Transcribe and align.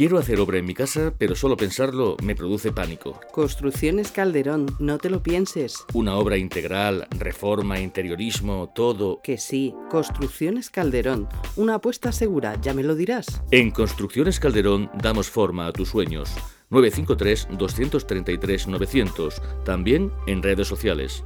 Quiero 0.00 0.16
hacer 0.16 0.40
obra 0.40 0.56
en 0.56 0.64
mi 0.64 0.72
casa, 0.72 1.12
pero 1.18 1.36
solo 1.36 1.58
pensarlo 1.58 2.16
me 2.22 2.34
produce 2.34 2.72
pánico. 2.72 3.20
Construcciones 3.32 4.10
Calderón, 4.10 4.64
no 4.78 4.96
te 4.96 5.10
lo 5.10 5.22
pienses. 5.22 5.84
Una 5.92 6.16
obra 6.16 6.38
integral, 6.38 7.06
reforma, 7.18 7.80
interiorismo, 7.80 8.72
todo. 8.74 9.20
Que 9.22 9.36
sí, 9.36 9.74
Construcciones 9.90 10.70
Calderón, 10.70 11.28
una 11.56 11.74
apuesta 11.74 12.12
segura, 12.12 12.58
ya 12.62 12.72
me 12.72 12.82
lo 12.82 12.94
dirás. 12.94 13.42
En 13.50 13.70
Construcciones 13.70 14.40
Calderón 14.40 14.90
damos 15.02 15.28
forma 15.28 15.66
a 15.66 15.72
tus 15.74 15.90
sueños. 15.90 16.34
953-233-900, 16.70 19.64
también 19.64 20.10
en 20.26 20.42
redes 20.42 20.66
sociales. 20.66 21.24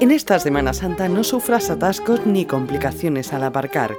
En 0.00 0.10
esta 0.10 0.38
Semana 0.38 0.72
Santa 0.72 1.10
no 1.10 1.24
sufras 1.24 1.68
atascos 1.68 2.24
ni 2.24 2.46
complicaciones 2.46 3.34
al 3.34 3.42
aparcar 3.42 3.98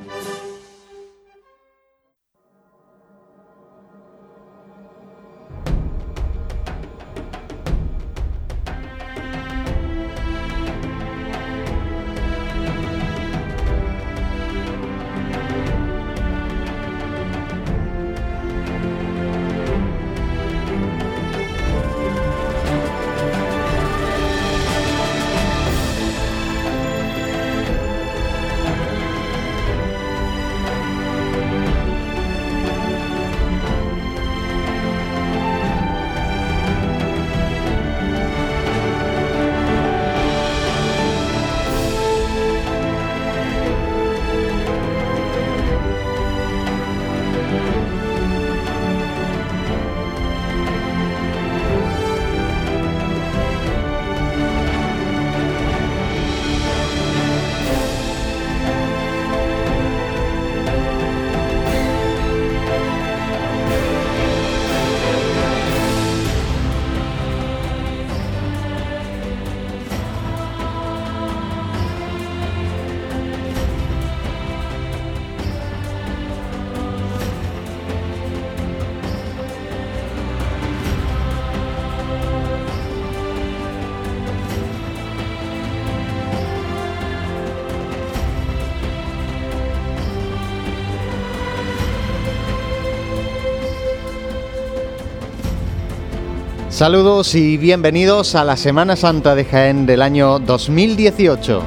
Saludos 96.81 97.35
y 97.35 97.57
bienvenidos 97.57 98.33
a 98.33 98.43
la 98.43 98.57
Semana 98.57 98.95
Santa 98.95 99.35
de 99.35 99.45
Jaén 99.45 99.85
del 99.85 100.01
año 100.01 100.39
2018. 100.39 101.61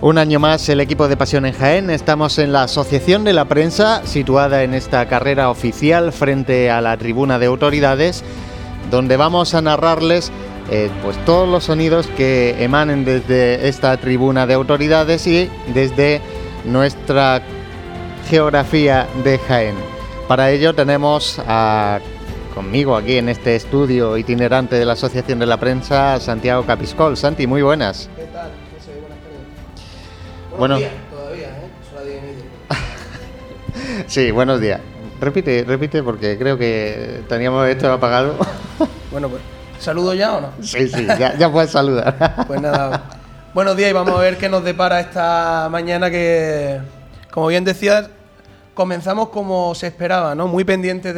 Un 0.00 0.18
año 0.18 0.38
más 0.38 0.68
el 0.68 0.78
equipo 0.78 1.08
de 1.08 1.16
Pasión 1.16 1.44
en 1.44 1.54
Jaén. 1.54 1.90
Estamos 1.90 2.38
en 2.38 2.52
la 2.52 2.62
Asociación 2.62 3.24
de 3.24 3.32
la 3.32 3.46
Prensa, 3.46 4.06
situada 4.06 4.62
en 4.62 4.72
esta 4.72 5.08
carrera 5.08 5.50
oficial 5.50 6.12
frente 6.12 6.70
a 6.70 6.80
la 6.80 6.96
tribuna 6.98 7.40
de 7.40 7.46
autoridades, 7.46 8.22
donde 8.92 9.16
vamos 9.16 9.54
a 9.54 9.60
narrarles 9.60 10.30
eh, 10.70 10.88
pues 11.02 11.16
todos 11.24 11.48
los 11.48 11.64
sonidos 11.64 12.06
que 12.16 12.62
emanen 12.62 13.04
desde 13.04 13.66
esta 13.66 13.96
tribuna 13.96 14.46
de 14.46 14.54
autoridades 14.54 15.26
y 15.26 15.50
desde 15.74 16.20
nuestra 16.64 17.42
geografía 18.28 19.06
de 19.24 19.38
Jaén. 19.38 19.76
Para 20.26 20.50
ello 20.50 20.74
tenemos 20.74 21.40
conmigo 22.54 22.96
aquí 22.96 23.16
en 23.16 23.28
este 23.28 23.56
estudio 23.56 24.16
itinerante 24.16 24.76
de 24.76 24.84
la 24.84 24.94
Asociación 24.94 25.38
de 25.38 25.46
la 25.46 25.58
Prensa 25.58 26.18
Santiago 26.20 26.64
Capiscol. 26.66 27.16
Santi, 27.16 27.46
muy 27.46 27.62
buenas. 27.62 28.10
¿Qué 28.16 28.24
tal? 28.24 28.50
José, 28.76 28.98
buenas 29.00 29.18
tardes. 29.18 30.58
Bueno. 30.58 30.76
días 30.78 30.92
todavía, 31.10 31.48
¿eh? 31.48 31.70
Son 31.88 32.04
las 32.68 34.06
sí, 34.12 34.30
buenos 34.30 34.60
días. 34.60 34.80
Repite, 35.20 35.64
repite 35.64 36.02
porque 36.02 36.36
creo 36.36 36.58
que 36.58 37.22
teníamos 37.28 37.66
esto 37.68 37.92
apagado. 37.92 38.36
bueno, 39.10 39.28
pues, 39.28 39.40
¿saludo 39.78 40.14
ya 40.14 40.36
o 40.36 40.40
no? 40.40 40.52
Sí, 40.60 40.88
sí, 40.88 41.06
ya, 41.18 41.36
ya 41.38 41.50
puedes 41.50 41.70
saludar. 41.70 42.44
pues 42.46 42.60
nada, 42.60 43.17
Buenos 43.58 43.76
días 43.76 43.90
y 43.90 43.92
vamos 43.92 44.14
a 44.14 44.20
ver 44.20 44.38
qué 44.38 44.48
nos 44.48 44.62
depara 44.62 45.00
esta 45.00 45.66
mañana 45.68 46.12
que, 46.12 46.78
como 47.32 47.48
bien 47.48 47.64
decías, 47.64 48.08
comenzamos 48.72 49.30
como 49.30 49.74
se 49.74 49.88
esperaba, 49.88 50.36
¿no? 50.36 50.46
Muy 50.46 50.62
pendiente 50.62 51.12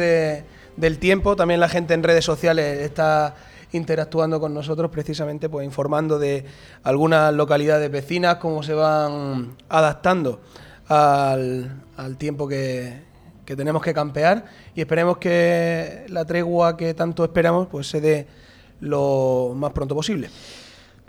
del 0.75 0.97
tiempo. 0.97 1.35
También 1.35 1.59
la 1.59 1.69
gente 1.69 1.93
en 1.93 2.01
redes 2.01 2.25
sociales 2.25 2.79
está 2.79 3.35
interactuando 3.73 4.39
con 4.39 4.55
nosotros 4.55 4.89
precisamente 4.89 5.49
pues 5.49 5.65
informando 5.65 6.17
de 6.17 6.43
algunas 6.81 7.31
localidades 7.31 7.91
vecinas, 7.91 8.37
cómo 8.37 8.63
se 8.63 8.73
van 8.73 9.55
adaptando 9.69 10.41
al, 10.87 11.69
tiempo 12.17 12.47
que, 12.47 13.03
que, 13.45 13.55
tenemos 13.55 13.83
que 13.83 13.93
campear 13.93 14.45
y 14.73 14.81
esperemos 14.81 15.19
que 15.19 16.05
la 16.07 16.25
tregua 16.25 16.75
que 16.75 16.95
tanto 16.95 17.23
esperamos 17.23 17.67
pues 17.67 17.85
se 17.85 18.01
dé 18.01 18.25
lo 18.79 19.53
más 19.55 19.73
pronto 19.73 19.93
posible. 19.93 20.31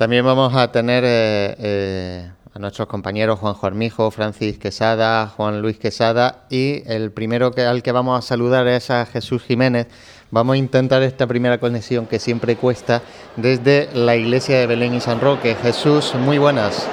También 0.02 0.24
vamos 0.24 0.52
a 0.56 0.72
tener 0.72 1.04
eh, 1.06 1.54
eh, 1.60 2.30
a 2.52 2.58
nuestros 2.58 2.88
compañeros 2.88 3.38
Juan 3.38 3.54
Armijo, 3.62 4.10
Francis 4.10 4.58
Quesada, 4.58 5.28
Juan 5.28 5.62
Luis 5.62 5.78
Quesada 5.78 6.42
y 6.50 6.82
el 6.86 7.12
primero 7.12 7.52
que, 7.52 7.62
al 7.62 7.84
que 7.84 7.92
vamos 7.92 8.18
a 8.18 8.26
saludar 8.26 8.66
es 8.66 8.90
a 8.90 9.06
Jesús 9.06 9.44
Jiménez. 9.44 9.86
Vamos 10.32 10.54
a 10.54 10.56
intentar 10.56 11.04
esta 11.04 11.28
primera 11.28 11.58
conexión 11.58 12.06
que 12.06 12.18
siempre 12.18 12.56
cuesta 12.56 13.00
desde 13.36 13.90
la 13.94 14.16
iglesia 14.16 14.58
de 14.58 14.66
Belén 14.66 14.94
y 14.94 15.00
San 15.00 15.20
Roque. 15.20 15.54
Jesús, 15.54 16.16
muy 16.16 16.38
buenas. 16.38 16.84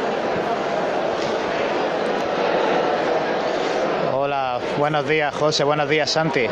Buenos 4.79 5.09
días, 5.09 5.35
José. 5.35 5.65
Buenos 5.65 5.89
días, 5.89 6.09
Santi. 6.09 6.45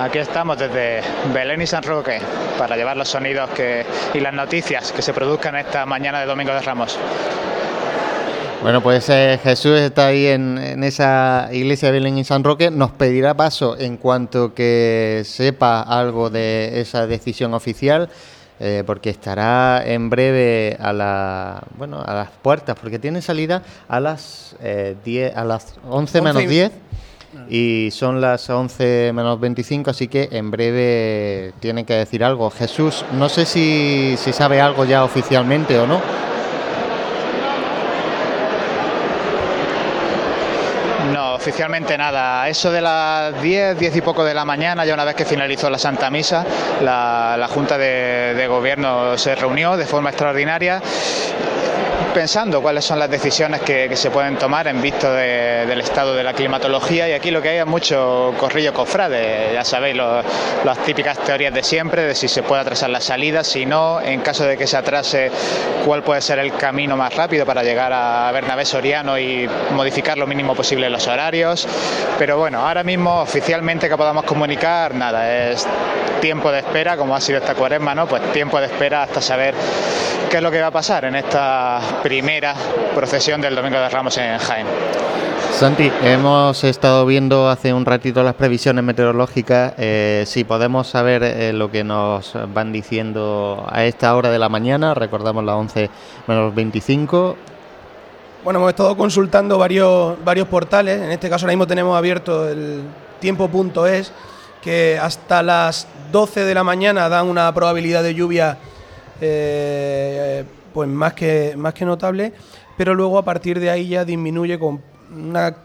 Aquí 0.00 0.16
estamos 0.16 0.58
desde 0.58 1.02
Belén 1.34 1.60
y 1.60 1.66
San 1.66 1.82
Roque 1.82 2.18
para 2.58 2.74
llevar 2.74 2.96
los 2.96 3.06
sonidos 3.06 3.50
que, 3.50 3.84
y 4.14 4.20
las 4.20 4.32
noticias 4.32 4.92
que 4.92 5.02
se 5.02 5.12
produzcan 5.12 5.56
esta 5.56 5.84
mañana 5.84 6.18
de 6.20 6.24
Domingo 6.24 6.54
de 6.54 6.60
Ramos. 6.62 6.98
Bueno, 8.62 8.82
pues 8.82 9.10
eh, 9.10 9.38
Jesús 9.42 9.78
está 9.78 10.06
ahí 10.06 10.26
en, 10.26 10.82
esa 10.84 11.50
iglesia 11.52 11.88
de 11.88 11.98
Belén 11.98 12.16
y 12.16 12.24
San 12.24 12.44
Roque. 12.44 12.70
Nos 12.70 12.92
pedirá 12.92 13.34
paso 13.34 13.76
en 13.78 13.98
cuanto 13.98 14.54
que 14.54 15.20
sepa 15.26 15.82
algo 15.82 16.30
de 16.30 16.80
esa 16.80 17.06
decisión 17.06 17.52
oficial. 17.52 18.08
Eh, 18.58 18.84
porque 18.86 19.10
estará 19.10 19.82
en 19.84 20.08
breve 20.08 20.78
a 20.80 20.94
la 20.94 21.62
bueno 21.76 22.00
a 22.00 22.14
las 22.14 22.30
puertas 22.30 22.74
porque 22.80 22.98
tiene 22.98 23.20
salida 23.20 23.62
a 23.86 24.00
las 24.00 24.56
eh, 24.62 25.30
a 25.36 25.44
las 25.44 25.74
11 25.86 26.22
menos 26.22 26.48
10 26.48 26.72
y 27.48 27.90
son 27.92 28.20
las 28.20 28.48
11 28.48 29.12
menos 29.14 29.38
25 29.40 29.90
así 29.90 30.08
que 30.08 30.28
en 30.32 30.50
breve 30.50 31.52
tiene 31.60 31.84
que 31.84 31.94
decir 31.94 32.24
algo. 32.24 32.50
Jesús 32.50 33.04
no 33.12 33.28
sé 33.28 33.46
si, 33.46 34.16
si 34.18 34.32
sabe 34.32 34.60
algo 34.60 34.84
ya 34.84 35.04
oficialmente 35.04 35.78
o 35.78 35.86
no. 35.86 36.00
Oficialmente 41.46 41.96
nada. 41.96 42.48
Eso 42.48 42.72
de 42.72 42.80
las 42.80 43.40
10, 43.40 43.78
10 43.78 43.94
y 43.94 44.00
poco 44.00 44.24
de 44.24 44.34
la 44.34 44.44
mañana, 44.44 44.84
ya 44.84 44.94
una 44.94 45.04
vez 45.04 45.14
que 45.14 45.24
finalizó 45.24 45.70
la 45.70 45.78
Santa 45.78 46.10
Misa, 46.10 46.44
la, 46.82 47.48
Junta 47.48 47.78
de 47.78 48.46
Gobierno 48.48 49.16
se 49.16 49.36
reunió 49.36 49.76
de 49.76 49.86
forma 49.86 50.10
extraordinaria 50.10 50.82
pensando 52.16 52.62
cuáles 52.62 52.82
son 52.82 52.98
las 52.98 53.10
decisiones 53.10 53.60
que, 53.60 53.94
se 53.94 54.10
pueden 54.10 54.38
tomar 54.38 54.66
en 54.68 54.80
visto 54.80 55.12
del 55.12 55.78
estado 55.82 56.14
de 56.14 56.24
la 56.24 56.32
climatología 56.32 57.06
y 57.06 57.12
aquí 57.12 57.30
lo 57.30 57.42
que 57.42 57.50
hay 57.50 57.58
es 57.58 57.66
mucho 57.66 58.32
corrillo 58.38 58.72
cofrade, 58.72 59.52
ya 59.52 59.62
sabéis, 59.64 59.98
las 60.64 60.78
típicas 60.78 61.18
teorías 61.18 61.52
de 61.52 61.62
siempre, 61.62 62.04
de 62.04 62.14
si 62.14 62.26
se 62.26 62.42
puede 62.42 62.62
atrasar 62.62 62.88
la 62.88 63.02
salida, 63.02 63.44
si 63.44 63.66
no, 63.66 64.00
en 64.00 64.22
caso 64.22 64.44
de 64.44 64.56
que 64.56 64.66
se 64.66 64.78
atrase, 64.78 65.30
cuál 65.84 66.02
puede 66.02 66.22
ser 66.22 66.38
el 66.38 66.54
camino 66.54 66.96
más 66.96 67.14
rápido 67.14 67.44
para 67.44 67.62
llegar 67.62 67.92
a 67.92 68.32
Bernabé 68.32 68.64
Soriano 68.64 69.18
y 69.18 69.46
modificar 69.72 70.16
lo 70.16 70.26
mínimo 70.26 70.54
posible 70.54 70.88
los 70.88 71.06
horarios, 71.08 71.68
pero 72.18 72.38
bueno, 72.38 72.66
ahora 72.66 72.82
mismo 72.82 73.20
oficialmente 73.20 73.90
que 73.90 73.96
podamos 73.98 74.24
comunicar, 74.24 74.94
nada, 74.94 75.50
es 75.50 75.68
tiempo 76.22 76.50
de 76.50 76.60
espera, 76.60 76.96
como 76.96 77.14
ha 77.14 77.20
sido 77.20 77.38
esta 77.38 77.54
cuaresma, 77.54 77.94
¿no? 77.94 78.06
Pues 78.06 78.32
tiempo 78.32 78.58
de 78.58 78.66
espera 78.66 79.02
hasta 79.02 79.20
saber 79.20 79.54
qué 80.30 80.38
es 80.38 80.42
lo 80.42 80.50
que 80.50 80.60
va 80.60 80.68
a 80.68 80.72
pasar 80.72 81.04
en 81.04 81.14
esta 81.14 81.80
primera 82.06 82.54
procesión 82.94 83.40
del 83.40 83.56
Domingo 83.56 83.80
de 83.80 83.88
Ramos 83.88 84.16
en 84.16 84.38
Jaén. 84.38 84.64
Santi, 85.50 85.90
hemos 86.04 86.62
estado 86.62 87.04
viendo 87.04 87.48
hace 87.48 87.74
un 87.74 87.84
ratito 87.84 88.22
las 88.22 88.34
previsiones 88.34 88.84
meteorológicas. 88.84 89.74
Eh, 89.76 90.22
si 90.24 90.44
podemos 90.44 90.86
saber 90.86 91.24
eh, 91.24 91.52
lo 91.52 91.68
que 91.68 91.82
nos 91.82 92.34
van 92.54 92.72
diciendo 92.72 93.66
a 93.68 93.84
esta 93.86 94.14
hora 94.14 94.30
de 94.30 94.38
la 94.38 94.48
mañana, 94.48 94.94
recordamos 94.94 95.42
las 95.42 95.56
11 95.56 95.90
menos 96.28 96.54
25. 96.54 97.36
Bueno, 98.44 98.60
hemos 98.60 98.70
estado 98.70 98.96
consultando 98.96 99.58
varios, 99.58 100.16
varios 100.24 100.46
portales. 100.46 101.02
En 101.02 101.10
este 101.10 101.28
caso, 101.28 101.46
ahora 101.46 101.54
mismo 101.54 101.66
tenemos 101.66 101.98
abierto 101.98 102.48
el 102.48 102.82
tiempo.es, 103.18 104.12
que 104.62 104.96
hasta 105.02 105.42
las 105.42 105.88
12 106.12 106.44
de 106.44 106.54
la 106.54 106.62
mañana 106.62 107.08
dan 107.08 107.26
una 107.26 107.52
probabilidad 107.52 108.04
de 108.04 108.14
lluvia 108.14 108.58
eh, 109.20 110.44
pues 110.76 110.90
más 110.90 111.14
que, 111.14 111.54
más 111.56 111.72
que 111.72 111.86
notable, 111.86 112.34
pero 112.76 112.94
luego 112.94 113.16
a 113.16 113.24
partir 113.24 113.60
de 113.60 113.70
ahí 113.70 113.88
ya 113.88 114.04
disminuye 114.04 114.58
con 114.58 114.82
una 115.10 115.56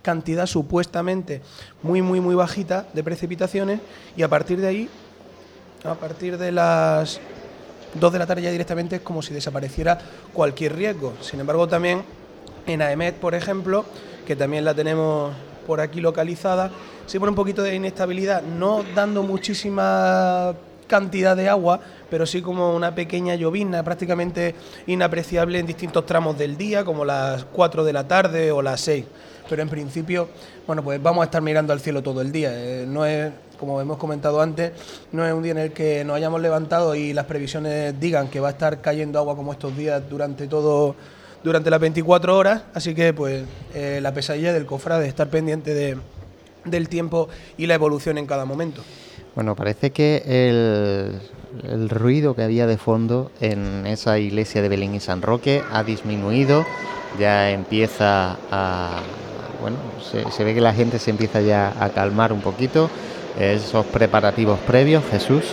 cantidad 0.00 0.46
supuestamente 0.46 1.42
muy, 1.82 2.00
muy, 2.00 2.18
muy 2.18 2.34
bajita 2.34 2.86
de 2.94 3.04
precipitaciones 3.04 3.80
y 4.16 4.22
a 4.22 4.28
partir 4.28 4.62
de 4.62 4.66
ahí, 4.66 4.88
a 5.84 5.94
partir 5.96 6.38
de 6.38 6.50
las 6.50 7.20
2 8.00 8.12
de 8.14 8.18
la 8.18 8.26
tarde 8.26 8.40
ya 8.40 8.50
directamente 8.50 8.96
es 8.96 9.02
como 9.02 9.20
si 9.20 9.34
desapareciera 9.34 9.98
cualquier 10.32 10.74
riesgo. 10.76 11.12
Sin 11.20 11.40
embargo, 11.40 11.68
también 11.68 12.02
en 12.66 12.80
AEMET, 12.80 13.16
por 13.16 13.34
ejemplo, 13.34 13.84
que 14.26 14.34
también 14.34 14.64
la 14.64 14.72
tenemos 14.72 15.34
por 15.66 15.82
aquí 15.82 16.00
localizada, 16.00 16.70
se 17.04 17.20
pone 17.20 17.28
un 17.28 17.36
poquito 17.36 17.62
de 17.62 17.74
inestabilidad, 17.74 18.40
no 18.40 18.82
dando 18.94 19.22
muchísima 19.24 20.54
cantidad 20.94 21.36
de 21.36 21.48
agua, 21.48 21.80
pero 22.08 22.24
sí 22.24 22.40
como 22.40 22.72
una 22.72 22.94
pequeña 22.94 23.34
llovizna 23.34 23.82
prácticamente 23.82 24.54
inapreciable 24.86 25.58
en 25.58 25.66
distintos 25.66 26.06
tramos 26.06 26.38
del 26.38 26.56
día, 26.56 26.84
como 26.84 27.04
las 27.04 27.44
4 27.46 27.82
de 27.82 27.92
la 27.92 28.06
tarde 28.06 28.52
o 28.52 28.62
las 28.62 28.80
6. 28.82 29.04
Pero 29.48 29.60
en 29.60 29.68
principio, 29.68 30.28
bueno, 30.68 30.84
pues 30.84 31.02
vamos 31.02 31.22
a 31.22 31.24
estar 31.24 31.42
mirando 31.42 31.72
al 31.72 31.80
cielo 31.80 32.00
todo 32.00 32.20
el 32.20 32.30
día. 32.30 32.50
Eh, 32.52 32.86
no 32.86 33.04
es, 33.04 33.32
como 33.58 33.80
hemos 33.80 33.98
comentado 33.98 34.40
antes, 34.40 34.70
no 35.10 35.26
es 35.26 35.34
un 35.34 35.42
día 35.42 35.50
en 35.50 35.58
el 35.58 35.72
que 35.72 36.04
nos 36.04 36.14
hayamos 36.14 36.40
levantado 36.40 36.94
y 36.94 37.12
las 37.12 37.24
previsiones 37.24 37.98
digan 37.98 38.28
que 38.28 38.38
va 38.38 38.46
a 38.46 38.52
estar 38.52 38.80
cayendo 38.80 39.18
agua 39.18 39.34
como 39.34 39.52
estos 39.52 39.76
días 39.76 40.00
durante 40.08 40.46
todo 40.46 40.94
durante 41.42 41.70
las 41.70 41.80
24 41.80 42.38
horas, 42.38 42.62
así 42.72 42.94
que 42.94 43.12
pues 43.12 43.44
eh, 43.74 43.98
la 44.00 44.14
pesadilla 44.14 44.52
del 44.52 44.64
cofrade, 44.64 45.08
estar 45.08 45.28
pendiente 45.28 45.74
de, 45.74 45.98
del 46.64 46.88
tiempo 46.88 47.28
y 47.58 47.66
la 47.66 47.74
evolución 47.74 48.16
en 48.16 48.26
cada 48.26 48.44
momento. 48.44 48.82
Bueno, 49.34 49.56
parece 49.56 49.90
que 49.90 50.22
el, 51.68 51.88
ruido 51.88 52.34
que 52.34 52.42
había 52.42 52.66
de 52.66 52.78
fondo 52.78 53.30
en 53.40 53.86
esa 53.86 54.18
iglesia 54.18 54.62
de 54.62 54.68
Belén 54.68 54.94
y 54.94 55.00
San 55.00 55.22
Roque 55.22 55.62
ha 55.72 55.82
disminuido, 55.82 56.64
ya 57.18 57.50
empieza 57.50 58.36
a... 58.50 59.00
Bueno, 59.60 59.76
se, 60.02 60.30
se 60.30 60.44
ve 60.44 60.54
que 60.54 60.60
la 60.60 60.74
gente 60.74 60.98
se 60.98 61.10
empieza 61.10 61.40
ya 61.40 61.74
a 61.80 61.90
calmar 61.90 62.32
un 62.32 62.42
poquito, 62.42 62.90
esos 63.38 63.86
preparativos 63.86 64.58
previos, 64.60 65.02
Jesús. 65.10 65.44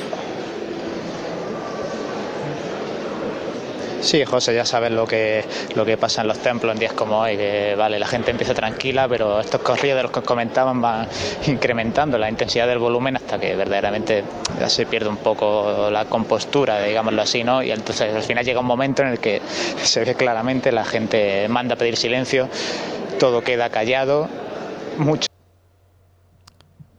Sí, 4.01 4.25
José, 4.25 4.55
ya 4.55 4.65
sabes 4.65 4.91
lo 4.91 5.05
que, 5.05 5.45
lo 5.75 5.85
que 5.85 5.95
pasa 5.95 6.21
en 6.21 6.27
los 6.27 6.39
templos 6.39 6.73
en 6.73 6.79
días 6.79 6.93
como 6.93 7.19
hoy, 7.19 7.37
que 7.37 7.75
vale, 7.77 7.99
la 7.99 8.07
gente 8.07 8.31
empieza 8.31 8.55
tranquila, 8.55 9.07
pero 9.07 9.39
estos 9.39 9.61
corridos 9.61 9.97
de 9.97 10.03
los 10.03 10.11
que 10.11 10.23
comentaban 10.23 10.81
van 10.81 11.07
incrementando 11.47 12.17
la 12.17 12.27
intensidad 12.27 12.67
del 12.67 12.79
volumen 12.79 13.15
hasta 13.17 13.39
que 13.39 13.55
verdaderamente 13.55 14.23
ya 14.59 14.67
se 14.69 14.87
pierde 14.87 15.07
un 15.07 15.17
poco 15.17 15.89
la 15.91 16.05
compostura, 16.05 16.81
digámoslo 16.81 17.21
así, 17.21 17.43
¿no? 17.43 17.61
Y 17.61 17.69
entonces 17.69 18.13
al 18.13 18.23
final 18.23 18.43
llega 18.43 18.59
un 18.59 18.65
momento 18.65 19.03
en 19.03 19.09
el 19.09 19.19
que 19.19 19.39
se 19.83 20.03
ve 20.03 20.15
claramente 20.15 20.71
la 20.71 20.83
gente 20.83 21.47
manda 21.47 21.75
a 21.75 21.77
pedir 21.77 21.95
silencio, 21.95 22.49
todo 23.19 23.43
queda 23.43 23.69
callado, 23.69 24.27
mucho 24.97 25.30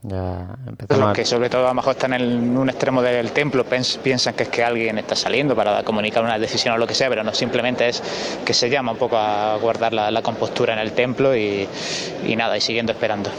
ya 0.03 0.57
Los 0.89 1.13
que 1.13 1.25
sobre 1.25 1.49
todo 1.49 1.67
a 1.67 1.69
lo 1.69 1.75
mejor 1.75 1.93
están 1.93 2.13
en 2.15 2.57
un 2.57 2.69
extremo 2.69 3.03
del 3.03 3.31
templo 3.31 3.65
piensan 3.65 4.35
que 4.35 4.43
es 4.43 4.49
que 4.49 4.65
alguien 4.65 4.99
está 4.99 5.15
saliendo 5.15 5.55
para 5.55 5.83
comunicar 5.85 6.25
una 6.25 6.39
decisión 6.39 6.75
o 6.75 6.79
lo 6.79 6.87
que 6.87 6.95
sea, 6.95 7.09
pero 7.09 7.23
no, 7.23 7.33
simplemente 7.33 7.89
es 7.89 8.03
que 8.45 8.53
se 8.53 8.69
llama 8.69 8.93
un 8.93 8.99
poco 8.99 9.17
a 9.17 9.57
guardar 9.59 9.93
la, 9.93 10.23
compostura 10.23 10.73
en 10.73 10.81
el 10.81 10.93
templo 10.93 11.37
y, 11.37 11.69
nada, 12.37 12.57
y 12.57 12.61
siguiendo 12.61 12.93
esperando. 12.93 13.31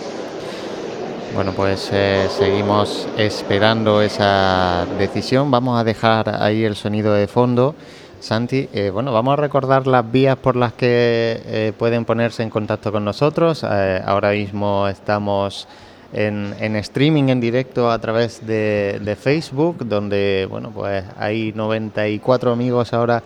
Bueno, 1.36 1.51
pues 1.53 1.89
eh, 1.91 2.27
seguimos 2.29 3.08
esperando 3.17 4.01
esa 4.01 4.86
decisión. 5.00 5.50
Vamos 5.50 5.79
a 5.79 5.84
dejar 5.84 6.41
ahí 6.41 6.63
el 6.63 6.75
sonido 6.75 7.13
de 7.13 7.27
fondo. 7.27 7.75
Santi, 8.20 8.70
eh, 8.72 8.89
bueno, 8.89 9.12
vamos 9.12 9.34
a 9.34 9.36
recordar 9.38 9.88
las 9.88 10.10
vías 10.10 10.38
por 10.38 10.55
las 10.55 10.74
que 10.74 11.41
eh, 11.46 11.74
pueden 11.77 12.05
ponerse 12.05 12.43
en 12.43 12.50
contacto 12.50 12.91
con 12.91 13.03
nosotros. 13.03 13.63
ahora 13.63 14.32
mismo 14.32 14.88
estamos 14.88 15.67
en, 16.13 16.75
streaming 16.75 17.29
en 17.29 17.39
directo 17.41 17.91
a 17.91 18.00
través 18.00 18.46
de, 18.46 19.17
Facebook, 19.20 19.86
donde 19.86 20.48
bueno 20.50 20.72
pues 20.74 21.03
hay 21.17 21.51
94 21.53 22.51
amigos 22.51 22.93
ahora 22.93 23.24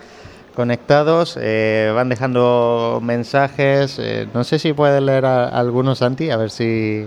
conectados, 0.56 1.38
eh, 1.40 1.92
van 1.94 2.10
dejando 2.10 3.00
mensajes, 3.04 4.00
eh, 4.00 4.28
no 4.34 4.44
sé 4.44 4.58
si 4.58 4.74
puedes 4.74 5.02
leer 5.04 5.26
algunos, 5.26 6.00
Santi, 6.00 6.32
a 6.32 6.38
ver 6.38 6.50
si... 6.50 7.06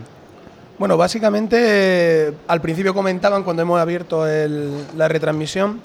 Bueno, 0.78 0.96
básicamente 0.96 2.32
al 2.46 2.60
principio 2.60 2.94
comentaban 2.94 3.42
cuando 3.42 3.62
hemos 3.62 3.80
abierto 3.80 4.25
la 4.25 5.08
retransmisión, 5.08 5.80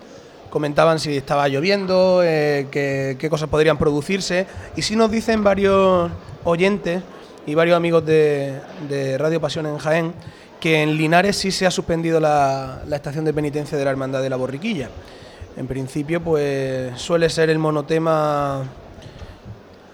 comentaban 0.51 0.99
si 0.99 1.17
estaba 1.17 1.47
lloviendo, 1.47 2.21
eh, 2.23 2.67
qué 2.71 3.29
cosas 3.29 3.49
podrían 3.49 3.77
producirse, 3.77 4.45
y 4.75 4.83
si 4.83 4.95
nos 4.95 5.09
dicen 5.09 5.43
varios 5.43 6.11
oyentes 6.43 7.01
y 7.45 7.55
varios 7.55 7.77
amigos 7.77 8.05
de, 8.05 8.59
Radio 9.17 9.39
Pasión 9.39 9.65
en 9.65 9.77
Jaén 9.77 10.13
que 10.59 10.81
en 10.81 10.97
Linares 10.97 11.35
sí 11.35 11.51
se 11.51 11.67
ha 11.67 11.71
suspendido 11.71 12.19
la, 12.19 12.81
estación 12.91 13.25
de 13.25 13.33
penitencia 13.33 13.77
de 13.77 13.85
la 13.85 13.91
Hermandad 13.91 14.21
de 14.21 14.29
la 14.29 14.35
Borriquilla. 14.35 14.89
En 15.57 15.67
principio, 15.67 16.21
pues 16.21 16.99
suele 16.99 17.29
ser 17.29 17.49
el 17.49 17.59
monotema 17.59 18.63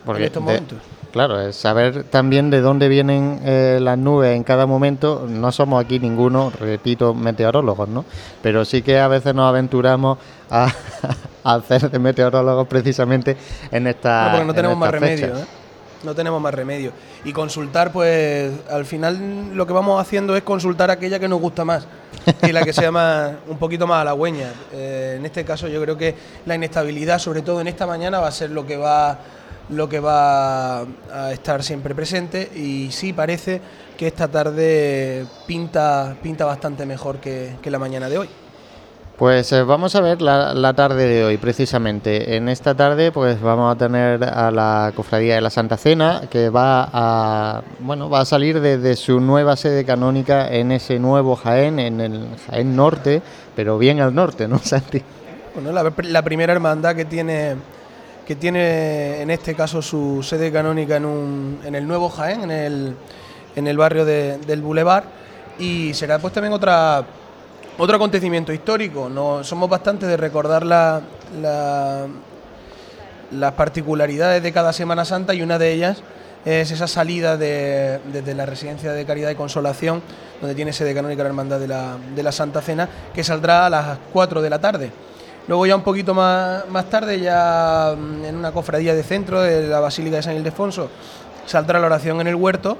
en 0.07 0.23
estos 0.23 0.41
momentos. 0.41 0.77
Claro, 1.11 1.41
es 1.41 1.57
saber 1.57 2.05
también 2.05 2.49
de 2.49 2.61
dónde 2.61 2.87
vienen 2.87 3.41
eh, 3.43 3.79
las 3.81 3.97
nubes 3.97 4.33
en 4.33 4.43
cada 4.43 4.65
momento. 4.65 5.27
No 5.27 5.51
somos 5.51 5.83
aquí 5.83 5.99
ninguno, 5.99 6.53
repito, 6.57 7.13
meteorólogos, 7.13 7.89
¿no? 7.89 8.05
Pero 8.41 8.63
sí 8.63 8.81
que 8.81 8.97
a 8.97 9.09
veces 9.09 9.35
nos 9.35 9.49
aventuramos 9.49 10.19
a, 10.49 10.71
hacer 11.43 11.91
de 11.91 11.99
meteorólogos 11.99 12.65
precisamente 12.67 13.35
en 13.71 13.87
esta. 13.87 14.23
No, 14.23 14.31
porque 14.31 14.45
no 14.45 14.53
tenemos 14.53 14.77
más 14.77 14.91
remedio, 14.91 15.37
¿eh? 15.37 15.60
No 16.03 16.15
tenemos 16.15 16.41
más 16.41 16.53
remedio. 16.53 16.91
Y 17.23 17.33
consultar, 17.33 17.91
pues 17.91 18.51
al 18.69 18.85
final 18.85 19.55
lo 19.55 19.65
que 19.67 19.73
vamos 19.73 20.01
haciendo 20.01 20.35
es 20.35 20.43
consultar 20.43 20.91
aquella 20.91 21.19
que 21.19 21.27
nos 21.27 21.39
gusta 21.39 21.65
más 21.65 21.87
y 22.43 22.51
la 22.51 22.63
que 22.63 22.73
sea 22.73 22.91
más, 22.91 23.33
un 23.47 23.57
poquito 23.57 23.87
más 23.87 24.01
halagüeña. 24.01 24.51
Eh, 24.73 25.15
en 25.17 25.25
este 25.25 25.45
caso 25.45 25.67
yo 25.67 25.81
creo 25.81 25.97
que 25.97 26.15
la 26.45 26.55
inestabilidad, 26.55 27.19
sobre 27.19 27.41
todo 27.41 27.61
en 27.61 27.67
esta 27.67 27.85
mañana, 27.85 28.19
va 28.19 28.27
a 28.27 28.31
ser 28.31 28.51
lo 28.51 28.65
que 28.65 28.77
va 28.77 29.19
lo 29.69 29.87
que 29.87 30.01
va 30.01 30.81
a 30.81 31.31
estar 31.31 31.63
siempre 31.63 31.95
presente 31.95 32.51
y 32.53 32.91
sí 32.91 33.13
parece 33.13 33.61
que 33.97 34.07
esta 34.07 34.27
tarde 34.27 35.25
pinta, 35.47 36.13
pinta 36.21 36.43
bastante 36.43 36.85
mejor 36.85 37.19
que 37.19 37.57
la 37.63 37.79
mañana 37.79 38.09
de 38.09 38.17
hoy. 38.17 38.29
Pues 39.21 39.51
eh, 39.51 39.61
vamos 39.61 39.93
a 39.93 40.01
ver 40.01 40.19
la, 40.19 40.73
tarde 40.73 41.05
de 41.05 41.23
hoy, 41.23 41.37
precisamente. 41.37 42.37
En 42.37 42.49
esta 42.49 42.73
tarde, 42.73 43.11
pues 43.11 43.39
vamos 43.39 43.71
a 43.71 43.77
tener 43.77 44.23
a 44.23 44.49
la 44.49 44.91
Cofradía 44.95 45.35
de 45.35 45.41
la 45.41 45.51
Santa 45.51 45.77
Cena, 45.77 46.23
que 46.27 46.49
va 46.49 46.89
a, 46.91 47.61
bueno, 47.81 48.09
va 48.09 48.21
a 48.21 48.25
salir 48.25 48.59
desde 48.59 48.95
su 48.95 49.19
nueva 49.19 49.55
sede 49.57 49.85
canónica 49.85 50.51
en 50.51 50.71
ese 50.71 50.97
nuevo 50.97 51.35
Jaén, 51.35 51.77
en 51.77 52.01
el 52.01 52.29
Jaén 52.47 52.75
Norte, 52.75 53.21
pero 53.55 53.77
bien 53.77 53.99
al 53.99 54.15
norte, 54.15 54.47
¿no, 54.47 54.57
Santi? 54.63 55.03
Bueno, 55.53 55.71
la, 56.01 56.21
primera 56.23 56.53
hermandad 56.53 56.95
que 56.95 57.05
tiene, 57.05 57.57
que 58.25 58.35
tiene 58.35 59.21
en 59.21 59.29
este 59.29 59.53
caso 59.53 59.83
su 59.83 60.23
sede 60.23 60.51
canónica 60.51 60.95
en, 60.95 61.05
un, 61.05 61.59
en 61.63 61.75
el 61.75 61.87
nuevo 61.87 62.09
Jaén, 62.09 62.41
en 62.41 62.49
el, 62.49 62.95
en 63.55 63.67
el 63.67 63.77
barrio 63.77 64.03
del 64.03 64.61
Boulevard, 64.63 65.03
y 65.59 65.93
será 65.93 66.17
pues 66.17 66.33
también 66.33 66.53
otra 66.53 67.05
otro 67.77 67.95
acontecimiento 67.95 68.53
histórico, 68.53 69.09
no, 69.09 69.43
somos 69.43 69.69
bastante 69.69 70.05
de 70.05 70.17
recordar 70.17 70.65
la, 70.65 71.01
las 73.31 73.53
particularidades 73.53 74.43
de 74.43 74.51
cada 74.51 74.73
Semana 74.73 75.05
Santa 75.05 75.33
y 75.33 75.41
una 75.41 75.57
de 75.57 75.73
ellas 75.73 76.03
es 76.45 76.71
esa 76.71 76.87
salida 76.87 77.37
de, 77.37 77.99
desde 78.11 78.33
la 78.33 78.45
Residencia 78.45 78.91
de 78.93 79.05
Caridad 79.05 79.29
y 79.29 79.35
Consolación, 79.35 80.01
donde 80.39 80.55
tiene 80.55 80.73
sede 80.73 80.93
canónica 80.93 81.23
la 81.23 81.29
Hermandad 81.29 81.59
de 81.59 81.67
la, 81.67 81.97
de 82.15 82.23
la 82.23 82.31
Santa 82.31 82.61
Cena, 82.61 82.89
que 83.13 83.23
saldrá 83.23 83.67
a 83.67 83.69
las 83.69 83.97
4 84.11 84.41
de 84.41 84.49
la 84.49 84.59
tarde. 84.59 84.91
Luego 85.47 85.65
ya 85.65 85.75
un 85.75 85.83
poquito 85.83 86.13
más, 86.13 86.67
más 86.69 86.89
tarde, 86.89 87.19
ya 87.19 87.95
mm, 87.97 88.25
en 88.25 88.35
una 88.35 88.51
cofradía 88.51 88.93
de 88.93 89.03
centro 89.03 89.41
de 89.41 89.67
la 89.67 89.79
Basílica 89.79 90.17
de 90.17 90.23
San 90.23 90.35
Ildefonso, 90.35 90.89
saldrá 91.45 91.79
la 91.79 91.87
oración 91.87 92.21
en 92.21 92.27
el 92.27 92.35
huerto 92.35 92.77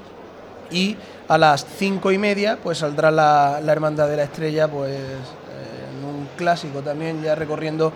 y 0.70 0.96
a 1.32 1.38
las 1.38 1.64
cinco 1.78 2.12
y 2.12 2.18
media 2.18 2.58
pues 2.62 2.78
saldrá 2.78 3.10
la, 3.10 3.58
Hermandad 3.66 4.06
de 4.06 4.16
la 4.18 4.24
Estrella 4.24 4.68
pues 4.68 4.94
en 4.94 6.04
un 6.04 6.28
clásico 6.36 6.80
también 6.80 7.22
ya 7.22 7.34
recorriendo 7.34 7.90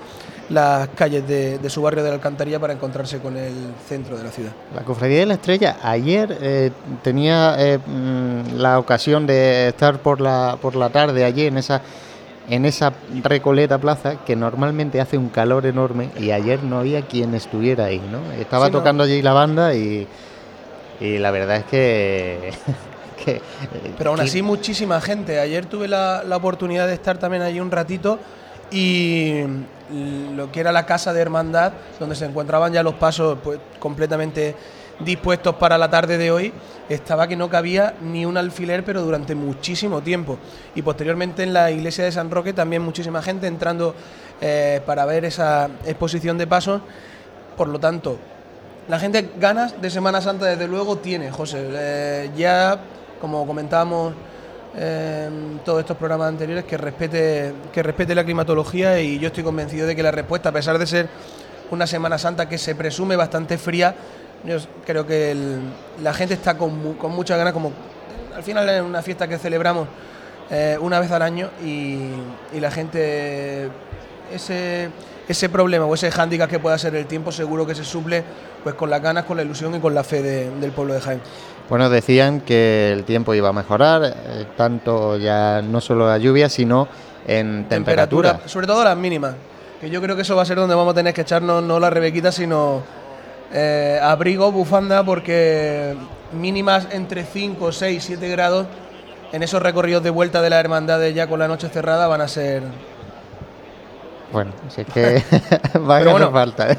las 0.49 0.89
calles 0.91 1.29
de, 1.29 1.69
su 1.69 1.83
barrio 1.83 2.03
de 2.03 2.09
la 2.09 2.15
Alcantarilla 2.15 2.59
para 2.59 2.73
encontrarse 2.73 3.19
con 3.19 3.37
el 3.37 3.53
centro 3.87 4.17
de 4.17 4.25
la 4.25 4.31
ciudad. 4.31 4.53
La 4.75 4.83
Cofradía 4.83 5.19
de 5.19 5.27
la 5.27 5.35
Estrella 5.35 5.77
ayer 5.83 6.39
eh, 6.41 6.71
tenía 7.03 7.57
eh, 7.59 7.79
mm, 7.79 8.57
la 8.57 8.79
ocasión 8.79 9.27
de 9.27 9.69
estar 9.69 9.99
por 9.99 10.23
la, 10.23 10.57
por 10.63 10.75
la 10.75 10.89
tarde 10.89 11.25
allí 11.25 11.47
en 11.47 11.59
esa 11.59 11.83
en 12.49 12.65
esa 12.65 12.93
Recoleta 13.23 13.77
Plaza 13.77 14.25
que 14.25 14.35
normalmente 14.35 15.01
hace 15.01 15.19
un 15.19 15.29
calor 15.29 15.67
enorme 15.67 16.11
y 16.17 16.31
ayer 16.31 16.63
no 16.63 16.79
había 16.79 17.03
quien 17.03 17.35
estuviera 17.35 17.87
ahí, 17.87 18.01
¿no? 18.11 18.21
Estaba 18.41 18.71
tocando 18.71 19.03
allí 19.03 19.21
la 19.21 19.33
banda 19.33 19.75
y, 19.75 20.07
y 21.01 21.19
la 21.19 21.33
verdad 21.33 21.57
es 21.57 21.65
que 21.65 22.53
Pero 23.99 24.11
aún 24.11 24.21
así 24.21 24.43
muchísima 24.43 25.01
gente. 25.01 25.41
Ayer 25.41 25.67
tuve 25.67 25.89
la, 25.89 26.23
oportunidad 26.35 26.87
de 26.87 26.95
estar 26.95 27.19
también 27.19 27.43
allí 27.43 27.61
un 27.61 27.71
ratito 27.71 28.19
y 28.71 29.43
lo 30.35 30.51
que 30.51 30.61
era 30.61 30.73
la 30.73 30.87
casa 30.87 31.13
de 31.13 31.21
hermandad, 31.21 31.73
donde 32.01 32.17
se 32.17 32.25
encontraban 32.25 32.73
ya 32.73 32.83
los 32.83 32.95
pasos 32.95 33.39
pues, 33.43 33.61
completamente 33.79 34.55
dispuestos 35.01 35.55
para 35.57 35.77
la 35.79 35.91
tarde 35.91 36.19
de 36.19 36.31
hoy, 36.31 36.53
estaba 36.89 37.29
que 37.29 37.37
no 37.37 37.51
cabía 37.51 37.95
ni 38.01 38.25
un 38.25 38.37
alfiler, 38.37 38.85
pero 38.85 39.03
durante 39.03 39.35
muchísimo 39.35 40.01
tiempo. 40.01 40.39
Y 40.75 40.83
posteriormente 40.83 41.43
en 41.43 41.53
la 41.53 41.71
iglesia 41.71 42.05
de 42.05 42.13
San 42.13 42.31
Roque 42.31 42.53
también 42.53 42.83
muchísima 42.83 43.23
gente 43.23 43.47
entrando 43.47 43.95
eh, 44.41 44.81
para 44.87 45.05
ver 45.05 45.25
esa 45.25 45.69
exposición 45.85 46.39
de 46.39 46.47
pasos. 46.47 46.81
Por 47.57 47.69
lo 47.69 47.79
tanto, 47.79 48.19
la 48.89 48.99
gente 48.99 49.31
ganas 49.39 49.81
de 49.81 49.91
Semana 49.91 50.21
Santa 50.21 50.47
desde 50.47 50.69
luego 50.69 50.99
tiene, 50.99 51.31
José. 51.31 51.69
Eh, 51.71 52.31
ya 52.37 52.79
como 53.21 53.47
comentábamos 53.47 54.15
en 54.79 55.61
todos 55.65 55.81
estos 55.81 55.97
programas 55.97 56.29
anteriores, 56.29 56.65
que 56.65 56.77
respete, 56.77 57.53
que 57.73 57.83
respete 57.83 58.15
la 58.15 58.25
climatología 58.25 59.01
y 59.01 59.19
yo 59.19 59.29
estoy 59.29 59.43
convencido 59.43 59.87
de 59.87 59.97
que 59.97 60.03
la 60.03 60.11
respuesta, 60.11 60.51
a 60.51 60.53
pesar 60.53 60.79
de 60.79 60.87
ser 60.87 61.09
una 61.71 61.87
Semana 61.87 62.19
Santa 62.19 62.49
que 62.49 62.59
se 62.59 62.75
presume 62.75 63.17
bastante 63.17 63.59
fría, 63.59 63.95
yo 64.45 64.59
creo 64.85 65.07
que 65.07 65.35
la 66.03 66.13
gente 66.13 66.35
está 66.35 66.57
con, 66.57 66.95
con 66.95 67.13
muchas 67.13 67.39
ganas, 67.39 67.53
como 67.53 67.73
al 68.35 68.43
final 68.43 68.69
es 68.69 68.83
una 68.83 69.03
fiesta 69.03 69.27
que 69.27 69.39
celebramos 69.39 69.89
eh, 70.51 70.77
una 70.81 71.01
vez 71.01 71.11
al 71.11 71.23
año 71.23 71.51
y, 71.65 72.11
la 72.61 72.71
gente, 72.71 73.69
ese, 74.33 74.91
ese 75.27 75.49
problema 75.49 75.87
o 75.87 75.95
ese 75.95 76.11
hándicap 76.11 76.49
que 76.49 76.59
pueda 76.59 76.79
ser 76.79 76.95
el 76.95 77.07
tiempo, 77.07 77.33
seguro 77.33 77.67
que 77.67 77.75
se 77.75 77.85
suple 77.85 78.23
pues 78.63 78.75
con 78.75 78.91
las 78.91 79.01
ganas, 79.01 79.25
con 79.25 79.37
la 79.37 79.43
ilusión 79.43 79.75
y 79.75 79.81
con 79.81 79.95
la 79.95 80.05
fe 80.05 80.23
del 80.23 80.73
pueblo 80.73 80.95
de 80.95 81.01
Jaén. 81.01 81.21
Bueno, 81.69 81.91
decían 81.91 82.41
que 82.41 82.93
el 82.93 83.05
tiempo 83.05 83.35
iba 83.35 83.49
a 83.49 83.53
mejorar, 83.53 84.03
eh, 84.05 84.47
tanto 84.57 85.17
ya 85.17 85.63
no 85.63 85.81
solo 85.81 86.07
la 86.07 86.19
lluvia, 86.19 86.49
sino 86.49 86.87
en 87.27 87.69
temperatura. 87.69 88.41
Sobre 88.47 88.69
todo 88.69 88.85
las 88.85 88.97
mínimas, 88.97 89.35
que 89.81 89.91
yo 89.91 90.01
creo 90.01 90.15
que 90.15 90.23
eso 90.23 90.37
va 90.37 90.43
a 90.43 90.45
ser 90.45 90.59
donde 90.59 90.77
vamos 90.77 90.93
a 90.93 90.95
tener 90.95 91.13
que 91.13 91.23
echarnos 91.23 91.65
no 91.65 91.81
la 91.81 91.91
rebequita, 91.91 92.31
sino 92.31 92.83
eh, 93.53 93.99
abrigo, 94.01 94.53
bufanda, 94.53 95.03
porque 95.03 95.97
mínimas 96.33 96.87
entre 96.93 97.25
5, 97.25 97.73
6, 97.73 98.05
7 98.05 98.29
grados 98.29 98.67
en 99.33 99.43
esos 99.43 99.61
recorridos 99.61 100.05
de 100.05 100.11
vuelta 100.11 100.41
de 100.43 100.51
las 100.51 100.61
hermandades 100.61 101.15
ya 101.17 101.27
con 101.27 101.41
la 101.41 101.49
noche 101.49 101.69
cerrada 101.69 102.07
van 102.07 102.21
a 102.21 102.29
ser... 102.29 102.63
Bueno, 104.33 104.53
si 104.69 104.83
es 104.83 104.87
que 104.87 105.23
va 105.79 105.99
a 105.99 106.05
bueno, 106.05 106.31
falta. 106.31 106.71
¿eh? 106.71 106.79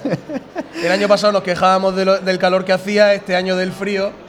El 0.82 0.92
año 0.94 1.10
pasado 1.10 1.34
nos 1.34 1.44
quejábamos 1.44 1.94
del 1.94 2.38
calor 2.40 2.64
que 2.64 2.72
hacía, 2.72 3.14
este 3.14 3.36
año 3.36 3.58
del 3.58 3.74
frío 3.74 4.27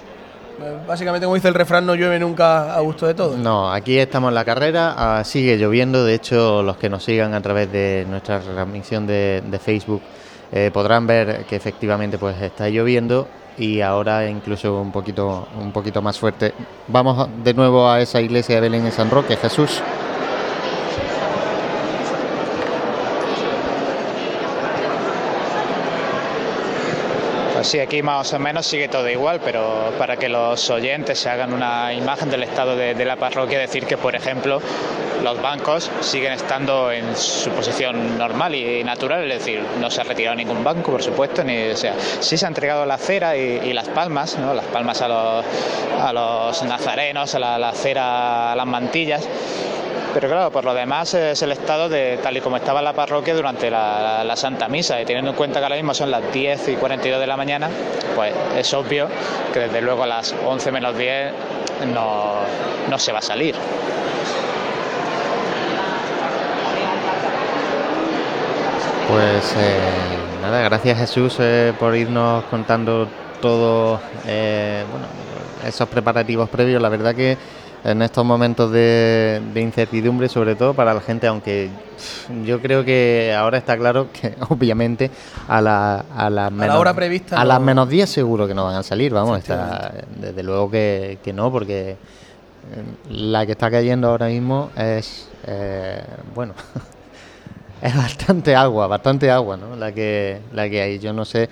Básicamente, 0.87 1.27
como 1.27 1.35
dice 1.35 1.49
el 1.49 1.55
refrán, 1.55 1.87
no 1.87 1.95
llueve 1.95 2.19
nunca 2.19 2.75
a 2.75 2.81
gusto 2.81 3.07
de 3.07 3.15
todos. 3.15 3.37
No, 3.37 3.73
aquí 3.73 3.99
estamos 3.99 4.29
en 4.29 4.35
la 4.35 4.45
carrera, 4.45 4.95
ah, 4.97 5.25
sigue 5.25 5.57
lloviendo. 5.57 6.05
De 6.05 6.15
hecho, 6.15 6.63
los 6.63 6.77
que 6.77 6.89
nos 6.89 7.05
sigan 7.05 7.35
a 7.35 7.41
través 7.41 7.71
de 7.71 8.07
nuestra 8.09 8.41
transmisión 8.41 9.07
de, 9.07 9.61
Facebook 9.63 10.03
eh, 10.53 10.71
podrán 10.73 11.07
ver 11.07 11.45
que 11.45 11.57
efectivamente 11.57 12.17
pues 12.17 12.41
está 12.41 12.69
lloviendo 12.69 13.29
y 13.59 13.81
ahora 13.81 14.29
incluso 14.29 14.81
un 14.81 14.93
poquito, 14.93 15.49
un 15.61 15.73
poquito 15.73 16.01
más 16.01 16.19
fuerte. 16.19 16.55
Vamos 16.87 17.29
de 17.43 17.55
nuevo 17.55 17.89
a 17.89 18.01
esa 18.01 18.21
iglesia 18.21 18.57
de 18.57 18.61
Belén 18.63 18.87
en 18.87 18.93
San 18.93 19.11
Roque, 19.11 19.37
Jesús. 19.37 19.83
Sí, 27.69 27.81
aquí 27.81 28.03
más 28.03 28.33
o 28.33 28.39
menos 28.39 28.67
sigue 28.67 28.89
todo 28.89 29.07
igual, 29.11 29.41
pero 29.45 29.93
para 29.99 30.17
que 30.17 30.31
los 30.31 30.71
oyentes 30.71 31.19
se 31.19 31.29
hagan 31.29 31.53
una 31.53 31.93
imagen 31.93 32.31
del 32.31 32.43
estado 32.43 32.75
de, 32.75 33.05
la 33.05 33.17
parroquia, 33.17 33.59
decir 33.59 33.85
que, 33.85 33.99
por 33.99 34.17
ejemplo, 34.17 34.63
los 35.23 35.43
bancos 35.43 35.91
siguen 36.01 36.33
estando 36.33 36.91
en 36.91 37.15
su 37.15 37.51
posición 37.51 38.17
normal 38.17 38.55
y 38.55 38.83
natural, 38.85 39.31
es 39.31 39.41
decir, 39.41 39.63
no 39.81 39.91
se 39.91 40.01
ha 40.01 40.05
retirado 40.05 40.35
ningún 40.35 40.65
banco, 40.65 40.93
por 40.93 41.03
supuesto, 41.03 41.45
ni, 41.45 41.69
o 41.69 41.77
sea, 41.77 41.95
sí 42.21 42.39
se 42.39 42.47
ha 42.47 42.49
entregado 42.49 42.87
la 42.87 42.97
cera 42.97 43.37
y, 43.37 43.73
las 43.75 43.89
palmas, 43.91 44.39
¿no? 44.39 44.55
las 44.55 44.65
palmas 44.67 45.03
a 45.03 45.09
los, 45.09 45.45
a 46.01 46.13
los 46.13 46.63
nazarenos, 46.63 47.35
a 47.35 47.39
la, 47.39 47.59
la 47.59 47.73
cera, 47.73 48.53
a 48.53 48.57
las 48.57 48.67
mantillas 48.67 49.29
pero 50.21 50.33
claro, 50.33 50.51
por 50.51 50.65
lo 50.65 50.75
demás 50.75 51.15
es 51.15 51.41
el 51.43 51.53
estado 51.53 51.89
de 51.89 52.19
tal 52.21 52.37
y 52.37 52.41
como 52.41 52.57
estaba 52.57 52.83
la 52.83 52.93
parroquia 52.93 53.37
durante 53.37 53.71
la, 53.71 54.33
Santa 54.35 54.67
Misa 54.69 55.01
y 55.01 55.05
teniendo 55.05 55.31
en 55.31 55.37
cuenta 55.37 55.61
que 55.61 55.67
ahora 55.67 55.77
mismo 55.77 55.95
son 55.95 56.11
las 56.11 56.33
10 56.33 56.71
y 56.71 56.75
42 56.75 57.21
de 57.21 57.27
la 57.29 57.37
mañana, 57.37 57.71
pues 58.17 58.35
es 58.57 58.75
obvio 58.75 59.07
que 59.55 59.61
desde 59.61 59.81
luego 59.81 60.03
a 60.03 60.09
las 60.09 60.35
11 60.45 60.73
menos 60.73 60.99
10 60.99 61.33
no, 61.95 62.99
se 62.99 63.13
va 63.13 63.21
a 63.21 63.23
salir. 63.23 63.55
Pues 69.09 69.55
eh, 69.57 69.79
nada, 70.43 70.63
gracias 70.63 70.99
Jesús 70.99 71.37
eh, 71.39 71.73
por 71.79 71.95
irnos 71.95 72.43
contando 72.51 73.07
todos 73.41 74.01
eh, 74.27 74.83
esos 75.65 75.89
preparativos 75.89 76.49
previos. 76.49 76.83
La 76.83 76.89
verdad 76.89 77.15
que 77.15 77.39
en 77.85 78.03
estos 78.03 78.25
momentos 78.25 78.71
de, 78.73 79.41
incertidumbre, 79.55 80.29
sobre 80.29 80.55
todo 80.55 80.75
para 80.75 80.95
la 80.95 81.01
gente, 81.01 81.27
aunque 81.27 81.71
yo 82.45 82.61
creo 82.61 82.85
que 82.85 83.35
ahora 83.37 83.59
está 83.59 83.77
claro 83.77 84.09
que 84.13 84.35
obviamente 84.49 85.11
a 85.47 85.61
la, 85.61 86.05
a 86.15 86.31
las 86.31 86.53
menos, 86.53 86.77
hora 86.77 86.95
prevista 86.95 87.41
a 87.41 87.45
las 87.45 87.61
menos 87.61 87.89
10 87.89 88.09
seguro 88.09 88.47
que 88.47 88.55
no 88.55 88.65
van 88.65 88.77
a 88.77 88.83
salir, 88.83 89.13
vamos, 89.13 89.39
está, 89.39 89.93
desde 90.21 90.43
luego 90.43 90.71
que, 90.71 91.19
no, 91.35 91.51
porque 91.53 91.91
eh, 91.91 91.97
la 93.11 93.47
que 93.47 93.53
está 93.53 93.71
cayendo 93.71 94.09
ahora 94.09 94.27
mismo 94.27 94.71
es, 94.77 95.29
eh, 95.47 96.03
bueno, 96.35 96.55
es 97.83 97.97
bastante 97.97 98.55
agua, 98.55 98.87
bastante 98.87 99.31
agua, 99.31 99.57
¿no? 99.57 99.77
La 99.77 99.93
que, 99.93 100.41
la 100.53 100.69
que 100.69 100.83
hay. 100.83 100.99
Yo 100.99 101.13
no 101.13 101.25
sé 101.25 101.49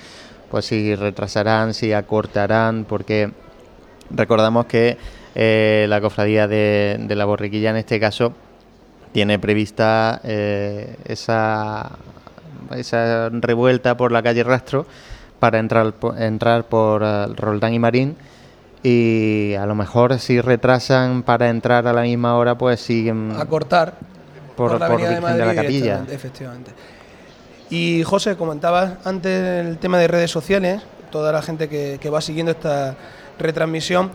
pues 0.51 0.67
si 0.67 0.95
retrasarán, 0.95 1.75
si 1.75 1.93
acortarán, 1.93 2.85
porque 2.89 3.33
recordamos 4.11 4.67
que 4.67 4.97
eh, 5.39 5.85
la 5.87 6.01
cofradía 6.01 6.49
de, 6.49 7.07
la 7.11 7.27
borriquilla 7.27 7.69
en 7.69 7.77
este 7.77 8.01
caso 8.01 8.33
tiene 9.13 9.39
prevista 9.39 10.19
eh, 10.25 10.97
esa, 11.05 11.93
esa 12.75 13.29
revuelta 13.29 13.99
por 13.99 14.13
la 14.13 14.23
calle 14.23 14.43
Rastro 14.43 14.87
para 15.39 15.59
entrar, 15.59 15.93
entrar 16.19 16.65
por 16.65 17.03
eh, 17.05 17.27
Roldán 17.37 17.75
y 17.75 17.79
Marín. 17.79 18.17
Y 18.83 19.53
a 19.59 19.67
lo 19.67 19.75
mejor 19.75 20.19
si 20.19 20.41
retrasan 20.41 21.23
para 21.23 21.51
entrar 21.51 21.87
a 21.87 21.93
la 21.93 22.03
misma 22.03 22.37
hora 22.37 22.57
pues 22.57 22.81
siguen 22.81 23.33
a 23.37 23.45
cortar 23.45 23.95
por, 24.57 24.81
la 24.81 24.89
Virgen 24.89 25.23
de, 25.23 25.45
la 25.45 25.55
Capilla. 25.55 26.05
efectivamente 26.09 26.71
y 27.69 28.05
José 28.05 28.37
comentabas 28.37 29.05
antes 29.05 29.67
el 29.67 29.79
tema 29.79 29.99
de 29.99 30.07
redes 30.07 30.31
sociales 30.31 30.83
toda 31.11 31.33
la 31.33 31.43
gente 31.43 31.69
que, 31.69 32.11
va 32.11 32.21
siguiendo 32.21 32.53
esta 32.53 32.95
retransmisión 33.39 34.11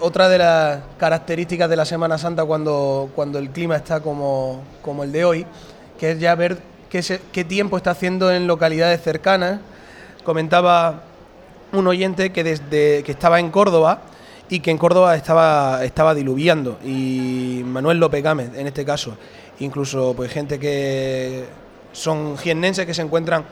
otra 0.00 0.28
de 0.28 0.38
las 0.38 0.80
características 0.98 1.68
de 1.68 1.76
la 1.76 1.84
Semana 1.84 2.16
Santa 2.16 2.44
cuando, 2.44 3.10
cuando 3.14 3.38
el 3.38 3.50
clima 3.50 3.76
está 3.76 4.00
como, 4.00 4.62
como 4.82 5.04
el 5.04 5.12
de 5.12 5.24
hoy 5.24 5.46
que 5.98 6.12
es 6.12 6.20
ya 6.20 6.34
ver 6.34 6.58
qué, 6.88 7.02
qué 7.32 7.44
tiempo 7.44 7.76
está 7.76 7.90
haciendo 7.90 8.32
en 8.32 8.46
localidades 8.46 9.02
cercanas. 9.02 9.60
Comentaba 10.24 11.02
un 11.72 11.86
oyente 11.86 12.30
que 12.30 12.44
desde 12.44 13.02
que 13.02 13.12
estaba 13.12 13.40
en 13.40 13.50
Córdoba 13.50 14.02
y 14.48 14.60
que 14.60 14.70
en 14.70 14.78
Córdoba 14.78 15.16
estaba, 15.16 15.84
estaba 15.84 16.14
diluviando 16.14 16.78
y 16.84 17.62
Manuel 17.64 17.98
López 17.98 18.22
Gámez 18.22 18.50
en 18.56 18.66
este 18.66 18.84
caso. 18.84 19.16
Incluso 19.60 20.14
pues 20.14 20.32
gente 20.32 20.58
que 20.58 21.44
son 21.92 22.36
jiennenses 22.38 22.86
que 22.86 22.94
se 22.94 23.02
encuentran 23.02 23.44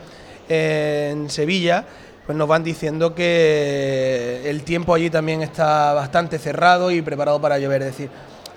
en 0.49 1.29
Sevilla 1.29 1.85
pues 2.25 2.37
nos 2.37 2.47
van 2.47 2.63
diciendo 2.63 3.13
que 3.13 4.49
el 4.49 4.63
tiempo 4.63 4.93
allí 4.93 5.09
también 5.09 5.41
está 5.41 5.93
bastante 5.93 6.39
cerrado 6.39 6.91
y 6.91 7.01
preparado 7.01 7.41
para 7.41 7.59
llover. 7.59 7.81
Es 7.81 7.87
decir 7.87 8.09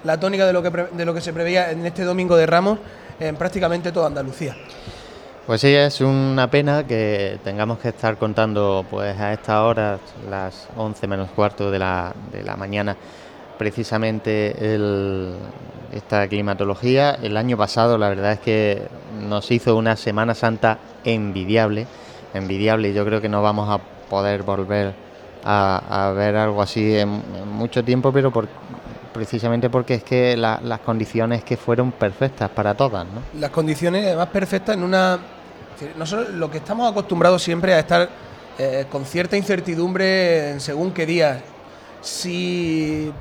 la 0.05 0.21
tónica 0.21 0.47
de 0.47 0.53
lo 0.53 0.63
que 0.63 0.71
de 0.71 1.05
lo 1.05 1.15
que 1.15 1.21
se 1.21 1.33
preveía 1.33 1.71
en 1.71 1.85
este 1.85 2.05
domingo 2.05 2.37
de 2.37 2.47
Ramos 2.47 2.79
en 3.19 3.37
prácticamente 3.37 3.93
toda 3.93 4.07
Andalucía. 4.07 4.57
Pues 5.47 5.61
sí, 5.61 5.73
es 5.73 6.01
una 6.01 6.51
pena 6.51 6.85
que 6.87 7.39
tengamos 7.45 7.79
que 7.79 7.91
estar 7.91 8.17
contando 8.17 8.85
pues 8.91 9.17
a 9.19 9.33
esta 9.33 9.65
hora, 9.65 10.01
las 10.29 10.67
11 10.77 11.07
menos 11.07 11.31
cuarto 11.31 11.71
de 11.71 11.79
la, 11.79 12.13
de 12.33 12.43
la 12.43 12.57
mañana, 12.57 12.97
precisamente 13.57 14.57
esta 15.93 16.27
climatología. 16.27 17.13
El 17.23 17.37
año 17.37 17.57
pasado 17.57 17.97
la 17.97 18.09
verdad 18.09 18.33
es 18.33 18.41
que 18.41 18.89
nos 19.29 19.49
hizo 19.53 19.77
una 19.77 19.95
Semana 19.95 20.35
Santa 20.35 20.79
envidiable, 21.05 21.87
envidiable 22.37 22.91
y 22.91 22.95
yo 22.95 23.05
creo 23.05 23.21
que 23.21 23.29
no 23.29 23.43
vamos 23.43 23.69
a 23.69 23.79
poder 24.09 24.43
volver 24.43 24.95
a, 25.45 26.13
ver 26.17 26.37
algo 26.37 26.61
así 26.63 26.97
en, 26.97 27.23
mucho 27.53 27.85
tiempo, 27.85 28.13
pero 28.13 28.33
por, 28.33 28.49
precisamente 29.13 29.71
porque 29.71 29.95
es 29.95 30.05
que 30.05 30.37
las 30.37 30.81
condiciones 30.81 31.45
que 31.45 31.57
fueron 31.57 31.93
perfectas 31.93 32.51
para 32.51 32.75
todas. 32.75 33.07
¿no? 33.07 33.41
Las 33.41 33.51
condiciones 33.51 34.17
más 34.17 34.29
perfectas 34.29 34.77
en 34.77 34.83
una 34.83 35.19
nosotros 35.97 36.31
lo 36.31 36.51
que 36.51 36.59
estamos 36.59 36.91
acostumbrados 36.91 37.43
siempre 37.43 37.75
a 37.75 37.81
estar 37.81 38.09
eh, 38.59 38.87
con 38.91 39.05
cierta 39.05 39.37
incertidumbre 39.37 40.53
en 40.53 40.61
según 40.61 40.93
qué 40.93 41.05
día. 41.07 41.43
Si 42.01 43.13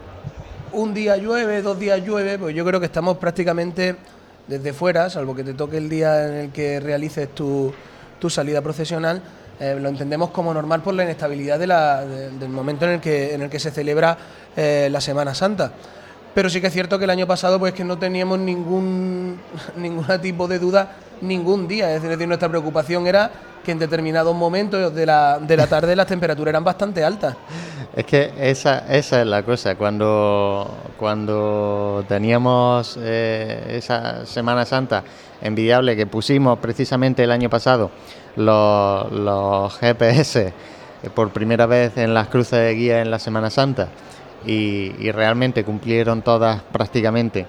un 0.72 0.94
día 0.94 1.18
llueve, 1.18 1.62
dos 1.62 1.78
días 1.80 2.02
llueve, 2.04 2.38
pues 2.38 2.56
yo 2.56 2.66
creo 2.66 2.80
que 2.80 2.86
estamos 2.86 3.18
prácticamente 3.18 3.96
desde 4.48 4.74
fuera, 4.74 5.10
salvo 5.10 5.36
que 5.36 5.44
te 5.44 5.54
toque 5.54 5.78
el 5.78 5.90
día 5.90 6.28
en 6.28 6.34
el 6.36 6.52
que 6.52 6.80
realices 6.80 7.34
tu, 7.34 7.74
salida 8.30 8.62
profesional, 8.62 9.22
eh, 9.60 9.78
lo 9.80 9.90
entendemos 9.90 10.32
como 10.32 10.54
normal 10.54 10.82
por 10.82 10.94
la 10.94 11.04
inestabilidad 11.04 11.60
del 11.60 12.50
momento 12.50 12.86
en 12.86 12.92
el 12.92 13.02
que, 13.02 13.34
en 13.34 13.42
el 13.42 13.50
que 13.50 13.60
se 13.60 13.72
celebra 13.72 14.18
eh, 14.56 14.90
la 14.92 15.00
Semana 15.02 15.34
Santa. 15.34 15.72
Pero 16.34 16.50
sí 16.50 16.60
que 16.60 16.68
es 16.68 16.74
cierto 16.74 16.98
que 16.98 17.06
el 17.06 17.10
año 17.10 17.26
pasado 17.28 17.60
pues 17.60 17.74
que 17.74 17.86
no 17.86 17.98
teníamos 17.98 18.40
ningún, 18.40 19.40
ningún 19.78 20.06
tipo 20.22 20.48
de 20.48 20.60
duda 20.60 20.92
ningún 21.22 21.68
día. 21.68 21.96
Es 21.96 22.02
decir, 22.02 22.28
nuestra 22.28 22.50
preocupación 22.50 23.08
era 23.08 23.32
que 23.66 23.72
en 23.72 23.80
determinados 23.80 24.36
momentos 24.36 24.94
de 24.94 25.06
la, 25.06 25.40
de 25.40 25.58
la 25.58 25.68
tarde 25.68 25.96
las 25.96 26.08
temperaturas 26.08 26.52
eran 26.52 26.64
bastante 26.64 27.04
altas. 27.04 27.36
Es 27.96 28.06
que 28.06 28.32
esa, 28.38 28.86
esa 28.90 29.22
es 29.22 29.28
la 29.28 29.44
cosa. 29.44 29.76
Cuando, 29.76 30.70
cuando 30.98 32.06
teníamos 32.08 32.98
eh, 33.02 33.78
esa 33.78 34.26
Semana 34.26 34.66
Santa 34.66 35.04
envidiable 35.42 35.96
que 35.96 36.06
pusimos 36.06 36.60
precisamente 36.60 37.24
el 37.24 37.32
año 37.32 37.50
pasado 37.50 37.92
los, 38.36 39.12
los 39.12 39.78
GPS 39.80 40.54
por 41.14 41.32
primera 41.32 41.66
vez 41.66 41.98
en 41.98 42.14
las 42.14 42.28
cruces 42.28 42.60
de 42.60 42.74
guía 42.74 43.02
en 43.02 43.12
la 43.12 43.20
Semana 43.20 43.50
Santa 43.50 43.90
y, 44.46 44.94
y 45.00 45.12
realmente 45.12 45.64
cumplieron 45.64 46.22
todas 46.22 46.62
prácticamente 46.72 47.46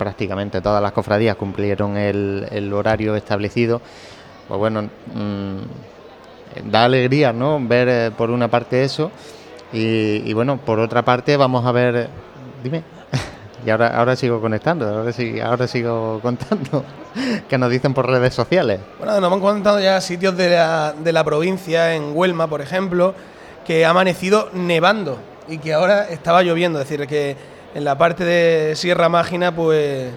prácticamente 0.00 0.62
todas 0.62 0.82
las 0.82 0.92
cofradías 0.92 1.36
cumplieron 1.36 1.98
el, 1.98 2.72
horario 2.72 3.16
establecido, 3.16 3.82
pues 4.50 4.58
bueno, 4.58 4.82
mm, 5.14 6.70
da 6.72 6.84
alegría, 6.84 7.32
¿no? 7.32 7.60
Ver 7.62 7.88
eh, 7.88 8.10
por 8.10 8.30
una 8.30 8.48
parte 8.48 8.82
eso 8.82 9.12
y, 9.72 10.32
bueno, 10.32 10.56
por 10.56 10.80
otra 10.80 11.04
parte 11.04 11.36
vamos 11.36 11.64
a 11.64 11.70
ver, 11.70 12.08
dime, 12.60 12.82
y 13.64 13.70
ahora, 13.70 13.96
ahora 13.96 14.16
sigo 14.16 14.40
conectando, 14.40 14.88
ahora, 14.88 15.68
sigo 15.68 16.18
contando, 16.20 16.84
que 17.48 17.58
nos 17.58 17.70
dicen 17.70 17.94
por 17.94 18.08
redes 18.08 18.34
sociales. 18.34 18.80
Bueno, 18.98 19.20
nos 19.20 19.32
han 19.32 19.38
contado 19.38 19.78
ya 19.78 20.00
sitios 20.00 20.36
de 20.36 20.50
la, 20.50 20.94
de 20.98 21.12
la 21.12 21.22
provincia, 21.22 21.94
en 21.94 22.10
Huelma, 22.12 22.48
por 22.48 22.60
ejemplo, 22.60 23.14
que 23.64 23.86
ha 23.86 23.90
amanecido 23.90 24.48
nevando 24.52 25.18
y 25.46 25.58
que 25.58 25.74
ahora 25.74 26.08
estaba 26.08 26.42
lloviendo, 26.42 26.80
es 26.80 26.88
decir, 26.88 27.06
que 27.06 27.36
en 27.76 27.84
la 27.84 27.96
parte 27.96 28.24
de 28.24 28.74
Sierra 28.74 29.08
Mágina, 29.08 29.54
pues 29.54 30.10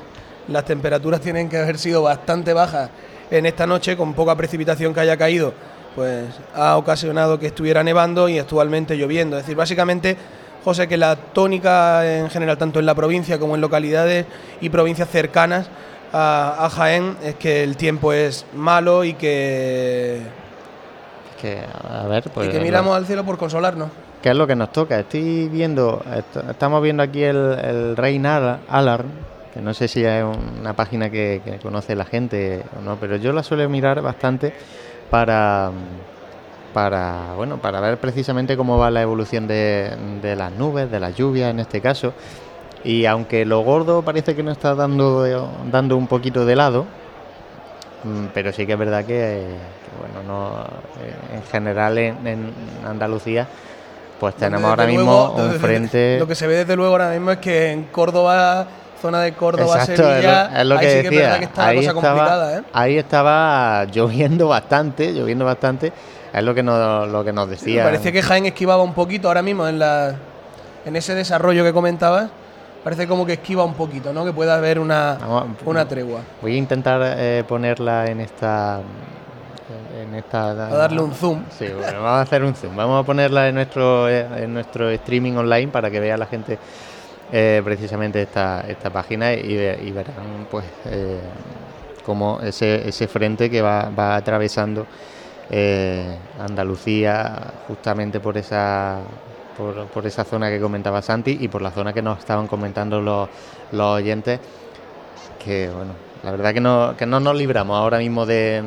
las 0.48 0.65
temperaturas 0.65 1.22
tienen 1.22 1.50
que 1.50 1.58
haber 1.58 1.78
sido 1.78 2.02
bastante 2.02 2.54
bajas 2.54 2.89
en 3.38 3.46
esta 3.46 3.65
noche, 3.65 3.98
con 3.98 4.13
poca 4.13 4.36
precipitación 4.36 4.93
que 4.93 5.00
haya 5.00 5.17
caído, 5.17 5.54
pues 5.96 6.26
ha 6.54 6.78
ocasionado 6.78 7.39
que 7.39 7.48
estuviera 7.48 7.84
nevando 7.84 8.30
y 8.30 8.39
actualmente 8.39 8.96
lloviendo. 8.96 9.38
Es 9.38 9.43
decir, 9.43 9.56
básicamente, 9.56 10.17
José, 10.63 10.88
que 10.88 10.98
la 10.98 11.15
tónica 11.15 12.19
en 12.19 12.30
general, 12.30 12.58
tanto 12.58 12.80
en 12.80 12.86
la 12.86 12.96
provincia 12.96 13.39
como 13.39 13.56
en 13.56 13.62
localidades 13.62 14.26
y 14.62 14.69
provincias 14.69 15.10
cercanas 15.10 15.67
a, 16.12 16.69
Jaén, 16.72 17.17
es 17.24 17.36
que 17.36 17.63
el 17.63 17.76
tiempo 17.76 18.13
es 18.13 18.46
malo 18.54 19.04
y 19.04 19.13
que... 19.15 20.22
que, 21.41 21.60
a 21.89 22.08
ver, 22.08 22.30
pues, 22.34 22.50
y 22.50 22.52
que 22.52 22.60
miramos 22.60 22.96
al 22.96 23.06
cielo 23.08 23.24
por 23.26 23.38
consolarnos. 23.38 23.89
¿Qué 24.22 24.30
es 24.30 24.36
lo 24.36 24.48
que 24.48 24.56
nos 24.56 24.72
toca? 24.72 25.00
Estoy 25.00 25.50
viendo, 25.50 26.02
estamos 26.50 26.82
viendo 26.82 27.04
aquí 27.04 27.24
el, 27.24 27.60
el 27.60 27.98
Rein 27.98 28.26
Alarm, 28.26 29.08
que 29.54 29.62
no 29.62 29.74
sé 29.74 29.88
si 29.88 30.04
es 30.04 30.24
una 30.60 30.76
página 30.76 31.10
que, 31.10 31.60
conoce 31.62 31.96
la 31.96 32.06
gente 32.06 32.63
o 32.78 32.82
no, 32.82 32.98
pero 33.00 33.18
yo 33.18 33.32
la 33.34 33.44
suelo 33.44 33.68
mirar 33.70 34.02
bastante 34.02 34.54
para, 35.10 35.72
para, 36.74 37.34
bueno, 37.36 37.58
para 37.58 37.80
ver 37.80 37.98
precisamente 38.00 38.58
cómo 38.58 38.78
va 38.78 38.89
la 38.89 39.02
evolución 39.02 39.48
de, 39.48 39.92
de 40.22 40.36
las 40.36 40.52
nubes, 40.52 40.89
de 40.89 41.00
las 41.00 41.16
lluvias 41.16 41.52
en 41.52 41.60
este 41.60 41.82
caso. 41.82 42.13
Y 42.84 43.06
aunque 43.06 43.46
lo 43.46 43.62
gordo 43.62 44.02
parece 44.02 44.36
que 44.36 44.44
no 44.44 44.52
está 44.52 44.76
dando, 44.76 45.24
dando 45.72 45.98
un 45.98 46.08
poquito 46.08 46.46
de 46.46 46.56
lado, 46.56 46.86
mm, 48.04 48.26
pero 48.34 48.52
sí 48.52 48.66
que 48.66 48.74
es 48.74 48.80
verdad 48.80 49.06
que, 49.06 49.46
bueno, 50.00 50.24
no, 50.28 50.63
eh, 51.02 51.36
en 51.36 51.44
general 51.44 51.98
en 51.98 52.54
Andalucía 52.86 53.48
pues 54.24 54.36
tenemos 54.36 54.70
ahora 54.70 54.86
mismo 54.86 55.34
un 55.34 55.52
frente. 55.60 56.18
Lo 56.18 56.28
que 56.28 56.36
se 56.36 56.48
ve 56.48 56.56
desde 56.56 56.78
luego 56.78 56.94
ahora 56.94 57.10
mismo 57.12 57.32
es 57.32 57.39
que 57.39 57.72
en 57.72 57.84
Córdoba, 57.84 58.66
zona 59.04 59.20
de 59.20 59.34
Córdoba, 59.34 59.86
Sevilla, 59.86 60.62
es 60.62 60.66
lo, 60.66 60.80
que 60.80 61.04
decía. 61.04 61.34
ahí, 61.58 61.86
estaba, 61.86 62.54
¿eh? 62.54 62.63
ahí 62.72 62.98
estaba 62.98 63.84
lloviendo 63.92 64.48
bastante, 64.48 65.12
lloviendo 65.12 65.44
bastante. 65.44 65.92
Es 66.34 66.42
lo 66.42 66.56
que 66.56 66.63
nos, 66.63 67.10
lo 67.10 67.22
que 67.22 67.34
nos 67.34 67.50
decía. 67.50 67.84
parecía 67.84 68.13
que 68.13 68.22
Jaén 68.22 68.46
esquivaba 68.46 68.82
un 68.82 68.94
poquito 68.94 69.28
ahora 69.28 69.42
mismo 69.42 69.68
en 69.68 69.80
la 69.80 70.16
en 70.86 70.96
ese 70.96 71.16
desarrollo 71.16 71.66
que 71.66 71.74
comentabas. 71.74 72.30
Parece 72.82 73.06
como 73.06 73.26
que 73.26 73.34
esquiva 73.34 73.66
un 73.66 73.74
poquito, 73.74 74.13
¿no? 74.13 74.24
Que 74.24 74.32
pueda 74.32 74.56
haber 74.56 74.80
una, 74.80 75.18
una 75.66 75.86
tregua. 75.86 76.22
Voy 76.42 76.56
a 76.56 76.58
intentar 76.58 77.02
eh, 77.04 77.44
ponerla 77.46 78.06
en 78.08 78.22
esta 78.22 78.80
a 80.32 80.54
darle 80.54 81.02
un 81.02 81.13
zoom. 81.13 81.44
Sí, 81.58 81.66
bueno, 81.68 82.04
vamos 82.04 82.20
a 82.20 82.22
hacer 82.22 82.44
un 82.44 82.56
zoom. 82.56 82.76
Vamos 82.76 83.04
a 83.04 83.06
ponerla 83.06 83.48
en 83.48 83.56
nuestro, 83.56 84.10
en 84.10 84.54
nuestro 84.54 84.89
streaming 84.89 85.34
online 85.34 85.68
para 85.70 85.89
que 85.89 86.00
vea 86.00 86.18
la 86.18 86.26
gente 86.26 86.58
eh, 87.36 87.63
precisamente 87.65 88.22
esta, 88.22 88.62
esta 88.67 88.91
página 88.91 89.34
y, 89.34 89.91
verán 89.91 90.46
pues 90.52 90.65
eh, 90.86 91.19
como 92.06 92.39
ese, 92.41 92.88
ese 92.88 93.08
frente 93.08 93.50
que 93.50 93.60
va, 93.60 93.89
va 93.89 94.15
atravesando 94.15 94.86
eh, 95.50 96.15
Andalucía 96.39 97.54
justamente 97.67 98.19
por 98.19 98.38
esa 98.38 99.00
por, 99.58 99.88
por, 99.88 100.06
esa 100.06 100.24
zona 100.26 100.52
que 100.52 100.60
comentaba 100.60 101.02
Santi 101.02 101.39
y 101.41 101.48
por 101.48 101.63
la 101.63 101.72
zona 101.72 101.91
que 101.91 102.04
nos 102.04 102.19
estaban 102.19 102.46
comentando 102.46 103.02
los, 103.02 103.28
los 103.72 103.96
oyentes 103.96 104.39
que 105.43 105.72
bueno 105.76 105.93
la 106.24 106.30
verdad 106.30 106.54
que 106.54 106.62
no, 106.62 106.93
que 106.96 107.08
no 107.08 107.19
nos 107.19 107.36
libramos 107.36 107.76
ahora 107.76 107.98
mismo 107.98 108.28
de, 108.28 108.62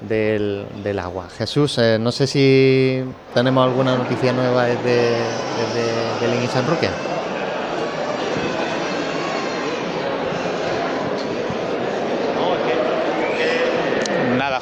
del, 0.00 0.66
del 0.82 0.98
agua. 0.98 1.28
Jesús, 1.28 1.78
no 2.00 2.10
sé 2.10 2.26
si 2.26 3.04
tenemos 3.34 3.64
alguna 3.64 3.96
noticia 3.96 4.32
nueva 4.32 4.64
desde, 4.64 5.10
desde 5.12 6.26
Belén 6.26 6.48
San 6.48 6.66
Roque. 6.66 6.88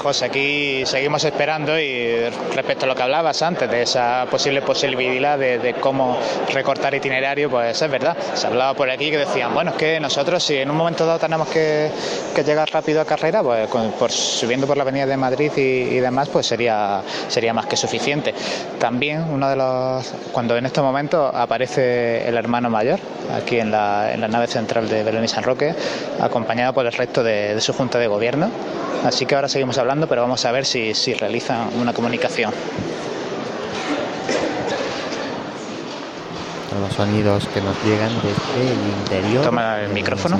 Aquí 0.02 0.82
seguimos 0.86 1.22
esperando 1.24 1.78
y 1.78 2.30
respecto 2.54 2.86
a 2.86 2.88
lo 2.88 2.94
que 2.94 3.02
hablabas 3.02 3.42
antes 3.42 3.70
de 3.70 3.82
esa 3.82 4.26
posible 4.30 4.62
posibilidad 4.62 5.38
de, 5.38 5.74
cómo 5.78 6.18
recortar 6.52 6.94
itinerario, 6.94 7.50
pues 7.50 7.80
es 7.82 7.90
verdad. 7.90 8.16
Se 8.34 8.46
hablaba 8.46 8.72
por 8.72 8.88
aquí 8.88 9.10
que 9.10 9.18
decían, 9.18 9.52
bueno, 9.52 9.72
es 9.72 9.76
que 9.76 10.00
nosotros 10.00 10.42
si 10.42 10.56
en 10.56 10.70
un 10.70 10.76
momento 10.78 11.04
dado 11.04 11.18
tenemos 11.18 11.48
que, 11.48 11.90
llegar 12.44 12.70
rápido 12.72 13.02
a 13.02 13.04
carrera, 13.04 13.42
pues 13.42 13.68
por, 13.68 14.10
subiendo 14.10 14.66
por 14.66 14.78
la 14.78 14.84
avenida 14.84 15.04
de 15.04 15.18
Madrid 15.18 15.52
y, 15.54 15.98
demás, 15.98 16.30
pues 16.30 16.46
sería, 16.46 17.02
sería 17.28 17.52
más 17.52 17.66
que 17.66 17.76
suficiente. 17.76 18.34
También 18.78 19.24
uno 19.30 19.50
de 19.50 19.56
los, 19.56 20.14
cuando 20.32 20.56
en 20.56 20.64
este 20.64 20.80
momento 20.80 21.26
aparece 21.26 22.26
el 22.26 22.38
hermano 22.38 22.70
mayor, 22.70 22.98
aquí 23.36 23.60
en 23.60 23.70
la, 23.70 24.14
en 24.14 24.22
la 24.22 24.28
nave 24.28 24.46
central 24.46 24.88
de 24.88 25.04
Belén 25.04 25.24
y 25.24 25.28
San 25.28 25.44
Roque, 25.44 25.74
acompañado 26.18 26.72
por 26.72 26.86
el 26.86 26.92
resto 26.92 27.22
de, 27.22 27.54
de 27.54 27.60
su 27.60 27.74
junta 27.74 27.98
de 27.98 28.06
gobierno. 28.06 28.50
Así 29.04 29.24
que 29.24 29.34
ahora 29.34 29.48
seguimos 29.48 29.78
hablando, 29.78 29.89
pero 30.08 30.22
vamos 30.22 30.44
a 30.44 30.52
ver 30.52 30.64
si, 30.64 30.94
si 30.94 31.14
realizan 31.14 31.68
una 31.80 31.92
comunicación. 31.92 32.52
Los 36.80 36.94
sonidos 36.94 37.48
que 37.48 37.60
nos 37.60 37.74
llegan 37.84 38.12
desde 38.22 38.72
el 38.72 38.78
interior. 39.00 39.44
Toma 39.44 39.80
el 39.80 39.88
micrófono. 39.90 40.38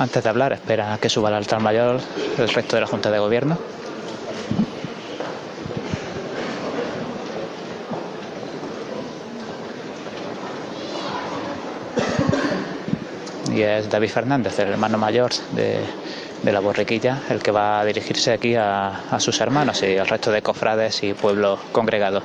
Antes 0.00 0.24
de 0.24 0.28
hablar, 0.28 0.52
espera 0.52 0.94
a 0.94 0.98
que 0.98 1.08
suba 1.08 1.28
el 1.28 1.36
altar 1.36 1.60
mayor 1.60 2.00
el 2.36 2.48
resto 2.48 2.74
de 2.74 2.80
la 2.80 2.88
Junta 2.88 3.12
de 3.12 3.20
Gobierno. 3.20 3.56
Y 13.54 13.62
es 13.62 13.88
David 13.88 14.08
Fernández, 14.08 14.58
el 14.58 14.70
hermano 14.70 14.98
mayor 14.98 15.30
de, 15.52 15.84
la 16.42 16.58
borriquilla, 16.58 17.22
el 17.30 17.40
que 17.40 17.52
va 17.52 17.78
a 17.78 17.84
dirigirse 17.84 18.32
aquí 18.32 18.56
a, 18.56 19.16
sus 19.20 19.40
hermanos 19.40 19.80
y 19.84 19.96
al 19.96 20.08
resto 20.08 20.32
de 20.32 20.42
cofrades 20.42 21.04
y 21.04 21.14
pueblos 21.14 21.60
congregados. 21.70 22.24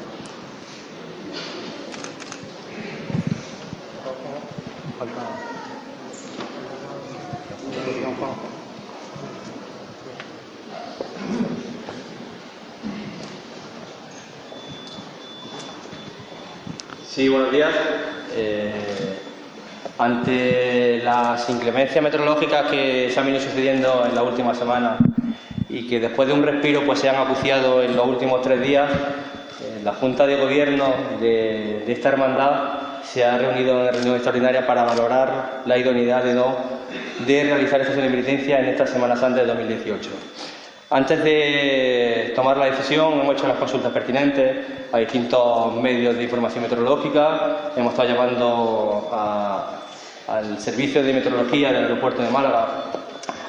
Sí, 17.08 17.30
buenos 17.30 17.52
días. 17.52 17.76
Eh, 18.34 18.99
ante 20.00 21.02
las 21.04 21.50
inclemencias 21.50 22.02
meteorológicas 22.02 22.72
que 22.72 23.10
se 23.12 23.20
han 23.20 23.26
venido 23.26 23.44
sucediendo 23.44 24.06
en 24.08 24.16
la 24.16 24.24
última 24.24 24.56
semana 24.56 24.98
y 25.68 25.88
que 25.88 26.00
después 26.00 26.28
de 26.28 26.34
un 26.34 26.42
respiro 26.42 26.84
pues 26.86 27.00
se 27.00 27.10
han 27.10 27.18
acuciado 27.18 27.84
en 27.84 27.96
los 27.98 28.08
últimos 28.08 28.42
tres 28.42 28.62
días, 28.62 28.90
eh, 28.92 29.82
la 29.84 29.94
Junta 29.94 30.26
de 30.26 30.38
Gobierno 30.38 30.94
de, 31.20 31.84
de, 31.86 31.92
esta 31.92 32.10
hermandad 32.10 33.02
se 33.04 33.26
ha 33.26 33.38
reunido 33.38 33.88
en 33.88 33.94
reunión 33.94 34.16
extraordinaria 34.16 34.66
para 34.66 34.84
valorar 34.84 35.64
la 35.66 35.78
idoneidad 35.78 36.24
de, 36.24 36.34
no, 36.34 36.56
de 37.28 37.44
realizar 37.44 37.82
esta 37.82 37.94
penitencia 37.94 38.60
en 38.60 38.66
esta 38.68 38.88
Semana 38.88 39.18
Santa 39.18 39.42
de 39.42 39.48
2018. 39.48 40.10
Antes 40.92 41.24
de 41.24 42.32
tomar 42.36 42.58
la 42.58 42.66
decisión 42.66 43.20
hemos 43.20 43.36
hecho 43.36 43.48
las 43.48 43.58
consultas 43.58 43.92
pertinentes 43.92 44.66
a 44.92 44.98
distintos 44.98 45.76
medios 45.76 46.16
de 46.16 46.24
información 46.24 46.64
meteorológica, 46.64 47.72
hemos 47.76 47.92
estado 47.92 48.10
llamando 48.10 49.10
al 50.30 50.60
servicio 50.60 51.04
de 51.04 51.14
meteorología 51.14 51.72
del 51.72 51.84
aeropuerto 51.84 52.22
de 52.22 52.30
Málaga 52.30 52.68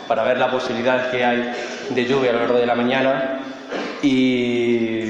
para 0.09 0.25
ver 0.25 0.39
la 0.39 0.51
posibilidad 0.51 1.11
que 1.11 1.25
hay 1.25 1.53
de 1.91 2.05
lluvia 2.07 2.31
a 2.31 2.33
lo 2.35 2.41
largo 2.41 2.59
de 2.59 2.67
la 2.67 2.75
mañana 2.75 3.41
y 4.03 5.05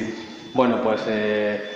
bueno 0.52 0.82
pues 0.82 1.00
eh, 1.06 1.70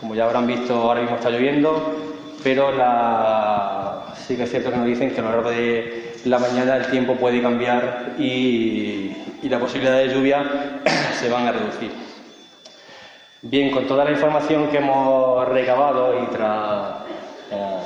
como 0.00 0.14
ya 0.14 0.24
habrán 0.24 0.46
visto 0.46 0.74
ahora 0.74 1.00
mismo 1.00 1.16
está 1.16 1.30
lloviendo 1.30 1.96
pero 2.42 2.72
sí 4.26 4.36
que 4.36 4.44
es 4.44 4.50
cierto 4.50 4.70
que 4.70 4.76
nos 4.76 4.86
dicen 4.86 5.10
que 5.10 5.20
a 5.20 5.24
lo 5.24 5.30
largo 5.30 5.50
de 5.50 6.12
la 6.24 6.38
mañana 6.38 6.76
el 6.76 6.86
tiempo 6.90 7.14
puede 7.14 7.40
cambiar 7.42 8.14
y, 8.18 9.16
la 9.42 9.58
posibilidad 9.58 9.98
de 9.98 10.08
lluvia 10.08 10.82
se 11.18 11.30
van 11.30 11.46
a 11.46 11.52
reducir. 11.52 11.90
Bien, 13.40 13.70
con 13.70 13.86
toda 13.86 14.04
la 14.04 14.10
información 14.10 14.68
que 14.68 14.78
hemos 14.78 15.48
recabado 15.48 16.22
y 16.22 16.26
tras, 16.26 16.96
eh, 17.52 17.78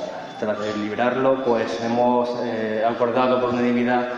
liberarlo, 0.81 1.43
pues 1.43 1.79
hemos 1.83 2.29
eh, 2.43 2.83
acordado 2.87 3.39
por 3.39 3.51
unanimidad 3.51 4.09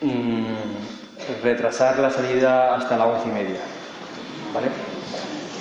mm, 0.00 1.42
retrasar 1.42 1.98
la 1.98 2.10
salida 2.10 2.74
hasta 2.74 2.96
las 2.96 3.06
once 3.06 3.28
y 3.28 3.32
media. 3.32 3.60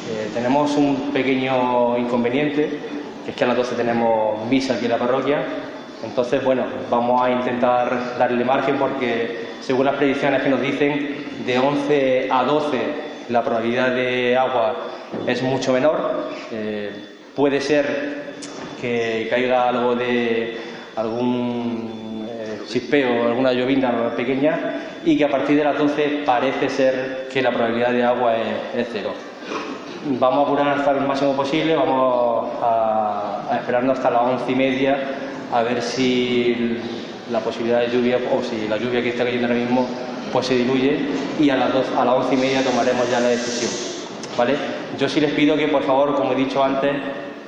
Eh, 0.10 0.32
tenemos 0.34 0.76
un 0.76 1.12
pequeño 1.12 1.98
inconveniente, 1.98 2.80
que 3.26 3.32
es 3.32 3.36
que 3.36 3.44
a 3.44 3.48
las 3.48 3.58
12 3.58 3.76
tenemos 3.76 4.46
misa 4.48 4.74
aquí 4.74 4.86
en 4.86 4.92
la 4.92 4.98
parroquia 4.98 5.46
entonces, 6.04 6.44
bueno, 6.44 6.66
vamos 6.90 7.22
a 7.22 7.30
intentar 7.30 8.18
darle 8.18 8.46
margen 8.46 8.78
porque 8.78 9.48
según 9.62 9.86
las 9.86 9.96
predicciones 9.96 10.42
que 10.42 10.50
nos 10.50 10.62
dicen, 10.62 11.26
de 11.46 11.60
11 11.60 12.30
a 12.32 12.44
12 12.44 12.78
la 13.30 13.44
probabilidad 13.44 13.92
de 13.92 14.38
agua 14.38 14.76
es 15.28 15.44
mucho 15.44 15.74
menor. 15.74 16.30
Eh, 16.52 16.92
puede 17.36 17.60
ser 17.60 18.29
que 18.80 19.28
caiga 19.30 19.70
algo 19.70 19.96
de 19.96 20.58
algún 20.96 22.28
eh, 22.30 22.62
chispeo, 22.68 23.28
alguna 23.28 23.54
llovina 23.54 24.14
pequeña 24.16 24.76
y 25.06 25.18
que 25.18 25.26
a 25.26 25.30
partir 25.30 25.58
de 25.58 25.64
las 25.64 25.78
12 25.78 26.24
parece 26.26 26.70
ser 26.70 27.28
que 27.32 27.42
la 27.42 27.52
probabilidad 27.52 27.92
de 27.92 28.04
agua 28.04 28.36
es, 28.76 28.88
cero. 28.92 29.12
Vamos 30.20 30.40
a 30.40 30.42
apurar 30.44 30.80
hasta 30.80 30.92
el 30.92 31.02
máximo 31.02 31.34
posible, 31.34 31.76
vamos 31.76 32.50
a, 32.62 33.46
a 33.50 33.58
esperarnos 33.58 33.98
hasta 33.98 34.12
las 34.12 34.22
once 34.22 34.52
y 34.52 34.56
media 34.56 34.98
a 35.52 35.64
ver 35.64 35.82
si 35.82 36.78
la 37.32 37.40
posibilidad 37.40 37.80
de 37.82 37.90
lluvia 37.90 38.18
o 38.32 38.44
si 38.44 38.68
la 38.68 38.78
lluvia 38.78 39.02
que 39.02 39.10
está 39.10 39.24
cayendo 39.24 39.48
ahora 39.48 39.60
mismo 39.60 39.88
pues 40.32 40.48
se 40.48 40.56
diluye 40.56 41.00
y 41.40 41.50
a 41.50 41.58
las, 41.58 41.74
dos, 41.74 41.86
a 41.98 42.06
las 42.06 42.16
once 42.16 42.36
y 42.36 42.38
media 42.38 42.64
tomaremos 42.64 43.10
ya 43.10 43.20
la 43.20 43.30
decisión. 43.30 43.72
¿vale? 44.38 44.56
Yo 44.98 45.10
sí 45.10 45.20
les 45.20 45.32
pido 45.34 45.56
que 45.56 45.68
por 45.68 45.84
favor, 45.84 46.16
como 46.16 46.34
he 46.34 46.36
dicho 46.36 46.64
antes, 46.64 46.96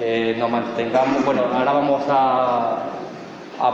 eh, 0.01 0.35
nos 0.37 0.49
mantengamos, 0.49 1.23
bueno, 1.23 1.43
ahora 1.53 1.73
vamos 1.73 2.03
a, 2.09 2.77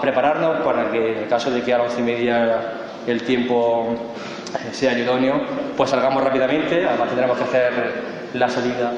prepararnos 0.01 0.65
para 0.65 0.91
que 0.91 1.13
en 1.13 1.17
el 1.19 1.27
caso 1.29 1.49
de 1.49 1.61
que 1.61 1.73
a 1.73 1.77
las 1.77 1.87
once 1.87 2.01
y 2.01 2.03
media 2.03 2.59
el 3.07 3.23
tiempo 3.23 3.95
sea 4.73 4.97
idóneo, 4.99 5.41
pues 5.77 5.89
salgamos 5.89 6.21
rápidamente, 6.21 6.85
además 6.85 7.07
tendremos 7.07 7.37
que 7.37 7.43
hacer 7.45 7.73
la 8.33 8.49
salida 8.49 8.91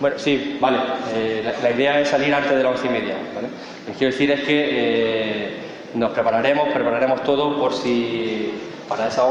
bueno, 0.00 0.18
sí, 0.18 0.58
vale. 0.60 0.78
Eh, 1.14 1.54
la, 1.62 1.70
idea 1.70 2.00
es 2.00 2.08
salir 2.08 2.34
antes 2.34 2.50
de 2.50 2.62
las 2.62 2.72
once 2.72 2.86
y 2.86 2.90
media. 2.90 3.14
¿vale? 3.34 3.48
Lo 3.86 3.92
que 3.92 3.98
quiero 3.98 4.12
decir 4.12 4.30
es 4.32 4.40
que 4.40 4.68
eh, 4.70 5.50
nos 5.94 6.10
prepararemos, 6.10 6.68
prepararemos 6.72 7.22
todo 7.22 7.58
por 7.58 7.72
si 7.72 8.52
para 8.88 9.08
esa, 9.08 9.22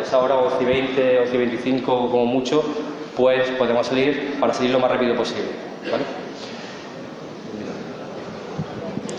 esa 0.00 0.18
hora, 0.18 0.36
11 0.36 0.62
y 0.62 0.66
20, 0.66 1.18
11 1.20 1.34
y 1.34 1.38
25 1.38 2.10
como 2.10 2.26
mucho, 2.26 2.64
pues 3.16 3.50
podemos 3.58 3.86
salir 3.86 4.36
para 4.40 4.54
salir 4.54 4.70
lo 4.70 4.78
más 4.78 4.90
rápido 4.90 5.14
posible. 5.14 5.63
¿Vale? 5.90 6.04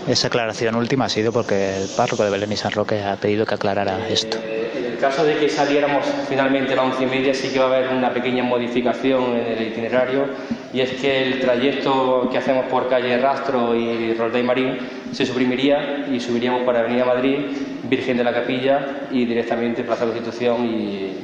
Esa 0.08 0.28
aclaración 0.28 0.76
última 0.76 1.06
ha 1.06 1.08
sido 1.08 1.32
porque 1.32 1.78
el 1.78 1.88
párroco 1.96 2.22
de 2.22 2.30
Belén 2.30 2.52
y 2.52 2.56
San 2.56 2.70
Roque 2.70 3.02
ha 3.02 3.16
pedido 3.16 3.44
que 3.44 3.56
aclarara 3.56 4.08
esto. 4.08 4.38
En 4.38 4.84
el 4.84 4.98
caso 4.98 5.24
de 5.24 5.36
que 5.36 5.48
saliéramos 5.48 6.06
finalmente 6.28 6.74
a 6.74 6.76
las 6.76 6.84
once 6.86 7.02
y 7.02 7.06
media, 7.06 7.34
sí 7.34 7.48
que 7.48 7.58
va 7.58 7.64
a 7.64 7.68
haber 7.76 7.88
una 7.88 8.14
pequeña 8.14 8.44
modificación 8.44 9.34
en 9.36 9.46
el 9.46 9.62
itinerario 9.66 10.26
y 10.72 10.80
es 10.80 10.92
que 10.92 11.24
el 11.24 11.40
trayecto 11.40 12.28
que 12.30 12.38
hacemos 12.38 12.66
por 12.66 12.88
calle 12.88 13.18
Rastro 13.18 13.74
y 13.74 14.14
Roldán 14.14 14.46
Marín 14.46 14.78
se 15.12 15.26
suprimiría 15.26 16.06
y 16.08 16.20
subiríamos 16.20 16.62
por 16.62 16.76
Avenida 16.76 17.04
Madrid, 17.04 17.38
Virgen 17.82 18.16
de 18.16 18.24
la 18.24 18.32
Capilla 18.32 18.86
y 19.10 19.24
directamente 19.24 19.82
Plaza 19.82 20.04
Constitución 20.04 20.64
y, 20.66 21.16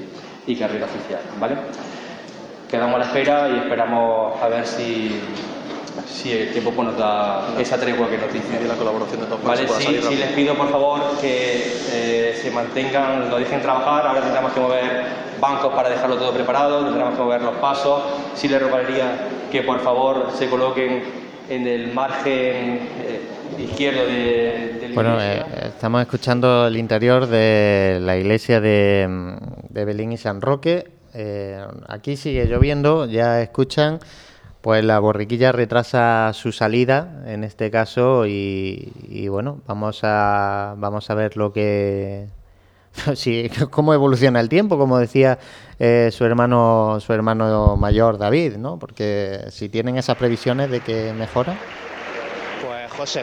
y 0.46 0.56
carrera 0.56 0.86
oficial. 0.86 1.20
¿vale? 1.38 1.54
Quedamos 2.72 2.94
a 2.94 2.98
la 3.00 3.04
espera 3.04 3.50
y 3.50 3.58
esperamos 3.58 4.42
a 4.42 4.48
ver 4.48 4.66
si 4.66 5.20
si 6.06 6.32
el 6.32 6.52
tiempo 6.52 6.70
pues, 6.70 6.88
nos 6.88 6.96
da 6.96 7.54
esa 7.60 7.76
tregua 7.76 8.08
que 8.08 8.16
nos 8.16 8.32
dice. 8.32 8.66
la 8.66 8.76
colaboración 8.76 9.20
de 9.20 9.26
todos 9.26 9.44
vale, 9.44 9.68
sí, 9.68 10.00
sí, 10.00 10.16
les 10.16 10.30
pido 10.30 10.54
por 10.54 10.70
favor 10.70 11.00
que 11.20 11.70
eh, 11.92 12.38
se 12.40 12.50
mantengan, 12.50 13.28
lo 13.28 13.38
dejen 13.38 13.60
trabajar. 13.60 14.06
Ahora 14.06 14.22
tendremos 14.22 14.52
que 14.52 14.60
mover 14.60 15.04
bancos 15.38 15.74
para 15.74 15.90
dejarlo 15.90 16.16
todo 16.16 16.32
preparado, 16.32 16.82
tendremos 16.86 17.14
que 17.14 17.20
mover 17.20 17.42
los 17.42 17.56
pasos. 17.56 18.04
Sí 18.34 18.48
le 18.48 18.58
rogaría 18.58 19.28
que 19.50 19.60
por 19.60 19.80
favor 19.80 20.28
se 20.34 20.48
coloquen 20.48 21.02
en 21.50 21.66
el 21.66 21.92
margen 21.92 22.88
eh, 23.02 23.20
izquierdo 23.58 24.06
de, 24.06 24.78
de 24.80 24.88
la 24.88 24.94
Bueno, 24.94 25.20
eh, 25.20 25.44
estamos 25.66 26.00
escuchando 26.00 26.68
el 26.68 26.78
interior 26.78 27.26
de 27.26 27.98
la 28.00 28.16
iglesia 28.16 28.62
de, 28.62 29.36
de 29.68 29.84
Belín 29.84 30.12
y 30.12 30.16
San 30.16 30.40
Roque. 30.40 31.01
Eh, 31.14 31.64
aquí 31.88 32.16
sigue 32.16 32.46
lloviendo, 32.46 33.06
ya 33.06 33.42
escuchan, 33.42 34.00
pues 34.60 34.84
la 34.84 34.98
borriquilla 34.98 35.52
retrasa 35.52 36.32
su 36.34 36.52
salida 36.52 37.22
en 37.26 37.44
este 37.44 37.70
caso 37.70 38.26
y, 38.26 38.92
y 39.08 39.28
bueno, 39.28 39.60
vamos 39.66 40.00
a, 40.02 40.74
vamos 40.78 41.10
a 41.10 41.14
ver 41.14 41.36
lo 41.36 41.52
que... 41.52 42.26
Sí, 43.14 43.50
cómo 43.70 43.94
evoluciona 43.94 44.40
el 44.40 44.48
tiempo, 44.48 44.76
como 44.76 44.98
decía 44.98 45.38
eh, 45.78 46.10
su 46.12 46.24
hermano 46.24 46.98
su 47.00 47.12
hermano 47.12 47.76
mayor 47.76 48.18
David, 48.18 48.56
¿no? 48.56 48.78
Porque 48.78 49.46
si 49.48 49.68
tienen 49.70 49.96
esas 49.96 50.16
previsiones 50.16 50.70
de 50.70 50.80
que 50.80 51.12
mejora. 51.14 51.56
Pues 52.62 52.92
José, 52.92 53.22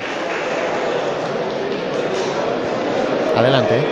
Adelante. 3.40 3.80
¿eh? 3.80 3.84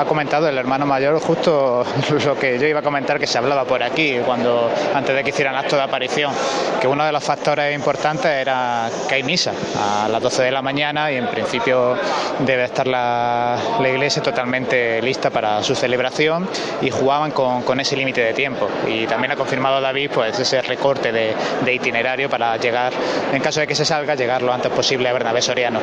Ha, 0.00 0.04
comentado 0.04 0.48
el 0.48 0.56
hermano 0.56 0.86
mayor 0.86 1.20
justo 1.20 1.84
lo 2.24 2.38
que 2.38 2.58
yo 2.58 2.66
iba 2.66 2.80
a 2.80 2.82
comentar 2.82 3.18
que 3.18 3.26
se 3.26 3.38
hablaba 3.38 3.64
por 3.64 3.82
aquí 3.82 4.18
cuando 4.24 4.70
antes 4.94 5.14
de 5.14 5.22
que 5.22 5.30
hicieran 5.30 5.54
acto 5.54 5.76
de 5.76 5.82
aparición, 5.82 6.32
que 6.80 6.88
uno 6.88 7.04
de 7.04 7.12
los 7.12 7.22
factores 7.22 7.74
importantes 7.74 8.30
era 8.30 8.88
que 9.08 9.16
hay 9.16 9.22
misa 9.22 9.52
a 9.78 10.08
las 10.08 10.22
12 10.22 10.44
de 10.44 10.50
la 10.50 10.62
mañana 10.62 11.12
y 11.12 11.16
en 11.16 11.26
principio 11.26 11.96
debe 12.40 12.64
estar 12.64 12.86
la, 12.86 13.58
iglesia 13.80 14.22
totalmente 14.22 15.02
lista 15.02 15.30
para 15.30 15.62
su 15.62 15.74
celebración 15.74 16.48
y 16.80 16.90
jugaban 16.90 17.32
con, 17.32 17.80
ese 17.80 17.96
límite 17.96 18.20
de 18.20 18.32
tiempo. 18.32 18.68
Y 18.86 19.06
también 19.06 19.32
ha 19.32 19.36
confirmado 19.36 19.80
David 19.80 20.10
pues 20.14 20.38
ese 20.38 20.62
recorte 20.62 21.12
de 21.12 21.74
itinerario 21.74 22.28
para 22.28 22.56
llegar, 22.56 22.92
en 23.32 23.42
caso 23.42 23.60
de 23.60 23.66
que 23.66 23.74
se 23.74 23.84
salga, 23.84 24.14
llegar 24.14 24.42
lo 24.42 24.52
antes 24.52 24.70
posible 24.70 25.08
a 25.08 25.12
Bernabé 25.12 25.42
Soriano. 25.42 25.80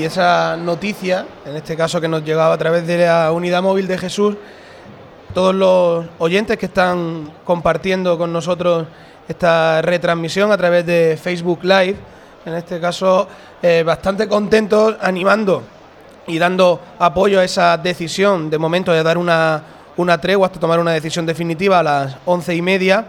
Y 0.00 0.04
esa 0.04 0.56
noticia, 0.56 1.26
en 1.44 1.56
este 1.56 1.76
caso 1.76 2.00
que 2.00 2.08
nos 2.08 2.24
llegaba 2.24 2.54
a 2.54 2.56
través 2.56 2.86
de 2.86 3.04
la 3.04 3.30
unidad 3.32 3.60
móvil 3.60 3.86
de 3.86 3.98
Jesús, 3.98 4.34
todos 5.34 5.54
los 5.54 6.06
oyentes 6.16 6.56
que 6.56 6.64
están 6.64 7.30
compartiendo 7.44 8.16
con 8.16 8.32
nosotros 8.32 8.86
esta 9.28 9.82
retransmisión 9.82 10.52
a 10.52 10.56
través 10.56 10.86
de 10.86 11.18
Facebook 11.22 11.58
Live, 11.64 11.96
en 12.46 12.54
este 12.54 12.80
caso 12.80 13.28
eh, 13.60 13.82
bastante 13.84 14.26
contentos, 14.26 14.96
animando 15.02 15.64
y 16.26 16.38
dando 16.38 16.80
apoyo 16.98 17.38
a 17.38 17.44
esa 17.44 17.76
decisión 17.76 18.48
de 18.48 18.56
momento 18.56 18.92
de 18.92 19.02
dar 19.02 19.18
una, 19.18 19.62
una 19.98 20.18
tregua 20.18 20.46
hasta 20.46 20.58
tomar 20.58 20.80
una 20.80 20.92
decisión 20.92 21.26
definitiva 21.26 21.80
a 21.80 21.82
las 21.82 22.16
once 22.24 22.54
y 22.54 22.62
media. 22.62 23.04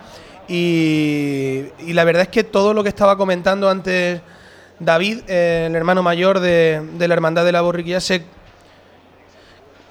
Y, 0.45 1.67
y 1.87 1.93
la 1.93 2.03
verdad 2.03 2.23
es 2.23 2.27
que 2.27 2.43
todo 2.43 2.73
lo 2.73 2.83
que 2.83 2.89
estaba 2.89 3.15
comentando 3.15 3.69
antes 3.69 4.19
David, 4.81 5.29
el 5.29 5.75
hermano 5.75 6.01
mayor 6.01 6.39
de, 6.39 6.81
de 6.97 7.07
la 7.07 7.13
Hermandad 7.13 7.45
de 7.45 7.51
la 7.51 7.61
Borriquilla, 7.61 7.99
se 7.99 8.23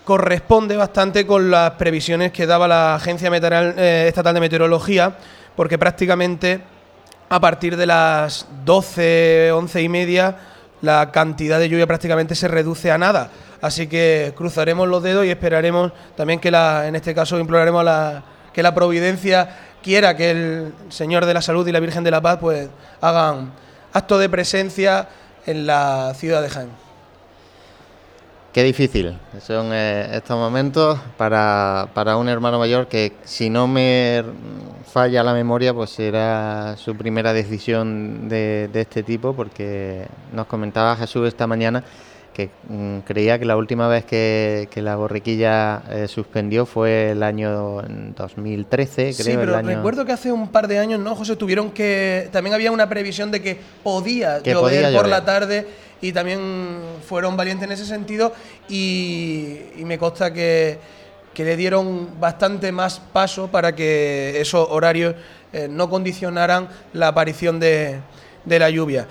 corresponde 0.05 0.77
bastante 0.77 1.25
con 1.25 1.53
las 1.53 1.71
previsiones 1.73 2.33
que 2.33 2.45
daba 2.45 2.67
la 2.67 2.97
Agencia 2.97 3.31
eh, 3.33 4.07
Estatal 4.09 4.35
de 4.35 4.41
Meteorología, 4.41 5.17
porque 5.55 5.79
prácticamente 5.79 6.61
a 7.29 7.39
partir 7.39 7.77
de 7.77 7.87
las 7.87 8.49
12, 8.65 9.53
11 9.53 9.83
y 9.83 9.89
media, 9.89 10.37
la 10.83 11.13
cantidad 11.13 11.61
de 11.61 11.69
lluvia 11.69 11.87
prácticamente 11.87 12.35
se 12.35 12.49
reduce 12.49 12.91
a 12.91 12.99
nada. 12.99 13.31
Así 13.61 13.87
que 13.87 14.33
cruzaremos 14.37 14.89
los 14.89 15.05
dedos 15.05 15.25
y 15.25 15.31
esperaremos 15.31 15.93
también 16.17 16.41
que 16.41 16.51
la, 16.51 16.89
en 16.89 16.97
este 16.97 17.15
caso 17.15 17.39
imploraremos 17.39 17.85
la, 17.85 18.25
que 18.53 18.65
la 18.65 18.75
providencia 18.75 19.57
quiera 19.81 20.17
que 20.17 20.31
el 20.33 20.75
Señor 20.89 21.25
de 21.25 21.35
la 21.35 21.43
Salud 21.43 21.67
y 21.69 21.71
la 21.73 21.79
Virgen 21.79 22.03
de 22.03 22.11
la 22.11 22.21
Paz 22.21 22.39
pues 22.41 22.69
hagan 23.01 23.53
acto 23.93 24.19
de 24.19 24.29
presencia 24.29 25.09
en 25.47 25.67
la 25.67 26.13
ciudad 26.15 26.43
de 26.43 26.49
Jaén. 26.49 26.71
Qué 28.53 28.65
difícil 28.65 29.17
son 29.41 29.71
eh, 29.73 30.09
estos 30.13 30.37
momentos 30.37 30.99
para, 31.17 31.89
para 31.95 32.17
un 32.17 32.29
hermano 32.29 32.59
mayor 32.59 32.89
que, 32.89 33.13
si 33.23 33.49
no 33.49 33.69
me 33.69 34.25
falla 34.93 35.23
la 35.23 35.33
memoria, 35.33 35.73
pues 35.73 35.91
será 35.91 36.77
su 36.77 36.97
primera 36.97 37.33
decisión 37.33 38.29
de, 38.29 38.69
de 38.73 38.81
este 38.81 39.05
tipo, 39.05 39.35
porque 39.35 40.09
nos 40.33 40.47
comentaba 40.47 40.97
Jesús 40.97 41.29
esta 41.29 41.47
mañana 41.47 41.85
que 42.41 42.51
mm, 42.69 42.99
creía 43.01 43.39
que 43.39 43.45
la 43.45 43.57
última 43.57 43.89
vez 43.89 44.05
que, 44.05 44.69
que 44.71 44.83
la 44.83 44.97
borriquilla 44.97 45.83
eh, 45.91 46.09
suspendió 46.09 46.67
fue 46.67 47.11
el 47.11 47.23
año 47.23 47.83
2013, 48.17 48.95
creo. 48.95 49.13
Sí, 49.13 49.33
pero 49.37 49.53
el 49.53 49.55
año... 49.55 49.77
recuerdo 49.77 50.05
que 50.05 50.13
hace 50.13 50.33
un 50.33 50.49
par 50.49 50.69
de 50.69 50.79
años, 50.79 51.01
¿no, 51.01 51.15
José? 51.15 51.37
Tuvieron 51.37 51.71
que. 51.71 52.29
También 52.33 52.55
había 52.55 52.73
una 52.73 52.89
previsión 52.89 53.31
de 53.31 53.43
que 53.43 53.59
podía 53.83 54.43
Que 54.43 54.53
llover 54.53 54.83
podía 54.85 54.99
por 54.99 55.09
la 55.09 55.25
tarde 55.25 55.67
y 56.01 56.13
también 56.13 56.41
fueron 57.07 57.37
valientes 57.37 57.67
en 57.67 57.73
ese 57.73 57.85
sentido 57.85 58.33
y, 58.69 59.59
y 59.77 59.85
me 59.85 59.99
consta 59.99 60.33
que, 60.33 60.79
que 61.35 61.45
le 61.45 61.57
dieron 61.57 62.19
bastante 62.19 62.73
más 62.73 63.01
paso 63.01 63.49
para 63.49 63.75
que 63.75 64.41
esos 64.41 64.67
horarios 64.71 65.15
eh, 65.53 65.69
no 65.69 65.91
condicionaran 65.91 66.69
la 66.93 67.09
aparición 67.09 67.61
de, 67.61 68.01
de 68.45 68.59
la 68.59 68.71
lluvia. 68.71 69.07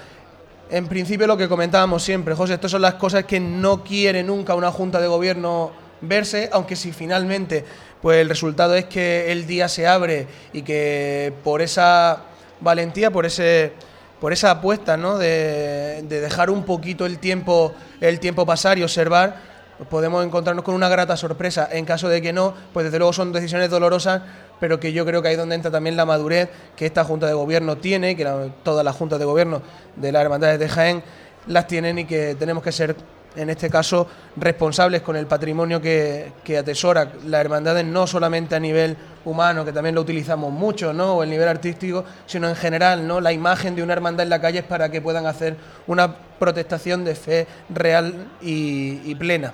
En 0.72 0.88
principio 0.88 1.26
lo 1.26 1.36
que 1.36 1.50
comentábamos 1.50 2.04
siempre, 2.04 2.36
José, 2.36 2.54
estas 2.54 2.70
son 2.70 2.84
las 2.84 2.94
cosas 2.94 3.26
que 3.26 3.40
no 3.40 3.84
quiere 3.84 4.22
nunca 4.22 4.54
una 4.54 4.72
junta 4.72 5.02
de 5.02 5.08
gobierno 5.08 5.72
verse, 6.02 6.48
aunque 6.54 6.76
si 6.76 6.92
finalmente 6.92 7.66
pues 8.04 8.20
el 8.20 8.30
resultado 8.30 8.76
es 8.76 8.86
que 8.86 9.32
el 9.32 9.48
día 9.48 9.68
se 9.68 9.88
abre 9.88 10.28
y 10.54 10.62
que 10.62 11.34
por 11.44 11.64
esa 11.64 12.22
valentía, 12.62 13.10
por 13.10 13.26
ese 13.26 13.74
por 14.22 14.32
esa 14.32 14.52
apuesta, 14.52 14.96
¿no? 14.96 15.18
de, 15.18 16.04
de 16.04 16.20
dejar 16.22 16.50
un 16.50 16.64
poquito 16.64 17.06
el 17.08 17.18
tiempo 17.18 17.74
el 18.00 18.20
tiempo 18.20 18.46
pasar 18.46 18.78
y 18.78 18.84
observar, 18.84 19.42
podemos 19.90 20.26
encontrarnos 20.26 20.66
con 20.66 20.76
una 20.76 20.90
grata 20.90 21.16
sorpresa. 21.16 21.70
En 21.72 21.86
caso 21.86 22.10
de 22.10 22.22
que 22.22 22.34
no, 22.34 22.54
pues 22.74 22.86
desde 22.86 22.98
luego 22.98 23.14
son 23.14 23.32
decisiones 23.32 23.70
dolorosas, 23.70 24.22
pero 24.60 24.80
que 24.80 24.92
yo 24.92 25.06
creo 25.06 25.22
que 25.22 25.30
ahí 25.30 25.34
es 25.36 25.40
donde 25.40 25.56
entra 25.56 25.72
también 25.72 25.96
la 25.96 26.06
madurez 26.06 26.50
que 26.76 26.86
esta 26.86 27.04
Junta 27.04 27.28
de 27.28 27.34
Gobierno 27.34 27.78
tiene, 27.78 28.16
que 28.16 28.52
todas 28.64 28.84
las 28.84 28.96
juntas 28.96 29.20
de 29.20 29.26
gobierno 29.26 29.62
de 29.96 30.12
las 30.12 30.22
hermandades 30.22 30.60
de 30.60 30.68
Jaén 30.68 31.04
las 31.48 31.68
tienen 31.68 32.00
y 32.00 32.06
que 32.06 32.36
tenemos 32.36 32.62
que 32.62 32.72
ser, 32.72 32.96
en 33.36 33.50
este 33.50 33.70
caso, 33.70 34.08
responsables 34.36 35.02
con 35.02 35.16
el 35.16 35.28
patrimonio 35.28 35.80
que, 35.82 36.34
que 36.44 36.58
atesora 36.58 37.14
las 37.26 37.42
hermandades, 37.42 37.86
no 37.86 38.06
solamente 38.06 38.56
a 38.56 38.60
nivel 38.60 38.98
humano, 39.24 39.64
que 39.64 39.72
también 39.72 39.96
lo 39.96 40.02
utilizamos 40.02 40.52
mucho, 40.52 40.92
¿no? 40.92 41.16
o 41.16 41.24
el 41.24 41.30
nivel 41.30 41.48
artístico, 41.48 42.04
sino 42.26 42.50
en 42.50 42.56
general, 42.56 43.08
¿no? 43.08 43.22
la 43.22 43.32
imagen 43.32 43.76
de 43.76 43.84
una 43.84 43.94
hermandad 43.94 44.24
en 44.24 44.30
la 44.30 44.42
calle 44.42 44.60
es 44.60 44.66
para 44.66 44.90
que 44.90 45.02
puedan 45.02 45.26
hacer 45.26 45.56
una 45.88 46.14
protestación 46.38 47.06
de 47.06 47.16
fe 47.16 47.48
real 47.70 48.28
y 48.42 49.16
plena. 49.16 49.54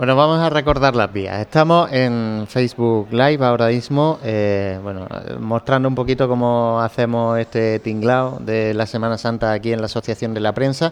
Bueno, 0.00 0.16
vamos 0.16 0.38
a 0.38 0.48
recordar 0.48 0.96
las 0.96 1.12
vías. 1.12 1.38
Estamos 1.40 1.92
en 1.92 2.46
Facebook 2.48 3.08
Live 3.12 3.44
ahora 3.44 3.66
mismo, 3.66 4.18
eh, 4.24 4.80
bueno, 4.82 5.06
mostrando 5.38 5.90
un 5.90 5.94
poquito 5.94 6.26
cómo 6.26 6.80
hacemos 6.80 7.38
este 7.38 7.80
tinglao 7.80 8.38
de 8.40 8.72
la 8.72 8.86
Semana 8.86 9.18
Santa 9.18 9.52
aquí 9.52 9.74
en 9.74 9.80
la 9.80 9.84
Asociación 9.84 10.32
de 10.32 10.40
la 10.40 10.54
Prensa. 10.54 10.90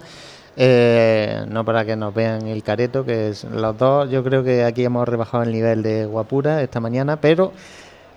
Eh, 0.58 1.42
no 1.48 1.64
para 1.64 1.86
que 1.86 1.96
nos 1.96 2.12
vean 2.12 2.48
el 2.48 2.62
careto, 2.62 3.02
que 3.02 3.30
es 3.30 3.44
los 3.44 3.78
dos. 3.78 4.10
Yo 4.10 4.22
creo 4.22 4.44
que 4.44 4.62
aquí 4.62 4.84
hemos 4.84 5.08
rebajado 5.08 5.42
el 5.44 5.52
nivel 5.52 5.82
de 5.82 6.04
guapura 6.04 6.60
esta 6.60 6.78
mañana, 6.78 7.16
pero 7.18 7.52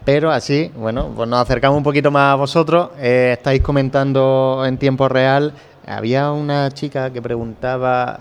pero 0.04 0.30
así, 0.30 0.74
bueno, 0.76 1.10
pues 1.16 1.30
nos 1.30 1.40
acercamos 1.40 1.78
un 1.78 1.84
poquito 1.84 2.12
más 2.12 2.34
a 2.34 2.36
vosotros. 2.36 2.90
Eh, 3.00 3.36
estáis 3.38 3.62
comentando 3.62 4.66
en 4.66 4.78
tiempo 4.78 5.08
real. 5.08 5.54
Había 5.88 6.34
una 6.34 6.70
chica 6.70 7.12
que 7.12 7.22
preguntaba, 7.22 8.20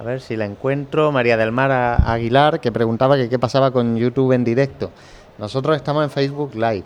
a 0.00 0.02
ver 0.02 0.22
si 0.22 0.34
la 0.34 0.46
encuentro, 0.46 1.12
María 1.12 1.36
del 1.36 1.52
Mar 1.52 1.70
Aguilar, 1.70 2.58
que 2.60 2.72
preguntaba 2.72 3.18
que 3.18 3.28
qué 3.28 3.38
pasaba 3.38 3.70
con 3.70 3.98
YouTube 3.98 4.32
en 4.32 4.44
directo. 4.44 4.90
Nosotros 5.36 5.76
estamos 5.76 6.02
en 6.02 6.10
Facebook 6.10 6.54
Live. 6.54 6.84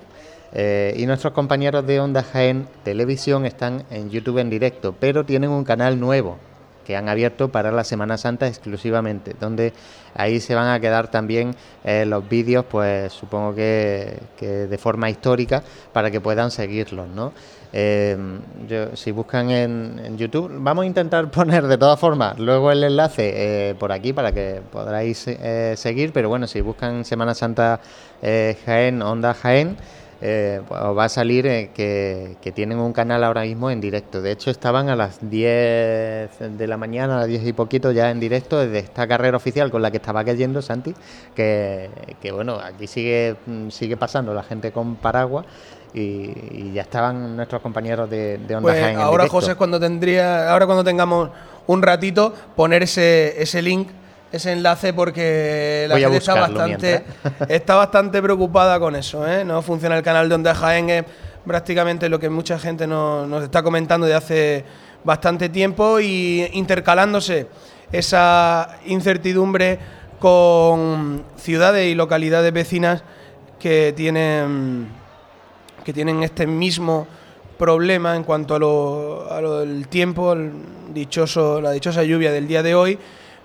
eh, 0.52 0.94
y 0.96 1.06
nuestros 1.06 1.32
compañeros 1.32 1.86
de 1.86 2.00
Onda 2.00 2.24
Jaén 2.24 2.66
Televisión 2.82 3.46
están 3.46 3.84
en 3.90 4.10
YouTube 4.10 4.38
en 4.38 4.50
directo, 4.50 4.96
pero 4.98 5.24
tienen 5.24 5.50
un 5.50 5.62
canal 5.62 6.00
nuevo 6.00 6.38
que 6.84 6.96
han 6.96 7.08
abierto 7.08 7.50
para 7.50 7.70
la 7.70 7.84
Semana 7.84 8.18
Santa 8.18 8.48
exclusivamente, 8.48 9.34
donde 9.38 9.72
ahí 10.14 10.40
se 10.40 10.56
van 10.56 10.68
a 10.68 10.80
quedar 10.80 11.08
también 11.08 11.54
eh, 11.84 12.04
los 12.06 12.28
vídeos, 12.28 12.64
pues 12.68 13.12
supongo 13.12 13.54
que, 13.54 14.18
que 14.36 14.66
de 14.66 14.78
forma 14.78 15.08
histórica, 15.08 15.62
para 15.92 16.10
que 16.10 16.20
puedan 16.20 16.50
seguirlos, 16.50 17.08
¿no? 17.08 17.32
Eh, 17.76 18.16
yo- 18.68 18.94
si 18.94 19.10
buscan 19.10 19.50
en, 19.50 20.16
YouTube, 20.16 20.48
vamos 20.60 20.84
a 20.84 20.86
intentar 20.86 21.28
poner 21.32 21.66
de 21.66 21.76
todas 21.76 21.98
formas 21.98 22.38
luego 22.38 22.70
el 22.70 22.84
enlace 22.84 23.32
eh, 23.70 23.74
por 23.74 23.90
aquí 23.90 24.12
para 24.12 24.30
que 24.30 24.62
podáis 24.70 25.26
eh, 25.26 25.74
seguir, 25.76 26.12
pero 26.12 26.28
bueno, 26.28 26.46
si 26.46 26.60
buscan 26.60 27.04
Semana 27.04 27.34
Santa 27.34 27.80
eh, 28.22 28.56
Jaén, 28.64 29.02
Onda 29.02 29.34
Jaén, 29.34 29.76
eh, 30.20 30.62
pues 30.68 30.80
va 30.80 31.04
a 31.04 31.08
salir 31.08 31.44
que, 31.74 32.36
tienen 32.54 32.78
un 32.78 32.92
canal 32.92 33.24
ahora 33.24 33.42
mismo 33.42 33.70
en 33.72 33.80
directo. 33.80 34.22
De 34.22 34.30
hecho, 34.30 34.52
estaban 34.52 34.88
a 34.88 34.94
las 34.94 35.18
10 35.28 36.38
de 36.38 36.66
la 36.68 36.76
mañana, 36.76 37.16
a 37.16 37.20
las 37.20 37.26
10 37.28 37.44
y 37.44 37.52
poquito, 37.52 37.90
ya 37.90 38.08
en 38.10 38.20
directo 38.20 38.60
desde 38.60 38.78
esta 38.78 39.08
carrera 39.08 39.36
oficial 39.36 39.72
con 39.72 39.82
la 39.82 39.90
que 39.90 39.96
estaba 39.96 40.24
cayendo 40.24 40.62
Santi, 40.62 40.94
que, 41.34 41.90
que 42.22 42.30
bueno, 42.30 42.54
aquí 42.54 42.86
sigue, 42.86 43.34
sigue 43.70 43.96
pasando 43.96 44.32
la 44.32 44.44
gente 44.44 44.70
con 44.70 44.94
paraguas. 44.94 45.46
Y, 45.94 46.72
ya 46.72 46.82
estaban 46.82 47.36
nuestros 47.36 47.62
compañeros 47.62 48.10
de, 48.10 48.38
de 48.38 48.56
Onda 48.56 48.72
pues 48.72 48.96
Ahora, 48.96 49.28
José, 49.28 49.54
cuando 49.54 49.78
tendría, 49.78 50.50
ahora 50.50 50.66
cuando 50.66 50.82
tengamos 50.82 51.30
un 51.68 51.82
ratito, 51.82 52.34
poner 52.56 52.82
ese, 52.82 53.40
ese 53.40 53.62
link 53.62 53.88
ese 54.34 54.50
enlace 54.50 54.92
porque 54.92 55.86
la 55.88 55.96
gente 55.96 56.16
está 56.16 56.34
bastante, 56.34 57.04
está 57.48 57.76
bastante 57.76 58.20
preocupada 58.20 58.80
con 58.80 58.96
eso. 58.96 59.26
¿eh? 59.28 59.44
No 59.44 59.62
funciona 59.62 59.96
el 59.96 60.02
canal 60.02 60.28
de 60.28 60.34
Onda 60.34 60.54
Jaén, 60.54 60.90
es 60.90 61.04
prácticamente 61.46 62.08
lo 62.08 62.18
que 62.18 62.28
mucha 62.28 62.58
gente 62.58 62.86
nos, 62.86 63.44
está 63.44 63.62
comentando 63.62 64.06
de 64.06 64.14
hace 64.14 64.64
bastante 65.04 65.48
tiempo 65.48 66.00
y 66.00 66.48
intercalándose 66.52 67.46
esa 67.92 68.78
incertidumbre 68.86 69.78
con 70.18 71.22
ciudades 71.36 71.86
y 71.86 71.94
localidades 71.94 72.52
vecinas 72.52 73.04
que 73.60 73.92
tienen, 73.96 74.88
que 75.84 75.92
tienen 75.92 76.22
este 76.22 76.46
mismo 76.46 77.06
problema 77.58 78.16
en 78.16 78.24
cuanto 78.24 78.54
a 78.54 78.58
lo, 78.58 79.30
a 79.30 79.40
lo 79.40 79.60
del 79.60 79.86
tiempo, 79.88 80.34
la 80.34 81.72
dichosa 81.72 82.02
lluvia 82.02 82.32
del 82.32 82.48
día 82.48 82.62
de 82.62 82.74
hoy 82.74 82.98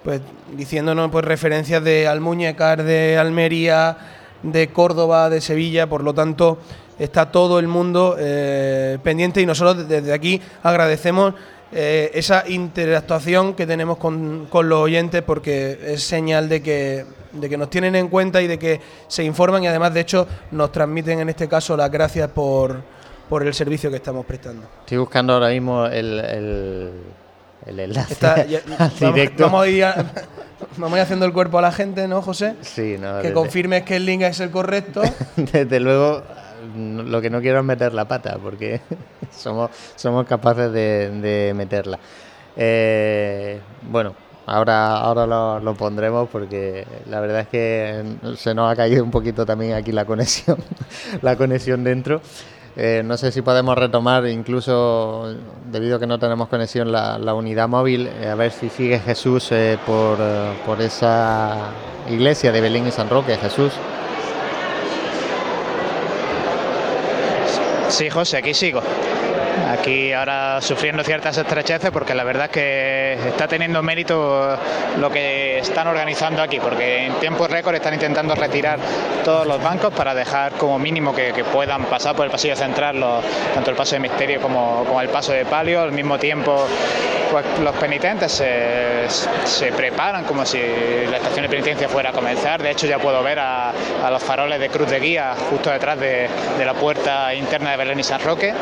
pues 0.04 0.22
diciéndonos 0.56 1.12
pues 1.12 1.26
referencias 1.26 1.84
de 1.84 2.08
Almuñécar, 2.08 2.84
de 2.84 3.18
Almería, 3.18 3.98
de 4.44 4.70
Córdoba, 4.70 5.30
de 5.30 5.42
Sevilla, 5.42 5.88
por 5.88 6.04
lo 6.04 6.14
tanto 6.14 6.60
está 6.98 7.32
todo 7.32 7.60
el 7.60 7.68
mundo 7.68 8.16
eh, 8.18 8.98
pendiente 9.04 9.42
y 9.42 9.46
nosotros 9.46 9.88
desde 9.88 10.14
aquí 10.14 10.42
agradecemos 10.64 11.34
eh, 11.72 12.12
esa 12.14 12.48
interactuación 12.48 13.54
que 13.54 13.68
tenemos 13.68 13.98
con, 13.98 14.48
los 14.52 14.80
oyentes 14.80 15.22
porque 15.22 15.80
es 15.86 16.04
señal 16.04 16.50
de 16.50 16.62
que, 16.62 17.06
de 17.34 17.50
que 17.50 17.58
nos 17.58 17.70
tienen 17.70 17.96
en 17.96 18.08
cuenta 18.08 18.42
y 18.42 18.48
de 18.48 18.58
que 18.58 18.80
se 19.08 19.24
informan 19.24 19.64
y 19.64 19.68
además 19.68 19.94
de 19.94 20.02
hecho 20.02 20.28
nos 20.52 20.72
transmiten 20.72 21.20
en 21.20 21.30
este 21.30 21.48
caso 21.48 21.78
las 21.78 21.92
gracias 21.92 22.30
por, 22.30 22.82
por 23.30 23.46
el 23.46 23.54
servicio 23.54 23.90
que 23.90 23.98
estamos 23.98 24.26
prestando. 24.26 24.68
Estoy 24.82 24.98
buscando 24.98 25.34
ahora 25.34 25.50
mismo 25.50 25.86
el 25.86 26.92
el 27.66 27.80
enlace 27.80 28.16
directo. 29.00 29.44
Vamos, 29.44 29.64
a 29.64 29.68
ir 29.68 29.86
vamos, 30.78 31.00
haciendo 31.00 31.26
el 31.26 31.34
cuerpo 31.34 31.60
a 31.60 31.62
la 31.62 31.72
gente, 31.72 32.08
¿no, 32.08 32.22
José? 32.22 32.56
Sí, 32.62 32.98
no. 33.00 33.22
Que 33.22 33.34
confirmes 33.34 33.84
que 33.84 33.98
el 33.98 34.06
link 34.06 34.22
es 34.22 34.40
el 34.40 34.50
correcto. 34.50 35.02
desde 35.36 35.80
luego, 35.80 36.24
lo 36.76 37.22
que 37.22 37.30
no 37.30 37.42
quiero 37.42 37.60
es 37.60 37.66
meter 37.66 37.94
la 37.94 38.08
pata, 38.08 38.38
porque 38.42 38.82
somos, 39.32 39.72
somos 39.96 40.26
capaces 40.26 40.72
de, 40.72 41.54
meterla. 41.56 42.00
Eh, 42.56 43.60
bueno, 43.90 44.16
ahora, 44.46 44.98
ahora 44.98 45.26
lo, 45.26 45.60
lo, 45.60 45.76
pondremos 45.76 46.28
porque 46.30 46.86
la 47.08 47.20
verdad 47.20 47.42
es 47.42 47.48
que 47.48 48.04
se 48.36 48.54
nos 48.54 48.72
ha 48.72 48.76
caído 48.76 49.04
un 49.04 49.12
poquito 49.12 49.46
también 49.46 49.74
aquí 49.74 49.92
la 49.92 50.06
conexión, 50.06 50.58
la 51.22 51.36
conexión 51.36 51.84
dentro. 51.84 52.22
Eh, 52.76 53.02
no 53.04 53.18
sé 53.18 53.32
si 53.32 53.42
podemos 53.42 53.78
retomar, 53.78 54.26
incluso 54.28 55.36
debido 55.66 55.98
a 55.98 56.00
que 56.00 56.08
no 56.08 56.20
tenemos 56.20 56.48
conexión, 56.48 56.92
la, 56.92 57.34
unidad 57.34 57.68
móvil, 57.68 58.08
eh, 58.08 58.30
a 58.30 58.36
ver 58.36 58.52
si 58.52 58.70
sigue 58.70 59.00
Jesús 59.00 59.50
por, 59.86 60.18
por 60.66 60.82
esa 60.82 61.72
iglesia 62.10 62.52
de 62.52 62.62
Belén 62.62 62.88
y 62.88 62.92
San 62.92 63.10
Roque. 63.10 63.36
Jesús. 63.38 63.74
Sí, 67.90 68.10
José, 68.10 68.38
aquí 68.38 68.54
sigo. 68.54 68.82
Aquí 69.70 70.12
ahora 70.14 70.62
sufriendo 70.62 71.04
ciertas 71.04 71.38
estrecheces 71.38 71.92
porque 71.92 72.16
la 72.16 72.24
verdad 72.24 72.46
es 72.46 72.52
que 72.52 73.14
está 73.28 73.48
teniendo 73.48 73.84
mérito 73.84 74.58
lo 74.98 75.12
que 75.12 75.60
están 75.60 75.86
organizando 75.86 76.42
aquí, 76.42 76.60
porque 76.60 77.06
en 77.06 77.14
tiempo 77.20 77.46
récord 77.46 77.76
están 77.76 77.94
intentando 77.94 78.34
retirar 78.34 78.80
todos 79.24 79.46
los 79.46 79.62
bancos 79.62 79.94
para 79.94 80.16
dejar 80.16 80.54
como 80.54 80.80
mínimo 80.80 81.14
que, 81.14 81.30
puedan 81.54 81.86
pasar 81.86 82.16
por 82.16 82.26
el 82.26 82.32
pasillo 82.32 82.56
central 82.56 83.00
tanto 83.54 83.70
el 83.70 83.78
paso 83.78 83.96
de 83.96 84.00
misterio 84.00 84.42
como, 84.42 85.00
el 85.00 85.10
paso 85.10 85.34
de 85.34 85.46
palio. 85.46 85.82
Al 85.82 85.92
mismo 85.92 86.18
tiempo, 86.18 86.66
pues 87.32 87.46
los 87.60 87.76
penitentes 87.76 88.32
se, 88.32 89.72
preparan 89.72 90.24
como 90.26 90.46
si 90.46 90.58
la 91.10 91.18
estación 91.18 91.44
de 91.44 91.50
penitencia 91.50 91.88
fuera 91.88 92.10
a 92.10 92.14
comenzar. 92.14 92.62
De 92.62 92.72
hecho, 92.72 92.88
ya 92.88 92.98
puedo 92.98 93.22
ver 93.22 93.38
a, 93.40 93.72
los 94.10 94.24
faroles 94.24 94.60
de 94.60 94.70
cruz 94.70 94.90
de 94.90 95.00
guía 95.00 95.36
justo 95.50 95.70
detrás 95.70 96.00
de, 96.00 96.28
de 96.58 96.66
la 96.66 96.74
puerta 96.74 97.34
interna 97.36 97.72
de 97.72 97.78
Belén 97.78 98.00
y 98.00 98.04
San 98.04 98.22
Roque. 98.22 98.54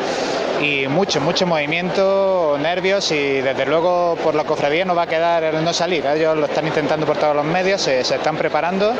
Y 0.60 0.88
mucho, 0.98 1.20
mucho 1.20 1.46
movimiento, 1.46 2.58
nervios 2.60 3.12
y 3.12 3.40
desde 3.40 3.64
luego 3.66 4.16
por 4.16 4.34
la 4.34 4.42
cofradía 4.42 4.84
no 4.84 4.96
va 4.96 5.02
a 5.02 5.06
quedar 5.06 5.44
el 5.44 5.62
no 5.64 5.72
salir. 5.72 6.04
Ellos 6.04 6.36
lo 6.36 6.46
están 6.46 6.66
intentando 6.66 7.06
por 7.06 7.16
todos 7.16 7.36
los 7.36 7.44
medios, 7.44 7.82
se, 7.82 8.00
están 8.00 8.36
preparando 8.36 8.92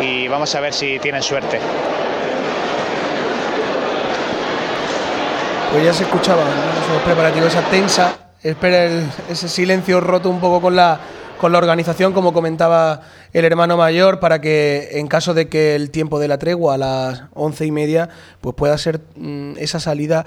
y 0.00 0.28
vamos 0.28 0.54
a 0.54 0.60
ver 0.60 0.72
si 0.72 1.00
tienen 1.00 1.20
suerte. 1.20 1.58
Pues 5.72 5.84
ya 5.84 5.92
se 5.92 6.04
escuchaba 6.04 6.44
¿no? 6.44 7.04
preparativos, 7.04 7.48
esa 7.48 7.68
tensa, 7.68 8.14
espera 8.40 8.88
ese 9.28 9.48
silencio 9.48 10.00
roto 10.00 10.30
un 10.30 10.38
poco 10.38 10.60
con 10.60 10.76
la, 10.76 11.00
con 11.42 11.50
la 11.50 11.58
organización, 11.58 12.12
como 12.12 12.32
comentaba 12.32 13.00
el 13.32 13.44
hermano 13.44 13.76
mayor, 13.76 14.20
para 14.20 14.40
que 14.40 14.90
en 14.92 15.08
caso 15.08 15.34
de 15.34 15.48
que 15.48 15.74
el 15.74 15.90
tiempo 15.90 16.20
de 16.20 16.28
la 16.28 16.38
tregua 16.38 16.74
a 16.74 16.78
las 16.78 17.22
once 17.34 17.66
y 17.66 17.72
media, 17.72 18.10
pues 18.40 18.54
pueda 18.54 18.78
ser 18.78 19.00
mm, 19.16 19.54
esa 19.56 19.80
salida 19.80 20.24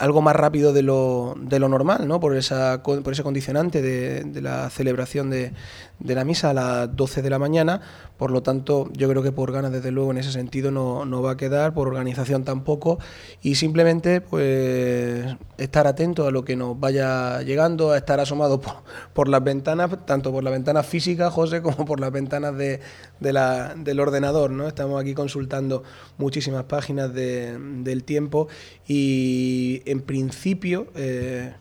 algo 0.00 0.22
más 0.22 0.34
rápido 0.34 0.72
de 0.72 0.82
lo, 0.82 1.34
de 1.38 1.58
lo 1.58 1.68
normal, 1.68 2.08
¿no? 2.08 2.20
Por, 2.20 2.34
esa, 2.34 2.82
por 2.82 3.12
ese 3.12 3.22
condicionante 3.22 3.82
de, 3.82 4.40
la 4.40 4.70
celebración 4.70 5.28
de, 5.28 5.52
de, 5.98 6.14
la 6.14 6.24
misa 6.24 6.50
a 6.50 6.54
las 6.54 6.96
12 6.96 7.20
de 7.20 7.28
la 7.28 7.38
mañana. 7.38 7.82
Por 8.16 8.30
lo 8.30 8.42
tanto, 8.42 8.88
yo 8.94 9.10
creo 9.10 9.22
que 9.22 9.30
por 9.30 9.52
ganas, 9.52 9.72
desde 9.72 9.90
luego, 9.90 10.10
en 10.10 10.16
ese 10.16 10.32
sentido 10.32 10.70
no, 10.70 11.04
no 11.04 11.20
va 11.20 11.32
a 11.32 11.36
quedar, 11.36 11.74
por 11.74 11.86
organización 11.86 12.44
tampoco. 12.44 12.98
Y 13.42 13.56
simplemente, 13.56 14.22
pues, 14.22 15.36
estar 15.58 15.86
atento 15.86 16.26
a 16.26 16.30
lo 16.30 16.46
que 16.46 16.56
nos 16.56 16.80
vaya 16.80 17.42
llegando, 17.42 17.92
a 17.92 17.98
estar 17.98 18.20
asomado 18.20 18.58
por, 18.58 18.76
por 19.12 19.28
las 19.28 19.44
ventanas, 19.44 19.90
tanto 20.06 20.32
por 20.32 20.42
las 20.42 20.54
ventanas 20.54 20.86
físicas, 20.86 21.30
José, 21.30 21.60
como 21.60 21.84
por 21.84 22.00
las 22.00 22.10
ventanas 22.10 22.56
de, 22.56 22.80
de 23.20 23.32
la, 23.34 23.74
del 23.74 24.00
ordenador, 24.00 24.50
¿no? 24.50 24.66
Estamos 24.66 24.98
aquí 24.98 25.12
consultando 25.12 25.82
muchísimas 26.16 26.64
páginas 26.64 27.12
de, 27.12 27.58
del 27.82 28.04
tiempo 28.04 28.48
y 28.88 29.82
en 29.90 30.02
principio, 30.02 30.88
eh, 30.94 31.52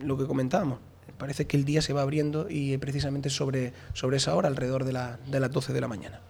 lo 0.00 0.18
que 0.18 0.26
comentábamos, 0.26 0.78
parece 1.18 1.46
que 1.46 1.56
el 1.56 1.64
día 1.64 1.82
se 1.82 1.92
va 1.92 2.02
abriendo 2.02 2.46
y 2.48 2.76
precisamente 2.78 3.30
sobre, 3.30 3.72
sobre 3.94 4.18
esa 4.18 4.34
hora, 4.34 4.48
alrededor 4.48 4.84
de, 4.84 4.92
de 5.26 5.40
las 5.40 5.50
12 5.50 5.72
de 5.72 5.80
la 5.80 5.88
mañana. 5.88 6.20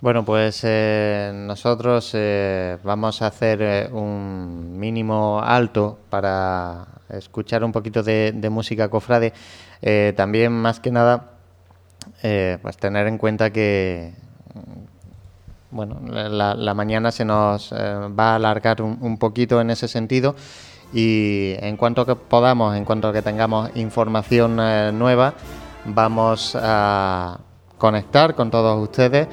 Bueno, 0.00 0.24
pues 0.24 0.60
eh, 0.62 1.32
nosotros 1.34 2.12
eh, 2.14 2.78
vamos 2.84 3.20
a 3.22 3.26
hacer 3.26 3.90
un 3.92 4.78
mínimo 4.78 5.40
alto 5.42 5.98
para 6.08 6.86
escuchar 7.08 7.64
un 7.64 7.72
poquito 7.72 8.04
de, 8.04 8.48
música 8.50 8.88
cofrade. 8.88 9.32
también, 10.14 10.52
más 10.52 10.78
que 10.78 10.92
nada, 10.92 11.32
pues 12.20 12.76
tener 12.76 13.08
en 13.08 13.18
cuenta 13.18 13.50
que 13.50 14.12
bueno, 15.70 16.00
la, 16.02 16.74
mañana 16.74 17.10
se 17.10 17.24
nos 17.24 17.72
eh, 17.72 17.76
va 18.18 18.32
a 18.32 18.34
alargar 18.36 18.80
un, 18.82 19.18
poquito 19.18 19.60
en 19.60 19.70
ese 19.70 19.88
sentido 19.88 20.34
y 20.92 21.54
en 21.58 21.76
cuanto 21.76 22.06
que 22.06 22.16
podamos, 22.16 22.76
en 22.76 22.84
cuanto 22.84 23.12
que 23.12 23.20
tengamos 23.20 23.70
información 23.76 24.58
eh, 24.60 24.90
nueva, 24.92 25.34
vamos 25.84 26.56
a 26.58 27.38
conectar 27.76 28.34
con 28.34 28.50
todos 28.50 28.82
ustedes. 28.82 29.28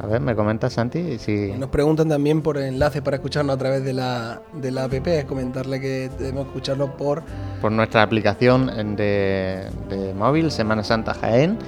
A 0.00 0.06
ver, 0.06 0.20
me 0.20 0.36
comenta 0.36 0.70
Santi 0.70 1.18
si... 1.18 1.52
Nos 1.58 1.70
preguntan 1.70 2.08
también 2.08 2.40
por 2.40 2.56
enlace 2.56 3.02
para 3.02 3.16
escucharnos 3.16 3.56
a 3.56 3.58
través 3.58 3.82
de 3.82 3.92
la, 3.92 4.40
de 4.52 4.70
la 4.70 4.84
app, 4.84 5.06
es 5.08 5.24
comentarle 5.24 5.80
que 5.80 6.08
debemos 6.16 6.46
escucharlo 6.46 6.96
por... 6.96 7.24
Por 7.60 7.72
nuestra 7.72 8.02
aplicación 8.02 8.68
de, 8.94 9.66
de 9.88 10.14
móvil, 10.14 10.52
Semana 10.52 10.84
Santa 10.84 11.14
Jaén, 11.14 11.58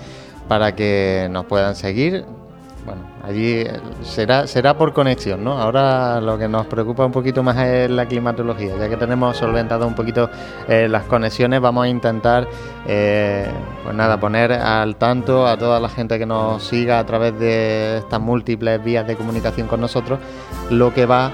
para 0.47 0.76
que 0.76 1.26
nos 1.32 1.47
puedan 1.47 1.74
seguir 1.74 2.24
bueno, 2.85 3.03
allí 3.22 3.61
eh, 3.61 3.81
será, 4.03 4.47
será 4.47 4.76
por 4.76 4.93
conexión, 4.93 5.45
¿no? 5.45 5.59
Ahora 5.59 6.20
lo 6.20 6.39
que 6.39 6.49
nos 6.49 6.66
preocupa 6.66 7.05
un 7.05 7.12
poquito 7.12 7.43
más 7.43 7.57
es 7.59 7.91
la 7.91 8.07
climatología, 8.07 8.76
ya 8.78 8.89
que 8.89 8.97
tenemos 8.97 9.37
solventado 9.37 9.87
un 9.87 9.95
poquito 9.95 10.31
eh, 10.68 10.89
las 10.89 11.05
conexiones, 11.05 11.61
vamos 11.61 11.85
a 11.85 11.89
intentar, 11.89 12.49
eh, 12.87 13.47
pues 13.85 13.95
nada, 13.95 14.18
poner 14.18 14.53
al 14.53 14.97
tanto 14.97 15.47
a 15.47 15.57
toda 15.57 15.81
la 15.81 15.89
gente 15.89 16.18
que 16.18 16.26
nos 16.26 16.62
siga 16.62 16.99
a 16.99 17.07
través 17.07 17.39
de 17.39 17.99
estas 17.99 18.20
múltiples 18.20 18.83
vías 18.83 19.07
de 19.07 19.16
comunicación 19.16 19.66
con 19.66 19.81
nosotros, 19.81 20.18
lo 20.70 20.93
que 20.95 21.07
va 21.07 21.33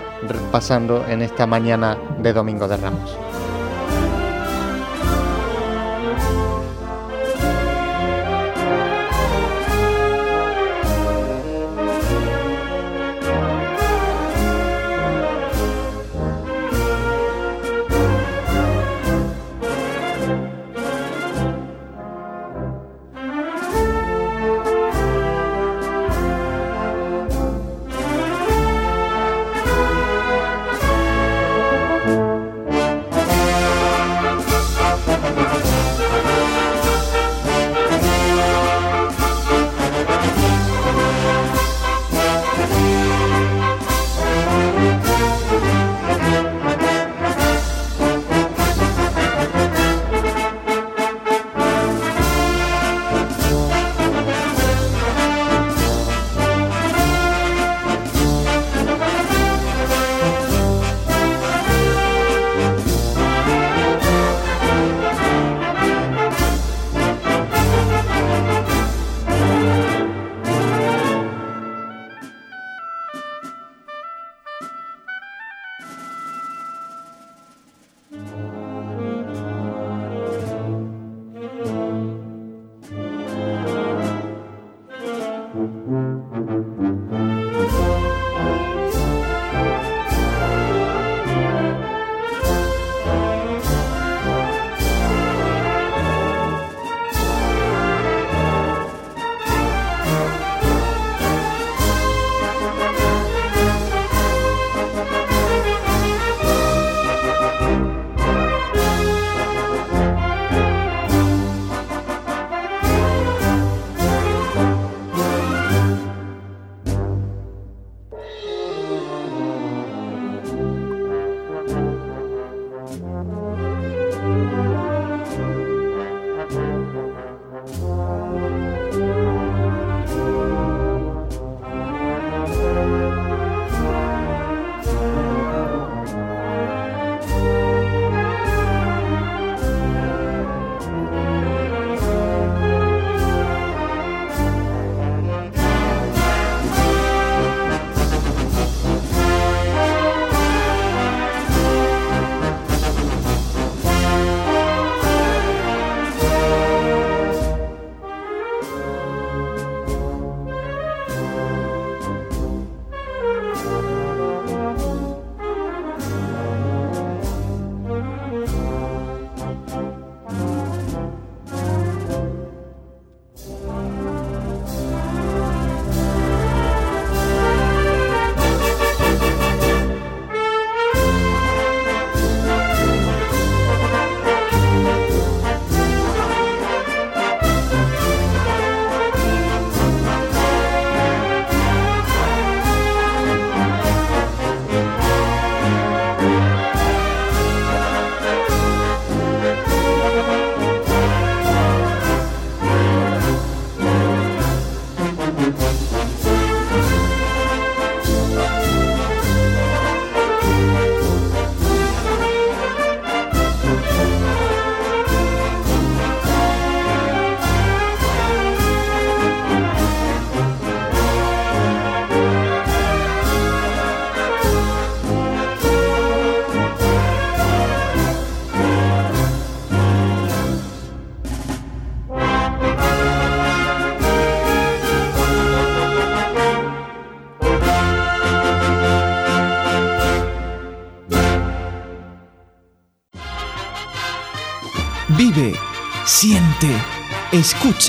pasando 0.51 1.05
en 1.09 1.23
esta 1.23 1.47
mañana 1.47 1.97
de 2.19 2.33
Domingo 2.33 2.67
de 2.67 2.77
Ramos. 2.77 3.26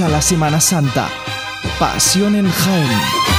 La 0.06 0.22
Semana 0.22 0.62
Santa. 0.62 1.10
Pasión 1.80 2.36
en 2.36 2.48
Jaén. 2.48 3.37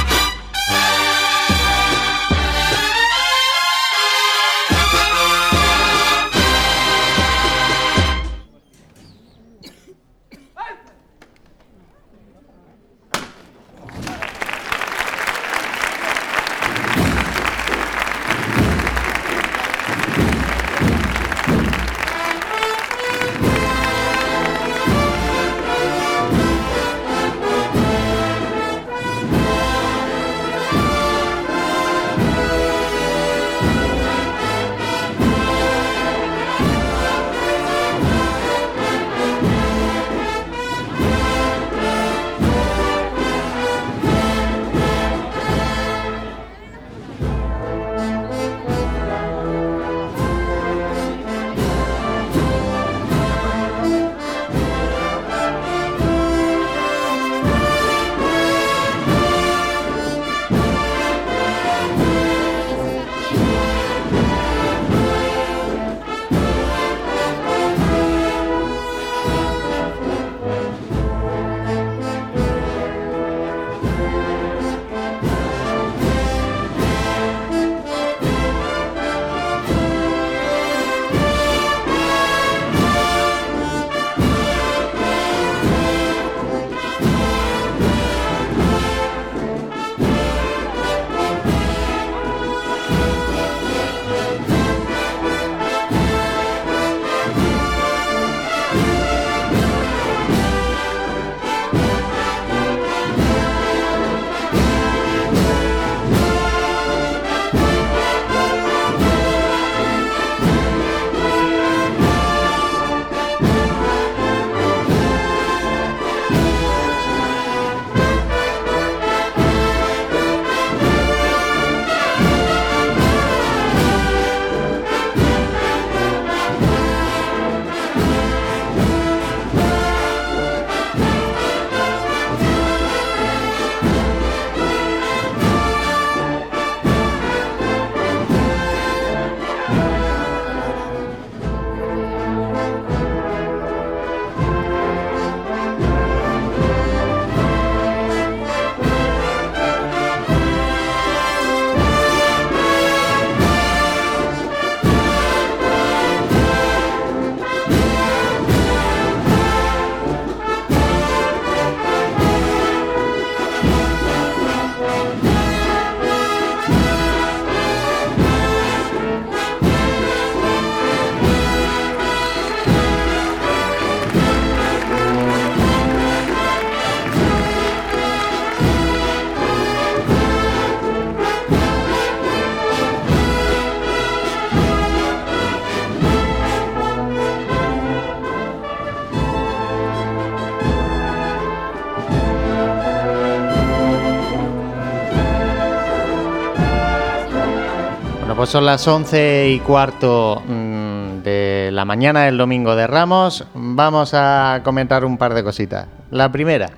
Son 198.49 198.65
las 198.65 198.87
11 198.87 199.49
y 199.49 199.59
cuarto 199.59 200.41
mm, 200.47 201.21
de 201.21 201.69
la 201.71 201.85
mañana 201.85 202.23
del 202.23 202.35
domingo 202.35 202.75
de 202.75 202.87
Ramos. 202.87 203.45
Vamos 203.53 204.15
a 204.15 204.61
comentar 204.63 205.05
un 205.05 205.19
par 205.19 205.35
de 205.35 205.43
cositas. 205.43 205.85
La 206.09 206.31
primera, 206.31 206.71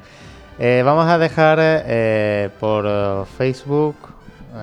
eh, 0.59 0.81
vamos 0.83 1.07
a 1.07 1.17
dejar 1.17 1.59
eh, 1.61 2.49
por 2.59 3.25
Facebook, 3.37 3.95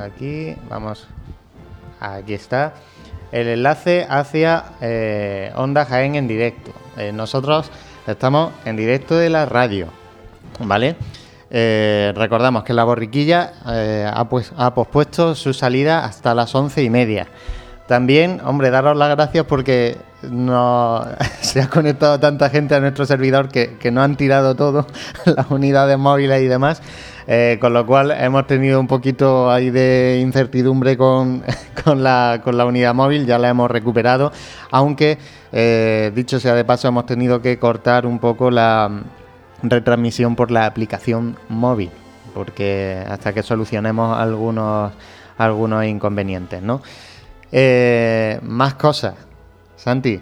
aquí, 0.05 0.55
vamos, 0.69 1.09
aquí 1.99 2.35
está, 2.35 2.75
el 3.33 3.49
enlace 3.49 4.07
hacia 4.07 4.65
eh, 4.83 5.51
Onda 5.57 5.87
Jaén 5.87 6.15
en 6.15 6.29
directo. 6.29 6.73
Eh, 6.99 7.13
nosotros 7.13 7.71
estamos 8.07 8.53
en 8.67 8.77
directo 8.77 9.17
de 9.17 9.31
la 9.31 9.47
radio, 9.47 9.87
¿vale? 10.61 10.95
Eh, 11.51 12.13
recordamos 12.15 12.63
que 12.63 12.75
la 12.75 12.85
borriquilla 12.85 13.53
eh, 13.71 14.11
ha, 14.13 14.29
pues- 14.29 14.53
ha 14.57 14.75
pospuesto 14.75 15.35
su 15.35 15.55
salida 15.55 16.05
hasta 16.05 16.35
las 16.35 16.55
once 16.55 16.83
y 16.83 16.91
media. 16.91 17.27
También, 17.87 18.43
hombre, 18.45 18.69
daros 18.69 18.99
las 18.99 19.09
gracias 19.09 19.47
porque 19.47 19.97
no, 20.23 21.07
se 21.41 21.63
ha 21.63 21.69
conectado 21.69 22.21
tanta 22.21 22.51
gente 22.51 22.75
a 22.75 22.81
nuestro 22.81 23.07
servidor 23.07 23.49
que, 23.49 23.79
no 23.91 24.03
han 24.03 24.17
tirado 24.17 24.55
todo, 24.55 24.87
las 25.25 25.51
unidades 25.51 25.97
móviles 25.97 26.43
y 26.43 26.49
demás. 26.49 26.83
eh, 27.27 27.57
con 27.61 27.73
lo 27.73 27.87
cual 27.87 28.11
hemos 28.11 28.47
tenido 28.47 28.79
un 28.79 28.87
poquito 28.87 29.51
ahí 29.51 29.71
de 29.71 30.19
incertidumbre 30.21 30.99
con, 30.99 31.43
la, 31.97 32.43
unidad 32.67 32.95
móvil, 32.95 33.25
ya 33.25 33.39
la 33.39 33.49
hemos 33.49 33.71
recuperado, 33.71 34.33
aunque 34.71 35.17
dicho 36.15 36.41
sea 36.41 36.55
de 36.55 36.65
paso 36.67 36.89
hemos 36.89 37.07
tenido 37.07 37.41
que 37.41 37.59
cortar 37.59 38.05
un 38.05 38.19
poco 38.19 38.51
la 38.51 38.91
retransmisión 39.63 40.37
por 40.37 40.51
la 40.51 40.67
aplicación 40.67 41.37
móvil, 41.49 41.91
porque 42.35 43.05
hasta 43.09 43.33
que 43.33 43.43
solucionemos 43.43 44.17
algunos, 44.19 44.93
algunos 45.37 45.85
inconvenientes, 45.85 46.63
¿no? 46.63 46.83
Eh, 47.53 48.39
más 48.43 48.75
cosas. 48.75 49.15
Santi, 49.77 50.21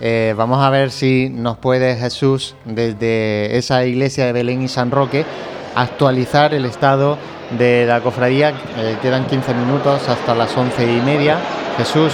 eh, 0.00 0.34
vamos 0.36 0.62
a 0.62 0.70
ver 0.70 0.90
si 0.90 1.28
nos 1.30 1.58
puede 1.58 1.96
Jesús, 1.96 2.56
desde 2.64 3.56
esa 3.56 3.84
iglesia 3.84 4.26
de 4.26 4.32
Belén 4.32 4.62
y 4.62 4.68
San 4.68 4.90
Roque, 4.90 5.24
actualizar 5.74 6.54
el 6.54 6.64
estado 6.64 7.18
de 7.58 7.86
la 7.86 8.00
cofradía. 8.00 8.50
Eh, 8.76 8.96
quedan 9.02 9.26
15 9.26 9.54
minutos 9.54 10.08
hasta 10.08 10.34
las 10.34 10.56
once 10.56 10.84
y 10.84 11.00
media. 11.00 11.38
Jesús, 11.76 12.12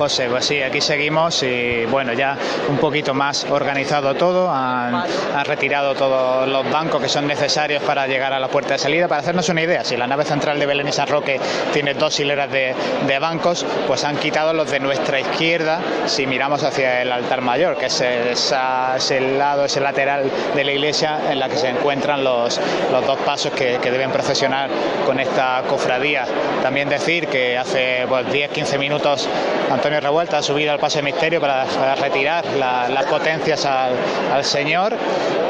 José, 0.00 0.28
pues 0.30 0.46
sí, 0.46 0.62
aquí 0.62 0.80
seguimos 0.80 1.42
y 1.42 1.84
bueno, 1.84 2.14
ya 2.14 2.34
un 2.70 2.78
poquito 2.78 3.12
más 3.12 3.44
organizado 3.50 4.14
todo, 4.14 4.50
han, 4.50 4.94
han 4.94 5.44
retirado 5.44 5.94
todos 5.94 6.48
los 6.48 6.70
bancos 6.70 7.02
que 7.02 7.08
son 7.10 7.26
necesarios 7.26 7.82
para 7.82 8.06
llegar 8.06 8.32
a 8.32 8.40
la 8.40 8.48
puerta 8.48 8.72
de 8.72 8.78
salida. 8.78 9.08
Para 9.08 9.20
hacernos 9.20 9.50
una 9.50 9.60
idea, 9.60 9.84
si 9.84 9.98
la 9.98 10.06
nave 10.06 10.24
central 10.24 10.58
de 10.58 10.64
Belén 10.64 10.88
y 10.88 10.92
San 10.92 11.06
Roque 11.06 11.38
tiene 11.74 11.92
dos 11.92 12.18
hileras 12.18 12.50
de, 12.50 12.74
de 13.06 13.18
bancos, 13.18 13.66
pues 13.86 14.02
han 14.04 14.16
quitado 14.16 14.54
los 14.54 14.70
de 14.70 14.80
nuestra 14.80 15.20
izquierda 15.20 15.80
si 16.06 16.26
miramos 16.26 16.62
hacia 16.64 17.02
el 17.02 17.12
altar 17.12 17.42
mayor, 17.42 17.76
que 17.76 17.86
es 17.86 18.00
esa- 18.00 18.96
ese 18.96 19.20
lado, 19.20 19.66
ese 19.66 19.80
lateral 19.82 20.30
de 20.54 20.64
la 20.64 20.72
iglesia 20.72 21.30
en 21.30 21.38
la 21.38 21.50
que 21.50 21.56
se 21.58 21.68
encuentran 21.68 22.24
los, 22.24 22.58
los 22.90 23.04
dos 23.06 23.18
pasos 23.18 23.52
que, 23.52 23.76
que 23.82 23.90
deben 23.90 24.10
procesionar 24.12 24.70
con 25.04 25.20
esta 25.20 25.62
cofradía. 25.68 26.24
También 26.62 26.88
decir 26.88 27.26
que 27.28 27.58
hace 27.58 28.06
pues, 28.08 28.24
10-15 28.28 28.78
minutos 28.78 29.28
Antonio 29.70 29.89
Revuelta 29.98 30.38
ha 30.38 30.42
subido 30.42 30.72
al 30.72 30.78
paso 30.78 30.98
de 30.98 31.02
misterio 31.02 31.40
para, 31.40 31.64
retirar 31.96 32.44
la- 32.58 32.88
las 32.88 33.04
potencias 33.06 33.64
al, 33.66 33.92
al 34.32 34.44
Señor 34.44 34.92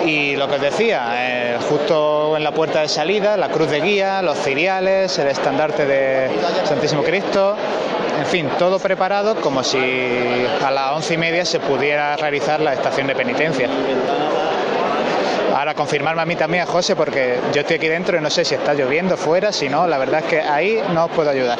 y 0.04 0.36
lo 0.36 0.48
que 0.48 0.54
os 0.54 0.60
decía, 0.62 1.08
eh, 1.16 1.56
justo 1.68 2.36
en 2.36 2.44
la 2.44 2.52
puerta 2.52 2.80
de 2.80 2.88
salida, 2.88 3.36
la 3.36 3.48
cruz 3.48 3.68
de 3.70 3.80
guía, 3.80 4.22
los 4.22 4.38
ciriales, 4.38 5.18
el 5.18 5.28
estandarte 5.28 5.84
de 5.84 6.30
Santísimo 6.64 7.02
Cristo, 7.02 7.56
en 8.18 8.26
fin, 8.26 8.48
todo 8.58 8.78
preparado 8.78 9.34
como 9.36 9.62
si 9.62 9.78
a 10.64 10.70
las 10.70 10.92
once 10.92 11.14
y 11.14 11.18
media 11.18 11.44
se 11.44 11.58
pudiera 11.60 12.16
realizar 12.16 12.60
la 12.60 12.72
estación 12.72 13.06
de 13.08 13.14
penitencia. 13.14 13.68
Ahora 15.56 15.74
confirmarme 15.74 16.22
a 16.22 16.26
mí 16.26 16.36
también, 16.36 16.62
a 16.62 16.66
José, 16.66 16.96
porque 16.96 17.38
yo 17.52 17.60
estoy 17.60 17.76
aquí 17.76 17.88
dentro 17.88 18.16
y 18.16 18.20
no 18.20 18.30
sé 18.30 18.44
si 18.44 18.54
está 18.54 18.72
lloviendo 18.72 19.16
fuera, 19.16 19.52
si 19.52 19.68
no, 19.68 19.86
la 19.86 19.98
verdad 19.98 20.20
es 20.20 20.26
que 20.26 20.40
ahí 20.40 20.82
no 20.94 21.04
os 21.06 21.10
puedo 21.10 21.28
ayudar. 21.28 21.58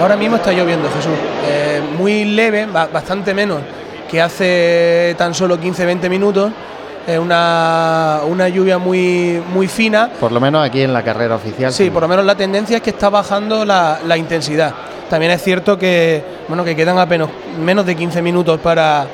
Ahora 0.00 0.16
mismo 0.16 0.36
está 0.36 0.52
lloviendo, 0.52 0.88
Jesús. 0.90 1.12
Eh, 1.46 1.80
muy 1.98 2.24
leve, 2.24 2.66
ba- 2.66 2.88
bastante 2.92 3.32
menos 3.32 3.58
que 4.10 4.20
hace 4.20 5.14
tan 5.16 5.34
solo 5.34 5.58
15-20 5.58 6.08
minutos. 6.10 6.52
Es 7.06 7.18
una, 7.18 8.20
una 8.26 8.48
lluvia 8.48 8.78
muy, 8.78 9.42
muy 9.52 9.68
fina. 9.68 10.08
por 10.18 10.32
lo 10.32 10.40
menos 10.40 10.64
aquí 10.66 10.80
en 10.82 10.92
la 10.92 11.02
carrera 11.02 11.34
oficial. 11.36 11.72
Sí, 11.72 11.90
por 11.90 12.02
lo 12.02 12.08
menos 12.08 12.24
la 12.24 12.34
tendencia 12.34 12.76
es 12.78 12.82
que 12.82 12.90
está 12.90 13.10
bajando 13.10 13.64
la, 13.64 13.98
la 14.06 14.16
intensidad. 14.16 14.72
También 15.10 15.32
es 15.32 15.42
cierto 15.42 15.78
que, 15.78 16.22
bueno, 16.48 16.64
que 16.64 16.74
quedan 16.74 16.98
apenas 16.98 17.28
menos 17.62 17.84
de 17.84 17.94
15 17.94 18.22
minutos 18.22 18.58
para, 18.60 19.06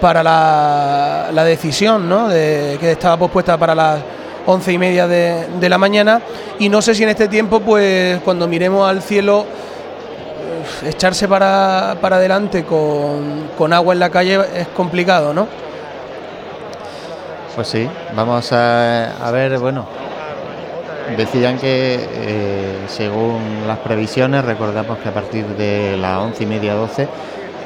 para 0.00 0.22
la, 0.22 1.30
la 1.32 1.44
decisión, 1.44 2.08
¿no? 2.08 2.28
De, 2.28 2.76
que 2.80 2.92
estaba 2.92 3.16
pospuesta 3.16 3.58
para 3.58 3.74
las 3.74 3.98
once 4.46 4.72
y 4.72 4.78
media 4.78 5.08
de, 5.08 5.46
de 5.58 5.68
la 5.68 5.78
mañana. 5.78 6.20
Y 6.60 6.68
no 6.68 6.80
sé 6.80 6.94
si 6.94 7.02
en 7.02 7.08
este 7.08 7.26
tiempo, 7.26 7.58
pues 7.58 8.20
cuando 8.20 8.46
miremos 8.46 8.88
al 8.88 9.02
cielo, 9.02 9.46
echarse 10.84 11.28
para, 11.28 11.96
para 12.00 12.16
adelante 12.16 12.64
con, 12.64 13.48
con 13.56 13.72
agua 13.72 13.94
en 13.94 14.00
la 14.00 14.10
calle 14.10 14.40
es 14.54 14.68
complicado, 14.68 15.34
¿no? 15.34 15.46
Pues 17.54 17.68
sí, 17.68 17.88
vamos 18.14 18.52
a, 18.52 19.26
a 19.26 19.30
ver, 19.30 19.58
bueno, 19.58 19.86
decían 21.16 21.58
que 21.58 21.98
eh, 22.00 22.78
según 22.88 23.64
las 23.66 23.78
previsiones, 23.78 24.44
recordamos 24.44 24.98
que 24.98 25.08
a 25.08 25.12
partir 25.12 25.44
de 25.46 25.96
las 25.96 26.18
once 26.18 26.44
y 26.44 26.46
media, 26.46 26.74
doce, 26.74 27.08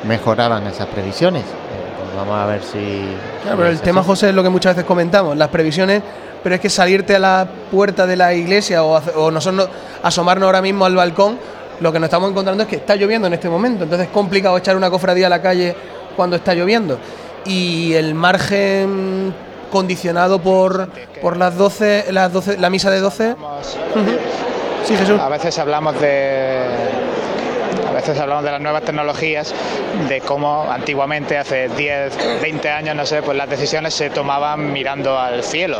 mejoraban 0.04 0.66
esas 0.66 0.86
previsiones. 0.86 1.44
Pues 1.44 2.16
vamos 2.16 2.38
a 2.38 2.46
ver 2.46 2.62
si... 2.62 3.08
Claro, 3.42 3.58
pero 3.58 3.68
el 3.68 3.80
tema, 3.80 4.00
así. 4.00 4.08
José, 4.08 4.28
es 4.30 4.34
lo 4.34 4.42
que 4.42 4.48
muchas 4.48 4.74
veces 4.74 4.86
comentamos, 4.86 5.36
las 5.36 5.48
previsiones, 5.48 6.02
pero 6.42 6.54
es 6.54 6.60
que 6.60 6.70
salirte 6.70 7.16
a 7.16 7.18
la 7.18 7.46
puerta 7.70 8.06
de 8.06 8.16
la 8.16 8.34
iglesia 8.34 8.82
o, 8.82 9.00
o 9.16 9.30
nosotros 9.30 9.68
asomarnos 10.02 10.46
ahora 10.46 10.62
mismo 10.62 10.84
al 10.84 10.96
balcón, 10.96 11.38
lo 11.80 11.92
que 11.92 11.98
nos 11.98 12.06
estamos 12.06 12.30
encontrando 12.30 12.62
es 12.62 12.68
que 12.68 12.76
está 12.76 12.96
lloviendo 12.96 13.26
en 13.26 13.34
este 13.34 13.48
momento, 13.48 13.84
entonces 13.84 14.08
es 14.08 14.12
complicado 14.12 14.56
echar 14.56 14.76
una 14.76 14.90
cofradía 14.90 15.26
a 15.26 15.30
la 15.30 15.42
calle 15.42 15.74
cuando 16.16 16.36
está 16.36 16.54
lloviendo. 16.54 16.98
Y 17.44 17.92
el 17.94 18.14
margen 18.14 19.34
condicionado 19.70 20.40
por, 20.40 20.88
por 21.20 21.36
las 21.36 21.56
12, 21.56 22.06
las 22.10 22.32
12, 22.32 22.58
la 22.58 22.70
misa 22.70 22.90
de 22.90 23.00
12. 23.00 23.32
Ujú. 23.32 23.38
Sí, 24.84 24.96
Jesús. 24.96 25.18
A 25.18 25.28
veces 25.28 25.58
hablamos 25.58 25.98
de 26.00 26.93
veces 28.08 28.20
hablamos 28.20 28.44
de 28.44 28.50
las 28.50 28.60
nuevas 28.60 28.82
tecnologías, 28.82 29.54
de 30.08 30.20
cómo 30.20 30.70
antiguamente, 30.70 31.38
hace 31.38 31.68
10, 31.68 32.42
20 32.42 32.68
años, 32.68 32.94
no 32.94 33.06
sé, 33.06 33.22
pues 33.22 33.34
las 33.34 33.48
decisiones 33.48 33.94
se 33.94 34.10
tomaban 34.10 34.72
mirando 34.72 35.18
al 35.18 35.42
cielo. 35.42 35.78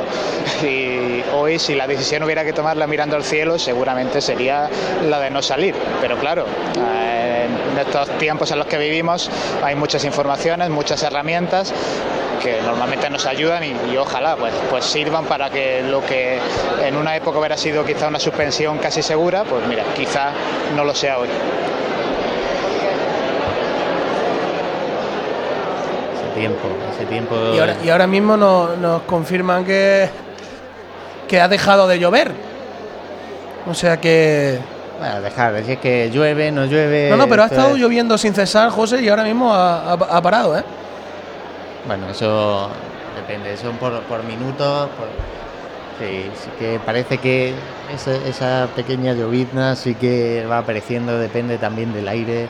Y 0.63 1.23
hoy, 1.35 1.59
si 1.59 1.75
la 1.75 1.87
decisión 1.87 2.23
hubiera 2.23 2.43
que 2.43 2.55
tomarla 2.55 2.87
mirando 2.87 3.17
al 3.17 3.25
cielo, 3.25 3.59
seguramente 3.59 4.23
sería 4.23 4.71
la 5.07 5.21
de 5.21 5.29
no 5.29 5.43
salir. 5.43 5.75
Pero 6.01 6.17
claro, 6.17 6.47
eh, 6.79 7.47
en 7.73 7.79
estos 7.79 8.09
tiempos 8.17 8.51
en 8.53 8.59
los 8.59 8.69
que 8.69 8.79
vivimos 8.79 9.31
hay 9.63 9.75
muchas 9.75 10.05
informaciones, 10.05 10.71
muchas 10.71 11.03
herramientas 11.03 11.75
que 12.43 12.61
normalmente 12.63 13.09
nos 13.11 13.27
ayudan 13.27 13.65
y, 13.65 13.75
y 13.93 13.97
ojalá 13.97 14.37
pues, 14.37 14.53
pues 14.71 14.85
sirvan 14.85 15.25
para 15.27 15.51
que 15.51 15.83
lo 15.83 16.05
que 16.05 16.39
en 16.83 16.97
una 16.97 17.17
época 17.17 17.39
hubiera 17.39 17.57
sido 17.57 17.85
quizá 17.85 18.09
una 18.09 18.19
suspensión 18.19 18.79
casi 18.79 19.03
segura, 19.03 19.45
pues 19.45 19.67
mira, 19.67 19.85
quizá 19.95 20.33
no 20.75 20.85
lo 20.85 20.95
sea 20.95 21.19
hoy. 21.19 21.29
Tiempo, 26.35 26.69
ese 26.95 27.07
tiempo... 27.07 27.35
Y 27.55 27.59
ahora, 27.59 27.77
y 27.85 27.89
ahora 27.91 28.07
mismo 28.07 28.37
nos, 28.37 28.77
nos 28.79 29.03
confirman 29.03 29.65
que, 29.65 30.09
que 31.29 31.41
ha 31.41 31.49
dejado 31.49 31.87
de 31.89 31.99
llover. 31.99 32.33
O 33.67 33.75
sea 33.75 33.99
que. 34.01 34.59
Bueno, 34.99 35.21
dejar, 35.23 35.57
es 35.57 35.79
que 35.79 36.11
llueve, 36.13 36.53
no 36.53 36.67
llueve... 36.67 37.09
No, 37.11 37.17
no, 37.17 37.27
pero 37.29 37.43
ha 37.43 37.47
estado 37.47 37.75
es- 37.75 37.81
lloviendo 37.81 38.17
sin 38.19 38.33
cesar, 38.35 38.71
José, 38.71 39.03
y 39.03 39.09
ahora 39.09 39.25
mismo 39.25 39.53
ha, 39.53 39.93
ha- 39.93 39.93
ha 39.95 40.23
parado, 40.23 40.57
¿eh? 40.59 40.63
Bueno, 41.87 42.09
eso 42.11 42.69
depende, 43.17 43.57
son 43.57 43.77
por, 43.77 44.01
por 44.03 44.23
minutos. 44.25 44.89
por- 44.99 45.09
Sí, 45.99 46.29
sí 46.43 46.51
que 46.59 46.81
parece 46.85 47.19
que 47.19 47.55
esa, 47.95 48.17
esa 48.27 48.69
pequeña 48.75 49.13
llovizna 49.13 49.77
sí 49.77 49.95
que 49.95 50.45
va 50.51 50.59
apareciendo, 50.59 51.19
depende 51.19 51.57
también 51.57 51.93
del 51.93 52.09
aire. 52.09 52.49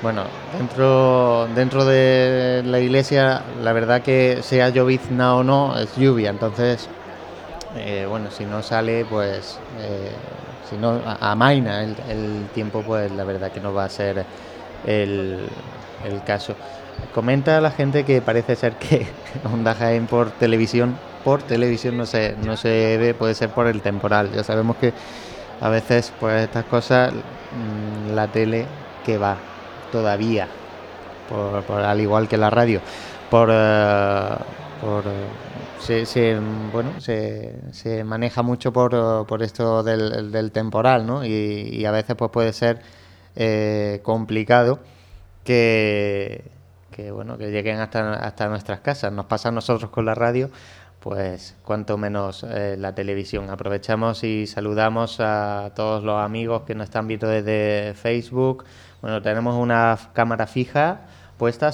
Bueno, 0.00 0.30
dentro, 0.50 1.46
dentro 1.48 1.84
de 1.84 2.62
la 2.64 2.80
iglesia, 2.80 3.44
la 3.54 3.72
verdad 3.74 4.00
que 4.02 4.42
sea 4.42 4.70
llovizna 4.70 5.36
o 5.36 5.44
no, 5.44 5.78
es 5.78 5.94
lluvia. 5.94 6.30
Entonces, 6.30 6.90
eh, 7.74 8.06
bueno, 8.08 8.30
si 8.30 8.46
no 8.46 8.62
sale, 8.62 9.04
pues, 9.06 9.62
eh, 9.76 10.16
si 10.62 10.78
no 10.78 11.02
a- 11.04 11.32
amaina 11.32 11.84
el, 11.84 12.00
el 12.08 12.50
tiempo, 12.52 12.84
pues 12.84 13.12
la 13.12 13.24
verdad 13.24 13.52
que 13.52 13.60
no 13.60 13.74
va 13.74 13.84
a 13.84 13.88
ser 13.90 14.26
el, 14.82 15.50
el 16.00 16.24
caso. 16.24 16.58
Comenta 17.12 17.60
la 17.60 17.70
gente 17.70 18.04
que 18.04 18.22
parece 18.22 18.56
ser 18.56 18.78
que 18.78 19.06
Onda 19.44 19.74
Jaén 19.74 20.06
por 20.08 20.32
televisión 20.32 21.00
por 21.22 21.42
televisión 21.42 21.96
no 21.98 22.06
se, 22.06 22.36
no 22.38 22.56
se 22.56 22.96
ve, 22.98 23.14
puede 23.14 23.34
ser 23.34 23.52
por 23.52 23.66
el 23.66 23.82
temporal. 23.82 24.32
Ya 24.32 24.44
sabemos 24.44 24.76
que 24.78 24.94
a 25.60 25.68
veces 25.68 26.12
pues 26.18 26.42
estas 26.44 26.64
cosas, 26.66 27.12
mm, 27.50 28.08
la 28.08 28.30
tele 28.32 28.68
que 29.02 29.18
va 29.18 29.49
todavía, 29.90 30.48
por, 31.28 31.80
al 31.80 32.00
igual 32.00 32.28
que 32.28 32.36
la 32.36 32.50
radio, 32.50 32.80
por, 33.30 33.48
eh, 33.52 34.34
por 34.80 35.04
se, 35.80 36.38
bueno, 36.72 37.00
se, 37.00 38.04
maneja 38.04 38.42
mucho 38.42 38.72
por, 38.72 39.26
por 39.26 39.42
esto 39.42 39.82
del, 39.82 40.52
temporal, 40.52 41.06
¿no? 41.06 41.24
Y, 41.24 41.84
a 41.84 41.90
veces 41.90 42.16
pues 42.16 42.30
puede 42.30 42.52
ser 42.52 42.80
eh, 43.36 44.00
complicado 44.02 44.80
que, 45.44 46.44
que, 46.90 47.10
bueno, 47.10 47.38
que 47.38 47.50
lleguen 47.50 47.80
hasta, 47.80 48.14
hasta 48.14 48.48
nuestras 48.48 48.80
casas. 48.80 49.12
Nos 49.12 49.26
pasa 49.26 49.48
a 49.48 49.52
nosotros 49.52 49.90
con 49.90 50.04
la 50.04 50.14
radio, 50.14 50.50
pues 51.00 51.56
cuanto 51.64 51.96
menos 51.96 52.44
eh, 52.44 52.76
la 52.78 52.94
televisión. 52.94 53.50
Aprovechamos 53.50 54.22
y 54.22 54.46
saludamos 54.46 55.18
a 55.20 55.72
todos 55.74 56.04
los 56.04 56.22
amigos 56.22 56.62
que 56.62 56.74
nos 56.74 56.84
están 56.84 57.08
viendo 57.08 57.26
desde 57.26 57.94
Facebook. 57.94 58.64
Bueno, 59.02 59.22
tenemos 59.22 59.56
una 59.56 59.98
cámara 60.12 60.46
fija 60.46 61.00
puesta 61.38 61.70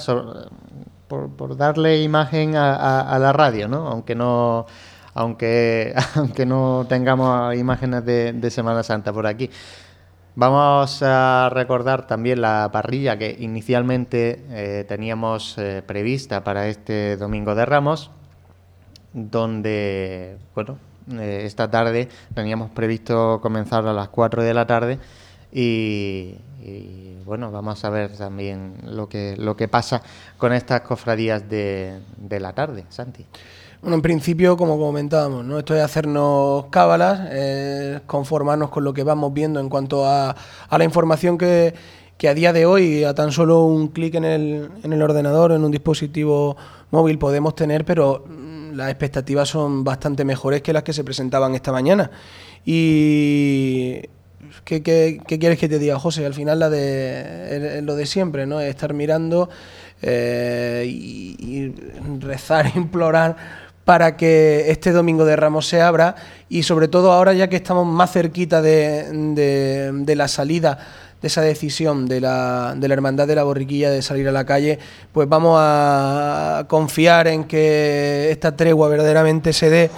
por, 1.07 1.57
darle 1.57 2.01
imagen 2.01 2.55
a, 2.55 3.17
la 3.19 3.33
radio, 3.33 3.67
¿no? 3.67 3.87
Aunque 3.87 4.15
no, 4.15 4.65
aunque, 5.13 5.93
aunque 6.15 6.45
no 6.45 6.85
tengamos 6.87 7.55
imágenes 7.55 8.05
de, 8.05 8.49
Semana 8.49 8.83
Santa 8.83 9.11
por 9.11 9.27
aquí. 9.27 9.49
Vamos 10.35 11.01
a 11.01 11.49
recordar 11.51 12.05
también 12.05 12.41
la 12.41 12.69
parrilla 12.71 13.17
que 13.17 13.35
inicialmente 13.39 14.45
eh, 14.51 14.85
teníamos 14.87 15.57
eh, 15.57 15.81
prevista 15.85 16.43
para 16.43 16.67
este 16.67 17.17
Domingo 17.17 17.55
de 17.55 17.65
Ramos, 17.65 18.11
donde, 19.13 20.37
bueno, 20.53 20.77
eh, 21.11 21.41
esta 21.45 21.71
tarde 21.71 22.09
teníamos 22.35 22.69
previsto 22.69 23.39
comenzar 23.41 23.87
a 23.87 23.93
las 23.93 24.09
4 24.09 24.43
de 24.43 24.53
la 24.53 24.67
tarde 24.67 24.99
y, 25.51 26.35
bueno, 27.25 27.51
vamos 27.51 27.83
a 27.83 27.89
ver 27.89 28.15
también 28.15 28.75
lo 28.83 29.07
que, 29.09 29.35
lo 29.37 29.55
que 29.55 29.67
pasa 29.67 30.01
con 30.37 30.53
estas 30.53 30.81
cofradías 30.81 31.49
de, 31.49 31.99
de 32.17 32.39
la 32.39 32.53
tarde, 32.53 32.85
Santi. 32.89 33.25
Bueno, 33.81 33.95
en 33.95 34.01
principio, 34.01 34.57
como 34.57 34.77
comentábamos, 34.79 35.45
¿no? 35.45 35.59
esto 35.59 35.75
es 35.75 35.83
hacernos 35.83 36.65
cábalas, 36.71 37.29
conformarnos 38.07 38.71
con 38.71 38.83
lo 38.83 38.93
que 38.93 39.03
vamos 39.03 39.33
viendo 39.33 39.59
en 39.59 39.69
cuanto 39.69 40.05
a, 40.05 40.35
a 40.67 40.77
la 40.77 40.83
información 40.83 41.37
que, 41.37 41.75
que, 42.17 42.27
a 42.27 42.33
día 42.33 42.53
de 42.53 42.65
hoy, 42.65 43.03
a 43.03 43.13
tan 43.13 43.31
solo 43.31 43.65
un 43.65 43.89
clic 43.89 44.15
en 44.15 44.25
el, 44.25 44.69
en 44.83 44.93
el 44.93 45.01
ordenador, 45.01 45.51
en 45.51 45.63
un 45.63 45.71
dispositivo 45.71 46.57
móvil, 46.89 47.19
podemos 47.19 47.53
tener, 47.53 47.85
pero 47.85 48.25
mm, 48.27 48.73
las 48.73 48.89
expectativas 48.89 49.49
son 49.49 49.83
bastante 49.83 50.25
mejores 50.25 50.63
que 50.63 50.73
las 50.73 50.81
que 50.81 50.93
se 50.93 51.03
presentaban 51.03 51.53
esta 51.53 51.71
mañana. 51.71 52.09
Y 52.65 54.01
¿Qué, 54.67 54.81
quieres 55.25 55.57
que 55.57 55.69
te 55.69 55.79
diga, 55.79 55.97
José? 55.97 56.25
Al 56.25 56.33
final 56.33 56.59
la 56.59 56.69
de, 56.69 57.81
lo 57.83 57.95
de 57.95 58.05
siempre, 58.05 58.45
¿no? 58.45 58.59
Estar 58.59 58.93
mirando 58.93 59.49
eh, 60.01 60.83
y, 60.85 61.73
rezar, 62.19 62.69
implorar 62.75 63.37
para 63.85 64.17
que 64.17 64.69
este 64.69 64.91
domingo 64.91 65.23
de 65.23 65.37
Ramos 65.37 65.67
se 65.67 65.81
abra 65.81 66.15
y 66.49 66.63
sobre 66.63 66.89
todo 66.89 67.13
ahora 67.13 67.31
ya 67.31 67.47
que 67.47 67.55
estamos 67.55 67.87
más 67.87 68.11
cerquita 68.11 68.61
de, 68.61 70.03
la 70.05 70.27
salida 70.27 70.79
de 71.21 71.29
esa 71.29 71.41
decisión 71.41 72.05
de 72.05 72.19
la, 72.19 72.75
de 72.75 72.89
la 72.89 72.93
Hermandad 72.93 73.25
de 73.25 73.35
la 73.35 73.43
Borriquilla 73.43 73.89
de 73.89 74.01
salir 74.01 74.27
a 74.27 74.33
la 74.33 74.45
calle, 74.45 74.79
pues 75.13 75.29
vamos 75.29 75.57
a 75.61 76.65
confiar 76.67 77.29
en 77.29 77.45
que 77.45 78.31
esta 78.31 78.53
tregua 78.57 78.89
verdaderamente 78.89 79.53
se 79.53 79.69
dé 79.69 79.91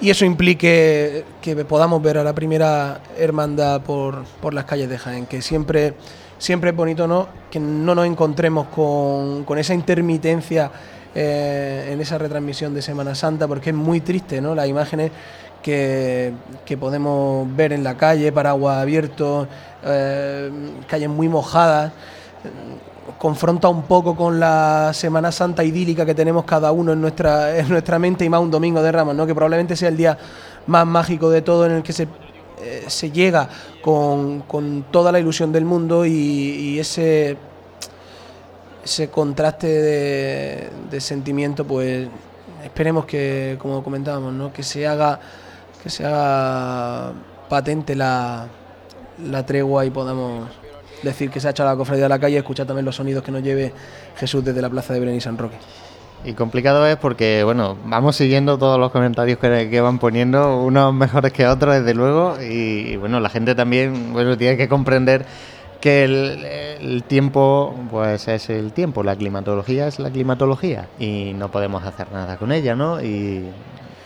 y 0.00 0.10
eso 0.10 0.24
implique 0.24 1.24
que 1.40 1.56
podamos 1.64 2.02
ver 2.02 2.18
a 2.18 2.24
la 2.24 2.34
primera 2.34 3.00
hermandad 3.16 3.80
por, 3.80 4.24
por 4.40 4.52
las 4.52 4.64
calles 4.64 4.88
de 4.88 4.98
Jaén, 4.98 5.26
que 5.26 5.40
siempre, 5.40 5.94
siempre 6.38 6.70
es 6.70 6.76
bonito 6.76 7.06
¿no? 7.06 7.28
que 7.50 7.58
no 7.58 7.94
nos 7.94 8.06
encontremos 8.06 8.66
con, 8.68 9.44
con 9.44 9.58
esa 9.58 9.74
intermitencia 9.74 10.70
eh, 11.14 11.88
en 11.92 12.00
esa 12.00 12.18
retransmisión 12.18 12.74
de 12.74 12.82
Semana 12.82 13.14
Santa, 13.14 13.48
porque 13.48 13.70
es 13.70 13.76
muy 13.76 14.00
triste 14.00 14.40
¿no? 14.40 14.54
las 14.54 14.68
imágenes 14.68 15.12
que, 15.62 16.32
que 16.66 16.76
podemos 16.76 17.48
ver 17.56 17.72
en 17.72 17.82
la 17.82 17.96
calle, 17.96 18.30
paraguas 18.32 18.76
abiertos, 18.76 19.48
eh, 19.82 20.50
calles 20.86 21.08
muy 21.08 21.28
mojadas 21.28 21.92
confronta 23.18 23.68
un 23.68 23.82
poco 23.82 24.14
con 24.14 24.38
la 24.38 24.92
Semana 24.92 25.32
Santa 25.32 25.64
idílica 25.64 26.04
que 26.04 26.14
tenemos 26.14 26.44
cada 26.44 26.72
uno 26.72 26.92
en 26.92 27.00
nuestra, 27.00 27.56
en 27.58 27.68
nuestra 27.68 27.98
mente 27.98 28.24
y 28.24 28.28
más 28.28 28.40
un 28.40 28.50
domingo 28.50 28.82
de 28.82 28.92
Ramos, 28.92 29.14
¿no? 29.14 29.26
que 29.26 29.34
probablemente 29.34 29.76
sea 29.76 29.88
el 29.88 29.96
día 29.96 30.16
más 30.66 30.86
mágico 30.86 31.30
de 31.30 31.42
todo 31.42 31.66
en 31.66 31.72
el 31.72 31.82
que 31.82 31.92
se, 31.92 32.08
eh, 32.62 32.84
se 32.88 33.10
llega 33.10 33.48
con, 33.82 34.44
toda 34.90 35.12
la 35.12 35.20
ilusión 35.20 35.52
del 35.52 35.64
mundo 35.64 36.04
y, 36.04 36.78
ese, 36.78 37.36
ese 38.84 39.08
contraste 39.08 39.66
de, 39.66 40.70
de, 40.90 41.00
sentimiento, 41.00 41.64
pues 41.64 42.08
esperemos 42.64 43.06
que, 43.06 43.56
como 43.60 43.82
comentábamos, 43.82 44.32
¿no? 44.32 44.52
que 44.52 44.62
se 44.62 44.86
haga 44.86 45.20
que 45.82 45.90
patente 47.48 47.94
la, 47.94 48.48
la 49.24 49.46
tregua 49.46 49.84
y 49.84 49.90
podamos 49.90 50.48
decir 51.02 51.30
que 51.30 51.40
se 51.40 51.48
ha 51.48 51.50
echado 51.50 51.70
la 51.70 51.76
cofradía 51.76 52.06
a 52.06 52.08
la 52.08 52.18
calle, 52.18 52.38
escuchar 52.38 52.66
también 52.66 52.84
los 52.84 52.96
sonidos 52.96 53.22
que 53.22 53.32
nos 53.32 53.42
lleve 53.42 53.72
Jesús 54.16 54.44
desde 54.44 54.60
la 54.62 54.70
plaza 54.70 54.92
de 54.94 55.00
Belén 55.00 55.16
y 55.16 55.20
San 55.20 55.38
Roque. 55.38 55.56
Y 56.24 56.32
complicado 56.32 56.86
es 56.86 56.96
porque, 56.96 57.44
bueno, 57.44 57.76
vamos 57.84 58.16
siguiendo 58.16 58.58
todos 58.58 58.80
los 58.80 58.90
comentarios 58.90 59.38
que, 59.38 59.80
van 59.80 59.98
poniendo, 59.98 60.58
unos 60.58 60.92
mejores 60.92 61.32
que 61.32 61.46
otros, 61.46 61.74
desde 61.74 61.94
luego, 61.94 62.36
y, 62.40 62.96
bueno, 62.96 63.20
la 63.20 63.28
gente 63.28 63.54
también, 63.54 64.12
bueno, 64.12 64.36
tiene 64.36 64.56
que 64.56 64.68
comprender 64.68 65.24
que 65.80 66.04
el, 66.04 67.04
tiempo, 67.04 67.76
pues 67.90 68.26
es 68.26 68.50
el 68.50 68.72
tiempo, 68.72 69.04
la 69.04 69.14
climatología 69.14 69.86
es 69.86 70.00
la 70.00 70.10
climatología, 70.10 70.88
y 70.98 71.32
no 71.34 71.50
podemos 71.50 71.84
hacer 71.84 72.10
nada 72.10 72.36
con 72.38 72.50
ella, 72.50 72.74
¿no? 72.74 73.00
Y, 73.00 73.48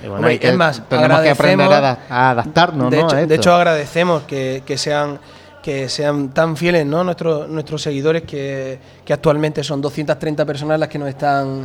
bueno, 0.06 0.28
es 0.28 0.56
más, 0.56 0.82
tenemos 0.88 1.20
que 1.20 1.30
aprender 1.30 1.72
a, 1.72 2.30
adaptarnos, 2.30 2.90
de 2.90 3.00
¿no? 3.00 3.06
Hecho, 3.06 3.16
de 3.26 3.34
hecho, 3.34 3.54
agradecemos 3.54 4.24
que, 4.24 4.62
que 4.66 4.76
sean 4.76 5.20
que 5.62 5.88
sean 5.88 6.30
tan 6.30 6.56
fieles 6.56 6.86
¿no? 6.86 7.04
nuestros, 7.04 7.48
nuestros 7.48 7.82
seguidores 7.82 8.22
que, 8.22 8.78
actualmente 9.10 9.64
son 9.64 9.80
230 9.80 10.44
personas 10.46 10.78
las 10.78 10.88
que 10.88 10.98
nos 10.98 11.08
están 11.08 11.62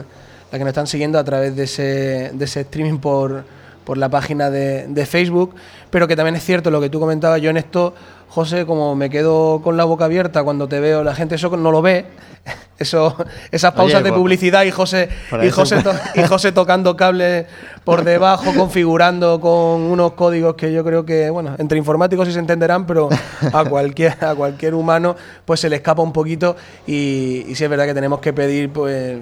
las 0.52 0.60
que 0.60 0.60
nos 0.60 0.70
están 0.70 0.88
siguiendo 0.88 1.20
a 1.20 1.24
través 1.24 1.56
de 1.56 1.64
ese, 1.64 2.32
de 2.34 2.46
ese 2.46 2.62
streaming 2.62 3.00
por, 3.00 3.44
por 3.84 3.98
la 3.98 4.10
página 4.10 4.50
de, 4.50 4.88
de, 4.88 5.06
Facebook, 5.06 5.56
pero 5.90 6.08
que 6.08 6.16
también 6.16 6.36
es 6.36 6.44
cierto 6.44 6.70
lo 6.72 6.80
que 6.80 6.90
tú 6.90 7.00
comentabas, 7.00 7.42
yo 7.42 7.50
en 7.50 7.58
esto, 7.58 7.94
José, 8.36 8.66
como 8.66 8.98
me 8.98 9.10
quedo 9.10 9.62
con 9.64 9.78
la 9.78 9.86
boca 9.86 10.04
abierta 10.04 10.44
cuando 10.44 10.68
te 10.68 10.82
veo, 10.82 11.06
la 11.06 11.16
gente 11.16 11.36
eso 11.36 11.56
no 11.56 11.72
lo 11.72 11.82
ve, 11.82 12.04
eso, 12.80 13.16
esas 13.50 13.74
pausas 13.74 14.04
de 14.04 14.12
publicidad 14.12 14.66
y 14.66 14.72
José, 14.72 15.08
y 15.42 15.50
José, 15.52 15.82
y 16.16 16.24
José 16.24 16.52
tocando 16.52 16.98
cables 16.98 17.46
por 17.86 18.04
debajo, 18.04 18.52
configurando 18.54 19.40
con 19.40 19.84
unos 19.84 20.12
códigos 20.16 20.56
que 20.56 20.74
yo 20.74 20.84
creo 20.84 21.06
que, 21.06 21.30
bueno, 21.30 21.56
entre 21.60 21.78
informáticos 21.78 22.28
sí 22.28 22.34
se 22.34 22.40
entenderán, 22.40 22.86
pero 22.86 23.08
a 23.54 23.64
cualquier, 23.64 24.22
a 24.22 24.36
cualquier 24.36 24.76
humano 24.76 25.16
pues 25.46 25.62
se 25.62 25.70
le 25.70 25.78
escapa 25.78 26.02
un 26.02 26.12
poquito 26.12 26.58
y, 26.86 27.46
y 27.48 27.56
sí 27.56 27.64
es 27.64 27.70
verdad 27.70 27.86
que 27.86 27.94
tenemos 27.94 28.20
que 28.20 28.34
pedir 28.34 28.70
pues 28.70 29.18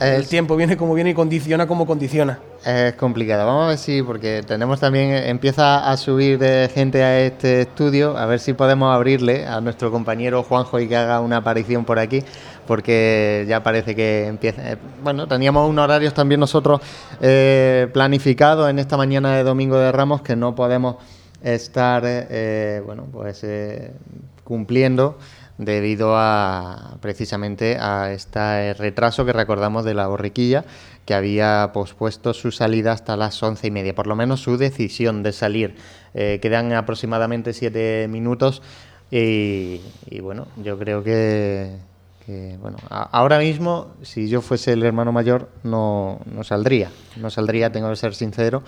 el 0.00 0.26
tiempo 0.26 0.56
viene 0.56 0.76
como 0.76 0.94
viene 0.94 1.10
y 1.10 1.14
condiciona 1.14 1.66
como 1.66 1.86
condiciona. 1.86 2.38
Es 2.64 2.94
complicado. 2.94 3.46
Vamos 3.46 3.64
a 3.64 3.68
ver 3.68 3.78
si, 3.78 4.02
porque 4.02 4.42
tenemos 4.46 4.80
también, 4.80 5.12
empieza 5.12 5.90
a 5.90 5.96
subir 5.96 6.38
de 6.38 6.70
gente 6.72 7.02
a 7.02 7.20
este 7.20 7.62
estudio, 7.62 8.16
a 8.16 8.26
ver 8.26 8.38
si 8.38 8.52
podemos 8.52 8.94
abrirle 8.94 9.46
a 9.46 9.60
nuestro 9.60 9.90
compañero 9.90 10.42
Juanjo 10.42 10.78
y 10.78 10.88
que 10.88 10.96
haga 10.96 11.20
una 11.20 11.38
aparición 11.38 11.84
por 11.84 11.98
aquí, 11.98 12.22
porque 12.66 13.46
ya 13.48 13.62
parece 13.62 13.94
que 13.94 14.26
empieza. 14.26 14.72
Eh, 14.72 14.76
bueno, 15.02 15.26
teníamos 15.26 15.68
unos 15.68 15.84
horarios 15.84 16.12
también 16.12 16.40
nosotros 16.40 16.80
eh, 17.20 17.88
planificados 17.92 18.68
en 18.68 18.78
esta 18.78 18.96
mañana 18.96 19.36
de 19.36 19.42
Domingo 19.42 19.78
de 19.78 19.90
Ramos 19.90 20.20
que 20.22 20.36
no 20.36 20.54
podemos 20.54 20.96
estar, 21.42 22.02
eh, 22.04 22.82
bueno, 22.84 23.06
pues 23.10 23.44
cumpliendo 24.44 25.16
debido 25.60 26.16
a 26.16 26.96
precisamente 27.02 27.76
a 27.78 28.12
este 28.12 28.72
retraso 28.74 29.26
que 29.26 29.34
recordamos 29.34 29.84
de 29.84 29.92
la 29.92 30.06
borriquilla 30.06 30.64
que 31.04 31.12
había 31.12 31.70
pospuesto 31.74 32.32
su 32.32 32.50
salida 32.50 32.92
hasta 32.92 33.14
las 33.16 33.42
once 33.42 33.66
y 33.66 33.70
media, 33.70 33.94
por 33.94 34.06
lo 34.06 34.16
menos 34.16 34.40
su 34.40 34.56
decisión 34.56 35.22
de 35.22 35.32
salir. 35.32 35.74
Eh, 36.14 36.38
quedan 36.40 36.72
aproximadamente 36.72 37.52
siete 37.52 38.06
minutos 38.08 38.62
y, 39.10 39.80
bueno, 40.22 40.46
yo 40.56 40.78
creo 40.78 41.02
que, 41.02 41.76
bueno, 42.60 42.78
ahora 42.88 43.38
mismo, 43.38 43.88
si 44.02 44.28
yo 44.28 44.40
fuese 44.40 44.72
el 44.72 44.84
hermano 44.84 45.12
mayor, 45.12 45.50
no, 45.62 46.20
no 46.26 46.44
saldría, 46.44 46.90
no 47.16 47.28
saldría, 47.28 47.72
tengo 47.72 47.90
que 47.90 47.96
ser 47.96 48.14
sincero, 48.14 48.62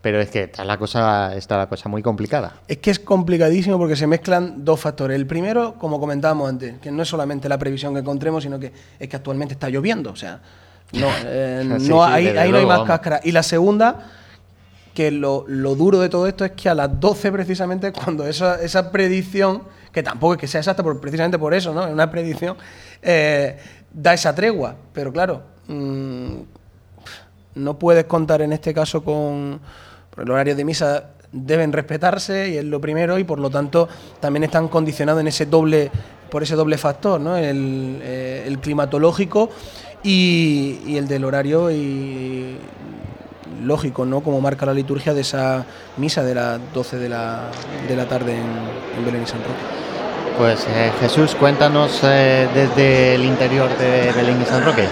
pero 0.00 0.20
es 0.20 0.30
que 0.30 0.44
está 0.44 0.64
la 0.64 0.78
cosa 0.78 1.34
está 1.34 1.56
la 1.56 1.68
cosa 1.68 1.88
muy 1.88 2.02
complicada. 2.02 2.60
Es 2.68 2.78
que 2.78 2.90
es 2.90 3.00
complicadísimo 3.00 3.78
porque 3.78 3.96
se 3.96 4.06
mezclan 4.06 4.64
dos 4.64 4.78
factores. 4.80 5.16
El 5.16 5.26
primero, 5.26 5.74
como 5.74 5.98
comentábamos 5.98 6.48
antes, 6.48 6.78
que 6.78 6.92
no 6.92 7.02
es 7.02 7.08
solamente 7.08 7.48
la 7.48 7.58
previsión 7.58 7.94
que 7.94 8.00
encontremos, 8.00 8.44
sino 8.44 8.60
que 8.60 8.72
es 8.98 9.08
que 9.08 9.16
actualmente 9.16 9.54
está 9.54 9.68
lloviendo. 9.68 10.10
O 10.10 10.16
sea, 10.16 10.40
No, 10.92 11.08
eh, 11.24 11.78
no 11.80 12.04
ahí, 12.04 12.28
ahí 12.28 12.50
no 12.50 12.58
hay 12.58 12.66
más 12.66 12.82
cáscara. 12.82 13.20
Y 13.24 13.32
la 13.32 13.42
segunda, 13.42 14.06
que 14.94 15.10
lo, 15.10 15.44
lo, 15.48 15.74
duro 15.74 15.98
de 15.98 16.08
todo 16.08 16.28
esto 16.28 16.44
es 16.44 16.52
que 16.52 16.68
a 16.68 16.74
las 16.74 17.00
12 17.00 17.32
precisamente, 17.32 17.92
cuando 17.92 18.26
esa, 18.26 18.62
esa 18.62 18.92
predicción, 18.92 19.62
que 19.92 20.04
tampoco 20.04 20.34
es 20.34 20.40
que 20.40 20.46
sea 20.46 20.60
exacta, 20.60 20.84
por, 20.84 21.00
precisamente 21.00 21.38
por 21.38 21.54
eso, 21.54 21.74
¿no? 21.74 21.84
Es 21.84 21.92
una 21.92 22.08
predicción, 22.08 22.56
eh, 23.02 23.58
da 23.92 24.14
esa 24.14 24.32
tregua. 24.32 24.76
Pero 24.92 25.12
claro, 25.12 25.42
mmm, 25.66 26.36
no 27.56 27.78
puedes 27.80 28.04
contar 28.04 28.42
en 28.42 28.52
este 28.52 28.72
caso 28.72 29.02
con... 29.02 29.60
El 30.20 30.30
horario 30.30 30.54
de 30.54 30.64
misa 30.64 31.10
deben 31.32 31.72
respetarse 31.72 32.50
y 32.50 32.56
es 32.56 32.64
lo 32.64 32.80
primero 32.80 33.18
y 33.18 33.24
por 33.24 33.38
lo 33.38 33.50
tanto 33.50 33.88
también 34.20 34.44
están 34.44 34.68
condicionados 34.68 35.20
en 35.20 35.28
ese 35.28 35.46
doble 35.46 35.90
por 36.30 36.42
ese 36.42 36.54
doble 36.54 36.76
factor, 36.76 37.20
¿no? 37.20 37.36
el, 37.36 38.00
eh, 38.02 38.56
climatológico 38.60 39.50
y, 40.02 40.96
el 40.96 41.08
del 41.08 41.24
horario 41.24 41.70
y 41.70 42.56
lógico, 43.64 44.04
¿no? 44.04 44.20
Como 44.20 44.40
marca 44.40 44.66
la 44.66 44.74
liturgia 44.74 45.14
de 45.14 45.22
esa 45.22 45.64
misa 45.96 46.22
de 46.22 46.34
las 46.34 46.60
12 46.74 46.98
de 46.98 47.08
la, 47.08 47.44
de 47.88 47.96
la 47.96 48.06
tarde 48.06 48.34
en, 48.34 48.98
en, 48.98 49.04
Belén 49.04 49.22
y 49.22 49.26
San 49.26 49.40
Roque. 49.40 49.78
Pues 50.36 50.66
eh, 50.68 50.92
Jesús, 51.00 51.34
cuéntanos 51.34 52.00
eh, 52.04 52.46
desde 52.54 53.14
el 53.14 53.24
interior 53.24 53.68
de 53.78 54.12
Belén 54.12 54.40
y 54.40 54.44
San 54.44 54.64
Roque. 54.64 54.86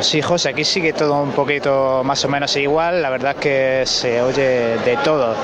Pues 0.00 0.08
sí, 0.08 0.22
José, 0.22 0.48
aquí 0.48 0.64
sigue 0.64 0.94
todo 0.94 1.22
un 1.22 1.32
poquito 1.32 2.00
más 2.04 2.24
o 2.24 2.28
menos 2.28 2.56
igual. 2.56 3.02
La 3.02 3.10
verdad 3.10 3.32
es 3.32 3.36
que 3.36 3.82
se 3.84 4.22
oye 4.22 4.78
de 4.78 4.98
todo, 5.04 5.34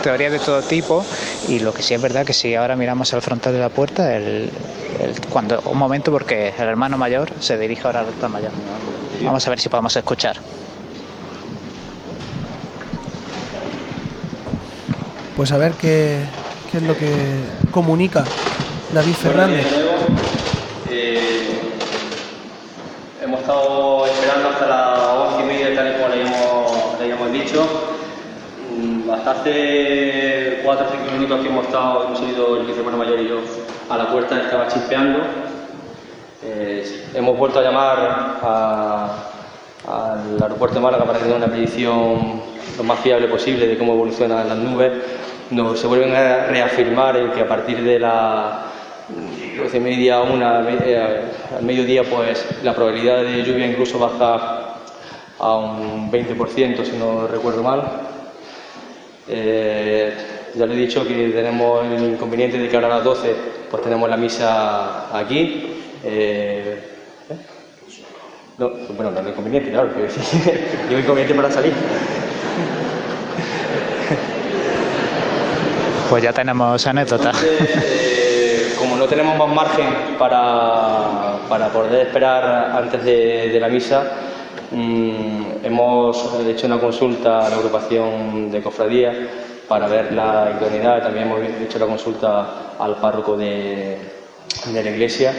teorías 0.00 0.30
de 0.30 0.38
todo 0.38 0.62
tipo. 0.62 1.04
Y 1.48 1.58
lo 1.58 1.74
que 1.74 1.82
sí 1.82 1.92
es 1.92 2.00
verdad 2.00 2.24
que 2.24 2.32
si 2.32 2.54
ahora 2.54 2.76
miramos 2.76 3.12
al 3.14 3.20
frontal 3.20 3.52
de 3.52 3.58
la 3.58 3.68
puerta, 3.68 4.14
el, 4.14 4.48
el, 5.00 5.20
cuando 5.28 5.60
un 5.62 5.76
momento 5.76 6.12
porque 6.12 6.54
el 6.56 6.68
hermano 6.68 6.98
mayor 6.98 7.30
se 7.40 7.58
dirige 7.58 7.82
ahora 7.84 7.98
al 7.98 8.06
altar 8.06 8.30
mayor. 8.30 8.52
Vamos 9.22 9.44
a 9.44 9.50
ver 9.50 9.58
si 9.58 9.68
podemos 9.68 9.96
escuchar. 9.96 10.36
Pues 15.36 15.50
a 15.50 15.58
ver 15.58 15.72
qué, 15.72 16.20
qué 16.70 16.76
es 16.76 16.82
lo 16.84 16.96
que 16.96 17.10
comunica 17.72 18.24
David 18.92 19.14
Fernández. 19.14 19.66
Hemos 23.28 23.40
estado 23.40 24.06
esperando 24.06 24.48
hasta 24.48 24.66
las 24.66 24.98
once 25.00 25.42
y 25.42 25.46
media, 25.46 25.74
tal 25.74 25.88
y 25.88 25.92
como 25.92 26.08
le 26.08 26.14
habíamos, 26.14 26.98
le 26.98 27.04
habíamos 27.04 27.32
dicho. 27.32 27.68
Hasta 29.12 29.30
hace 29.32 30.60
cuatro 30.64 30.86
o 30.86 30.90
cinco 30.90 31.12
minutos 31.12 31.40
que 31.40 31.48
hemos 31.48 31.66
estado, 31.66 32.04
hemos 32.04 32.20
ido 32.22 32.56
el 32.56 32.66
vicehermano 32.66 32.96
mayor 32.96 33.20
y 33.20 33.28
yo 33.28 33.40
a 33.90 33.98
la 33.98 34.10
puerta, 34.10 34.40
estaba 34.40 34.66
chispeando. 34.68 35.18
Eh, 36.42 37.10
hemos 37.12 37.36
vuelto 37.36 37.58
a 37.58 37.62
llamar 37.62 38.38
al 39.86 40.42
aeropuerto 40.42 40.76
de 40.76 40.80
Málaga 40.80 41.04
para 41.04 41.18
tener 41.18 41.36
una 41.36 41.48
predicción 41.48 42.40
lo 42.78 42.84
más 42.84 42.98
fiable 43.00 43.28
posible 43.28 43.66
de 43.66 43.76
cómo 43.76 43.92
evolucionan 43.92 44.48
las 44.48 44.56
nubes. 44.56 44.92
Nos 45.50 45.78
se 45.78 45.86
vuelven 45.86 46.16
a 46.16 46.46
reafirmar 46.46 47.16
en 47.18 47.32
que 47.32 47.42
a 47.42 47.48
partir 47.48 47.82
de 47.82 47.98
la 47.98 48.68
12 49.08 49.80
media, 49.80 50.20
una, 50.20 50.62
eh, 50.68 51.22
al 51.56 51.64
mediodía, 51.64 52.04
pues 52.04 52.44
la 52.62 52.74
probabilidad 52.74 53.22
de 53.22 53.42
lluvia 53.42 53.66
incluso 53.66 53.98
baja 53.98 54.76
a 55.38 55.56
un 55.56 56.10
20%, 56.10 56.84
si 56.84 56.96
no 56.96 57.26
recuerdo 57.26 57.62
mal. 57.62 57.82
Eh, 59.28 60.12
ya 60.54 60.66
le 60.66 60.74
he 60.74 60.78
dicho 60.78 61.06
que 61.06 61.28
tenemos 61.28 61.84
el 61.86 62.12
inconveniente 62.12 62.58
de 62.58 62.68
que 62.68 62.76
ahora 62.76 62.88
a 62.88 62.96
las 62.96 63.04
12 63.04 63.34
pues 63.70 63.82
tenemos 63.82 64.08
la 64.08 64.16
misa 64.16 65.16
aquí. 65.16 65.74
Eh. 66.04 66.78
No, 68.58 68.70
bueno, 68.96 69.10
no 69.12 69.20
es 69.20 69.28
inconveniente, 69.28 69.70
claro, 69.70 69.90
que 69.94 70.02
digo 70.88 71.00
inconveniente 71.00 71.34
para 71.34 71.50
salir. 71.50 71.72
Pues 76.10 76.22
ya 76.22 76.32
tenemos 76.32 76.86
anécdota. 76.86 77.32
Como 77.32 77.97
no 78.98 79.06
tenemos 79.06 79.38
más 79.38 79.48
margen 79.54 79.86
para, 80.18 81.38
para 81.48 81.68
poder 81.68 82.08
esperar 82.08 82.72
antes 82.76 83.04
de, 83.04 83.58
la 83.60 83.68
misa, 83.68 84.02
mmm, 84.72 85.64
hemos 85.64 86.34
hecho 86.46 86.66
una 86.66 86.78
consulta 86.78 87.46
a 87.46 87.48
la 87.48 87.56
agrupación 87.56 88.50
de 88.50 88.60
cofradías 88.60 89.14
para 89.68 89.86
ver 89.86 90.12
la 90.12 90.58
idoneidad, 90.58 91.02
también 91.02 91.26
hemos 91.26 91.40
hecho 91.62 91.78
la 91.78 91.86
consulta 91.86 92.74
al 92.78 92.96
párroco 92.96 93.36
de, 93.36 93.98
de 94.66 94.82
la 94.82 94.90
iglesia 94.90 95.32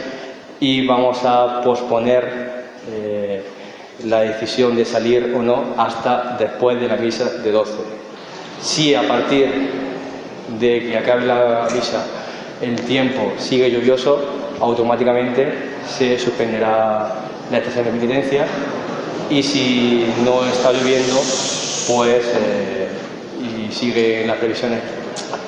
y 0.58 0.86
vamos 0.86 1.22
a 1.24 1.60
posponer 1.62 2.64
eh, 2.90 3.42
la 4.04 4.20
decisión 4.20 4.74
de 4.74 4.84
salir 4.86 5.34
o 5.36 5.42
no 5.42 5.74
hasta 5.76 6.36
después 6.38 6.80
de 6.80 6.88
la 6.88 6.96
misa 6.96 7.24
de 7.24 7.52
12. 7.52 7.72
Si 8.62 8.94
a 8.94 9.06
partir 9.06 9.70
de 10.58 10.80
que 10.80 10.96
acabe 10.96 11.26
la 11.26 11.66
misa 11.72 12.19
el 12.60 12.76
tiempo 12.76 13.32
sigue 13.38 13.70
lluvioso, 13.70 14.18
automáticamente 14.60 15.52
se 15.88 16.18
suspenderá 16.18 17.14
la 17.50 17.58
estación 17.58 17.86
de 17.86 17.90
penitencia 17.92 18.46
y 19.30 19.42
si 19.42 20.06
no 20.24 20.44
está 20.46 20.72
lloviendo, 20.72 21.14
pues 21.88 22.24
eh, 22.34 22.88
y 23.40 23.72
sigue 23.72 24.26
las 24.26 24.36
previsiones 24.36 24.80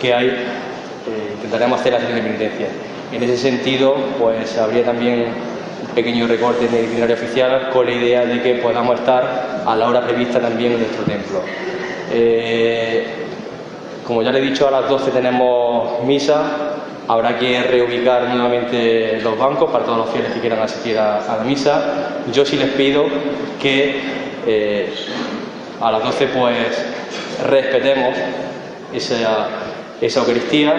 que 0.00 0.14
hay, 0.14 0.26
eh, 0.28 1.34
intentaremos 1.34 1.80
hacer 1.80 1.92
la 1.92 1.98
estación 1.98 2.22
de 2.22 2.30
penitencia. 2.30 2.66
En 3.12 3.22
ese 3.22 3.36
sentido, 3.36 3.94
pues 4.18 4.56
habría 4.56 4.84
también 4.84 5.26
un 5.82 5.94
pequeño 5.94 6.26
recorte 6.26 6.66
en 6.66 6.74
el 6.74 6.84
itinerario 6.84 7.16
oficial 7.16 7.70
con 7.72 7.86
la 7.86 7.92
idea 7.92 8.24
de 8.24 8.40
que 8.40 8.54
podamos 8.54 8.98
estar 9.00 9.62
a 9.66 9.76
la 9.76 9.88
hora 9.88 10.06
prevista 10.06 10.40
también 10.40 10.72
en 10.72 10.78
nuestro 10.78 11.04
templo. 11.04 11.40
Eh, 12.10 13.04
como 14.06 14.22
ya 14.22 14.32
le 14.32 14.38
he 14.38 14.42
dicho, 14.42 14.66
a 14.66 14.70
las 14.70 14.88
12 14.88 15.10
tenemos 15.10 16.02
misa, 16.04 16.71
habrá 17.09 17.38
que 17.38 17.62
reubicar 17.62 18.28
nuevamente 18.28 19.20
los 19.22 19.36
bancos 19.38 19.70
para 19.70 19.84
todos 19.84 19.98
los 19.98 20.11
fieles 20.11 20.32
que 20.32 20.40
quieran 20.40 20.61
asistir 20.61 20.98
a, 20.98 21.20
la 21.38 21.44
misa. 21.44 21.82
Yo 22.32 22.44
sí 22.44 22.57
les 22.57 22.70
pido 22.70 23.05
que 23.61 24.00
eh, 24.46 24.92
a 25.80 25.90
las 25.90 26.03
12 26.05 26.26
pues 26.28 26.84
respetemos 27.48 28.14
esa, 28.92 29.48
esa 30.00 30.20
Eucaristía, 30.20 30.74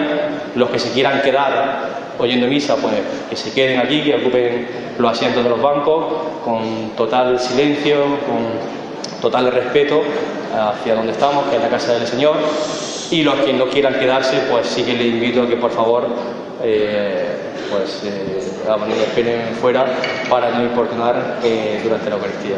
los 0.54 0.70
que 0.70 0.78
se 0.78 0.92
quieran 0.92 1.20
quedar 1.22 2.04
oyendo 2.18 2.46
misa, 2.46 2.76
pues 2.76 2.94
que 3.28 3.36
se 3.36 3.52
queden 3.52 3.80
aquí, 3.80 4.02
que 4.02 4.14
ocupen 4.14 4.66
los 4.98 5.12
asientos 5.12 5.42
de 5.42 5.50
los 5.50 5.60
bancos 5.60 6.04
con 6.44 6.90
total 6.96 7.38
silencio, 7.38 7.96
con 8.26 8.74
total 9.20 9.50
respeto 9.50 10.02
hacia 10.54 10.94
donde 10.94 11.12
estamos, 11.12 11.44
que 11.48 11.56
es 11.56 11.62
la 11.62 11.68
casa 11.68 11.94
del 11.94 12.06
Señor. 12.06 12.36
Y 13.14 13.22
los 13.22 13.36
que 13.36 13.52
no 13.52 13.66
quieran 13.66 13.94
quedarse, 13.94 14.40
pues 14.50 14.66
sí 14.66 14.82
que 14.82 14.92
les 14.92 15.06
invito 15.06 15.42
a 15.42 15.46
que 15.46 15.54
por 15.54 15.70
favor 15.70 16.04
eh, 16.64 17.28
pues, 17.70 18.02
eh, 18.04 18.42
esperen 19.06 19.54
fuera 19.60 19.86
para 20.28 20.50
no 20.50 20.64
importunar 20.64 21.38
eh, 21.44 21.80
durante 21.84 22.10
la 22.10 22.16
Eucaristía. 22.16 22.56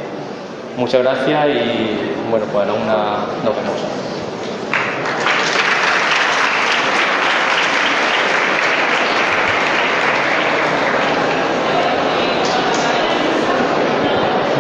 Muchas 0.79 1.03
gracias 1.03 1.49
y 1.49 2.31
bueno, 2.31 2.47
pues 2.51 2.67
a 2.67 2.73
una 2.73 3.27
nos 3.45 3.55
vemos. 3.55 3.77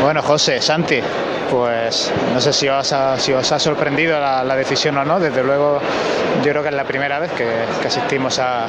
Bueno, 0.03 0.23
José, 0.23 0.61
Santi, 0.61 1.01
pues 1.51 2.13
no 2.33 2.41
sé 2.41 2.53
si 2.53 2.69
os 2.69 2.93
ha, 2.93 3.59
sorprendido 3.59 4.19
la, 4.19 4.57
decisión 4.57 4.97
o 4.99 5.05
no. 5.05 5.21
Desde 5.21 5.43
luego, 5.43 5.81
yo 6.43 6.51
creo 6.51 6.63
que 6.63 6.69
es 6.69 6.75
la 6.75 6.85
primera 6.85 7.19
vez 7.19 7.31
que, 7.33 7.47
asistimos 7.87 8.39
a, 8.39 8.67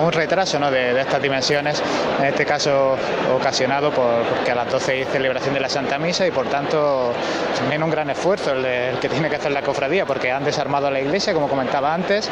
un 0.00 0.12
retraso 0.12 0.58
de, 0.70 1.00
estas 1.00 1.20
dimensiones, 1.20 1.82
en 2.18 2.26
este 2.26 2.44
caso 2.46 2.96
ocasionado 3.34 3.90
por, 3.90 4.22
porque 4.24 4.50
a 4.50 4.54
las 4.54 4.70
12 4.70 4.92
hay 4.92 5.04
celebración 5.04 5.54
de 5.54 5.60
la 5.60 5.68
Santa 5.68 5.98
Misa 5.98 6.26
y 6.26 6.30
por 6.30 6.46
tanto 6.46 7.12
también 7.58 7.82
un 7.82 7.90
gran 7.90 8.08
esfuerzo 8.10 8.52
el 8.52 8.98
que 8.98 9.08
tiene 9.08 9.28
que 9.28 9.36
hacer 9.36 9.52
la 9.52 9.62
cofradía, 9.62 10.06
porque 10.06 10.30
han 10.30 10.44
desarmado 10.44 10.90
la 10.90 11.00
iglesia, 11.00 11.34
como 11.34 11.48
comentaba 11.48 11.92
antes, 11.92 12.28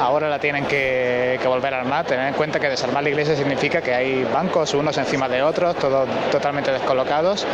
ahora 0.00 0.28
la 0.28 0.38
tienen 0.38 0.66
que, 0.66 1.38
volver 1.44 1.74
a 1.74 1.80
armar. 1.80 2.04
Tener 2.04 2.28
en 2.28 2.34
cuenta 2.34 2.58
que 2.58 2.68
desarmar 2.68 3.02
la 3.02 3.10
iglesia 3.10 3.36
significa 3.36 3.80
que 3.82 3.94
hay 3.94 4.24
bancos 4.24 4.74
unos 4.74 4.96
encima 4.98 5.28
de 5.28 5.42
otros, 5.42 5.76
todos 5.76 6.08
totalmente 6.30 6.72
descolocados. 6.72 7.46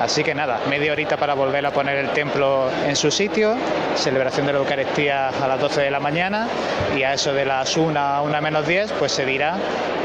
Así 0.00 0.24
que 0.24 0.34
nada, 0.34 0.58
media 0.68 0.90
horita 0.90 1.16
para 1.16 1.34
volver 1.34 1.64
a 1.64 1.70
poner 1.70 1.96
el 1.96 2.10
templo 2.10 2.68
en 2.88 2.96
su 2.96 3.10
sitio, 3.10 3.54
celebración 3.94 4.46
de 4.46 4.52
la 4.52 4.58
Eucaristía 4.58 5.28
a 5.28 5.46
las 5.46 5.60
12 5.60 5.80
de 5.82 5.90
la 5.92 6.00
mañana 6.00 6.48
y 6.96 7.04
a 7.04 7.14
eso 7.14 7.32
de 7.32 7.44
las 7.44 7.76
1, 7.76 8.24
1 8.24 8.42
menos 8.42 8.66
10, 8.66 8.92
pues 8.98 9.12
se 9.12 9.24
dirá 9.24 9.58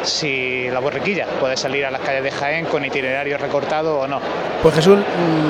si 0.03 0.69
la 0.69 0.79
borriquilla 0.79 1.25
puede 1.39 1.57
salir 1.57 1.85
a 1.85 1.91
las 1.91 2.01
calles 2.01 2.23
de 2.23 2.31
Jaén 2.31 2.65
con 2.65 2.85
itinerario 2.85 3.37
recortado 3.37 3.99
o 3.99 4.07
no. 4.07 4.19
Pues 4.61 4.75
Jesús, 4.75 4.99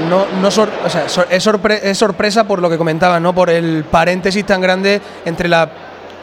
no, 0.09 0.25
no 0.41 0.47
es 0.47 1.97
sorpresa 1.97 2.43
por 2.45 2.61
lo 2.61 2.69
que 2.69 2.77
comentaba, 2.77 3.19
¿no? 3.19 3.33
por 3.33 3.49
el 3.49 3.83
paréntesis 3.83 4.45
tan 4.45 4.61
grande 4.61 5.01
entre 5.25 5.49
la 5.49 5.69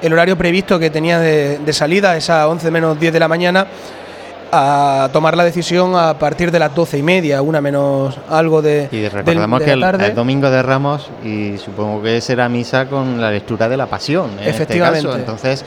el 0.06 0.12
horario 0.12 0.36
previsto 0.36 0.78
que 0.78 0.90
tenía 0.90 1.18
de, 1.18 1.58
de 1.58 1.72
salida, 1.72 2.16
esa 2.16 2.46
11 2.48 2.70
menos 2.70 3.00
10 3.00 3.12
de 3.12 3.18
la 3.20 3.28
mañana, 3.28 3.66
a 4.52 5.08
tomar 5.12 5.36
la 5.36 5.44
decisión 5.44 5.96
a 5.96 6.14
partir 6.18 6.50
de 6.52 6.58
las 6.60 6.74
doce 6.74 6.98
y 6.98 7.02
media, 7.02 7.42
una 7.42 7.60
menos 7.60 8.16
algo 8.28 8.62
de, 8.62 8.88
Y 8.92 8.98
del- 9.00 9.10
de 9.24 9.24
que 9.64 9.76
la 9.76 9.90
el, 9.90 10.14
domingo 10.14 10.48
de 10.50 10.62
Ramos 10.62 11.10
y 11.24 11.58
supongo 11.58 12.02
que 12.02 12.20
será 12.20 12.48
misa 12.48 12.86
con 12.86 13.20
la 13.20 13.30
lectura 13.30 13.68
de 13.68 13.76
la 13.76 13.86
pasión. 13.86 14.30
En 14.40 14.48
Efectivamente. 14.48 14.98
Este 14.98 15.08
caso. 15.08 15.18
Entonces, 15.18 15.64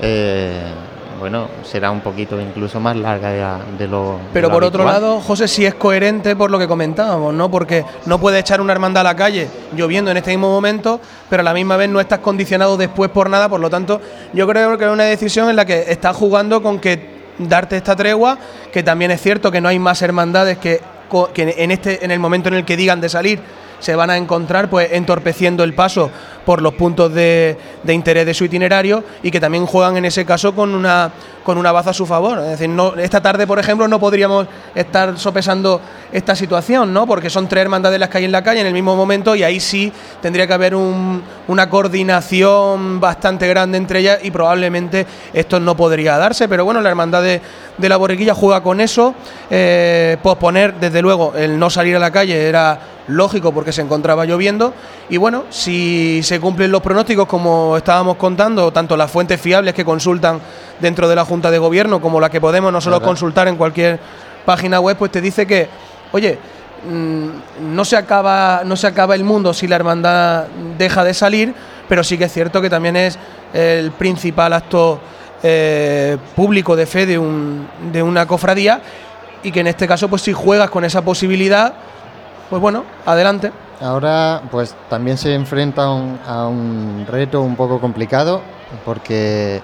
eh, 0.00 0.60
bueno, 1.18 1.48
será 1.64 1.90
un 1.90 2.00
poquito 2.00 2.40
incluso 2.40 2.78
más 2.80 2.96
larga 2.96 3.30
de, 3.30 3.40
la- 3.40 3.60
de 3.78 3.86
lo. 3.88 4.12
de 4.12 4.18
Pero 4.32 4.48
lo 4.48 4.54
por 4.54 4.64
otro 4.64 4.84
lado, 4.84 5.20
José 5.20 5.48
sí 5.48 5.66
es 5.66 5.74
coherente 5.74 6.36
por 6.36 6.50
lo 6.50 6.58
que 6.58 6.68
comentábamos, 6.68 7.34
¿no? 7.34 7.50
Porque 7.50 7.84
no 8.06 8.18
puedes 8.18 8.40
echar 8.40 8.60
una 8.60 8.72
hermandad 8.72 9.00
a 9.00 9.04
la 9.12 9.16
calle 9.16 9.48
lloviendo 9.76 10.10
en 10.10 10.16
este 10.16 10.30
mismo 10.30 10.48
momento, 10.50 11.00
pero 11.28 11.40
a 11.40 11.44
la 11.44 11.54
misma 11.54 11.76
vez 11.76 11.88
no 11.88 12.00
estás 12.00 12.20
condicionado 12.20 12.76
después 12.76 13.10
por 13.10 13.28
nada. 13.28 13.48
Por 13.48 13.60
lo 13.60 13.68
tanto, 13.70 14.00
yo 14.32 14.46
creo 14.46 14.78
que 14.78 14.84
es 14.84 14.90
una 14.90 15.04
decisión 15.04 15.50
en 15.50 15.56
la 15.56 15.64
que 15.64 15.84
estás 15.88 16.16
jugando 16.16 16.62
con 16.62 16.78
que 16.78 17.18
darte 17.38 17.76
esta 17.76 17.94
tregua, 17.96 18.38
que 18.72 18.82
también 18.82 19.10
es 19.10 19.20
cierto 19.20 19.50
que 19.50 19.60
no 19.60 19.68
hay 19.68 19.78
más 19.78 20.02
hermandades 20.02 20.58
que, 20.58 20.80
que 21.34 21.54
en 21.58 21.70
este 21.70 22.04
en 22.04 22.10
el 22.10 22.18
momento 22.18 22.48
en 22.48 22.54
el 22.56 22.64
que 22.64 22.76
digan 22.76 23.00
de 23.00 23.08
salir 23.08 23.40
se 23.80 23.94
van 23.94 24.10
a 24.10 24.16
encontrar 24.16 24.68
pues 24.68 24.88
entorpeciendo 24.92 25.62
el 25.62 25.72
paso 25.72 26.10
por 26.48 26.62
los 26.62 26.72
puntos 26.72 27.12
de, 27.12 27.58
interés 27.88 28.24
de 28.24 28.32
su 28.32 28.42
itinerario 28.46 29.04
y 29.22 29.30
que 29.30 29.38
también 29.38 29.66
juegan 29.66 29.98
en 29.98 30.06
ese 30.06 30.24
caso 30.24 30.54
con 30.54 30.74
una 30.74 31.10
con 31.44 31.58
una 31.58 31.72
baza 31.72 31.90
a 31.90 31.94
su 31.94 32.04
favor. 32.06 32.38
Es 32.40 32.58
decir, 32.58 32.70
esta 32.98 33.22
tarde, 33.22 33.46
por 33.46 33.58
ejemplo, 33.58 33.86
no 33.88 33.98
podríamos 33.98 34.46
estar 34.74 35.18
sopesando 35.18 35.80
esta 36.12 36.34
situación, 36.36 36.92
¿no? 36.92 37.06
Porque 37.06 37.28
son 37.30 37.48
tres 37.48 37.62
hermandades 37.62 37.98
las 38.00 38.08
que 38.10 38.18
hay 38.18 38.24
en 38.24 38.32
la 38.32 38.42
calle 38.42 38.60
en 38.60 38.66
el 38.66 38.72
mismo 38.74 38.94
momento 38.96 39.34
y 39.34 39.42
ahí 39.42 39.58
sí 39.60 39.90
tendría 40.22 40.46
que 40.46 40.52
haber 40.54 40.74
un- 40.74 41.22
una 41.48 41.68
coordinación 41.70 42.98
bastante 43.00 43.46
grande 43.48 43.76
entre 43.78 44.00
ellas 44.00 44.18
y 44.22 44.30
probablemente 44.30 45.06
esto 45.32 45.60
no 45.60 45.76
podría 45.76 46.16
darse. 46.18 46.48
Pero 46.48 46.64
bueno, 46.64 46.80
la 46.80 46.88
hermandad 46.90 47.22
de, 47.22 47.40
de 47.76 47.88
la 47.88 47.96
borriquilla 47.98 48.34
juega 48.34 48.62
con 48.62 48.80
eso. 48.80 49.14
Eh, 49.50 50.16
posponer, 50.22 50.74
desde 50.74 51.02
luego, 51.02 51.34
el 51.34 51.58
no 51.58 51.68
salir 51.70 51.96
a 51.96 51.98
la 51.98 52.10
calle 52.10 52.48
era 52.48 52.78
lógico 53.08 53.52
porque 53.52 53.72
se 53.72 53.80
encontraba 53.80 54.26
lloviendo. 54.26 54.74
Y 55.08 55.16
bueno, 55.16 55.44
si 55.48 56.20
se 56.22 56.37
cumplen 56.40 56.70
los 56.70 56.80
pronósticos 56.82 57.26
como 57.26 57.76
estábamos 57.76 58.16
contando, 58.16 58.72
tanto 58.72 58.96
las 58.96 59.10
fuentes 59.10 59.40
fiables 59.40 59.74
que 59.74 59.84
consultan 59.84 60.40
dentro 60.80 61.08
de 61.08 61.14
la 61.14 61.24
Junta 61.24 61.50
de 61.50 61.58
Gobierno 61.58 62.00
como 62.00 62.20
la 62.20 62.30
que 62.30 62.40
podemos 62.40 62.72
nosotros 62.72 63.00
Claro. 63.00 63.10
consultar 63.10 63.48
en 63.48 63.56
cualquier 63.56 63.98
página 64.44 64.80
web, 64.80 64.96
pues 64.96 65.10
te 65.12 65.20
dice 65.20 65.46
que, 65.46 65.68
oye, 66.12 66.38
mm, 66.88 67.74
no 67.74 67.84
se 67.84 67.96
acaba 67.96 68.62
no 68.64 68.76
se 68.76 68.86
acaba 68.86 69.14
el 69.14 69.24
mundo 69.24 69.52
si 69.52 69.66
la 69.66 69.76
hermandad 69.76 70.46
deja 70.78 71.04
de 71.04 71.14
salir, 71.14 71.54
pero 71.88 72.02
sí 72.04 72.16
que 72.18 72.24
es 72.24 72.32
cierto 72.32 72.60
que 72.60 72.70
también 72.70 72.96
es 72.96 73.18
el 73.52 73.90
principal 73.92 74.52
acto 74.52 75.00
eh, 75.42 76.16
público 76.34 76.74
de 76.76 76.86
fe 76.86 77.06
de, 77.06 77.18
un, 77.18 77.68
de 77.92 78.02
una 78.02 78.26
cofradía 78.26 78.80
y 79.42 79.52
que 79.52 79.60
en 79.60 79.68
este 79.68 79.86
caso, 79.86 80.08
pues 80.08 80.22
si 80.22 80.32
juegas 80.32 80.68
con 80.70 80.84
esa 80.84 81.02
posibilidad, 81.02 81.74
pues 82.50 82.60
bueno, 82.60 82.84
adelante. 83.06 83.52
Ahora, 83.80 84.42
pues 84.50 84.74
también 84.90 85.16
se 85.18 85.34
enfrenta 85.34 85.84
a 85.84 85.92
un, 85.94 86.18
a 86.26 86.46
un 86.48 87.06
reto 87.08 87.42
un 87.42 87.54
poco 87.54 87.80
complicado 87.80 88.40
porque, 88.84 89.60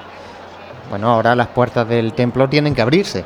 bueno, 0.89 1.11
ahora 1.11 1.35
las 1.35 1.49
puertas 1.49 1.89
del 1.89 2.12
templo 2.12 2.49
tienen 2.49 2.75
que 2.75 2.83
abrirse 2.83 3.25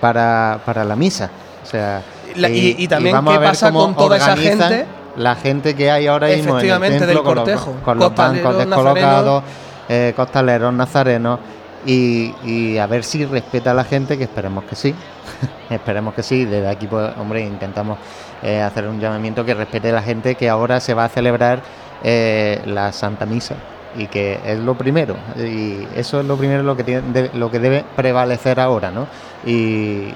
para, 0.00 0.60
para 0.64 0.84
la 0.84 0.96
misa. 0.96 1.30
O 1.62 1.66
sea, 1.66 2.02
La- 2.36 2.48
y- 2.48 2.76
y 2.78 2.88
también 2.88 3.14
vamos 3.14 3.32
qué 3.32 3.36
a 3.36 3.40
ver 3.40 3.48
pasa 3.50 3.66
cómo 3.70 3.84
con 3.86 3.96
toda 3.96 4.16
esa 4.16 4.36
gente. 4.36 4.86
La 5.16 5.34
gente 5.34 5.74
que 5.74 5.90
hay 5.90 6.06
ahora 6.06 6.28
mismo 6.28 6.58
en 6.58 6.66
el 6.70 6.80
templo 6.80 7.06
del 7.06 7.16
con 7.18 7.24
los- 7.24 7.34
cortejo. 7.34 7.74
con 7.84 7.98
los, 7.98 8.14
bancos 8.14 8.56
descolocados, 8.56 9.42
eh, 9.88 10.12
costaleros, 10.16 10.72
nazarenos, 10.72 11.40
y, 11.84 12.32
y 12.44 12.78
a 12.78 12.86
ver 12.86 13.04
si 13.04 13.26
respeta 13.26 13.72
a 13.72 13.74
la 13.74 13.84
gente, 13.84 14.16
que 14.16 14.24
esperemos 14.24 14.64
que 14.64 14.76
sí. 14.76 14.94
esperemos 15.70 16.14
que 16.14 16.22
sí. 16.22 16.44
Desde 16.44 16.68
aquí, 16.68 16.86
pues, 16.86 17.10
hombre, 17.18 17.42
intentamos 17.42 17.98
eh, 18.42 18.60
hacer 18.62 18.86
un 18.88 19.00
llamamiento 19.00 19.44
que 19.44 19.54
respete 19.54 19.90
a 19.90 19.92
la 19.94 20.02
gente 20.02 20.34
que 20.34 20.48
ahora 20.48 20.80
se 20.80 20.94
va 20.94 21.04
a 21.04 21.08
celebrar 21.08 21.60
eh, 22.02 22.60
la 22.66 22.92
Santa 22.92 23.26
Misa 23.26 23.56
y 23.96 24.06
que 24.06 24.38
es 24.44 24.58
lo 24.58 24.74
primero 24.76 25.16
y 25.36 25.86
eso 25.96 26.20
es 26.20 26.26
lo 26.26 26.36
primero 26.36 26.62
lo 26.62 26.76
que 26.76 26.84
tiene, 26.84 27.02
de- 27.12 27.30
lo 27.34 27.50
que 27.50 27.58
debe 27.58 27.84
prevalecer 27.96 28.60
ahora 28.60 28.90
no 28.92 29.06
y, 29.44 30.08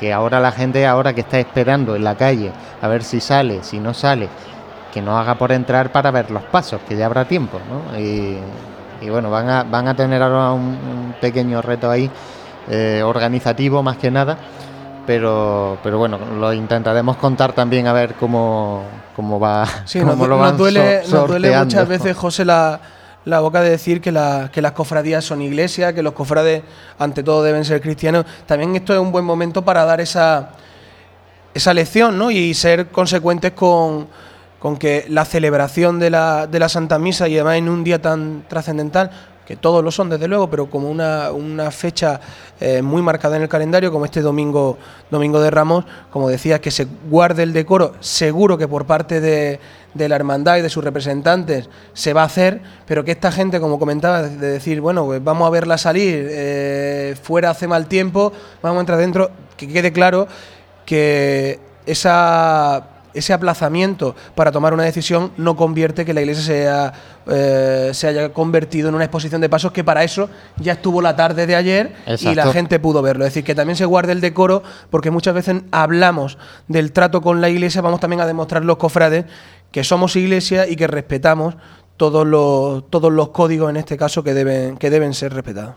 que 0.00 0.12
ahora 0.12 0.40
la 0.40 0.50
gente 0.50 0.84
ahora 0.86 1.12
que 1.12 1.20
está 1.20 1.38
esperando 1.38 1.94
en 1.94 2.02
la 2.02 2.16
calle 2.16 2.50
a 2.82 2.88
ver 2.88 3.04
si 3.04 3.20
sale 3.20 3.62
si 3.62 3.78
no 3.78 3.94
sale 3.94 4.28
que 4.92 5.00
no 5.00 5.16
haga 5.16 5.36
por 5.36 5.52
entrar 5.52 5.92
para 5.92 6.10
ver 6.10 6.30
los 6.32 6.42
pasos 6.42 6.80
que 6.88 6.96
ya 6.96 7.06
habrá 7.06 7.24
tiempo 7.24 7.58
¿no? 7.70 7.98
y, 7.98 8.38
bueno 9.08 9.30
van 9.30 9.48
a 9.48 9.62
van 9.62 9.86
a 9.88 9.94
tener 9.94 10.20
ahora 10.22 10.52
un, 10.52 10.62
un 10.62 11.14
pequeño 11.20 11.62
reto 11.62 11.90
ahí 11.90 12.10
eh, 12.68 13.02
organizativo 13.04 13.82
más 13.82 13.96
que 13.98 14.10
nada 14.10 14.36
pero 15.06 15.78
pero 15.82 15.98
bueno 15.98 16.18
lo 16.38 16.52
intentaremos 16.52 17.16
contar 17.16 17.52
también 17.52 17.86
a 17.86 17.92
ver 17.92 18.14
cómo 18.14 18.82
cómo 19.16 19.38
va 19.38 19.66
Sí, 19.84 20.00
cómo 20.00 20.12
nos, 20.16 20.20
lo 20.28 20.36
nos 20.36 20.40
van 20.40 20.56
duele, 20.56 21.04
so- 21.04 21.16
nos 21.20 21.28
duele 21.28 21.56
muchas 21.58 21.86
veces, 21.88 22.16
José, 22.16 22.44
la, 22.44 22.80
la 23.24 23.40
boca 23.40 23.60
de 23.60 23.70
decir 23.70 24.00
que, 24.00 24.10
la- 24.12 24.50
que 24.52 24.60
las 24.60 24.72
cofradías 24.72 25.24
son 25.24 25.40
iglesias, 25.40 25.92
que 25.92 26.02
los 26.02 26.12
cofrades 26.14 26.62
ante 26.98 27.22
todo 27.22 27.42
deben 27.44 27.64
ser 27.64 27.80
cristianos. 27.80 28.24
También 28.46 28.74
esto 28.76 28.92
es 28.92 28.98
un 28.98 29.12
buen 29.12 29.24
momento 29.24 29.62
para 29.64 29.84
dar 29.84 30.00
esa, 30.00 30.50
esa 31.54 31.72
lección 31.72 32.18
¿no? 32.18 32.30
y 32.32 32.52
ser 32.54 32.88
consecuentes 32.88 33.52
con, 33.52 34.08
con 34.58 34.76
que 34.76 35.06
la 35.08 35.24
celebración 35.24 36.00
de 36.00 36.10
la, 36.10 36.46
de 36.48 36.58
la 36.58 36.68
Santa 36.68 36.98
Misa 36.98 37.28
y 37.28 37.34
además 37.36 37.56
en 37.56 37.68
un 37.68 37.84
día 37.84 38.02
tan 38.02 38.44
trascendental, 38.48 39.10
que 39.46 39.56
todos 39.56 39.84
lo 39.84 39.90
son 39.90 40.08
desde 40.08 40.28
luego, 40.28 40.48
pero 40.48 40.70
como 40.70 40.90
una, 40.90 41.30
una 41.32 41.70
fecha 41.70 42.20
eh, 42.60 42.82
muy 42.82 43.02
marcada 43.02 43.36
en 43.36 43.42
el 43.42 43.48
calendario, 43.48 43.92
como 43.92 44.04
este 44.04 44.20
domingo, 44.20 44.78
domingo 45.10 45.40
de 45.40 45.50
Ramos, 45.50 45.84
como 46.10 46.28
decías, 46.28 46.60
que 46.60 46.70
se 46.70 46.86
guarde 47.10 47.42
el 47.42 47.52
decoro, 47.52 47.94
seguro 48.00 48.56
que 48.56 48.68
por 48.68 48.86
parte 48.86 49.20
de, 49.20 49.60
de 49.94 50.08
la 50.08 50.16
hermandad 50.16 50.56
y 50.56 50.62
de 50.62 50.70
sus 50.70 50.82
representantes 50.82 51.68
se 51.92 52.12
va 52.12 52.22
a 52.22 52.26
hacer, 52.26 52.60
pero 52.86 53.04
que 53.04 53.12
esta 53.12 53.30
gente, 53.30 53.60
como 53.60 53.78
comentaba, 53.78 54.22
de 54.22 54.48
decir, 54.48 54.80
bueno, 54.80 55.04
pues 55.06 55.22
vamos 55.22 55.46
a 55.46 55.50
verla 55.50 55.78
salir, 55.78 56.26
eh, 56.30 57.16
fuera 57.22 57.50
hace 57.50 57.68
mal 57.68 57.86
tiempo, 57.86 58.32
vamos 58.62 58.78
a 58.78 58.80
entrar 58.80 58.98
dentro, 58.98 59.30
que 59.56 59.68
quede 59.68 59.92
claro 59.92 60.26
que 60.84 61.60
esa, 61.86 62.93
ese 63.14 63.32
aplazamiento 63.32 64.14
para 64.34 64.52
tomar 64.52 64.74
una 64.74 64.82
decisión 64.82 65.32
no 65.36 65.56
convierte 65.56 66.04
que 66.04 66.12
la 66.12 66.20
iglesia 66.20 66.42
sea, 66.44 66.92
eh, 67.26 67.90
se 67.94 68.08
haya 68.08 68.32
convertido 68.32 68.88
en 68.88 68.94
una 68.94 69.04
exposición 69.04 69.40
de 69.40 69.48
pasos 69.48 69.72
que 69.72 69.84
para 69.84 70.04
eso 70.04 70.28
ya 70.56 70.72
estuvo 70.74 71.00
la 71.00 71.16
tarde 71.16 71.46
de 71.46 71.56
ayer 71.56 71.94
y 72.06 72.34
la 72.34 72.52
gente 72.52 72.78
pudo 72.80 73.00
verlo. 73.02 73.24
Es 73.24 73.32
decir, 73.32 73.44
que 73.44 73.54
también 73.54 73.76
se 73.76 73.84
guarde 73.84 74.12
el 74.12 74.20
decoro 74.20 74.62
porque 74.90 75.10
muchas 75.10 75.34
veces 75.34 75.62
hablamos 75.70 76.38
del 76.68 76.92
trato 76.92 77.22
con 77.22 77.40
la 77.40 77.48
iglesia, 77.48 77.80
vamos 77.80 78.00
también 78.00 78.20
a 78.20 78.26
demostrar 78.26 78.64
los 78.64 78.76
cofrades 78.76 79.24
que 79.70 79.84
somos 79.84 80.16
iglesia 80.16 80.68
y 80.68 80.76
que 80.76 80.86
respetamos 80.86 81.56
todos 81.96 82.26
los, 82.26 82.90
todos 82.90 83.12
los 83.12 83.30
códigos 83.30 83.70
en 83.70 83.76
este 83.76 83.96
caso 83.96 84.22
que 84.22 84.34
deben, 84.34 84.76
que 84.76 84.90
deben 84.90 85.14
ser 85.14 85.32
respetados. 85.32 85.74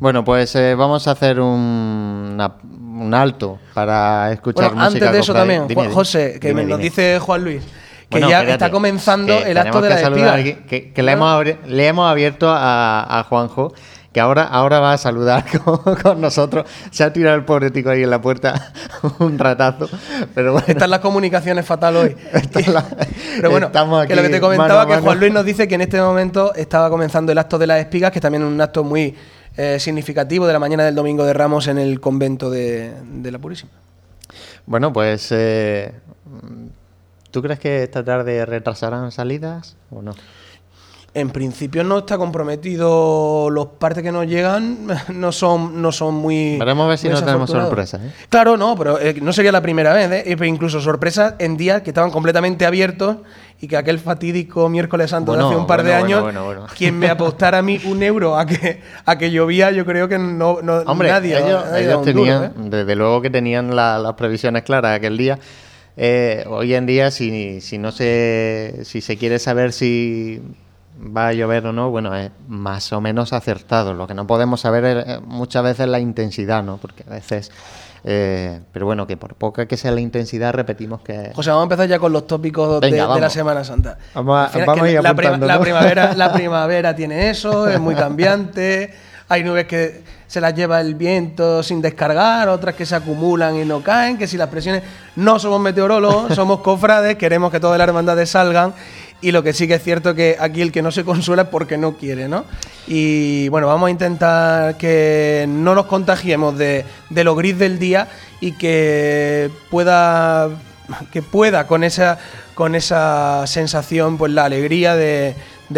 Bueno, 0.00 0.24
pues 0.24 0.54
eh, 0.54 0.74
vamos 0.74 1.08
a 1.08 1.12
hacer 1.12 1.40
un, 1.40 2.30
una- 2.34 2.54
un 2.62 3.12
alto 3.14 3.58
para 3.74 4.32
escuchar 4.32 4.66
Bueno, 4.72 4.84
música 4.84 5.06
antes 5.06 5.12
de 5.12 5.18
eso 5.20 5.32
también, 5.34 5.66
Dime. 5.66 5.88
José, 5.88 6.38
que 6.40 6.48
Dime, 6.48 6.62
me- 6.62 6.68
nos 6.68 6.78
dime. 6.78 6.90
dice 6.90 7.18
Juan 7.20 7.44
Luis, 7.44 7.62
que 7.62 8.06
Bueno, 8.10 8.28
ya 8.28 8.38
espérate, 8.40 8.64
está 8.64 8.70
comenzando 8.70 9.32
el 9.38 9.56
acto 9.58 9.80
de 9.80 9.90
la 9.90 10.34
aquí, 10.34 10.54
que, 10.94 11.02
le, 11.02 11.12
hemos 11.12 11.28
abri- 11.28 11.58
le 11.66 11.86
hemos 11.86 12.08
abierto 12.10 12.48
a, 12.48 13.18
a 13.18 13.24
Juanjo, 13.24 13.72
que 14.18 14.22
ahora, 14.22 14.42
ahora 14.42 14.80
va 14.80 14.94
a 14.94 14.98
saludar 14.98 15.44
con, 15.64 15.94
con 15.94 16.20
nosotros. 16.20 16.66
Se 16.90 17.04
ha 17.04 17.12
tirado 17.12 17.36
el 17.36 17.44
pobre 17.44 17.70
tico 17.70 17.90
ahí 17.90 18.02
en 18.02 18.10
la 18.10 18.20
puerta 18.20 18.72
un 19.20 19.38
ratazo, 19.38 19.88
pero 20.34 20.54
bueno. 20.54 20.66
Están 20.66 20.90
las 20.90 20.98
comunicaciones 20.98 21.64
fatal 21.64 21.96
hoy. 21.96 22.16
la- 22.66 22.84
Pero 23.36 23.50
bueno, 23.52 23.66
estamos 23.68 24.06
que 24.06 24.16
lo 24.16 24.22
que 24.22 24.26
aquí 24.26 24.34
te 24.34 24.40
comentaba, 24.40 24.84
mano 24.86 24.96
que. 24.96 25.02
Juan 25.04 25.20
Luis 25.20 25.32
nos 25.32 25.44
dice 25.44 25.68
que 25.68 25.76
en 25.76 25.82
este 25.82 26.00
momento 26.00 26.52
estaba 26.56 26.90
comenzando 26.90 27.30
el 27.30 27.38
acto 27.38 27.58
de 27.58 27.68
las 27.68 27.78
espigas, 27.78 28.10
que 28.10 28.20
también 28.20 28.42
es 28.42 28.48
un 28.48 28.60
acto 28.60 28.82
muy 28.82 29.14
eh, 29.56 29.78
significativo 29.78 30.46
de 30.48 30.52
la 30.52 30.58
mañana 30.58 30.84
del 30.84 30.96
domingo 30.96 31.24
de 31.24 31.32
Ramos 31.32 31.68
en 31.68 31.78
el 31.78 32.00
convento 32.00 32.50
de, 32.50 32.92
de 33.04 33.30
la 33.30 33.38
Purísima. 33.38 33.70
Bueno, 34.66 34.92
pues 34.92 35.28
eh, 35.30 35.92
¿tú 37.30 37.40
crees 37.40 37.60
que 37.60 37.84
esta 37.84 38.04
tarde 38.04 38.44
retrasarán 38.44 39.12
salidas 39.12 39.76
o 39.90 40.02
no? 40.02 40.12
En 41.18 41.30
principio 41.30 41.82
no 41.84 41.98
está 41.98 42.16
comprometido, 42.18 43.50
los 43.50 43.66
partes 43.78 44.02
que 44.02 44.12
nos 44.12 44.26
llegan 44.26 44.86
no 45.14 45.32
son, 45.32 45.80
no 45.82 45.92
son 45.92 46.14
muy. 46.14 46.56
Veremos 46.58 46.84
a 46.86 46.88
ver 46.88 46.98
si 46.98 47.08
no 47.08 47.22
tenemos 47.22 47.50
sorpresas. 47.50 48.00
¿eh? 48.02 48.12
Claro, 48.28 48.56
no, 48.56 48.76
pero 48.76 49.00
eh, 49.00 49.14
no 49.20 49.32
sería 49.32 49.52
la 49.52 49.60
primera 49.62 49.92
vez, 49.92 50.10
¿eh? 50.10 50.36
E 50.38 50.46
incluso 50.46 50.80
sorpresas 50.80 51.34
en 51.38 51.56
días 51.56 51.82
que 51.82 51.90
estaban 51.90 52.10
completamente 52.10 52.64
abiertos 52.66 53.16
y 53.60 53.66
que 53.66 53.76
aquel 53.76 53.98
fatídico 53.98 54.68
miércoles 54.68 55.10
santo 55.10 55.32
de 55.32 55.38
Bueno, 55.38 55.48
hace 55.50 55.58
un 55.58 55.66
par 55.66 55.82
de 55.82 55.92
años, 55.94 56.22
bueno, 56.22 56.66
quien 56.76 56.96
me 56.98 57.08
apostara 57.10 57.58
a 57.58 57.62
mí 57.62 57.80
un 57.86 58.02
euro 58.02 58.38
a 58.38 58.46
que, 58.46 58.80
a 59.04 59.18
que 59.18 59.30
llovía, 59.32 59.70
yo 59.72 59.84
creo 59.84 60.06
que 60.08 60.18
no, 60.18 60.58
no 60.62 60.76
Hombre, 60.86 61.08
nadie. 61.08 61.36
ellos, 61.36 61.64
nadie 61.68 61.86
duro, 61.88 62.00
tenían, 62.02 62.44
¿eh? 62.44 62.50
desde 62.56 62.94
luego 62.94 63.20
que 63.20 63.30
tenían 63.30 63.74
la- 63.74 63.98
las 63.98 64.12
previsiones 64.14 64.62
claras 64.62 64.96
aquel 64.96 65.16
día. 65.18 65.38
Eh, 66.00 66.44
hoy 66.48 66.74
en 66.74 66.86
día, 66.86 67.10
si, 67.10 67.60
si 67.60 67.76
no 67.78 67.90
se, 67.90 68.82
si 68.84 69.00
se 69.00 69.16
quiere 69.16 69.40
saber 69.40 69.72
si 69.72 70.40
va 71.00 71.28
a 71.28 71.32
llover 71.32 71.66
o 71.66 71.72
no, 71.72 71.90
bueno, 71.90 72.14
es 72.16 72.30
más 72.48 72.92
o 72.92 73.00
menos 73.00 73.32
acertado. 73.32 73.94
Lo 73.94 74.06
que 74.06 74.14
no 74.14 74.26
podemos 74.26 74.60
saber 74.60 74.84
es 74.84 75.06
eh, 75.06 75.20
muchas 75.24 75.62
veces 75.62 75.86
la 75.88 76.00
intensidad, 76.00 76.62
¿no? 76.62 76.76
Porque 76.78 77.04
a 77.06 77.10
veces... 77.10 77.50
eh, 78.04 78.60
pero 78.72 78.86
bueno, 78.86 79.06
que 79.06 79.16
por 79.16 79.34
poca 79.34 79.66
que 79.66 79.76
sea 79.76 79.90
la 79.90 80.00
intensidad, 80.00 80.52
repetimos 80.54 81.00
que... 81.02 81.32
José, 81.34 81.50
vamos 81.50 81.62
a 81.62 81.64
empezar 81.64 81.88
ya 81.88 81.98
con 81.98 82.12
los 82.12 82.26
tópicos 82.26 82.80
de- 82.80 82.90
Venga, 82.90 83.14
de, 83.14 83.20
la. 83.20 83.30
Semana 83.30 83.64
Santa. 83.64 83.98
Vamos 84.14 84.54
a- 84.54 84.58
vamos 84.64 84.82
a 84.84 84.90
ir 84.90 84.94
la, 85.02 85.12
la 85.12 85.60
primavera, 85.60 86.14
la 86.14 86.32
primavera 86.38 86.94
tiene 86.96 87.30
eso, 87.30 87.68
es 87.68 87.78
muy 87.80 87.94
cambiante. 87.94 88.94
Hay 89.30 89.44
nubes 89.44 89.66
que 89.66 90.02
se 90.26 90.40
las 90.40 90.54
lleva 90.54 90.80
el 90.80 90.94
viento 90.94 91.62
sin 91.62 91.82
descargar, 91.82 92.48
otras 92.48 92.74
que 92.74 92.86
se 92.86 92.94
acumulan 92.96 93.56
y 93.56 93.64
no 93.66 93.82
caen, 93.82 94.16
que 94.16 94.26
si 94.26 94.36
las 94.38 94.48
presiones... 94.48 94.82
No 95.16 95.38
somos 95.38 95.60
meteorólogos, 95.60 96.34
somos 96.34 96.60
cofrades, 96.60 97.16
queremos 97.16 97.50
que 97.50 97.60
todas 97.60 97.76
las 97.78 97.86
hermandades 97.88 98.30
salgan 98.30 98.72
y 99.20 99.32
lo 99.32 99.42
que 99.42 99.52
sí 99.52 99.66
que 99.66 99.74
es 99.74 99.82
cierto 99.82 100.14
que 100.14 100.36
aquí 100.38 100.62
el 100.62 100.72
que 100.72 100.82
no 100.82 100.90
se 100.90 101.04
consuela 101.04 101.42
es 101.42 101.48
porque 101.48 101.76
no 101.76 101.96
quiere, 101.96 102.28
¿no? 102.28 102.44
Y 102.86 103.48
bueno, 103.48 103.66
vamos 103.66 103.88
a 103.88 103.90
intentar 103.90 104.76
que 104.76 105.46
no 105.48 105.74
nos 105.74 105.86
contagiemos 105.86 106.56
de, 106.56 106.84
lo 107.10 107.34
gris 107.34 107.58
del 107.58 107.78
día 107.78 108.08
y 108.40 108.52
que 108.52 109.50
pueda 109.70 110.48
que 111.12 111.20
pueda 111.20 111.66
con 111.66 111.84
esa 111.84 112.18
con 112.54 112.74
esa 112.74 113.46
sensación 113.46 114.16
pues 114.16 114.32
la 114.32 114.46
alegría 114.46 114.96
de, 114.96 115.34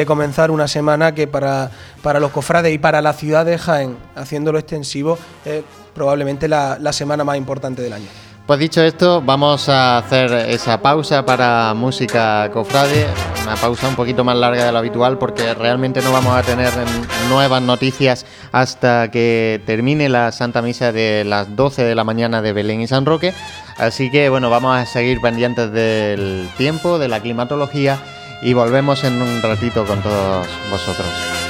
comenzar 0.07 0.53
una 0.53 0.68
semana 0.68 1.14
que 1.14 1.26
para, 1.26 1.72
para 2.01 2.20
los 2.20 2.30
cofrades 2.30 2.72
y 2.72 2.78
para 2.78 3.03
la 3.03 3.12
ciudad 3.12 3.45
de 3.45 3.59
Jaén 3.59 3.97
haciéndolo 4.14 4.59
extensivo 4.59 5.18
es 5.45 5.64
probablemente 5.95 6.47
la 6.47 6.93
semana 6.93 7.24
más 7.24 7.36
importante 7.36 7.82
del 7.82 7.95
año. 7.95 8.30
Pues 8.51 8.59
dicho 8.59 8.82
esto, 8.82 9.22
vamos 9.22 9.68
a 9.68 9.98
hacer 9.98 10.32
esa 10.32 10.82
pausa 10.82 11.24
para 11.24 11.72
música 11.72 12.51
cofrade, 12.53 13.07
una 13.44 13.55
pausa 13.55 13.86
un 13.86 13.94
poquito 13.94 14.24
más 14.24 14.36
larga 14.36 14.64
de 14.64 14.72
lo 14.72 14.78
habitual 14.78 15.18
porque 15.18 15.55
realmente 15.55 16.03
no 16.03 16.11
vamos 16.11 16.36
a 16.36 16.42
tener 16.42 16.72
nuevas 17.28 17.62
noticias 17.62 18.26
hasta 18.51 19.09
que 19.12 19.62
termine 19.66 20.09
la 20.09 20.32
Santa 20.32 20.62
Misa 20.62 20.90
de 20.90 21.22
las 21.24 21.55
12 21.55 21.84
de 21.84 21.94
la 21.94 22.03
mañana 22.03 22.42
de 22.42 22.53
Belén 22.53 22.80
y 22.80 22.88
San 22.88 23.07
Roque. 23.07 23.32
Así 23.78 24.11
que 24.11 24.28
bueno, 24.30 24.51
vamos 24.51 24.76
a 24.76 24.84
seguir 24.84 25.20
pendientes 25.20 25.70
del 25.70 26.48
tiempo, 26.57 26.98
de 26.98 27.07
la 27.07 27.20
climatología 27.20 28.01
y 28.42 28.53
volvemos 28.53 29.05
en 29.05 29.22
un 29.22 29.42
ratito 29.42 29.84
con 29.84 30.03
todos 30.03 30.48
vosotros. 30.72 31.49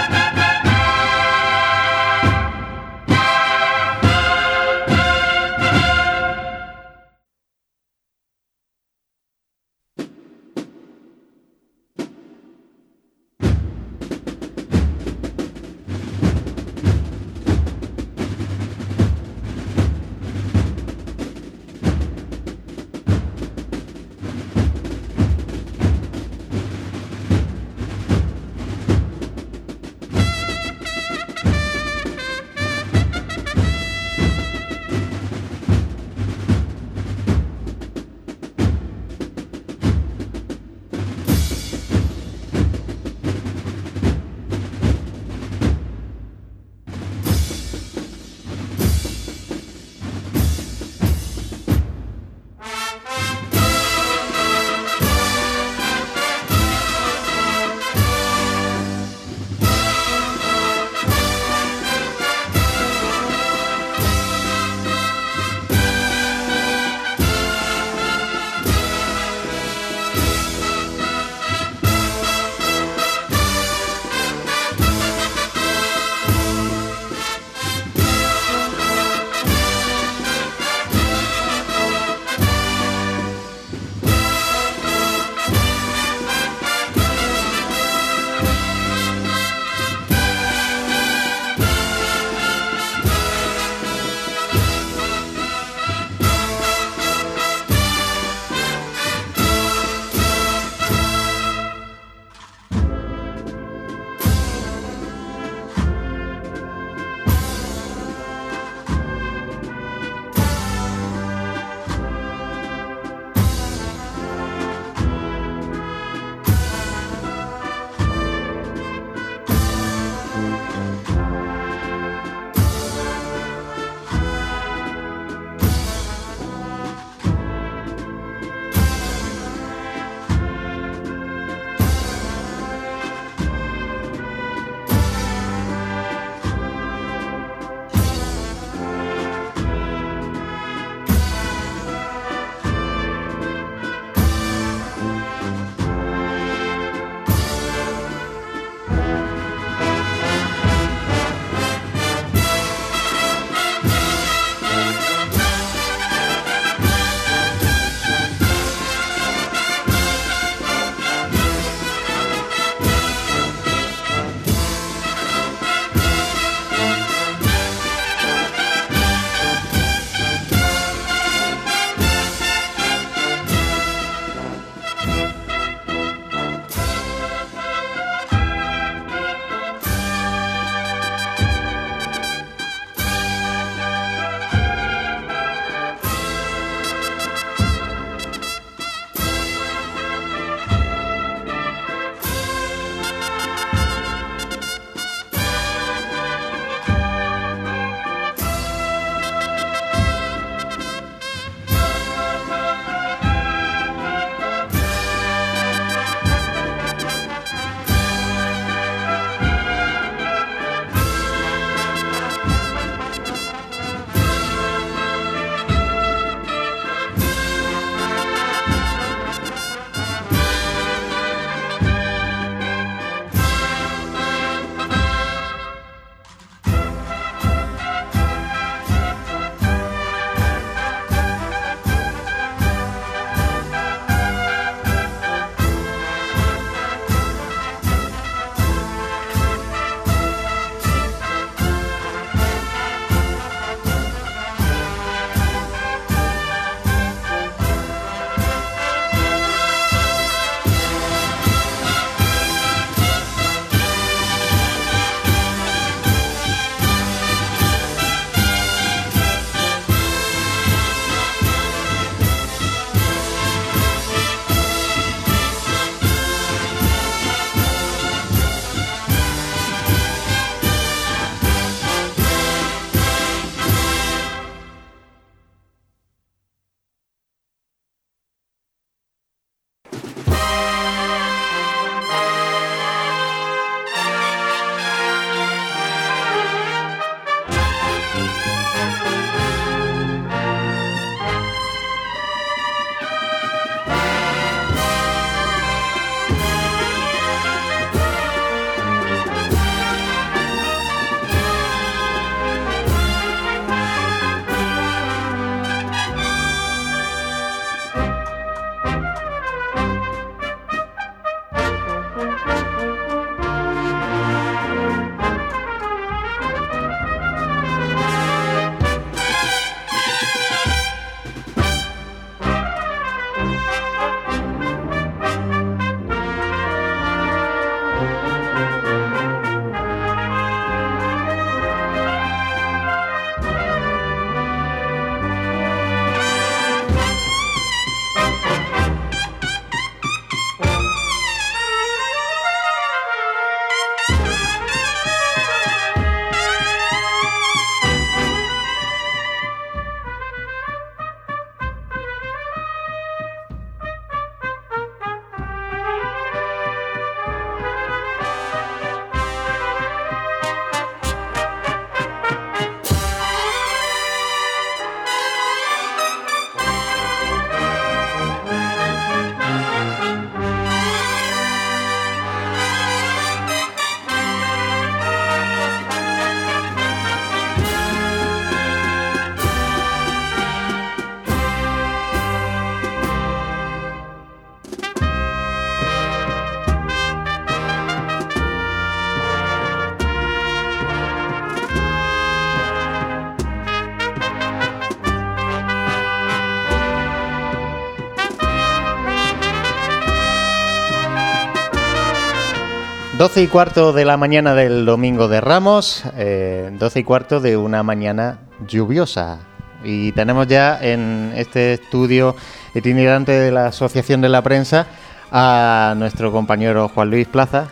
12 403.21 403.43
y 403.43 403.47
cuarto 403.47 403.93
de 403.93 404.03
la 404.03 404.17
mañana 404.17 404.55
del 404.55 404.83
domingo 404.83 405.27
de 405.27 405.41
Ramos, 405.41 406.03
eh, 406.17 406.71
12 406.73 407.01
y 407.01 407.03
cuarto 407.03 407.39
de 407.39 407.55
una 407.55 407.83
mañana 407.83 408.39
lluviosa. 408.67 409.37
Y 409.83 410.11
tenemos 410.13 410.47
ya 410.47 410.79
en 410.81 411.31
este 411.35 411.73
estudio 411.73 412.35
itinerante 412.73 413.31
de 413.31 413.51
la 413.51 413.67
Asociación 413.67 414.21
de 414.21 414.29
la 414.29 414.41
Prensa 414.41 414.87
a 415.31 415.93
nuestro 415.97 416.31
compañero 416.31 416.89
Juan 416.89 417.11
Luis 417.11 417.27
Plaza. 417.27 417.67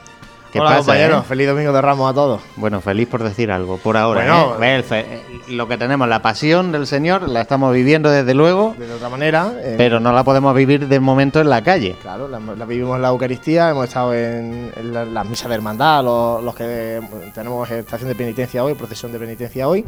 ¿Qué 0.52 0.60
Hola, 0.60 0.70
pasa, 0.70 0.80
compañeros. 0.80 1.24
eh? 1.24 1.28
Feliz 1.28 1.48
domingo 1.48 1.72
de 1.72 1.82
Ramos 1.82 2.10
a 2.10 2.14
todos. 2.16 2.42
Bueno, 2.56 2.82
feliz 2.82 3.08
por 3.08 3.22
decir 3.22 3.52
algo, 3.52 3.78
por 3.78 3.96
ahora. 3.98 4.22
Bueno, 4.22 4.64
¿eh? 4.64 4.84
Eh, 4.92 5.22
lo 5.50 5.68
que 5.68 5.78
tenemos, 5.78 6.08
la 6.08 6.22
pasión 6.24 6.72
del 6.72 6.88
Señor, 6.88 7.30
la 7.30 7.42
estamos 7.42 7.72
viviendo 7.72 8.10
desde 8.10 8.34
luego, 8.34 8.74
De 8.78 8.92
otra 8.92 9.10
manera. 9.10 9.52
eh, 9.62 9.76
pero 9.78 10.00
no 10.00 10.12
la 10.12 10.24
podemos 10.24 10.56
vivir 10.56 10.88
de 10.88 11.00
momento 11.00 11.40
en 11.40 11.50
la 11.50 11.62
calle. 11.64 11.96
Claro, 12.02 12.28
la, 12.28 12.40
la 12.40 12.66
vivimos 12.66 12.96
en 12.96 13.04
la 13.04 13.10
Eucaristía, 13.10 13.70
hemos 13.70 13.86
estado 13.88 14.14
en, 14.16 14.72
en 14.76 14.94
la- 14.94 15.06
las 15.06 15.26
misas 15.30 15.50
de 15.50 15.56
hermandad, 15.56 16.04
los, 16.04 16.44
los 16.44 16.56
que 16.56 17.00
tenemos 17.36 17.70
estación 17.70 18.10
de 18.10 18.16
penitencia 18.16 18.64
hoy, 18.64 18.74
procesión 18.74 19.12
de 19.12 19.20
penitencia 19.20 19.68
hoy. 19.68 19.86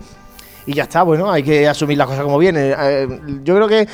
Y 0.68 0.74
ya 0.76 0.84
está, 0.84 1.02
bueno, 1.02 1.32
hay 1.32 1.42
que 1.42 1.68
asumir 1.68 1.98
las 1.98 2.06
cosas 2.06 2.24
como 2.24 2.38
viene. 2.38 2.76
Eh, 2.78 3.20
yo 3.44 3.56
creo 3.56 3.68
que 3.68 3.88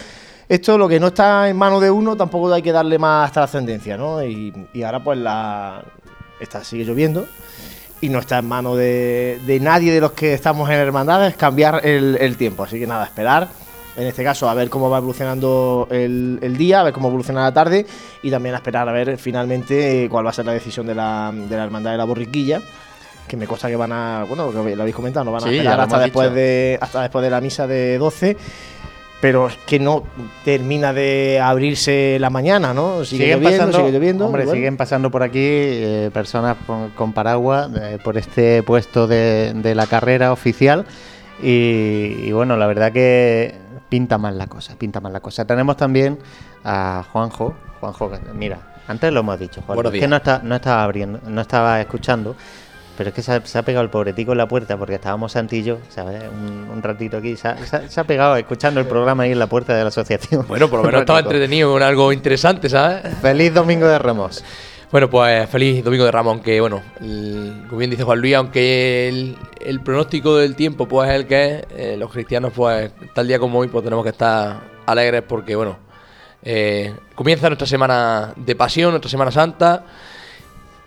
esto, 0.50 0.78
lo 0.78 0.88
que 0.90 1.00
no 1.00 1.08
está 1.08 1.48
en 1.48 1.56
manos 1.56 1.82
de 1.82 1.90
uno, 1.92 2.18
tampoco 2.18 2.52
hay 2.54 2.62
que 2.62 2.74
darle 2.74 3.00
más 3.00 3.32
trascendencia, 3.32 3.96
¿no? 3.96 4.22
Y, 4.22 4.54
y 4.74 4.84
ahora 4.84 5.02
pues 5.02 5.18
la 5.18 5.82
está, 6.40 6.64
sigue 6.64 6.84
lloviendo 6.86 7.28
y 8.02 8.10
no 8.10 8.20
está 8.20 8.38
en 8.40 8.48
manos 8.48 8.78
de, 8.78 9.40
de 9.46 9.60
nadie 9.60 9.92
de 9.92 10.00
los 10.02 10.12
que 10.12 10.34
estamos 10.34 10.70
en 10.70 10.76
hermandades 10.76 11.36
cambiar 11.36 11.86
el, 11.86 12.18
el 12.20 12.38
tiempo. 12.38 12.64
Así 12.64 12.80
que 12.80 12.88
nada, 12.88 13.06
esperar. 13.06 13.48
En 13.96 14.06
este 14.06 14.24
caso, 14.24 14.48
a 14.48 14.54
ver 14.54 14.70
cómo 14.70 14.92
va 14.92 15.00
evolucionando 15.00 15.88
el, 15.90 16.38
el 16.44 16.56
día, 16.56 16.82
a 16.82 16.84
ver 16.84 16.94
cómo 16.94 17.08
evoluciona 17.08 17.42
la 17.42 17.52
tarde 17.52 17.88
y 18.22 18.30
también 18.30 18.54
a 18.54 18.60
esperar 18.60 18.88
a 18.88 18.92
ver 18.92 19.18
finalmente 19.18 20.04
eh, 20.04 20.10
cuál 20.10 20.24
va 20.24 20.30
a 20.30 20.34
ser 20.34 20.46
la 20.46 20.54
decisión 20.54 20.86
de 20.86 20.94
la, 20.94 21.32
de 21.34 21.58
la 21.58 21.64
Hermandad 21.64 21.92
de 21.94 21.98
la 21.98 22.04
Borriquilla. 22.04 22.62
Que 23.28 23.36
me 23.36 23.48
consta 23.48 23.68
que 23.68 23.76
van 23.76 23.92
a, 23.92 24.24
bueno, 24.28 24.52
lo 24.52 24.64
que 24.64 24.76
lo 24.76 24.84
habéis 24.84 24.96
comentado, 24.96 25.26
no 25.26 25.32
van 25.32 25.44
a 25.44 25.48
Sí, 25.50 25.58
esperar 25.58 25.80
hasta 25.82 26.00
después, 26.00 26.28
dicho. 26.30 26.36
de, 26.36 26.78
hasta 26.80 27.02
después 27.02 27.24
de 27.24 27.30
la 27.32 27.42
misa 27.42 27.66
de 27.68 27.98
12 27.98 28.38
pero 29.20 29.48
es 29.48 29.58
que 29.66 29.80
no 29.80 30.04
termina 30.46 30.94
de 30.94 31.40
abrirse 31.44 32.18
la 32.20 32.30
mañana, 32.30 32.74
¿no? 32.74 33.04
Sigue 33.04 33.24
siguen 33.24 33.40
lloviendo, 33.40 33.58
pasando, 33.66 33.78
sigue 33.80 33.92
lloviendo. 33.92 34.26
hombre, 34.28 34.44
y 34.44 34.46
bueno. 34.46 34.56
siguen 34.58 34.78
pasando 34.78 35.10
por 35.12 35.24
aquí 35.24 35.40
eh, 35.42 36.12
personas 36.14 36.56
con, 36.68 36.90
con 36.92 37.14
paraguas 37.14 37.70
eh, 37.82 37.98
por 38.04 38.18
este 38.18 38.62
puesto 38.64 39.08
de, 39.08 39.54
de 39.56 39.74
la 39.76 39.88
carrera 39.88 40.32
oficial 40.32 40.86
y, 41.42 42.16
y 42.26 42.32
bueno, 42.32 42.58
la 42.58 42.68
verdad 42.68 42.92
que 42.92 43.56
pinta 43.90 44.18
mal 44.18 44.38
la 44.38 44.48
cosa, 44.48 44.76
pinta 44.78 45.00
mal 45.00 45.14
la 45.14 45.20
cosa. 45.20 45.46
Tenemos 45.46 45.78
también 45.78 46.20
a 46.64 47.04
Juanjo, 47.12 47.56
Juanjo, 47.80 48.12
que- 48.12 48.20
mira, 48.34 48.60
antes 48.88 49.12
lo 49.12 49.22
hemos 49.22 49.40
dicho, 49.40 49.62
Juanjo, 49.66 49.90
es 49.90 50.00
que 50.00 50.08
no, 50.08 50.18
está, 50.18 50.42
no 50.44 50.56
estaba 50.56 50.84
abriendo, 50.84 51.20
no 51.28 51.42
estaba 51.42 51.80
escuchando. 51.82 52.36
Pero 52.98 53.10
es 53.10 53.16
que 53.16 53.22
se 53.22 53.32
ha, 53.32 53.46
se 53.46 53.58
ha 53.60 53.62
pegado 53.64 53.84
el 53.84 53.92
pobretico 53.92 54.32
en 54.32 54.40
la 54.40 54.48
puerta 54.48 54.76
porque 54.76 54.96
estábamos 54.96 55.32
Santillo, 55.34 55.78
¿sabes? 55.90 56.24
Un, 56.32 56.68
un 56.70 56.82
ratito 56.82 57.18
aquí. 57.18 57.36
Se 57.38 57.48
ha, 57.48 57.58
se 57.66 57.76
ha- 57.76 57.88
se 57.90 58.00
ha 58.00 58.04
pegado 58.06 58.36
escuchando 58.38 58.80
el 58.80 58.88
programa 58.88 59.24
ahí 59.24 59.32
en 59.32 59.40
la 59.40 59.48
puerta 59.48 59.76
de 59.76 59.84
la 59.84 59.90
asociación. 59.90 60.46
Bueno, 60.48 60.68
por 60.68 60.80
lo 60.80 60.86
menos 60.86 61.02
estaba 61.02 61.20
entretenido 61.20 61.72
con 61.72 61.84
algo 61.84 62.12
interesante, 62.12 62.70
¿sabes? 62.70 63.04
Feliz 63.22 63.54
domingo 63.54 63.86
de 63.88 64.00
Ramos. 64.00 64.44
Bueno, 64.92 65.10
pues 65.10 65.50
feliz 65.50 65.84
domingo 65.84 66.06
de 66.06 66.12
Ramos, 66.12 66.32
aunque 66.34 66.60
bueno, 66.62 66.82
el- 67.02 67.64
como 67.68 67.78
bien 67.78 67.92
dice 67.92 68.04
Juan 68.04 68.20
Luis, 68.22 68.36
aunque 68.36 69.10
el, 69.10 69.38
el 69.60 69.82
pronóstico 69.82 70.38
del 70.38 70.56
tiempo 70.56 70.88
pues 70.88 71.10
es 71.10 71.16
el 71.18 71.28
que 71.28 71.46
es, 71.46 71.66
eh, 71.76 71.96
los 72.00 72.10
cristianos 72.12 72.54
pues 72.56 72.92
tal 73.14 73.28
día 73.28 73.38
como 73.38 73.60
hoy 73.60 73.68
pues 73.68 73.84
tenemos 73.84 74.04
que 74.04 74.12
estar 74.12 74.62
alegres 74.86 75.24
porque 75.28 75.56
bueno, 75.58 75.78
eh, 76.42 76.96
comienza 77.16 77.48
nuestra 77.50 77.68
semana 77.68 78.32
de 78.38 78.56
pasión, 78.56 78.92
nuestra 78.92 79.12
Semana 79.12 79.30
Santa 79.30 79.84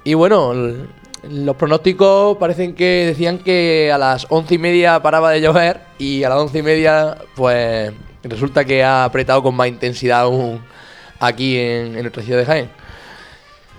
y 0.03 0.15
bueno, 0.15 0.53
el- 0.53 0.89
los 1.28 1.56
pronósticos 1.56 2.36
parecen 2.38 2.74
que 2.74 3.05
decían 3.06 3.38
que 3.38 3.90
a 3.92 3.98
las 3.98 4.26
once 4.30 4.55
y 4.55 4.59
media 4.59 5.01
paraba 5.02 5.30
de 5.30 5.40
llover 5.40 5.80
y 5.98 6.24
a 6.24 6.28
las 6.30 6.38
once 6.38 6.59
y 6.59 6.62
media 6.62 7.16
pues 7.34 7.92
resulta 8.22 8.64
que 8.64 8.82
ha 8.82 9.05
apretado 9.05 9.42
con 9.42 9.55
más 9.55 9.68
intensidad 9.68 10.20
aún 10.22 10.60
aquí 11.18 11.59
en, 11.59 11.94
en 11.97 12.02
nuestra 12.02 12.22
ciudad 12.22 12.38
de 12.38 12.47
Jaén. 12.47 12.70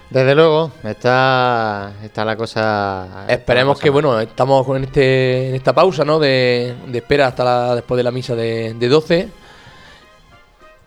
Desde 0.09 0.35
luego, 0.35 0.71
está, 0.83 1.93
está 2.03 2.25
la 2.25 2.35
cosa. 2.35 3.25
Esperemos 3.29 3.77
la 3.77 3.83
que, 3.83 3.89
bueno, 3.89 4.19
estamos 4.19 4.65
con 4.65 4.83
este, 4.83 5.47
en 5.49 5.55
esta 5.55 5.71
pausa, 5.73 6.03
¿no? 6.03 6.19
De, 6.19 6.75
de 6.87 6.97
espera 6.97 7.27
hasta 7.27 7.45
la- 7.45 7.75
después 7.75 7.95
de 7.97 8.03
la 8.03 8.11
misa 8.11 8.35
de, 8.35 8.73
de 8.73 8.87
12. 8.89 9.29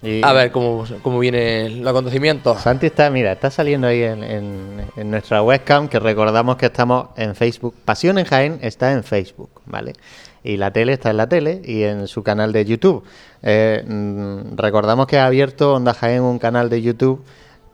Y- 0.05 0.23
A 0.23 0.33
ver 0.33 0.51
cómo, 0.53 0.85
cómo 1.03 1.19
viene 1.19 1.67
el 1.67 1.89
acontecimiento. 1.89 2.57
Santi 2.59 2.87
está, 2.87 3.09
mira, 3.11 3.33
está 3.33 3.51
saliendo 3.51 3.87
ahí 3.87 4.03
en, 4.03 4.23
en- 4.23 4.85
en 4.97 5.11
nuestra 5.11 5.43
webcam, 5.43 5.89
que 5.89 5.99
recordamos 5.99 6.57
que 6.57 6.67
estamos 6.67 7.09
en 7.17 7.35
Facebook. 7.35 7.75
Pasión 7.85 8.19
en 8.19 8.27
Jaén 8.27 8.59
está 8.63 8.93
en 8.93 9.03
Facebook, 9.03 9.51
¿vale? 9.67 9.95
Y 10.43 10.59
la 10.59 10.71
tele 10.73 10.93
está 10.93 11.11
en 11.11 11.17
la 11.17 11.27
tele 11.29 11.63
y 11.65 11.85
en 11.85 12.07
su 12.07 12.23
canal 12.23 12.53
de 12.53 12.65
YouTube. 12.67 13.03
Eh, 13.43 13.83
mm, 13.87 14.57
recordamos 14.57 15.07
que 15.07 15.19
ha 15.19 15.27
abierto 15.27 15.75
Onda 15.75 15.95
Jaén 15.95 16.23
un 16.23 16.39
canal 16.39 16.69
de 16.69 16.83
YouTube 16.83 17.25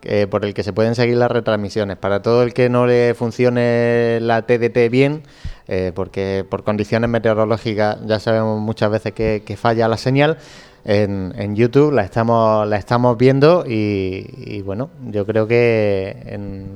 eh, 0.03 0.25
por 0.27 0.45
el 0.45 0.53
que 0.53 0.63
se 0.63 0.71
pueden 0.73 0.95
seguir 0.95 1.17
las 1.17 1.29
retransmisiones. 1.29 1.97
Para 1.97 2.21
todo 2.21 2.43
el 2.43 2.53
que 2.53 2.69
no 2.69 2.87
le 2.87 3.13
funcione 3.13 4.19
la 4.21 4.43
TDT 4.43 4.89
bien, 4.89 5.23
eh, 5.67 5.91
porque 5.93 6.45
por 6.49 6.63
condiciones 6.63 7.09
meteorológicas 7.09 7.97
ya 8.05 8.19
sabemos 8.19 8.59
muchas 8.61 8.89
veces 8.89 9.11
que, 9.13 9.43
que 9.45 9.57
falla 9.57 9.87
la 9.87 9.97
señal, 9.97 10.37
en, 10.83 11.33
en 11.37 11.55
YouTube 11.55 11.91
la 11.91 12.03
estamos, 12.03 12.67
la 12.67 12.77
estamos 12.77 13.17
viendo 13.17 13.63
y, 13.67 14.61
bueno, 14.63 14.89
yo 15.07 15.25
creo 15.25 15.47
que 15.47 16.23
en, 16.25 16.67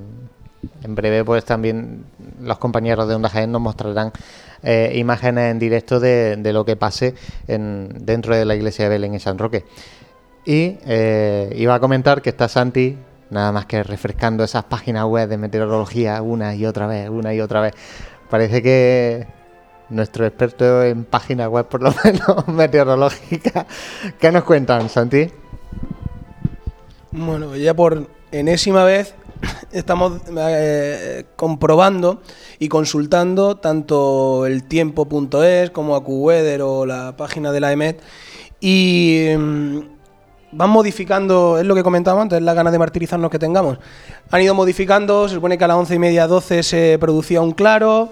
en 0.83 0.95
breve 0.95 1.23
pues 1.23 1.45
también 1.45 2.05
los 2.41 2.57
compañeros 2.57 3.07
de 3.07 3.15
Onda 3.15 3.29
Jaén 3.29 3.51
nos 3.51 3.61
mostrarán 3.61 4.11
eh, 4.63 4.93
imágenes 4.95 5.51
en 5.51 5.59
directo 5.59 5.99
de, 5.99 6.37
lo 6.53 6.65
que 6.65 6.75
pase 6.75 7.15
en, 7.47 7.89
dentro 8.01 8.35
de 8.35 8.45
la 8.45 8.55
iglesia 8.55 8.85
de 8.85 8.89
Belén 8.89 9.13
y 9.13 9.19
San 9.19 9.37
Roque. 9.37 9.65
Y 10.45 10.77
eh, 10.85 11.51
iba 11.55 11.73
a 11.73 11.79
comentar 11.79 12.21
que 12.21 12.29
está 12.29 12.47
Santi, 12.47 12.97
nada 13.31 13.51
más 13.51 13.65
que 13.65 13.81
refrescando 13.81 14.43
esas 14.43 14.65
páginas 14.65 15.05
web 15.05 15.27
de 15.27 15.37
meteorología 15.37 16.21
una 16.21 16.55
y 16.55 16.65
otra 16.67 16.85
vez, 16.85 17.09
una 17.09 17.33
y 17.33 17.41
otra 17.41 17.61
vez. 17.61 17.73
Parece 18.29 18.61
que 18.61 19.27
nuestro 19.89 20.25
experto 20.25 20.83
en 20.83 21.05
páginas 21.05 21.49
web, 21.49 21.67
por 21.67 21.81
lo 21.81 21.93
menos 22.03 22.47
meteorológica, 22.47 23.65
¿qué 24.19 24.31
nos 24.31 24.43
cuentan, 24.43 24.89
Santi? 24.89 25.29
Bueno, 27.11 27.55
ya 27.55 27.73
por 27.73 28.07
enésima 28.31 28.83
vez 28.83 29.15
estamos 29.71 30.21
eh, 30.37 31.25
comprobando 31.35 32.21
y 32.59 32.67
consultando 32.67 33.57
tanto 33.57 34.45
el 34.45 34.63
tiempo.es 34.63 35.69
como 35.71 35.95
AcuWeather 35.95 36.61
o 36.61 36.85
la 36.85 37.15
página 37.17 37.51
de 37.51 37.59
la 37.59 37.71
EMET 37.71 38.01
y 38.59 39.29
mm, 39.37 39.79
van 40.53 40.69
modificando, 40.69 41.57
es 41.57 41.65
lo 41.65 41.75
que 41.75 41.83
comentábamos 41.83 42.23
antes, 42.23 42.41
la 42.41 42.53
ganas 42.53 42.71
de 42.71 42.79
martirizarnos 42.79 43.29
que 43.29 43.39
tengamos. 43.39 43.77
Han 44.31 44.41
ido 44.41 44.53
modificando, 44.53 45.27
se 45.27 45.35
supone 45.35 45.57
que 45.57 45.63
a 45.65 45.67
las 45.67 45.77
once 45.77 45.95
y 45.95 45.99
media, 45.99 46.27
12 46.27 46.63
se 46.63 46.97
producía 46.99 47.41
un 47.41 47.51
claro. 47.51 48.09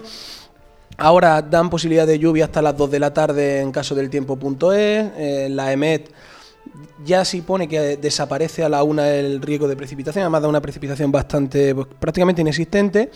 Ahora 0.96 1.42
dan 1.42 1.70
posibilidad 1.70 2.06
de 2.06 2.18
lluvia 2.18 2.46
hasta 2.46 2.62
las 2.62 2.76
2 2.76 2.90
de 2.90 3.00
la 3.00 3.12
tarde 3.12 3.60
en 3.60 3.72
caso 3.72 3.94
del 3.94 4.10
tiempo.es. 4.10 4.72
Eh, 4.72 5.48
la 5.50 5.72
EMET 5.72 6.10
ya 7.04 7.24
sí 7.24 7.42
pone 7.42 7.68
que 7.68 7.96
desaparece 7.96 8.64
a 8.64 8.68
la 8.68 8.82
una 8.82 9.10
el 9.10 9.42
riesgo 9.42 9.68
de 9.68 9.76
precipitación, 9.76 10.22
además 10.22 10.42
da 10.42 10.48
una 10.48 10.60
precipitación 10.60 11.12
bastante, 11.12 11.74
pues, 11.74 11.88
prácticamente 11.98 12.42
inexistente. 12.42 13.10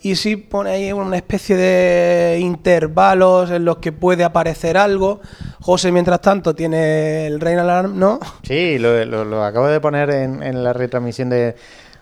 Y 0.00 0.16
sí 0.16 0.36
pone 0.36 0.70
ahí 0.70 0.92
una 0.92 1.16
especie 1.16 1.56
de 1.56 2.38
intervalos 2.40 3.50
en 3.50 3.64
los 3.64 3.78
que 3.78 3.92
puede 3.92 4.24
aparecer 4.24 4.76
algo. 4.76 5.20
José, 5.60 5.92
mientras 5.92 6.20
tanto, 6.20 6.54
tiene 6.54 7.26
el 7.26 7.40
Rain 7.40 7.58
Alarm, 7.58 7.98
¿no? 7.98 8.20
Sí, 8.42 8.78
lo, 8.78 9.44
acabo 9.44 9.68
de 9.68 9.80
poner 9.80 10.10
en, 10.10 10.42
en 10.42 10.62
la 10.62 10.72
retransmisión 10.72 11.30
de, 11.30 11.56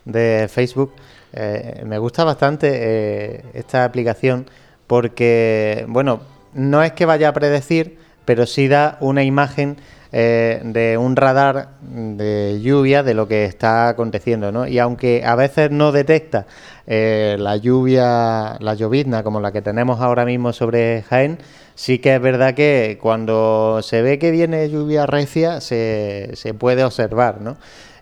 de 0.05 0.48
Facebook. 0.48 0.92
Eh, 1.32 1.82
me 1.84 1.98
gusta 1.98 2.24
bastante 2.24 2.68
eh, 2.72 3.44
esta 3.55 3.84
aplicación 3.84 4.46
porque, 4.94 5.86
bueno, 5.88 6.20
no 6.52 6.84
es 6.84 6.92
que 6.92 7.04
vaya 7.04 7.28
a 7.28 7.32
predecir, 7.32 7.98
pero 8.24 8.46
sí 8.46 8.68
da 8.68 8.96
una 9.00 9.24
imagen 9.24 9.76
eh, 10.12 10.60
de 10.62 10.96
un 10.96 11.16
radar 11.16 11.70
de 11.80 12.60
lluvia 12.62 13.02
de 13.02 13.14
lo 13.14 13.26
que 13.26 13.44
está 13.44 13.88
aconteciendo, 13.88 14.52
¿no? 14.52 14.68
Y 14.68 14.78
aunque 14.78 15.24
a 15.26 15.34
veces 15.34 15.72
no 15.72 15.90
detecta 15.90 16.46
eh, 16.86 17.34
la 17.40 17.56
lluvia, 17.56 18.56
la 18.60 18.74
llovizna 18.74 19.24
como 19.24 19.40
la 19.40 19.50
que 19.50 19.62
tenemos 19.62 20.00
ahora 20.00 20.24
mismo 20.24 20.52
sobre 20.52 21.02
Jaén, 21.02 21.38
sí 21.74 21.98
que 21.98 22.14
es 22.14 22.20
verdad 22.20 22.54
que 22.54 22.96
cuando 23.02 23.80
se 23.82 24.00
ve 24.00 24.20
que 24.20 24.30
viene 24.30 24.70
lluvia 24.70 25.06
recia 25.06 25.60
se, 25.60 26.30
se 26.34 26.54
puede 26.54 26.84
observar, 26.84 27.40
¿no? 27.40 27.56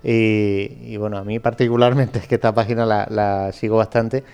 Y, 0.05 0.99
bueno, 0.99 1.17
a 1.17 1.25
mí 1.25 1.39
particularmente 1.39 2.19
es 2.19 2.27
que 2.29 2.35
esta 2.35 2.55
página 2.55 2.85
la 2.85 3.51
sigo 3.53 3.79
bastante, 3.79 4.25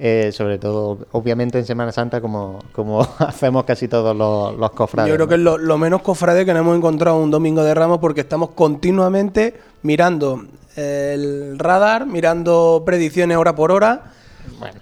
eh, 0.00 0.30
sobre 0.32 0.58
todo 0.58 0.98
obviamente 1.12 1.58
en 1.58 1.66
Semana 1.66 1.92
Santa 1.92 2.20
como, 2.20 2.60
como 2.72 3.00
hacemos 3.18 3.64
casi 3.64 3.88
todos 3.88 4.16
los, 4.16 4.56
los 4.56 4.70
cofrades. 4.70 5.10
Yo 5.10 5.16
creo 5.16 5.26
¿no? 5.26 5.28
que 5.28 5.34
es 5.34 5.40
lo, 5.40 5.58
lo 5.58 5.78
menos 5.78 6.02
cofrade 6.02 6.44
que 6.44 6.52
nos 6.52 6.60
hemos 6.60 6.76
encontrado 6.76 7.18
un 7.18 7.30
domingo 7.30 7.62
de 7.64 7.74
ramos 7.74 7.98
porque 7.98 8.20
estamos 8.20 8.50
continuamente 8.50 9.54
mirando 9.82 10.44
el 10.76 11.58
radar, 11.58 12.06
mirando 12.06 12.82
predicciones 12.86 13.36
hora 13.36 13.54
por 13.54 13.72
hora 13.72 14.12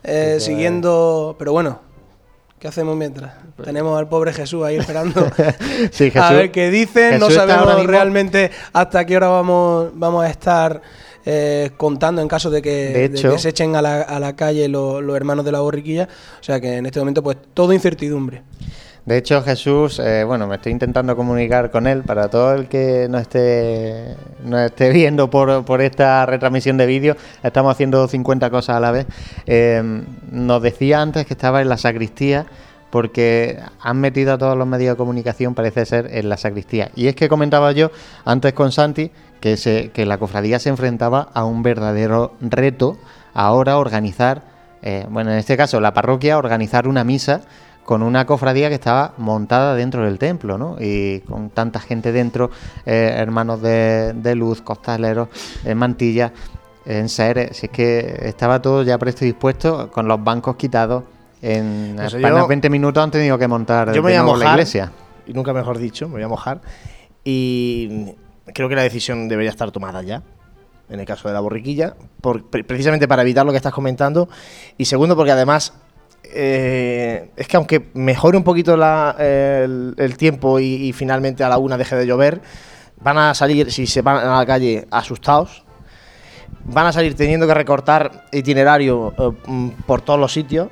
eh, 0.02 0.36
siguiendo. 0.40 1.36
Pero 1.38 1.52
bueno, 1.52 1.80
¿qué 2.58 2.68
hacemos 2.68 2.96
mientras? 2.96 3.32
Tenemos 3.64 3.98
al 3.98 4.08
pobre 4.08 4.32
Jesús 4.32 4.64
ahí 4.64 4.76
esperando 4.76 5.26
Sí, 5.92 6.12
a 6.14 6.32
ver 6.32 6.50
qué 6.50 6.70
dicen. 6.70 7.18
no 7.18 7.26
Jesús 7.26 7.42
sabemos 7.42 7.86
realmente 7.86 8.50
hasta 8.72 9.04
qué 9.06 9.16
hora 9.16 9.28
vamos, 9.28 9.90
vamos 9.94 10.24
a 10.24 10.28
estar 10.28 10.82
eh, 11.26 11.70
contando 11.76 12.22
en 12.22 12.28
caso 12.28 12.48
de 12.50 12.62
que, 12.62 12.70
De 12.70 13.08
de 13.10 13.18
hecho- 13.18 13.32
que 13.32 13.38
se 13.38 13.50
echen 13.50 13.76
a 13.76 13.82
la, 13.82 14.00
a 14.02 14.18
la 14.18 14.34
calle 14.36 14.68
los, 14.68 15.02
los 15.02 15.14
hermanos 15.16 15.44
de 15.44 15.52
la 15.52 15.60
borriquilla. 15.60 16.08
O 16.40 16.42
sea 16.42 16.60
que 16.60 16.76
en 16.76 16.86
este 16.86 16.98
momento, 17.00 17.22
pues 17.22 17.36
todo 17.52 17.72
incertidumbre. 17.74 18.42
De 19.04 19.16
hecho, 19.18 19.40
Jesús, 19.42 20.00
eh, 20.00 20.24
bueno, 20.24 20.48
me 20.48 20.56
estoy 20.56 20.72
intentando 20.72 21.14
comunicar 21.14 21.70
con 21.70 21.86
él 21.86 22.02
para 22.02 22.28
todo 22.28 22.54
el 22.54 22.66
que 22.66 23.06
no 23.08 23.18
esté, 23.18 24.16
no 24.44 24.58
esté 24.58 24.90
viendo 24.92 25.30
por, 25.30 25.64
por 25.64 25.80
esta 25.80 26.26
retransmisión 26.26 26.76
de 26.76 26.86
vídeo. 26.86 27.16
Estamos 27.44 27.70
haciendo 27.72 28.08
50 28.08 28.50
cosas 28.50 28.76
a 28.76 28.80
la 28.80 28.90
vez. 28.90 29.06
Eh, 29.46 29.80
nos 30.32 30.60
decía 30.60 31.00
antes 31.02 31.24
que 31.24 31.34
estaba 31.34 31.62
en 31.62 31.68
la 31.68 31.76
sacristía 31.76 32.46
porque 32.96 33.58
han 33.82 34.00
metido 34.00 34.32
a 34.32 34.38
todos 34.38 34.56
los 34.56 34.66
medios 34.66 34.94
de 34.94 34.96
comunicación, 34.96 35.54
parece 35.54 35.84
ser, 35.84 36.08
en 36.12 36.30
la 36.30 36.38
sacristía. 36.38 36.90
Y 36.96 37.08
es 37.08 37.14
que 37.14 37.28
comentaba 37.28 37.72
yo 37.72 37.90
antes 38.24 38.54
con 38.54 38.72
Santi 38.72 39.10
que, 39.38 40.06
la 40.06 40.16
cofradía 40.16 40.58
se 40.58 40.70
enfrentaba 40.70 41.28
a 41.34 41.44
un 41.44 41.62
verdadero 41.62 42.32
reto 42.40 42.96
ahora 43.34 43.76
organizar, 43.76 44.44
eh, 44.80 45.04
bueno, 45.10 45.30
en 45.30 45.36
este 45.36 45.58
caso 45.58 45.78
la 45.78 45.92
parroquia, 45.92 46.38
organizar 46.38 46.88
una 46.88 47.04
misa 47.04 47.42
con 47.84 48.02
una 48.02 48.24
cofradía 48.24 48.70
que 48.70 48.76
estaba 48.76 49.12
montada 49.18 49.74
dentro 49.74 50.02
del 50.02 50.18
templo, 50.18 50.56
¿no? 50.56 50.78
Y 50.80 51.20
con 51.28 51.50
tanta 51.50 51.80
gente 51.80 52.12
dentro, 52.12 52.50
eh, 52.86 53.12
hermanos 53.18 53.60
de, 53.60 54.34
luz, 54.34 54.62
costaleros, 54.62 55.28
en 55.66 55.76
mantilla, 55.76 56.32
en 56.86 57.10
seres, 57.10 57.58
si 57.58 57.66
es 57.66 57.72
que 57.72 58.20
estaba 58.22 58.62
todo 58.62 58.82
ya 58.84 58.96
presto 58.96 59.26
y 59.26 59.32
dispuesto, 59.32 59.90
con 59.90 60.08
los 60.08 60.24
bancos 60.24 60.56
quitados. 60.56 61.04
En 61.42 61.96
No 61.96 62.08
sé, 62.10 62.16
apenas 62.18 62.42
yo- 62.42 62.48
20 62.48 62.70
minutos 62.70 63.02
han 63.02 63.10
tenido 63.10 63.38
que 63.38 63.46
montar 63.48 63.88
Yo 63.88 63.96
me 63.96 64.00
voy 64.00 64.12
a 64.14 64.22
nuevo 64.22 64.36
la 64.38 64.44
mojar, 64.44 64.58
iglesia. 64.58 64.92
y 65.26 65.32
nunca 65.32 65.52
mejor 65.52 65.78
dicho, 65.78 66.06
me 66.08 66.14
voy 66.14 66.22
a 66.22 66.28
mojar. 66.28 66.60
Y 67.24 68.14
creo 68.54 68.68
que 68.68 68.74
la 68.76 68.82
decisión 68.82 69.28
debería 69.28 69.50
estar 69.50 69.70
tomada 69.70 70.02
ya, 70.02 70.22
en 70.88 71.00
el 71.00 71.06
caso 71.06 71.28
de 71.28 71.34
la 71.34 71.40
borriquilla, 71.40 71.94
por- 72.20 72.44
precisamente 72.48 73.06
para 73.08 73.22
evitar 73.22 73.44
lo 73.44 73.52
que 73.52 73.56
estás 73.58 73.72
comentando. 73.72 74.28
Y 74.78 74.84
segundo, 74.86 75.16
porque 75.16 75.32
además 75.32 75.74
eh, 76.24 77.30
es 77.36 77.46
que 77.46 77.56
aunque 77.56 77.88
mejore 77.94 78.36
un 78.36 78.44
poquito 78.44 78.76
la- 78.76 79.14
el, 79.18 79.94
el 79.96 80.16
tiempo 80.16 80.58
y, 80.58 80.64
y 80.88 80.92
finalmente 80.92 81.44
a 81.44 81.48
la 81.48 81.58
una 81.58 81.76
deje 81.76 81.96
de 81.96 82.06
llover, 82.06 82.40
van 83.00 83.18
a 83.18 83.34
salir, 83.34 83.70
si 83.70 83.86
se 83.86 84.02
van 84.02 84.16
a 84.16 84.38
la 84.38 84.46
calle, 84.46 84.86
asustados. 84.90 85.64
Van 86.64 86.86
a 86.86 86.92
salir 86.92 87.14
teniendo 87.14 87.46
que 87.46 87.54
recortar 87.54 88.26
itinerario 88.32 89.14
eh, 89.18 89.30
mm, 89.46 89.68
por 89.86 90.00
todos 90.00 90.18
los 90.18 90.32
sitios 90.32 90.68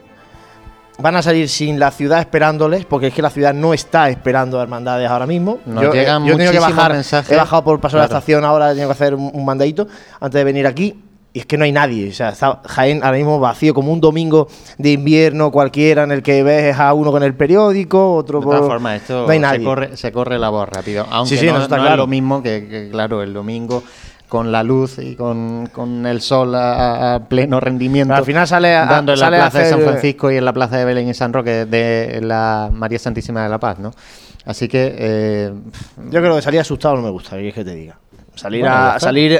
van 0.98 1.16
a 1.16 1.22
salir 1.22 1.48
sin 1.48 1.78
la 1.78 1.90
ciudad 1.90 2.20
esperándoles, 2.20 2.84
porque 2.84 3.08
es 3.08 3.14
que 3.14 3.22
la 3.22 3.30
ciudad 3.30 3.52
no 3.52 3.74
está 3.74 4.08
esperando 4.10 4.60
a 4.60 4.62
hermandades 4.62 5.08
ahora 5.10 5.26
mismo. 5.26 5.58
Nos 5.66 5.82
yo, 5.82 5.92
eh, 5.92 5.96
llegan 5.98 6.24
yo 6.24 6.34
he 6.34 6.36
tenido 6.36 6.52
que 6.52 6.58
bajar, 6.60 6.92
mensajes. 6.92 7.32
he 7.32 7.36
bajado 7.36 7.64
por 7.64 7.80
paso 7.80 7.96
de 7.96 8.02
la 8.02 8.08
Claro. 8.08 8.18
estación, 8.18 8.44
ahora 8.44 8.66
he 8.68 8.74
tenido 8.74 8.88
que 8.88 8.92
hacer 8.92 9.14
un, 9.14 9.30
un 9.32 9.44
mandadito 9.44 9.86
antes 10.20 10.38
de 10.38 10.44
venir 10.44 10.66
aquí. 10.66 11.00
Y 11.36 11.40
es 11.40 11.46
que 11.46 11.58
no 11.58 11.64
hay 11.64 11.72
nadie, 11.72 12.10
o 12.10 12.12
sea, 12.12 12.28
está 12.28 12.60
Jaén 12.64 13.02
ahora 13.02 13.16
mismo 13.16 13.40
vacío, 13.40 13.74
como 13.74 13.92
un 13.92 14.00
domingo 14.00 14.46
de 14.78 14.92
invierno 14.92 15.50
cualquiera 15.50 16.04
en 16.04 16.12
el 16.12 16.22
que 16.22 16.44
ves 16.44 16.78
a 16.78 16.94
uno 16.94 17.10
con 17.10 17.24
el 17.24 17.34
periódico, 17.34 18.14
otro 18.14 18.38
De 18.38 18.44
por... 18.44 18.54
todas 18.54 18.68
formas, 18.70 19.00
esto 19.00 19.24
no 19.26 19.28
hay 19.32 19.38
se, 19.38 19.42
nadie. 19.42 19.64
corre, 19.64 19.96
se 19.96 20.12
corre 20.12 20.38
la 20.38 20.50
voz 20.50 20.68
rápido. 20.68 21.04
Aunque 21.10 21.30
Sí, 21.34 21.38
sí, 21.40 21.46
no, 21.48 21.54
no, 21.54 21.62
está 21.64 21.74
no 21.76 21.82
es 21.82 21.86
claro. 21.88 22.02
lo 22.02 22.06
mismo 22.06 22.40
que, 22.40 22.68
que, 22.68 22.88
claro, 22.92 23.20
el 23.20 23.34
domingo 23.34 23.82
con 24.28 24.50
la 24.50 24.62
luz 24.62 24.98
y 24.98 25.14
con, 25.16 25.66
con 25.72 26.06
el 26.06 26.20
sol 26.20 26.54
a, 26.54 27.14
a 27.14 27.20
pleno 27.28 27.60
rendimiento. 27.60 28.08
Pero 28.08 28.18
al 28.18 28.24
final 28.24 28.46
sale 28.48 28.74
a- 28.74 28.86
dando 28.86 29.12
en 29.12 29.18
sale 29.18 29.36
la 29.38 29.44
plaza 29.44 29.58
de 29.60 29.70
San 29.70 29.80
Francisco 29.80 30.30
y 30.30 30.36
en 30.36 30.44
la 30.44 30.52
plaza 30.52 30.76
de 30.78 30.84
Belén 30.84 31.08
y 31.08 31.14
San 31.14 31.32
Roque 31.32 31.66
de 31.66 32.20
la 32.22 32.68
María 32.72 32.98
Santísima 32.98 33.42
de 33.44 33.48
la 33.48 33.58
Paz, 33.58 33.78
¿no? 33.78 33.92
Así 34.46 34.68
que 34.68 34.94
eh, 34.98 35.52
Yo 36.10 36.20
creo 36.20 36.36
que 36.36 36.42
salir 36.42 36.60
asustado 36.60 36.96
no 36.96 37.02
me 37.02 37.10
gusta, 37.10 37.40
y 37.40 37.48
es 37.48 37.54
que 37.54 37.64
te 37.64 37.74
diga. 37.74 37.96
Salir 38.34 38.62
Bueno, 38.62 38.74
a, 38.76 38.98
salir 38.98 39.32
eh, 39.32 39.38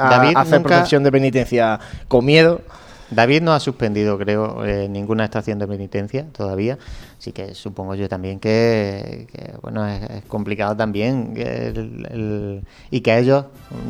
a, 0.00 0.08
David 0.10 0.36
a 0.36 0.40
hacer 0.40 0.58
nunca- 0.60 0.68
procesión 0.74 1.02
de 1.02 1.10
penitencia 1.10 1.80
con 2.06 2.24
miedo. 2.24 2.60
David 3.10 3.42
no 3.42 3.52
ha 3.54 3.60
suspendido, 3.60 4.18
creo, 4.18 4.64
eh, 4.66 4.86
ninguna 4.88 5.24
estación 5.24 5.58
de 5.58 5.66
penitencia 5.66 6.26
todavía, 6.30 6.76
así 7.18 7.32
que 7.32 7.54
supongo 7.54 7.94
yo 7.94 8.08
también 8.08 8.38
que, 8.38 9.26
que, 9.32 9.54
bueno, 9.62 9.86
es, 9.86 10.02
es 10.10 10.24
complicado 10.24 10.76
también 10.76 11.32
el- 11.36 12.06
el- 12.10 12.62
y 12.90 13.00
que 13.00 13.16
ellos, 13.18 13.46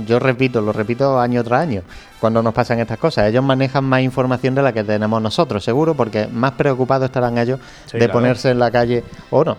yo 0.06 0.18
repito, 0.20 0.60
lo 0.60 0.72
repito 0.72 1.18
año 1.18 1.42
tras 1.42 1.62
año, 1.62 1.82
cuando 2.20 2.42
nos 2.42 2.54
pasan 2.54 2.78
estas 2.78 2.98
cosas, 2.98 3.28
ellos 3.28 3.42
manejan 3.44 3.84
más 3.84 4.02
información 4.02 4.54
de 4.54 4.62
la 4.62 4.72
que 4.72 4.84
tenemos 4.84 5.20
nosotros, 5.20 5.64
seguro, 5.64 5.94
porque 5.94 6.28
más 6.28 6.52
preocupados 6.52 7.06
estarán 7.06 7.38
ellos 7.38 7.58
Sí, 7.86 7.92
de 7.94 7.98
claro. 8.06 8.12
ponerse 8.12 8.50
en 8.50 8.58
la 8.60 8.70
calle 8.70 9.02
o 9.30 9.44
no. 9.44 9.56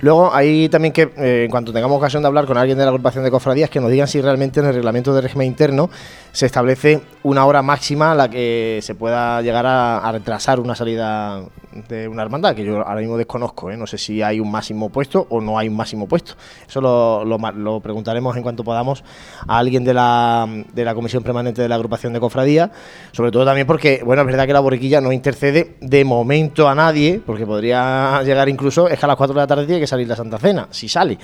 Luego, 0.00 0.34
hay 0.34 0.68
también 0.68 0.92
que, 0.92 1.10
eh, 1.16 1.44
en 1.44 1.50
cuanto 1.50 1.72
tengamos 1.72 1.96
ocasión 1.96 2.22
de 2.22 2.26
hablar 2.26 2.46
con 2.46 2.58
alguien 2.58 2.78
de 2.78 2.84
la 2.84 2.90
agrupación 2.90 3.24
de 3.24 3.30
cofradías, 3.30 3.70
que 3.70 3.80
nos 3.80 3.90
digan 3.90 4.08
si 4.08 4.20
realmente 4.20 4.60
en 4.60 4.66
el 4.66 4.74
reglamento 4.74 5.14
de 5.14 5.20
régimen 5.20 5.46
interno 5.46 5.90
se 6.32 6.46
establece 6.46 7.00
una 7.22 7.44
hora 7.46 7.62
máxima 7.62 8.12
a 8.12 8.14
la 8.14 8.28
que 8.28 8.80
se 8.82 8.94
pueda 8.94 9.42
llegar 9.42 9.66
a 9.66 10.10
retrasar 10.12 10.60
una 10.60 10.74
salida 10.74 11.42
de 11.88 12.08
una 12.08 12.22
hermandad, 12.22 12.54
que 12.54 12.64
yo 12.64 12.78
ahora 12.86 13.00
mismo 13.00 13.16
desconozco. 13.16 13.70
¿eh? 13.70 13.76
No 13.76 13.86
sé 13.86 13.98
si 13.98 14.22
hay 14.22 14.40
un 14.40 14.50
máximo 14.50 14.90
puesto 14.90 15.26
o 15.30 15.40
no 15.40 15.58
hay 15.58 15.68
un 15.68 15.76
máximo 15.76 16.06
puesto. 16.06 16.34
Eso 16.68 16.80
lo, 16.80 17.24
lo 17.24 17.80
preguntaremos 17.80 18.36
en 18.36 18.42
cuanto 18.42 18.64
podamos 18.64 19.04
a 19.46 19.58
alguien 19.58 19.84
de 19.84 19.94
la, 19.94 20.46
de 20.72 20.84
la 20.84 20.94
comisión 20.94 21.22
permanente 21.22 21.62
de 21.62 21.68
la 21.68 21.76
agrupación 21.76 22.12
de 22.12 22.20
cofradías. 22.20 22.70
Sobre 23.12 23.30
todo 23.30 23.44
también 23.44 23.66
porque, 23.66 24.02
bueno, 24.04 24.22
es 24.22 24.26
verdad 24.26 24.46
que 24.46 24.52
la 24.52 24.60
borriquilla 24.60 25.00
no 25.00 25.12
intercede 25.12 25.76
de 25.80 26.04
momento 26.04 26.68
a 26.68 26.74
nadie, 26.74 27.20
porque 27.24 27.46
podría 27.46 28.22
llegar 28.22 28.48
incluso, 28.48 28.88
es 28.88 28.98
que 28.98 29.04
a 29.04 29.08
las 29.08 29.16
4 29.16 29.34
de 29.34 29.40
la 29.40 29.46
tarde 29.46 29.66
tiene 29.66 29.80
que 29.80 29.86
salir 29.86 30.08
la 30.08 30.16
Santa 30.16 30.38
Cena, 30.38 30.68
si 30.70 30.88
sale. 30.88 31.18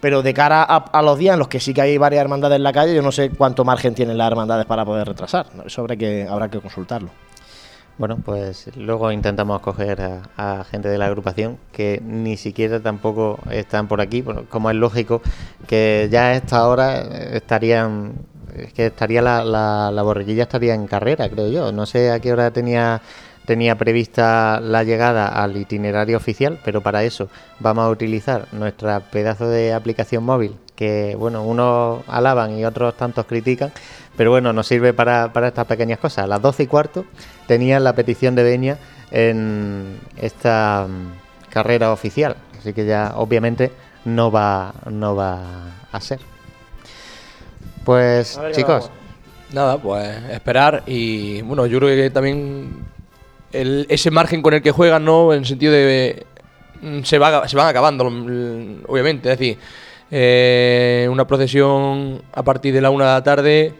Pero 0.00 0.22
de 0.22 0.32
cara 0.32 0.62
a, 0.62 0.76
a 0.76 1.02
los 1.02 1.18
días 1.18 1.34
en 1.34 1.40
los 1.40 1.48
que 1.48 1.60
sí 1.60 1.74
que 1.74 1.82
hay 1.82 1.98
varias 1.98 2.22
hermandades 2.22 2.56
en 2.56 2.62
la 2.62 2.72
calle, 2.72 2.94
yo 2.94 3.02
no 3.02 3.12
sé 3.12 3.30
cuánto 3.30 3.64
margen 3.64 3.94
tienen 3.94 4.16
las 4.16 4.30
hermandades 4.30 4.64
para 4.64 4.84
poder 4.84 5.06
retrasar. 5.06 5.46
Eso 5.66 5.82
habrá 5.82 5.96
que, 5.96 6.26
habrá 6.28 6.48
que 6.48 6.60
consultarlo. 6.60 7.10
Bueno, 8.00 8.16
pues 8.24 8.74
luego 8.78 9.12
intentamos 9.12 9.60
coger 9.60 10.00
a, 10.38 10.64
gente 10.64 10.88
de 10.88 10.96
la 10.96 11.04
agrupación 11.04 11.58
que 11.70 12.00
ni 12.02 12.38
siquiera 12.38 12.80
tampoco 12.80 13.38
están 13.50 13.88
por 13.88 14.00
aquí, 14.00 14.24
como 14.48 14.70
es 14.70 14.76
lógico, 14.76 15.20
que 15.66 16.08
ya 16.10 16.28
a 16.28 16.34
esta 16.34 16.66
hora 16.66 17.02
eh, 17.02 17.36
estarían, 17.36 18.14
es 18.56 18.72
que 18.72 18.86
estaría 18.86 19.20
la, 19.20 19.44
la, 19.44 19.90
la 19.92 20.02
borriquilla 20.02 20.44
estaría 20.44 20.72
en 20.74 20.86
carrera, 20.86 21.28
creo 21.28 21.48
yo. 21.48 21.72
No 21.72 21.84
sé 21.84 22.10
a 22.10 22.20
qué 22.20 22.32
hora 22.32 22.50
tenía 22.52 23.02
tenía 23.44 23.76
prevista 23.76 24.60
la 24.60 24.82
llegada 24.82 25.28
al 25.28 25.56
itinerario 25.58 26.16
oficial, 26.16 26.58
pero 26.64 26.80
para 26.80 27.04
eso 27.04 27.28
vamos 27.58 27.84
a 27.84 27.90
utilizar 27.90 28.46
nuestra 28.52 29.00
pedazo 29.00 29.46
de 29.46 29.74
aplicación 29.74 30.24
móvil 30.24 30.56
que, 30.80 31.14
bueno, 31.14 31.44
unos 31.44 32.00
alaban 32.08 32.58
y 32.58 32.64
otros 32.64 32.96
tantos 32.96 33.26
critican, 33.26 33.70
pero 34.20 34.32
bueno, 34.32 34.52
nos 34.52 34.66
sirve 34.66 34.92
para, 34.92 35.32
para 35.32 35.48
estas 35.48 35.64
pequeñas 35.64 35.98
cosas. 35.98 36.24
A 36.24 36.26
las 36.26 36.42
12 36.42 36.64
y 36.64 36.66
cuarto 36.66 37.06
tenían 37.46 37.82
la 37.82 37.94
petición 37.94 38.34
de 38.34 38.42
Beña 38.42 38.76
en 39.10 39.98
esta 40.18 40.86
mm, 40.86 41.48
carrera 41.48 41.90
oficial, 41.90 42.36
así 42.58 42.74
que 42.74 42.84
ya 42.84 43.14
obviamente 43.16 43.72
no 44.04 44.30
va, 44.30 44.74
no 44.90 45.16
va 45.16 45.40
a 45.90 46.00
ser. 46.02 46.20
Pues 47.82 48.36
A 48.36 48.52
chicos. 48.52 48.90
Nada, 49.54 49.78
pues 49.78 50.06
esperar 50.30 50.82
y 50.86 51.40
bueno, 51.40 51.64
yo 51.64 51.78
creo 51.78 51.96
que 51.96 52.10
también 52.10 52.74
el- 53.54 53.86
ese 53.88 54.10
margen 54.10 54.42
con 54.42 54.52
el 54.52 54.60
que 54.60 54.70
juegan, 54.70 55.02
¿no? 55.02 55.32
En 55.32 55.38
el 55.38 55.46
sentido 55.46 55.72
de... 55.72 56.26
mm, 56.82 57.04
Se, 57.04 57.18
va, 57.18 57.48
se 57.48 57.56
van 57.56 57.68
acabando, 57.68 58.04
mm, 58.10 58.82
obviamente. 58.86 59.32
Es 59.32 59.38
decir, 59.38 59.56
eh, 60.10 61.08
una 61.10 61.26
procesión 61.26 62.20
a 62.34 62.42
partir 62.42 62.74
de 62.74 62.82
la 62.82 62.90
una 62.90 63.06
de 63.06 63.12
la 63.12 63.24
tarde 63.24 63.74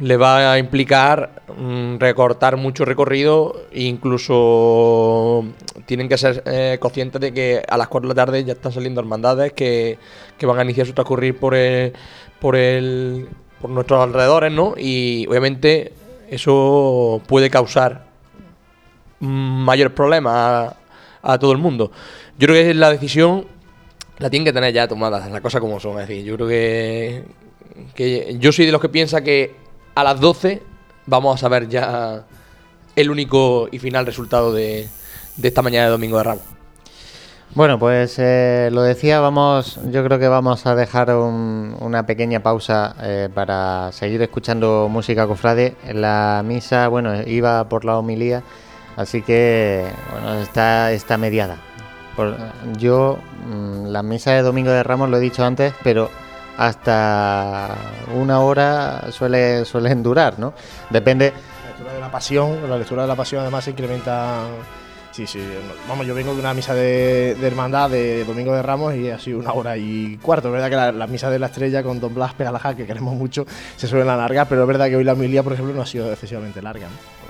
le 0.00 0.16
va 0.16 0.52
a 0.52 0.58
implicar 0.58 1.42
mm, 1.56 1.96
recortar 1.98 2.56
mucho 2.56 2.84
recorrido 2.84 3.66
e 3.72 3.82
incluso 3.82 5.44
tienen 5.86 6.08
que 6.08 6.18
ser 6.18 6.42
eh, 6.46 6.78
conscientes 6.80 7.20
de 7.20 7.32
que 7.32 7.62
a 7.68 7.76
las 7.76 7.88
4 7.88 8.08
de 8.08 8.14
la 8.14 8.26
tarde 8.26 8.44
ya 8.44 8.52
están 8.52 8.72
saliendo 8.72 9.00
hermandades 9.00 9.52
que, 9.52 9.98
que 10.36 10.46
van 10.46 10.58
a 10.58 10.64
iniciar 10.64 10.86
su 10.86 10.92
transcurrir 10.92 11.36
por 11.38 11.54
el, 11.54 11.92
por 12.40 12.54
el 12.56 13.28
por 13.60 13.70
nuestros 13.70 14.00
alrededores, 14.00 14.52
¿no? 14.52 14.74
Y 14.76 15.26
obviamente 15.26 15.92
eso 16.30 17.20
puede 17.26 17.50
causar 17.50 18.06
mayores 19.18 19.92
problemas 19.92 20.34
a, 20.34 20.76
a 21.22 21.38
todo 21.38 21.50
el 21.50 21.58
mundo. 21.58 21.90
Yo 22.38 22.46
creo 22.46 22.62
que 22.62 22.74
la 22.74 22.90
decisión 22.90 23.46
la 24.18 24.30
tienen 24.30 24.44
que 24.44 24.52
tener 24.52 24.72
ya 24.72 24.86
tomada, 24.86 25.28
las 25.28 25.40
cosas 25.40 25.60
como 25.60 25.80
son. 25.80 26.00
Es 26.00 26.06
decir, 26.08 26.24
yo 26.24 26.36
creo 26.36 26.48
que, 26.48 27.24
que 27.96 28.36
yo 28.38 28.52
soy 28.52 28.66
de 28.66 28.72
los 28.72 28.80
que 28.80 28.88
piensa 28.88 29.22
que 29.22 29.67
a 29.98 30.04
las 30.04 30.20
12 30.20 30.62
vamos 31.06 31.34
a 31.34 31.38
saber 31.38 31.68
ya 31.68 32.22
el 32.94 33.10
único 33.10 33.68
y 33.72 33.80
final 33.80 34.06
resultado 34.06 34.52
de, 34.52 34.88
de 35.36 35.48
esta 35.48 35.60
mañana 35.60 35.86
de 35.86 35.90
Domingo 35.90 36.18
de 36.18 36.24
Ramos. 36.24 36.44
Bueno, 37.54 37.78
pues 37.80 38.14
eh, 38.18 38.68
lo 38.72 38.82
decía, 38.82 39.18
vamos, 39.18 39.80
yo 39.90 40.04
creo 40.04 40.20
que 40.20 40.28
vamos 40.28 40.66
a 40.66 40.76
dejar 40.76 41.10
un- 41.16 41.74
una 41.80 42.06
pequeña 42.06 42.40
pausa 42.44 42.94
eh, 43.02 43.28
para 43.34 43.90
seguir 43.90 44.22
escuchando 44.22 44.86
música 44.88 45.26
cofrade. 45.26 45.74
La 45.92 46.42
misa, 46.44 46.86
bueno, 46.88 47.20
iba 47.26 47.68
por 47.68 47.84
la 47.84 47.98
homilía, 47.98 48.42
así 48.96 49.22
que, 49.22 49.84
bueno, 50.12 50.34
está, 50.40 50.92
mediada. 51.18 51.56
Yo, 52.76 53.18
mm, 53.48 53.86
la 53.86 54.02
misa 54.04 54.32
de 54.32 54.42
Domingo 54.42 54.70
de 54.70 54.82
Ramos, 54.84 55.08
lo 55.08 55.16
he 55.16 55.20
dicho 55.20 55.44
antes, 55.44 55.72
pero 55.82 56.10
hasta 56.58 57.76
una 58.16 58.40
hora 58.40 59.12
suele, 59.12 59.64
suelen 59.64 60.02
durar, 60.02 60.38
¿no? 60.40 60.52
Depende, 60.90 61.32
La 61.32 61.68
lectura 61.68 61.92
de 61.92 62.00
la 62.00 62.10
pasión, 62.10 62.68
la 62.68 62.76
lectura 62.76 63.02
de 63.02 63.08
la 63.08 63.14
pasión 63.14 63.42
además 63.42 63.64
se 63.64 63.70
incrementa. 63.70 64.42
Sí, 65.12 65.26
sí, 65.26 65.40
vamos, 65.88 66.06
yo 66.06 66.14
vengo 66.14 66.34
de 66.34 66.40
una 66.40 66.54
misa 66.54 66.74
de, 66.74 67.36
hermandad 67.42 67.90
de 67.90 68.24
Domingo 68.24 68.54
de 68.54 68.62
Ramos 68.62 68.94
y 68.94 69.08
ha 69.10 69.18
sido 69.18 69.38
una 69.38 69.52
hora 69.52 69.76
y 69.76 70.16
cuarto. 70.18 70.48
Es 70.48 70.52
verdad 70.52 70.68
que 70.68 70.76
la, 70.76 70.92
la 70.92 71.06
misa 71.06 71.30
de 71.30 71.38
la 71.38 71.46
estrella 71.46 71.82
con 71.82 72.00
Don 72.00 72.14
Blas 72.14 72.34
Pegalaja, 72.34 72.74
que 72.74 72.86
queremos 72.86 73.14
mucho, 73.14 73.46
se 73.76 73.86
suelen 73.86 74.08
alargar, 74.08 74.48
pero 74.48 74.62
es 74.62 74.68
verdad 74.68 74.88
que 74.88 74.96
hoy 74.96 75.04
la 75.04 75.12
homilía, 75.12 75.42
por 75.42 75.52
ejemplo, 75.52 75.74
no 75.74 75.82
ha 75.82 75.86
sido 75.86 76.10
excesivamente 76.10 76.60
larga. 76.60 76.88
¿no? 76.88 77.27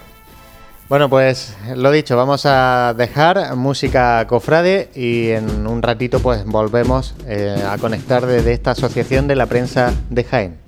Bueno, 0.88 1.10
pues 1.10 1.54
lo 1.76 1.90
dicho, 1.90 2.16
vamos 2.16 2.46
a 2.46 2.94
dejar 2.96 3.54
música 3.56 4.26
cofrade 4.26 4.88
y 4.94 5.28
en 5.28 5.66
un 5.66 5.82
ratito 5.82 6.20
pues 6.20 6.46
volvemos 6.46 7.14
eh, 7.26 7.62
a 7.68 7.76
conectar 7.76 8.24
desde 8.24 8.54
esta 8.54 8.70
asociación 8.70 9.28
de 9.28 9.36
la 9.36 9.44
prensa 9.44 9.92
de 10.08 10.24
Jaén. 10.24 10.67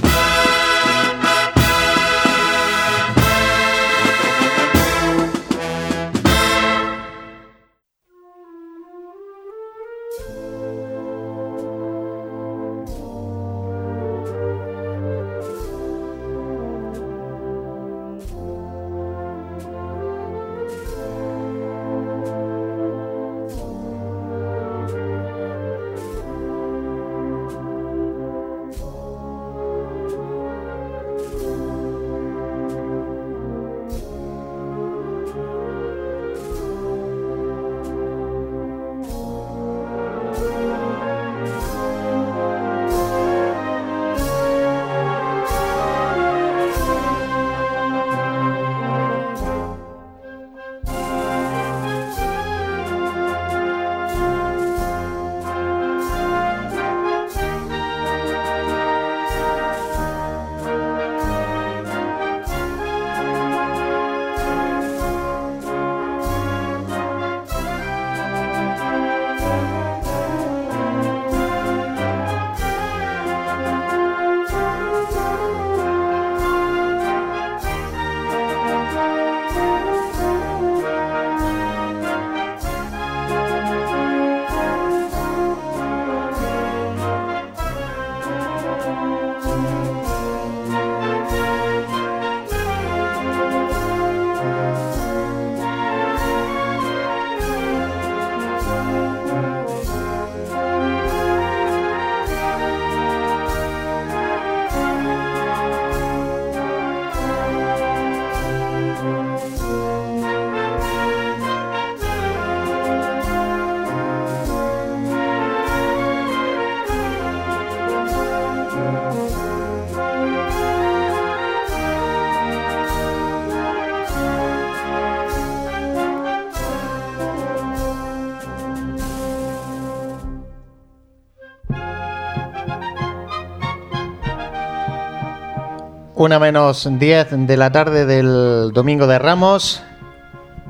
Una 136.21 136.37
menos 136.37 136.87
10 136.87 137.47
de 137.47 137.57
la 137.57 137.71
tarde 137.71 138.05
del 138.05 138.69
domingo 138.73 139.07
de 139.07 139.17
Ramos. 139.17 139.81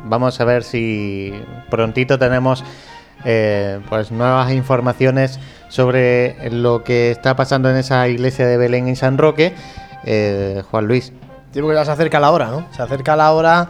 Vamos 0.05 0.39
a 0.39 0.45
ver 0.45 0.63
si 0.63 1.33
prontito 1.69 2.17
tenemos 2.17 2.63
eh, 3.25 3.81
pues 3.89 4.13
nuevas 4.13 4.53
informaciones 4.53 5.41
sobre 5.67 6.49
lo 6.51 6.85
que 6.85 7.11
está 7.11 7.35
pasando 7.35 7.69
en 7.69 7.75
esa 7.75 8.07
iglesia 8.07 8.47
de 8.47 8.55
Belén 8.55 8.87
y 8.87 8.95
San 8.95 9.17
Roque. 9.17 9.53
Eh, 10.05 10.63
Juan 10.71 10.87
Luis. 10.87 11.11
Digo 11.51 11.67
que 11.67 11.75
ya 11.75 11.83
se 11.83 11.91
acerca 11.91 12.21
la 12.21 12.31
hora, 12.31 12.47
¿no? 12.47 12.67
Se 12.71 12.81
acerca 12.81 13.17
la 13.17 13.33
hora 13.33 13.67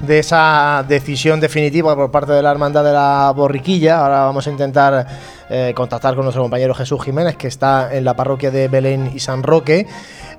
de 0.00 0.18
esa 0.18 0.84
decisión 0.86 1.40
definitiva 1.40 1.96
por 1.96 2.10
parte 2.10 2.32
de 2.32 2.42
la 2.42 2.50
Hermandad 2.50 2.84
de 2.84 2.92
la 2.92 3.32
Borriquilla. 3.34 4.00
Ahora 4.00 4.24
vamos 4.24 4.46
a 4.46 4.50
intentar 4.50 5.06
eh, 5.48 5.72
contactar 5.74 6.14
con 6.14 6.24
nuestro 6.24 6.42
compañero 6.42 6.74
Jesús 6.74 7.02
Jiménez, 7.02 7.36
que 7.36 7.48
está 7.48 7.94
en 7.94 8.04
la 8.04 8.14
parroquia 8.14 8.50
de 8.50 8.68
Belén 8.68 9.12
y 9.14 9.20
San 9.20 9.42
Roque. 9.42 9.86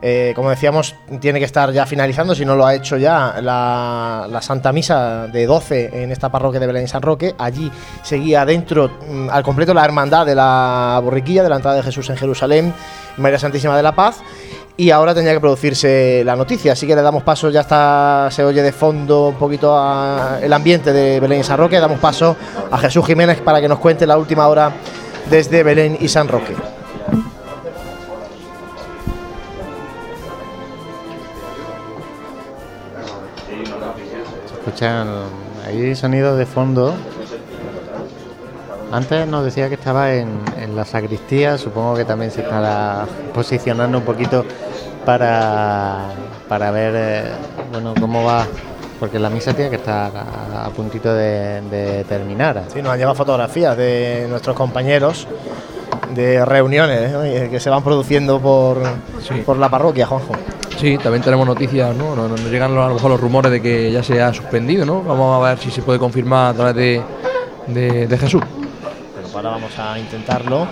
Eh, 0.05 0.33
como 0.35 0.49
decíamos, 0.49 0.95
tiene 1.21 1.39
que 1.39 1.45
estar 1.45 1.71
ya 1.71 1.85
finalizando, 1.85 2.35
si 2.35 2.43
no 2.43 2.57
lo 2.57 2.65
ha 2.65 2.75
hecho 2.75 2.97
ya, 2.97 3.35
la, 3.41 4.39
Santa 4.41 4.73
Misa 4.73 5.27
de 5.27 5.45
12 5.45 6.03
en 6.03 6.11
esta 6.11 6.29
parroquia 6.29 6.59
de 6.59 6.67
Belén 6.67 6.83
y 6.83 6.87
San 6.89 7.01
Roque. 7.01 7.33
Allí 7.37 7.71
seguía 8.01 8.43
dentro 8.43 8.91
mm, 9.09 9.29
al 9.29 9.43
completo 9.43 9.73
la 9.73 9.85
hermandad 9.85 10.25
de 10.25 10.35
la 10.35 10.99
borriquilla, 11.01 11.41
de 11.41 11.47
la 11.47 11.55
entrada 11.55 11.77
de 11.77 11.83
Jesús 11.83 12.09
en 12.09 12.17
Jerusalén, 12.17 12.73
María 13.15 13.39
Santísima 13.39 13.77
de 13.77 13.83
la 13.83 13.95
Paz. 13.95 14.17
Y 14.75 14.89
ahora 14.89 15.15
tenía 15.15 15.31
que 15.31 15.39
producirse 15.39 16.23
la 16.25 16.35
noticia, 16.35 16.73
así 16.73 16.85
que 16.85 16.97
le 16.97 17.01
damos 17.01 17.23
paso, 17.23 17.49
ya 17.49 17.61
está, 17.61 18.27
se 18.29 18.43
oye 18.43 18.61
de 18.61 18.73
fondo 18.73 19.29
un 19.29 19.35
poquito 19.35 19.73
el 20.41 20.51
ambiente 20.51 20.91
de 20.91 21.21
Belén 21.21 21.39
y 21.39 21.43
San 21.43 21.57
Roque, 21.59 21.79
damos 21.79 21.99
paso 21.99 22.35
a 22.69 22.77
Jesús 22.77 23.05
Jiménez 23.05 23.39
para 23.39 23.61
que 23.61 23.69
nos 23.69 23.79
cuente 23.79 24.05
la 24.05 24.17
última 24.17 24.47
hora 24.47 24.73
desde 25.29 25.63
Belén 25.63 25.97
y 26.01 26.09
San 26.09 26.27
Roque. 26.27 26.82
Escuchan 34.65 35.09
ahí 35.67 35.93
sonidos 35.93 36.37
de 36.37 36.45
fondo. 36.45 36.93
Antes 38.93 39.27
nos 39.27 39.43
decía 39.43 39.67
que 39.67 39.75
estaba 39.75 40.13
en, 40.13 40.39
en, 40.57 40.73
la 40.73 40.85
sacristía, 40.85 41.57
supongo 41.57 41.95
que 41.95 42.05
también 42.05 42.31
se 42.31 42.43
estará 42.43 43.05
posicionando 43.33 43.97
un 43.97 44.05
poquito 44.05 44.45
para, 45.05 46.11
para 46.47 46.71
ver 46.71 46.93
eh, 46.95 47.23
bueno 47.73 47.93
cómo 47.99 48.23
va, 48.23 48.47
porque 49.01 49.19
la 49.19 49.29
misa 49.29 49.53
tiene 49.53 49.69
que 49.69 49.77
estar 49.77 50.13
a, 50.15 50.65
a 50.65 50.69
puntito 50.69 51.13
de, 51.13 51.59
de, 51.69 52.05
terminar. 52.05 52.63
Sí, 52.71 52.81
nos 52.81 52.93
han 52.93 52.99
llevado 52.99 53.15
fotografías 53.15 53.75
de 53.75 54.27
nuestros 54.29 54.55
compañeros 54.55 55.27
de 56.15 56.45
reuniones 56.45 57.49
que 57.49 57.59
se 57.59 57.69
van 57.69 57.83
produciendo 57.83 58.39
por, 58.39 58.81
sí. 59.21 59.41
por 59.45 59.57
la 59.57 59.67
parroquia, 59.69 60.05
Juanjo. 60.05 60.33
Sí, 60.79 60.97
también 60.97 61.23
tenemos 61.23 61.47
noticias, 61.47 61.95
¿no? 61.95 62.15
Nos, 62.15 62.29
nos 62.29 62.51
llegan 62.51 62.71
a 62.77 62.87
lo 62.87 62.93
mejor 62.95 63.11
los 63.11 63.19
rumores 63.19 63.51
de 63.51 63.61
que 63.61 63.91
ya 63.91 64.03
se 64.03 64.21
ha 64.21 64.33
suspendido, 64.33 64.85
¿no? 64.85 65.01
Vamos 65.01 65.41
a 65.41 65.49
ver 65.49 65.57
si 65.57 65.71
se 65.71 65.81
puede 65.81 65.97
confirmar 65.99 66.53
a 66.53 66.53
través 66.53 66.75
de, 66.75 67.01
de, 67.67 68.07
de 68.07 68.17
Jesús. 68.17 68.41
Bueno, 69.31 69.49
ahora 69.49 69.61
vamos 69.61 69.79
a 69.79 69.97
intentarlo. 69.97 70.67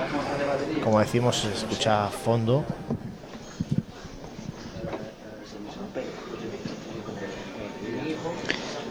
Como 0.83 0.99
decimos, 0.99 1.37
se 1.37 1.53
escucha 1.53 2.05
a 2.05 2.09
fondo. 2.09 2.65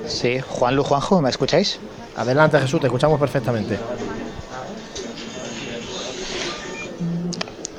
Sí, 0.06 0.40
Juan 0.40 0.76
Lu 0.76 0.82
Juanjo, 0.84 1.20
¿me 1.20 1.30
escucháis? 1.30 1.78
Adelante 2.16 2.58
Jesús, 2.58 2.80
te 2.80 2.86
escuchamos 2.86 3.18
perfectamente. 3.20 3.78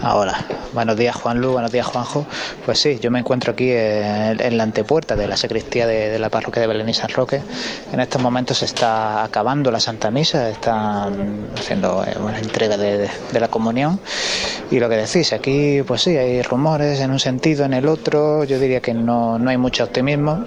Ahora, 0.03 0.35
buenos 0.73 0.97
días 0.97 1.15
Juan 1.15 1.39
Lu, 1.39 1.51
buenos 1.51 1.71
días 1.71 1.85
Juanjo. 1.85 2.25
Pues 2.65 2.79
sí, 2.79 2.97
yo 2.99 3.11
me 3.11 3.19
encuentro 3.19 3.53
aquí 3.53 3.69
en, 3.71 4.57
la 4.57 4.63
antepuerta 4.63 5.15
de 5.15 5.27
la 5.27 5.37
sacristía 5.37 5.85
de, 5.85 6.09
de, 6.09 6.17
la 6.17 6.29
parroquia 6.29 6.59
de 6.59 6.67
Belén 6.67 6.89
y 6.89 6.93
San 6.95 7.09
Roque. 7.09 7.39
En 7.93 7.99
estos 7.99 8.19
momentos 8.19 8.57
se 8.57 8.65
está 8.65 9.23
acabando 9.23 9.69
la 9.69 9.79
Santa 9.79 10.09
Misa, 10.09 10.49
están 10.49 11.49
haciendo 11.55 12.03
eh, 12.03 12.15
una 12.19 12.39
entrega 12.39 12.77
de, 12.77 13.09
de, 13.31 13.39
la 13.39 13.47
comunión. 13.49 13.99
Y 14.71 14.79
lo 14.79 14.89
que 14.89 14.95
decís, 14.97 15.33
aquí 15.33 15.83
pues 15.85 16.01
sí, 16.01 16.17
hay 16.17 16.41
rumores 16.41 16.99
en 16.99 17.11
un 17.11 17.19
sentido, 17.19 17.63
en 17.65 17.73
el 17.73 17.87
otro. 17.87 18.43
Yo 18.43 18.57
diría 18.57 18.81
que 18.81 18.95
no, 18.95 19.37
no 19.37 19.51
hay 19.51 19.57
mucho 19.57 19.83
optimismo, 19.83 20.45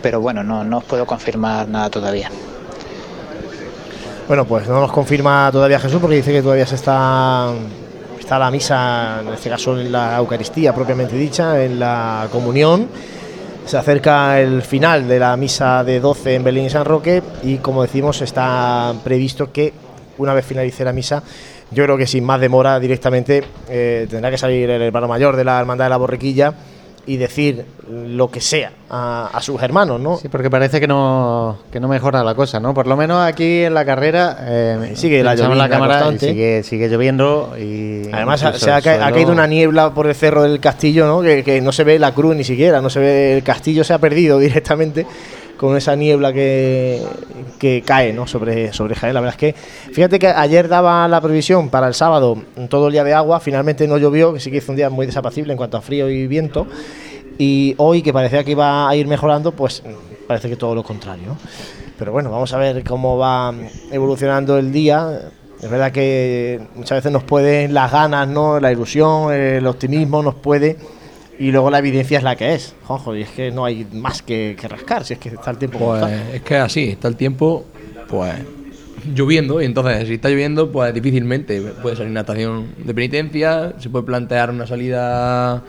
pero 0.00 0.22
bueno, 0.22 0.42
no, 0.42 0.64
no 0.64 0.78
os 0.78 0.84
puedo 0.84 1.04
confirmar 1.04 1.68
nada 1.68 1.90
todavía. 1.90 2.30
Bueno, 4.26 4.46
pues 4.46 4.66
no 4.68 4.80
nos 4.80 4.90
confirma 4.90 5.50
todavía 5.52 5.78
Jesús 5.78 6.00
porque 6.00 6.16
dice 6.16 6.32
que 6.32 6.40
todavía 6.40 6.64
se 6.64 6.76
está 6.76 7.52
está 8.30 8.38
la 8.38 8.52
misa, 8.52 9.22
en 9.22 9.32
este 9.34 9.50
caso 9.50 9.76
en 9.76 9.90
la 9.90 10.16
Eucaristía 10.16 10.72
propiamente 10.72 11.16
dicha, 11.16 11.64
en 11.64 11.80
la 11.80 12.28
comunión. 12.30 12.86
Se 13.66 13.76
acerca 13.76 14.40
el 14.40 14.62
final 14.62 15.08
de 15.08 15.18
la 15.18 15.36
misa 15.36 15.82
de 15.82 15.98
12 15.98 16.36
en 16.36 16.44
Belén 16.44 16.66
y 16.66 16.70
San 16.70 16.84
Roque 16.84 17.24
y 17.42 17.56
como 17.56 17.82
decimos 17.82 18.22
está 18.22 18.94
previsto 19.02 19.50
que 19.50 19.72
una 20.18 20.32
vez 20.32 20.46
finalice 20.46 20.84
la 20.84 20.92
misa, 20.92 21.24
yo 21.72 21.82
creo 21.82 21.96
que 21.96 22.06
sin 22.06 22.22
más 22.22 22.40
demora 22.40 22.78
directamente 22.78 23.42
eh, 23.68 24.06
tendrá 24.08 24.30
que 24.30 24.38
salir 24.38 24.70
el 24.70 24.82
hermano 24.82 25.08
mayor 25.08 25.34
de 25.34 25.42
la 25.42 25.58
Hermandad 25.58 25.86
de 25.86 25.90
la 25.90 25.96
Borriquilla 25.96 26.54
y 27.06 27.16
decir 27.16 27.64
lo 27.90 28.30
que 28.30 28.40
sea 28.40 28.72
a, 28.88 29.30
a, 29.32 29.40
sus 29.40 29.62
hermanos, 29.62 30.00
¿no? 30.00 30.16
Sí, 30.18 30.28
porque 30.28 30.50
parece 30.50 30.80
que 30.80 30.86
no, 30.86 31.58
que 31.72 31.80
no 31.80 31.88
mejora 31.88 32.22
la 32.22 32.34
cosa, 32.34 32.60
¿no? 32.60 32.74
Por 32.74 32.86
lo 32.86 32.96
menos 32.96 33.20
aquí 33.20 33.62
en 33.64 33.74
la 33.74 33.84
carrera 33.84 34.36
eh, 34.40 34.92
sigue 34.94 35.22
la, 35.22 35.34
la 35.34 35.68
cámara 35.68 36.12
y 36.12 36.18
sigue, 36.18 36.62
sigue 36.62 36.88
lloviendo 36.88 37.54
y 37.58 38.08
además 38.12 38.40
se 38.56 38.70
ha, 38.70 38.76
ha, 38.76 39.12
caído 39.12 39.32
una 39.32 39.46
niebla 39.46 39.92
por 39.92 40.06
el 40.06 40.14
cerro 40.14 40.42
del 40.42 40.60
castillo, 40.60 41.06
¿no? 41.06 41.22
Que, 41.22 41.42
que 41.42 41.60
no 41.60 41.72
se 41.72 41.84
ve 41.84 41.98
la 41.98 42.12
cruz 42.12 42.36
ni 42.36 42.44
siquiera, 42.44 42.80
no 42.80 42.90
se 42.90 43.00
ve 43.00 43.36
el 43.36 43.42
castillo 43.42 43.82
se 43.84 43.92
ha 43.92 43.98
perdido 43.98 44.38
directamente 44.50 45.06
con 45.60 45.76
esa 45.76 45.94
niebla 45.94 46.32
que, 46.32 47.02
que 47.58 47.82
cae 47.82 48.14
¿no? 48.14 48.26
sobre, 48.26 48.72
sobre 48.72 48.94
Jaén. 48.94 49.12
La 49.12 49.20
verdad 49.20 49.34
es 49.34 49.54
que, 49.54 49.60
fíjate 49.92 50.18
que 50.18 50.28
ayer 50.28 50.68
daba 50.68 51.06
la 51.06 51.20
previsión 51.20 51.68
para 51.68 51.86
el 51.86 51.92
sábado 51.92 52.42
todo 52.70 52.86
el 52.86 52.94
día 52.94 53.04
de 53.04 53.12
agua, 53.12 53.40
finalmente 53.40 53.86
no 53.86 53.98
llovió, 53.98 54.32
que 54.32 54.40
sí 54.40 54.50
que 54.50 54.56
hizo 54.56 54.72
un 54.72 54.76
día 54.76 54.88
muy 54.88 55.04
desapacible 55.04 55.52
en 55.52 55.58
cuanto 55.58 55.76
a 55.76 55.82
frío 55.82 56.08
y 56.08 56.26
viento. 56.26 56.66
Y 57.36 57.74
hoy, 57.76 58.00
que 58.00 58.10
parecía 58.10 58.42
que 58.42 58.52
iba 58.52 58.88
a 58.88 58.96
ir 58.96 59.06
mejorando, 59.06 59.52
pues 59.52 59.82
parece 60.26 60.48
que 60.48 60.56
todo 60.56 60.74
lo 60.74 60.82
contrario. 60.82 61.36
Pero 61.98 62.10
bueno, 62.10 62.30
vamos 62.30 62.50
a 62.54 62.56
ver 62.56 62.82
cómo 62.82 63.18
va 63.18 63.52
evolucionando 63.92 64.56
el 64.56 64.72
día. 64.72 65.30
Es 65.62 65.68
verdad 65.68 65.92
que 65.92 66.58
muchas 66.74 66.96
veces 66.96 67.12
nos 67.12 67.24
pueden 67.24 67.74
las 67.74 67.92
ganas, 67.92 68.26
¿no? 68.26 68.58
la 68.60 68.72
ilusión, 68.72 69.30
el 69.30 69.66
optimismo 69.66 70.22
nos 70.22 70.36
puede 70.36 70.78
y 71.40 71.50
luego 71.50 71.70
la 71.70 71.78
evidencia 71.78 72.18
es 72.18 72.22
la 72.22 72.36
que 72.36 72.54
es, 72.54 72.74
Juanjo, 72.84 73.16
y 73.16 73.22
es 73.22 73.30
que 73.30 73.50
no 73.50 73.64
hay 73.64 73.86
más 73.94 74.20
que, 74.20 74.54
que 74.60 74.68
rascar, 74.68 75.06
si 75.06 75.14
es 75.14 75.18
que 75.18 75.30
está 75.30 75.50
el 75.50 75.56
tiempo 75.56 75.78
pues, 75.78 76.12
Es 76.34 76.42
que 76.42 76.56
así, 76.56 76.90
está 76.90 77.08
el 77.08 77.16
tiempo, 77.16 77.64
pues 78.08 78.34
lloviendo, 79.14 79.62
y 79.62 79.64
entonces 79.64 80.06
si 80.06 80.14
está 80.14 80.28
lloviendo, 80.28 80.70
pues 80.70 80.92
difícilmente 80.92 81.58
puede 81.80 81.96
salir 81.96 82.10
una 82.10 82.20
estación 82.20 82.74
de 82.84 82.92
penitencia, 82.92 83.72
se 83.78 83.88
puede 83.88 84.04
plantear 84.04 84.50
una 84.50 84.66
salida 84.66 85.64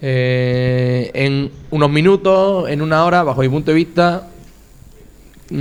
eh, 0.00 1.10
en 1.12 1.50
unos 1.72 1.90
minutos, 1.90 2.68
en 2.70 2.80
una 2.80 3.04
hora, 3.04 3.24
bajo 3.24 3.40
mi 3.40 3.48
punto 3.48 3.72
de 3.72 3.74
vista. 3.74 4.28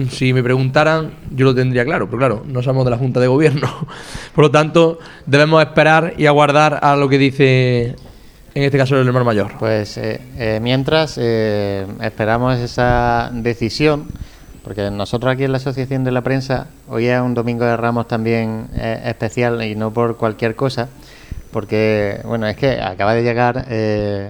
Si 0.09 0.31
me 0.31 0.43
preguntaran, 0.43 1.13
yo 1.31 1.45
lo 1.45 1.55
tendría 1.55 1.85
claro, 1.85 2.05
pero 2.05 2.17
claro, 2.19 2.43
no 2.47 2.61
somos 2.61 2.85
de 2.85 2.91
la 2.91 2.97
Junta 2.97 3.19
de 3.19 3.27
Gobierno. 3.27 3.67
Por 4.35 4.43
lo 4.43 4.51
tanto, 4.51 4.99
debemos 5.25 5.63
esperar 5.63 6.13
y 6.17 6.27
aguardar 6.27 6.79
a 6.83 6.95
lo 6.95 7.09
que 7.09 7.17
dice 7.17 7.95
en 8.56 8.64
este 8.64 8.77
caso 8.77 8.98
el 8.98 9.06
hermano 9.06 9.26
mayor? 9.26 9.52
Pues 9.60 9.98
eh, 9.98 10.22
eh, 10.38 10.60
mientras 10.61 11.18
eh, 11.22 11.86
esperamos 12.02 12.57
esa 12.57 13.30
decisión, 13.34 14.07
porque 14.64 14.90
nosotros 14.90 15.34
aquí 15.34 15.44
en 15.44 15.52
la 15.52 15.57
Asociación 15.57 16.06
de 16.06 16.11
la 16.11 16.22
Prensa, 16.22 16.68
hoy 16.88 17.07
es 17.07 17.19
un 17.19 17.34
domingo 17.34 17.65
de 17.65 17.76
Ramos 17.76 18.07
también 18.07 18.69
eh, 18.77 19.02
especial 19.06 19.61
y 19.61 19.76
no 19.76 19.91
por 19.91 20.15
cualquier 20.15 20.56
cosa, 20.56 20.88
porque 21.52 22.22
bueno, 22.23 22.48
es 22.48 22.56
que 22.56 22.82
acaba 22.82 23.14
de 23.14 23.23
llegar 23.23 23.65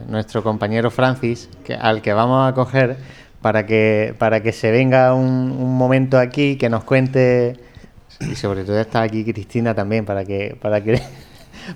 nuestro 0.09 0.43
compañero 0.43 0.89
Francis, 0.89 1.47
que, 1.63 1.75
al 1.75 2.01
que 2.01 2.13
vamos 2.13 2.49
a 2.49 2.53
coger 2.55 2.97
para 3.41 3.67
que, 3.67 4.15
para 4.17 4.41
que 4.41 4.51
se 4.51 4.71
venga 4.71 5.13
un, 5.13 5.51
un 5.51 5.77
momento 5.77 6.17
aquí, 6.17 6.57
que 6.57 6.67
nos 6.69 6.83
cuente, 6.83 7.57
y 8.19 8.35
sobre 8.35 8.63
todo 8.63 8.79
está 8.79 9.03
aquí 9.03 9.23
Cristina 9.23 9.75
también, 9.75 10.03
para 10.03 10.25
que, 10.25 10.57
para 10.59 10.83
que 10.83 11.01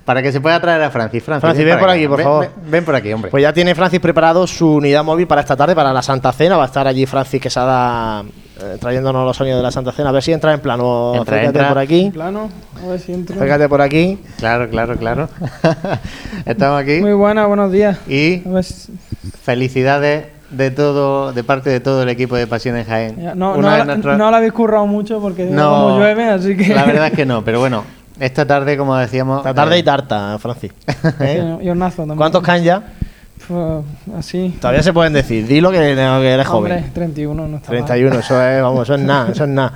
para 0.06 0.22
que 0.22 0.32
se 0.32 0.40
pueda 0.42 0.60
traer 0.60 0.82
a 0.84 0.90
Francis. 0.90 1.24
Francis, 1.24 1.42
Francis 1.42 1.66
ven, 1.66 1.76
ven 1.76 1.80
por 1.80 1.90
aquí, 1.90 2.08
por 2.08 2.18
ven, 2.18 2.24
favor. 2.26 2.42
Ven, 2.62 2.72
ven, 2.72 2.86
por 2.86 2.96
aquí, 2.96 3.14
hombre. 3.14 3.32
Pues 3.32 3.42
ya 3.44 3.54
tiene 3.54 3.74
Francis 3.76 4.00
preparado 4.00 4.46
su 4.48 4.76
unidad 4.76 5.04
móvil 5.04 5.28
para 5.28 5.42
esta 5.42 5.56
tarde, 5.56 5.76
para 5.76 5.92
la 5.94 6.02
Santa 6.02 6.32
Cena. 6.32 6.58
Va 6.58 6.64
a 6.64 6.68
estar 6.68 6.88
allí 6.88 7.06
Francis 7.06 7.42
Quesada 7.42 8.24
eh, 8.62 8.78
trayéndonos 8.80 9.26
los 9.26 9.38
sonidos 9.38 9.60
de 9.60 9.64
la 9.64 9.72
Santa 9.72 9.92
Cena. 9.92 10.10
A 10.10 10.12
ver 10.12 10.22
si 10.24 10.32
entra 10.34 10.54
en 10.54 10.60
plano. 10.60 11.14
Entra, 11.16 11.38
Acércate 11.38 11.58
entra. 11.60 11.70
por 11.70 11.78
aquí. 11.78 12.06
En 12.06 12.12
plano, 12.12 12.50
a 12.84 12.88
ver 12.90 13.00
si. 13.00 13.14
Acércate 13.14 13.70
por 13.70 13.82
aquí. 13.82 14.20
Claro, 14.38 14.70
claro, 14.70 14.96
claro. 14.98 15.30
Estamos 16.46 16.82
aquí. 16.82 17.00
Muy 17.02 17.14
buena, 17.14 17.46
buenos 17.46 17.72
días. 17.72 17.98
Y 18.08 18.44
A 18.48 18.52
ver 18.52 18.64
si- 18.64 18.92
felicidades 19.44 20.26
de 20.50 20.72
todo, 20.72 21.32
de 21.32 21.44
parte 21.44 21.70
de 21.70 21.80
todo 21.80 22.02
el 22.04 22.10
equipo 22.10 22.36
de 22.36 22.48
Pasiones 22.48 22.88
Jaén. 22.88 23.18
ya, 23.22 23.36
no, 23.36 23.56
no, 23.56 23.62
la- 23.62 23.86
nuestras- 23.86 24.18
no 24.18 24.32
la 24.32 24.38
habéis 24.38 24.54
currado 24.54 24.88
mucho 24.88 25.20
porque 25.22 25.46
No, 25.46 25.70
como 25.70 25.98
llueve, 26.00 26.26
así 26.30 26.58
que. 26.58 26.74
La 26.74 26.86
verdad 26.86 27.08
es 27.08 27.14
que 27.14 27.26
no, 27.28 27.44
pero 27.44 27.60
bueno, 27.60 27.84
esta 28.20 28.46
tarde, 28.46 28.78
como 28.78 28.96
decíamos. 28.96 29.38
Esta 29.40 29.54
tarde 29.54 29.76
eh, 29.76 29.80
y 29.80 29.84
tarta, 29.84 30.38
Francis. 30.40 30.72
¿Eh? 31.20 31.58
y 31.62 31.70
hornazo 31.70 31.98
también. 31.98 32.18
¿Cuántos 32.18 32.42
can 32.44 32.64
ya? 32.64 32.82
Pues, 33.48 33.84
así. 34.18 34.56
Todavía 34.62 34.84
se 34.84 34.94
pueden 34.94 35.14
decir, 35.14 35.48
dilo 35.48 35.72
que, 35.72 35.78
que 35.78 36.34
eres 36.34 36.46
joven. 36.46 36.72
Hombre, 36.74 36.90
31, 36.94 37.48
no 37.48 37.58
está 37.58 37.72
mal. 37.72 37.78
31, 37.86 38.20
eso 38.20 38.44
es, 38.44 38.62
vamos, 38.62 38.84
eso 38.84 38.94
es 38.96 39.02
nada, 39.02 39.32
eso 39.32 39.44
es 39.46 39.50
nada. 39.50 39.74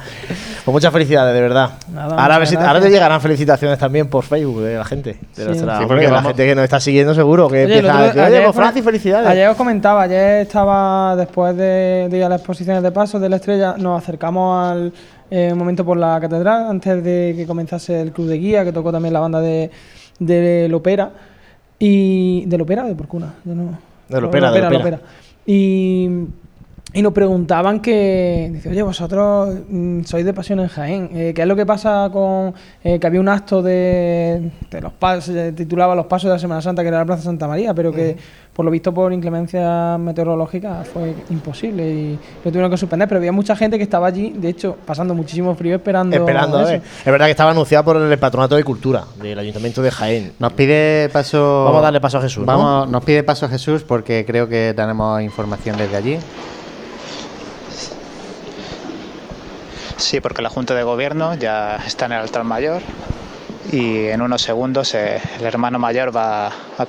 Pues 0.64 0.74
muchas 0.74 0.94
felicidades, 0.94 1.34
de 1.34 1.42
verdad. 1.42 1.72
Nada, 1.92 2.16
ahora, 2.22 2.36
ahora 2.68 2.82
te 2.82 2.90
llegarán 2.92 3.20
felicitaciones 3.20 3.80
tamén 3.80 4.06
por 4.12 4.24
Facebook 4.24 4.62
de 4.62 4.78
la 4.78 4.86
gente. 4.86 5.18
De 5.18 5.42
Sí. 5.42 5.44
nuestra- 5.48 5.80
Sí, 5.80 5.86
porque 5.88 6.06
la 6.06 6.12
vamos- 6.22 6.28
gente 6.28 6.46
que 6.46 6.54
nos 6.56 6.64
está 6.66 6.80
siguiendo 6.80 7.16
seguro 7.16 7.48
que 7.50 7.66
Oye, 7.66 7.78
empieza 7.80 7.88
a 7.90 7.96
otro- 7.96 8.06
decir, 8.06 8.22
oye, 8.22 8.28
ayer 8.36 8.44
pues 8.44 8.56
Francis, 8.56 8.84
felicidades. 8.84 9.28
Ayer 9.28 9.48
os 9.50 9.58
comentaba, 9.58 10.02
ayer 10.04 10.42
estaba 10.46 11.16
después 11.16 11.58
de, 11.58 12.08
de 12.12 12.18
ir 12.18 12.24
a 12.26 12.30
las 12.30 12.40
exposiciones 12.42 12.84
de 12.84 12.92
paso 12.92 13.18
de 13.20 13.30
la 13.30 13.38
estrella, 13.38 13.76
nos 13.80 13.98
acercamos 14.04 14.72
al 14.72 14.94
eh, 15.36 15.54
momento 15.56 15.84
por 15.84 15.98
la 15.98 16.20
catedral, 16.22 16.68
antes 16.70 17.04
de 17.04 17.34
que 17.36 17.48
comenzase 17.48 18.00
el 18.02 18.12
club 18.12 18.28
de 18.28 18.38
guía, 18.38 18.64
que 18.64 18.72
tocó 18.72 18.92
también 18.92 19.14
la 19.14 19.20
banda 19.20 19.42
de, 19.42 19.72
de 20.20 20.68
Lopera. 20.70 21.12
Y. 21.80 22.46
¿De 22.46 22.58
Lopera 22.58 22.86
o 22.86 22.88
de 22.88 22.96
Porcuna? 22.96 23.34
Yo 23.44 23.56
no- 23.56 23.80
De 24.08 24.22
Lopera, 24.22 24.52
de 24.52 24.60
Lopera. 24.62 24.78
Lopera. 24.78 25.00
Y. 25.46 26.10
Y 26.96 27.02
nos 27.02 27.12
preguntaban 27.12 27.80
que, 27.80 28.52
dice, 28.54 28.70
oye, 28.70 28.84
vosotros 28.84 29.62
mm, 29.68 30.04
sois 30.04 30.24
de 30.24 30.32
Pasión 30.32 30.60
en 30.60 30.68
Jaén, 30.68 31.10
eh, 31.14 31.32
¿qué 31.34 31.42
es 31.42 31.48
lo 31.48 31.56
que 31.56 31.66
pasa 31.66 32.08
con 32.14 32.54
eh, 32.84 33.00
que 33.00 33.08
había 33.08 33.20
un 33.20 33.30
acto 33.30 33.64
de, 33.64 34.52
de 34.70 34.82
los 34.82 34.94
pasos, 34.94 35.34
se 35.34 35.54
titulaba 35.54 35.96
Los 35.96 36.06
Pasos 36.06 36.28
de 36.30 36.36
la 36.36 36.40
Semana 36.40 36.62
Santa, 36.62 36.84
que 36.84 36.90
era 36.90 37.00
la 37.00 37.06
Plaza 37.06 37.24
Santa 37.24 37.48
María, 37.48 37.74
pero 37.74 37.92
que 37.92 38.16
por 38.54 38.66
lo 38.66 38.72
visto 38.72 38.94
por 38.94 39.12
inclemencia 39.12 39.98
meteorológica 39.98 40.84
fue 40.84 41.16
imposible 41.32 41.90
y 41.90 42.20
lo 42.44 42.52
tuvieron 42.52 42.70
que 42.70 42.78
suspender, 42.78 43.08
pero 43.08 43.18
había 43.18 43.32
mucha 43.32 43.56
gente 43.56 43.78
que 43.78 43.84
estaba 43.84 44.08
allí, 44.08 44.32
de 44.36 44.50
hecho, 44.50 44.78
pasando 44.86 45.16
muchísimo 45.16 45.56
frío 45.56 45.76
esperando, 45.76 46.16
Esperando, 46.16 46.60
a 46.60 46.66
ver. 46.66 46.82
Es 47.00 47.06
verdad 47.06 47.26
que 47.26 47.32
estaba 47.32 47.52
anunciado 47.52 47.84
por 47.84 47.98
el 47.98 48.20
Patronato 48.20 48.56
de 48.56 48.64
Cultura 48.64 49.06
del 49.22 49.40
Ayuntamiento 49.40 49.82
de 49.82 49.92
Jaén. 49.92 50.34
Nos 50.38 50.54
pide 50.54 51.10
paso. 51.10 51.66
Vamos 51.66 51.80
a 51.80 51.84
darle 51.84 52.00
paso 52.00 52.20
a 52.20 52.22
Jesús, 52.22 52.46
¿no? 52.46 52.58
Vamos, 52.58 52.90
Nos 52.90 53.04
pide 53.04 53.24
paso 53.24 53.48
a 53.48 53.50
Jesús 53.50 53.84
porque 53.84 54.24
creo 54.26 54.48
que 54.48 54.74
tenemos 54.76 55.22
información 55.22 55.78
desde 55.78 55.98
allí. 55.98 56.20
Sí, 59.98 60.20
porque 60.22 60.42
la 60.42 60.50
Junta 60.50 60.76
de 60.76 60.84
Gobierno 60.84 61.34
ya 61.36 61.78
está 61.78 62.06
en 62.06 62.12
el 62.14 62.20
altar 62.20 62.44
mayor 62.44 62.82
y 63.72 64.08
en 64.08 64.22
unos 64.22 64.42
segundos 64.42 64.94
eh, 64.94 65.22
el 65.40 65.46
hermano 65.46 65.80
mayor 65.80 66.16
va 66.16 66.48
a, 66.48 66.52
a 66.78 66.86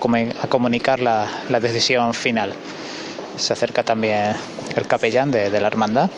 comunicar 0.48 1.01
la, 1.01 1.28
decisión 1.60 2.14
final. 2.14 2.55
Se 3.36 3.52
acerca 3.52 3.82
también 3.82 4.34
el 4.76 4.86
capellán 4.86 5.30
de, 5.30 5.48
la 5.51 5.66
hermandad. 5.66 6.10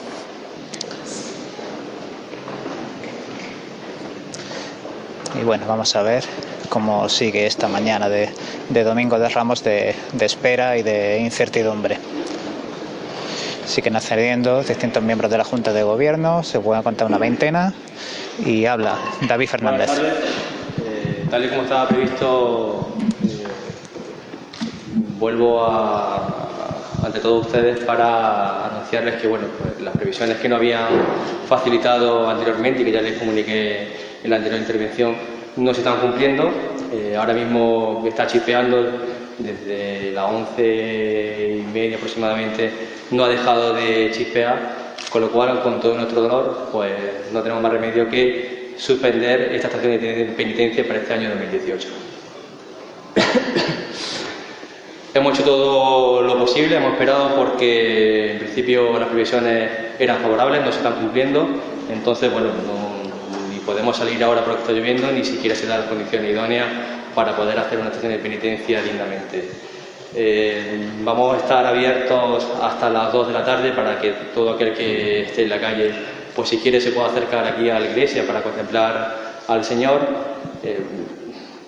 Y 5.40 5.44
bueno, 5.44 5.66
vamos 5.66 5.94
a 5.94 6.02
ver 6.02 6.24
cómo 6.68 7.08
sigue 7.08 7.46
esta 7.46 7.68
mañana 7.68 8.08
de, 8.08 8.30
Domingo 8.70 9.18
de 9.18 9.28
Ramos 9.28 9.62
de 9.62 9.94
espera 10.20 10.78
y 10.78 10.82
de 10.82 11.18
incertidumbre. 11.20 11.98
Siguen 13.66 13.96
accediendo 13.96 14.62
distintos 14.62 15.02
miembros 15.02 15.30
de 15.30 15.38
la 15.38 15.44
Junta 15.44 15.72
de 15.72 15.82
Gobierno, 15.82 16.42
se 16.42 16.60
pueden 16.60 16.82
contar 16.82 17.08
una 17.08 17.18
veintena, 17.18 17.74
y 18.44 18.64
habla 18.64 18.96
David 19.28 19.48
Fernández. 19.48 19.88
Buenas 19.88 20.14
tardes. 20.14 20.24
Eh, 20.84 21.26
tal 21.28 21.44
y 21.44 21.48
como 21.48 21.62
estaba 21.62 21.88
previsto, 21.88 22.96
eh, 23.24 23.44
vuelvo 25.18 25.64
a, 25.64 26.46
ante 27.04 27.18
todos 27.18 27.46
ustedes 27.46 27.80
para 27.80 28.66
anunciarles 28.66 29.20
que 29.20 29.26
bueno, 29.26 29.46
pues, 29.60 29.80
las 29.80 29.96
previsiones 29.96 30.38
que 30.38 30.48
no 30.48 30.56
habían 30.56 30.86
facilitado 31.48 32.30
anteriormente 32.30 32.82
y 32.82 32.84
que 32.84 32.92
ya 32.92 33.02
les 33.02 33.18
comuniqué 33.18 33.88
en 34.22 34.30
la 34.30 34.36
anterior 34.36 34.60
intervención 34.60 35.16
no 35.56 35.74
se 35.74 35.80
están 35.80 35.98
cumpliendo. 36.00 36.50
Eh, 36.92 37.16
ahora 37.18 37.34
mismo 37.34 38.04
está 38.06 38.26
chispeando 38.26 39.15
desde 39.38 40.12
las 40.12 40.30
once 40.30 41.56
y 41.58 41.62
media 41.72 41.96
aproximadamente, 41.96 42.70
no 43.10 43.24
ha 43.24 43.28
dejado 43.28 43.74
de 43.74 44.10
chispear, 44.12 44.94
con 45.10 45.20
lo 45.22 45.30
cual, 45.30 45.62
con 45.62 45.80
todo 45.80 45.94
nuestro 45.94 46.22
dolor, 46.22 46.68
pues 46.72 46.92
no 47.32 47.40
tenemos 47.42 47.62
más 47.62 47.72
remedio 47.72 48.08
que 48.08 48.74
suspender 48.76 49.52
esta 49.54 49.68
estación 49.68 49.92
de 50.00 50.32
penitencia 50.36 50.86
para 50.86 50.98
este 51.00 51.14
año 51.14 51.30
2018. 51.30 51.88
hemos 55.14 55.34
hecho 55.34 55.44
todo 55.44 56.22
lo 56.22 56.38
posible, 56.38 56.76
hemos 56.76 56.92
esperado 56.92 57.34
porque 57.36 58.32
en 58.32 58.38
principio 58.38 58.98
las 58.98 59.08
previsiones 59.08 59.70
eran 59.98 60.18
favorables, 60.20 60.60
no 60.62 60.70
se 60.72 60.78
están 60.78 60.94
cumpliendo, 60.94 61.46
entonces 61.90 62.30
bueno, 62.32 62.48
no- 62.48 62.96
ni 63.50 63.58
podemos 63.60 63.96
salir 63.96 64.22
ahora 64.22 64.44
porque 64.44 64.60
está 64.60 64.72
lloviendo, 64.72 65.10
ni 65.12 65.24
siquiera 65.24 65.54
se 65.56 65.66
dan 65.66 65.80
las 65.80 65.88
condiciones 65.88 66.30
idóneas 66.32 66.66
para 67.16 67.34
poder 67.34 67.58
hacer 67.58 67.78
una 67.78 67.88
estación 67.88 68.12
de 68.12 68.18
penitencia 68.18 68.82
dignamente. 68.82 69.48
Eh, 70.14 70.90
vamos 71.00 71.34
a 71.34 71.38
estar 71.38 71.66
abiertos 71.66 72.46
hasta 72.62 72.90
las 72.90 73.10
2 73.10 73.28
de 73.28 73.32
la 73.32 73.44
tarde 73.44 73.72
para 73.72 73.98
que 73.98 74.12
todo 74.34 74.50
aquel 74.50 74.74
que 74.74 75.22
esté 75.22 75.44
en 75.44 75.48
la 75.48 75.58
calle, 75.58 75.92
pues 76.34 76.50
si 76.50 76.58
quiere 76.58 76.78
se 76.78 76.92
pueda 76.92 77.08
acercar 77.08 77.46
aquí 77.46 77.70
a 77.70 77.80
la 77.80 77.86
iglesia 77.86 78.26
para 78.26 78.42
contemplar 78.42 79.16
al 79.48 79.64
Señor. 79.64 80.00
Eh, 80.62 80.78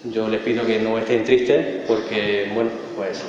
yo 0.04 0.28
les 0.28 0.40
pido 0.42 0.66
que 0.66 0.78
no 0.78 0.98
estén 0.98 1.24
tristes 1.24 1.82
porque, 1.86 2.50
bueno, 2.54 2.70
pues 2.94 3.24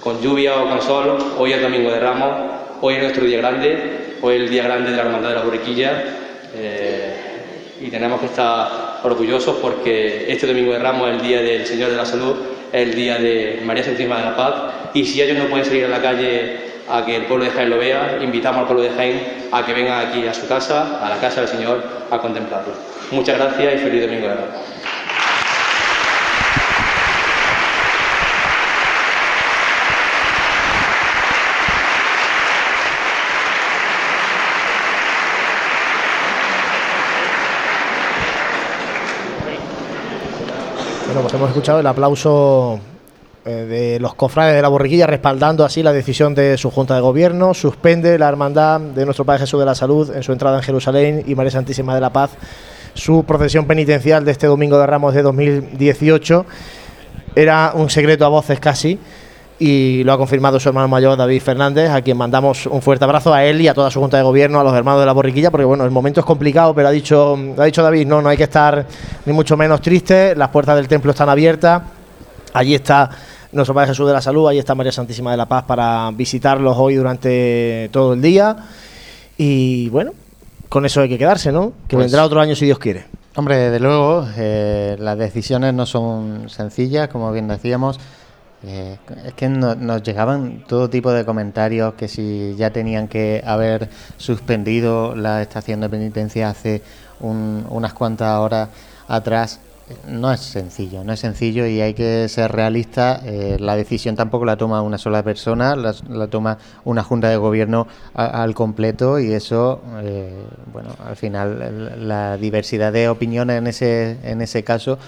con 0.00 0.20
lluvia 0.22 0.62
o 0.62 0.68
con 0.68 0.80
sol, 0.80 1.18
hoy 1.38 1.52
es 1.52 1.60
Domingo 1.60 1.90
de 1.90 1.98
Ramos, 1.98 2.30
hoy 2.82 2.94
es 2.94 3.02
nuestro 3.02 3.24
día 3.24 3.38
grande, 3.38 4.16
hoy 4.22 4.36
es 4.36 4.40
el 4.42 4.50
día 4.50 4.62
grande 4.62 4.90
de 4.90 4.96
la 4.96 5.02
Hermandad 5.02 5.30
de 5.30 5.34
la 5.34 5.42
Borriquilla 5.42 6.04
eh, 6.54 7.14
y 7.80 7.90
tenemos 7.90 8.20
que 8.20 8.26
estar 8.26 8.93
orgullosos 9.04 9.56
porque 9.60 10.26
este 10.28 10.46
Domingo 10.46 10.72
de 10.72 10.78
Ramos 10.78 11.08
es 11.08 11.16
el 11.16 11.22
día 11.22 11.42
del 11.42 11.66
Señor 11.66 11.90
de 11.90 11.96
la 11.96 12.06
Salud, 12.06 12.36
es 12.72 12.88
el 12.88 12.94
día 12.94 13.18
de 13.18 13.62
María 13.64 13.84
Santísima 13.84 14.18
de 14.18 14.24
la 14.24 14.36
Paz 14.36 14.54
y 14.94 15.04
si 15.04 15.20
ellos 15.20 15.38
no 15.38 15.44
pueden 15.44 15.64
salir 15.64 15.84
a 15.84 15.88
la 15.88 16.00
calle 16.00 16.56
a 16.88 17.04
que 17.04 17.16
el 17.16 17.24
pueblo 17.24 17.44
de 17.44 17.50
Jaén 17.50 17.70
lo 17.70 17.78
vea, 17.78 18.18
invitamos 18.22 18.60
al 18.60 18.66
pueblo 18.66 18.82
de 18.82 18.90
Jaén 18.90 19.20
a 19.52 19.64
que 19.64 19.72
vengan 19.72 20.06
aquí 20.06 20.26
a 20.26 20.34
su 20.34 20.48
casa, 20.48 21.04
a 21.04 21.08
la 21.08 21.18
casa 21.18 21.42
del 21.42 21.48
Señor, 21.48 21.82
a 22.10 22.18
contemplarlo. 22.18 22.72
Muchas 23.10 23.38
gracias 23.38 23.74
y 23.74 23.78
feliz 23.78 24.02
Domingo 24.02 24.28
de 24.28 24.34
Ramos. 24.34 24.73
Bueno, 41.14 41.28
pues 41.28 41.34
hemos 41.34 41.50
escuchado 41.50 41.78
el 41.78 41.86
aplauso 41.86 42.80
eh, 43.44 43.50
de 43.50 44.00
los 44.00 44.16
cofrades 44.16 44.56
de 44.56 44.62
la 44.62 44.66
borriquilla 44.66 45.06
respaldando 45.06 45.64
así 45.64 45.80
la 45.80 45.92
decisión 45.92 46.34
de 46.34 46.58
su 46.58 46.72
Junta 46.72 46.96
de 46.96 47.02
Gobierno. 47.02 47.54
Suspende 47.54 48.18
la 48.18 48.28
hermandad 48.28 48.80
de 48.80 49.04
nuestro 49.04 49.24
Padre 49.24 49.42
Jesús 49.42 49.60
de 49.60 49.66
la 49.66 49.76
Salud 49.76 50.10
en 50.12 50.24
su 50.24 50.32
entrada 50.32 50.56
en 50.56 50.64
Jerusalén 50.64 51.22
y 51.24 51.36
María 51.36 51.52
Santísima 51.52 51.94
de 51.94 52.00
la 52.00 52.12
Paz 52.12 52.30
su 52.94 53.22
procesión 53.22 53.64
penitencial 53.64 54.24
de 54.24 54.32
este 54.32 54.48
Domingo 54.48 54.76
de 54.76 54.86
Ramos 54.88 55.14
de 55.14 55.22
2018. 55.22 56.46
Era 57.36 57.70
un 57.76 57.90
secreto 57.90 58.24
a 58.24 58.28
voces 58.28 58.58
casi 58.58 58.98
y 59.66 60.04
lo 60.04 60.12
ha 60.12 60.18
confirmado 60.18 60.60
su 60.60 60.68
hermano 60.68 60.88
mayor 60.88 61.16
David 61.16 61.40
Fernández, 61.40 61.88
a 61.90 62.02
quien 62.02 62.16
mandamos 62.18 62.66
un 62.66 62.82
fuerte 62.82 63.04
abrazo 63.04 63.32
a 63.32 63.44
él 63.44 63.60
y 63.62 63.68
a 63.68 63.72
toda 63.72 63.90
su 63.90 63.98
junta 63.98 64.16
de 64.18 64.22
gobierno, 64.22 64.60
a 64.60 64.64
los 64.64 64.74
hermanos 64.74 65.00
de 65.00 65.06
la 65.06 65.12
borriquilla, 65.12 65.50
porque 65.50 65.64
bueno, 65.64 65.84
el 65.84 65.90
momento 65.90 66.20
es 66.20 66.26
complicado, 66.26 66.74
pero 66.74 66.88
ha 66.88 66.90
dicho, 66.90 67.38
ha 67.56 67.64
dicho 67.64 67.82
David, 67.82 68.06
no, 68.06 68.20
no 68.20 68.28
hay 68.28 68.36
que 68.36 68.42
estar 68.42 68.86
ni 69.24 69.32
mucho 69.32 69.56
menos 69.56 69.80
triste, 69.80 70.34
las 70.36 70.50
puertas 70.50 70.76
del 70.76 70.86
templo 70.86 71.12
están 71.12 71.28
abiertas, 71.30 71.82
allí 72.52 72.74
está 72.74 73.08
nuestro 73.52 73.72
Padre 73.74 73.88
Jesús 73.88 74.06
de 74.06 74.12
la 74.12 74.20
Salud, 74.20 74.48
allí 74.48 74.58
está 74.58 74.74
María 74.74 74.92
Santísima 74.92 75.30
de 75.30 75.36
la 75.38 75.46
Paz 75.46 75.64
para 75.64 76.10
visitarlos 76.12 76.76
hoy 76.76 76.96
durante 76.96 77.88
todo 77.90 78.12
el 78.12 78.20
día 78.20 78.56
y 79.38 79.88
bueno, 79.88 80.12
con 80.68 80.84
eso 80.84 81.00
hay 81.00 81.08
que 81.08 81.16
quedarse, 81.18 81.52
¿no? 81.52 81.72
Que 81.88 81.96
Pues- 81.96 82.06
vendrá 82.06 82.24
otro 82.24 82.40
año 82.40 82.54
si 82.54 82.66
Dios 82.66 82.78
quiere. 82.78 83.06
Hombre, 83.36 83.56
desde 83.56 83.80
luego, 83.80 84.26
eh, 84.36 84.96
las 84.98 85.16
decisiones 85.18 85.72
no 85.74 85.86
son 85.86 86.48
sencillas, 86.50 87.08
como 87.08 87.32
bien 87.32 87.48
decíamos. 87.48 87.98
Eh, 88.66 88.96
es 89.26 89.34
que 89.34 89.48
no- 89.48 89.74
nos 89.74 90.02
llegaban 90.02 90.64
todo 90.66 90.88
tipo 90.88 91.12
de 91.12 91.24
comentarios 91.24 91.94
que 91.94 92.08
si 92.08 92.54
ya 92.56 92.70
tenían 92.70 93.08
que 93.08 93.42
haber 93.46 93.88
suspendido 94.16 95.14
la 95.14 95.42
estación 95.42 95.80
de 95.80 95.88
penitencia 95.88 96.48
hace 96.48 96.82
un- 97.20 97.66
unas 97.68 97.92
cuantas 97.94 98.38
horas 98.38 98.68
atrás. 99.08 99.60
No 100.08 100.32
es 100.32 100.40
sencillo, 100.40 101.04
no 101.04 101.12
es 101.12 101.20
sencillo 101.20 101.66
y 101.66 101.82
hay 101.82 101.92
que 101.92 102.26
ser 102.30 102.50
realista. 102.52 103.20
Eh, 103.22 103.58
la 103.60 103.76
decisión 103.76 104.16
tampoco 104.16 104.46
la 104.46 104.56
toma 104.56 104.80
una 104.80 104.96
sola 104.96 105.22
persona, 105.22 105.76
la, 105.76 105.94
la 106.08 106.26
toma 106.28 106.56
una 106.86 107.02
junta 107.02 107.28
de 107.28 107.36
gobierno 107.36 107.86
a- 108.14 108.42
al 108.42 108.54
completo 108.54 109.18
y 109.18 109.30
eso, 109.34 109.82
eh, 110.00 110.32
bueno, 110.72 110.88
al 111.06 111.16
final 111.16 112.08
la 112.08 112.38
diversidad 112.38 112.94
de 112.94 113.10
opiniones 113.10 113.58
en 113.58 113.66
ese, 113.66 114.16
en 114.22 114.40
ese 114.40 114.64
caso, 114.64 114.98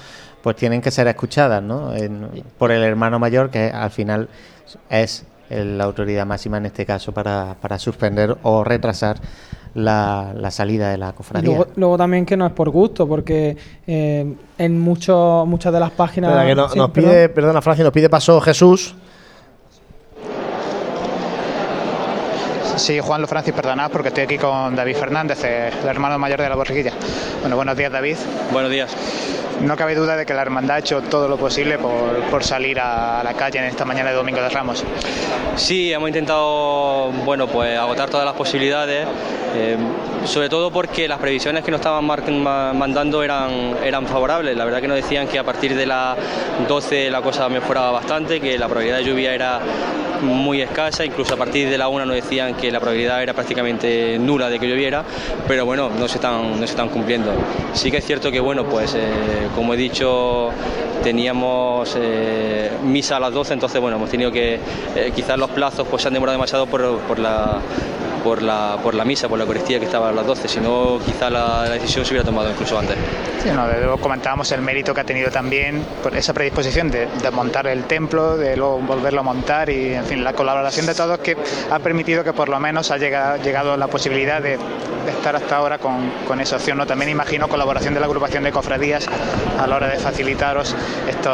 pues 0.46 0.54
tienen 0.54 0.80
que 0.80 0.92
ser 0.92 1.08
escuchadas, 1.08 1.60
¿no? 1.60 1.92
En- 1.92 2.28
por 2.56 2.70
el 2.70 2.80
hermano 2.84 3.18
mayor 3.18 3.50
que 3.50 3.68
al 3.68 3.90
final 3.90 4.28
es 4.88 5.24
el- 5.50 5.76
la 5.76 5.82
autoridad 5.82 6.24
máxima 6.24 6.58
en 6.58 6.66
este 6.66 6.86
caso 6.86 7.10
para, 7.10 7.56
para 7.60 7.80
suspender 7.80 8.36
o 8.44 8.62
retrasar 8.62 9.16
la, 9.74 10.30
la 10.36 10.52
salida 10.52 10.88
de 10.92 10.98
la 10.98 11.12
cofradía. 11.14 11.48
luego, 11.50 11.66
luego 11.74 11.98
también 11.98 12.24
que 12.24 12.36
no 12.36 12.46
es 12.46 12.52
por 12.52 12.70
gusto, 12.70 13.08
porque 13.08 13.56
eh, 13.88 14.34
en 14.56 14.78
muchos 14.80 15.44
muchas 15.48 15.72
de 15.72 15.80
las 15.80 15.90
páginas... 15.90 16.46
Que 16.46 16.54
no- 16.54 16.68
Sí, 16.68 16.78
nos 16.78 16.90
perdón. 16.90 17.10
pide, 17.10 17.28
perdona 17.28 17.60
Francia, 17.60 17.82
nos 17.82 17.92
pide 17.92 18.08
paso 18.08 18.40
Jesús. 18.40 18.94
Sí, 22.76 23.00
Juan 23.00 23.20
Lo 23.20 23.26
Francis, 23.26 23.52
perdonad 23.52 23.90
porque 23.90 24.08
estoy 24.10 24.22
aquí 24.22 24.38
con 24.38 24.76
David 24.76 24.94
Fernández, 24.94 25.42
el 25.42 25.88
hermano 25.88 26.20
mayor 26.20 26.40
de 26.40 26.48
la 26.48 26.54
borriquilla. 26.54 26.92
Bueno, 27.40 27.56
buenos 27.56 27.76
días 27.76 27.90
David. 27.90 28.16
Buenos 28.52 28.70
días. 28.70 28.94
No 29.62 29.76
cabe 29.76 29.94
duda 29.94 30.16
de 30.16 30.26
que 30.26 30.34
la 30.34 30.42
hermandad 30.42 30.76
ha 30.76 30.78
hecho 30.80 31.02
todo 31.02 31.28
lo 31.28 31.36
posible 31.36 31.78
por, 31.78 32.44
salir 32.44 32.78
a 32.78 33.22
la 33.24 33.34
calle 33.34 33.58
en 33.58 33.64
esta 33.64 33.84
mañana 33.84 34.10
de 34.10 34.16
Domingo 34.16 34.40
de 34.40 34.48
Ramos. 34.48 34.84
Sí, 35.56 35.92
hemos 35.92 36.08
intentado, 36.08 37.10
bueno, 37.24 37.46
pues 37.46 37.78
agotar 37.78 38.10
todas 38.10 38.26
las 38.26 38.34
posibilidades, 38.34 39.06
eh, 39.56 39.76
sobre 40.24 40.50
todo 40.50 40.70
porque 40.70 41.08
las 41.08 41.18
previsiones 41.18 41.64
que 41.64 41.70
nos 41.70 41.80
estaban 41.80 42.04
mandando 42.04 43.22
eran, 43.22 43.76
eran 43.82 44.06
favorables. 44.06 44.56
La 44.56 44.66
verdad 44.66 44.80
que 44.80 44.88
nos 44.88 44.96
decían 44.96 45.26
que 45.26 45.38
a 45.38 45.44
partir 45.44 45.74
de 45.74 45.86
las 45.86 46.16
12 46.68 47.10
la 47.10 47.22
cosa 47.22 47.48
mejoraba 47.48 47.90
bastante, 47.90 48.40
que 48.40 48.58
la 48.58 48.66
probabilidad 48.66 48.98
de 48.98 49.04
lluvia 49.04 49.34
era 49.34 49.60
muy 50.22 50.62
escasa, 50.62 51.04
incluso 51.04 51.34
a 51.34 51.36
partir 51.36 51.68
de 51.68 51.78
la 51.78 51.88
1 51.88 52.06
nos 52.06 52.14
decían 52.14 52.54
que 52.54 52.70
la 52.70 52.80
probabilidad 52.80 53.22
era 53.22 53.32
prácticamente 53.32 54.18
nula 54.18 54.48
de 54.48 54.58
que 54.58 54.68
lloviera, 54.68 55.04
pero 55.46 55.64
bueno, 55.64 55.90
no 55.90 56.08
se 56.08 56.16
están, 56.16 56.52
no 56.52 56.58
se 56.58 56.64
están 56.64 56.88
cumpliendo. 56.88 57.32
Sí 57.74 57.90
que 57.90 57.98
es 57.98 58.04
cierto 58.04 58.30
que, 58.30 58.40
bueno, 58.40 58.64
pues 58.64 58.94
eh, 58.94 59.45
como 59.54 59.74
he 59.74 59.76
dicho, 59.76 60.50
teníamos 61.02 61.96
eh, 61.98 62.70
misa 62.84 63.16
a 63.16 63.20
las 63.20 63.32
12, 63.32 63.54
entonces 63.54 63.80
bueno, 63.80 63.96
hemos 63.96 64.10
tenido 64.10 64.32
que, 64.32 64.58
eh, 64.94 65.12
quizás 65.14 65.38
los 65.38 65.50
plazos 65.50 65.86
pues 65.88 66.02
se 66.02 66.08
han 66.08 66.14
demorado 66.14 66.36
demasiado 66.36 66.66
por, 66.66 66.98
por 67.00 67.18
la 67.18 67.60
por 68.26 68.42
la, 68.42 68.76
por 68.82 68.96
la 68.96 69.04
misa, 69.04 69.28
por 69.28 69.38
la 69.38 69.44
Eucaristía 69.44 69.78
que 69.78 69.84
estaba 69.84 70.08
a 70.08 70.12
las 70.12 70.26
12, 70.26 70.48
si 70.48 70.58
no 70.58 70.98
quizá 70.98 71.30
la, 71.30 71.62
decisión 71.68 72.04
se 72.04 72.10
hubiera 72.10 72.26
tomado 72.26 72.50
incluso 72.50 72.76
antes. 72.76 72.96
Sí, 73.40 73.50
no, 73.50 73.96
comentábamos 73.98 74.50
el 74.50 74.62
mérito 74.62 74.92
que 74.92 75.02
ha 75.02 75.04
tenido 75.04 75.30
también 75.30 75.86
por 76.02 76.16
esa 76.16 76.34
predisposición 76.34 76.90
de, 76.90 77.06
montar 77.30 77.68
el 77.68 77.84
templo, 77.84 78.36
de 78.36 78.56
luego 78.56 78.78
volverlo 78.78 79.20
a 79.20 79.22
montar 79.22 79.70
y 79.70 79.94
en 79.94 80.04
fin, 80.06 80.24
la 80.24 80.32
colaboración 80.32 80.86
de 80.86 80.94
todos 80.94 81.20
que 81.20 81.36
ha 81.70 81.78
permitido 81.78 82.24
que 82.24 82.32
por 82.32 82.48
lo 82.48 82.58
menos 82.58 82.90
ha 82.90 82.98
llegado, 82.98 83.40
llegado 83.40 83.76
la 83.76 83.86
posibilidad 83.86 84.42
de, 84.42 84.58
estar 85.06 85.36
hasta 85.36 85.56
ahora 85.58 85.78
con, 85.78 86.10
con, 86.26 86.40
esa 86.40 86.56
opción. 86.56 86.78
¿no? 86.78 86.86
También 86.86 87.10
imagino 87.10 87.46
colaboración 87.46 87.94
de 87.94 88.00
la 88.00 88.06
agrupación 88.06 88.42
de 88.42 88.50
cofradías 88.50 89.06
a 89.56 89.66
la 89.68 89.76
hora 89.76 89.86
de 89.86 89.98
facilitaros 89.98 90.74
este 91.08 91.28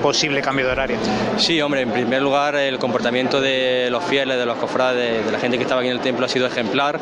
posible 0.00 0.40
cambio 0.40 0.64
de 0.64 0.72
horario. 0.72 0.96
Sí, 1.36 1.60
hombre, 1.60 1.82
en 1.82 1.90
primer 1.90 2.22
lugar 2.22 2.54
el 2.54 2.78
comportamiento 2.78 3.42
de 3.42 3.88
los 3.90 4.02
fieles, 4.04 4.38
de 4.38 4.46
los 4.46 4.56
cofrades, 4.56 5.26
de 5.26 5.30
la 5.30 5.38
gente 5.38 5.58
que 5.58 5.64
estaba 5.64 5.82
aquí 5.82 5.90
en 5.90 5.96
el 5.96 6.02
templo 6.02 6.29
sido 6.30 6.46
ejemplar, 6.46 6.98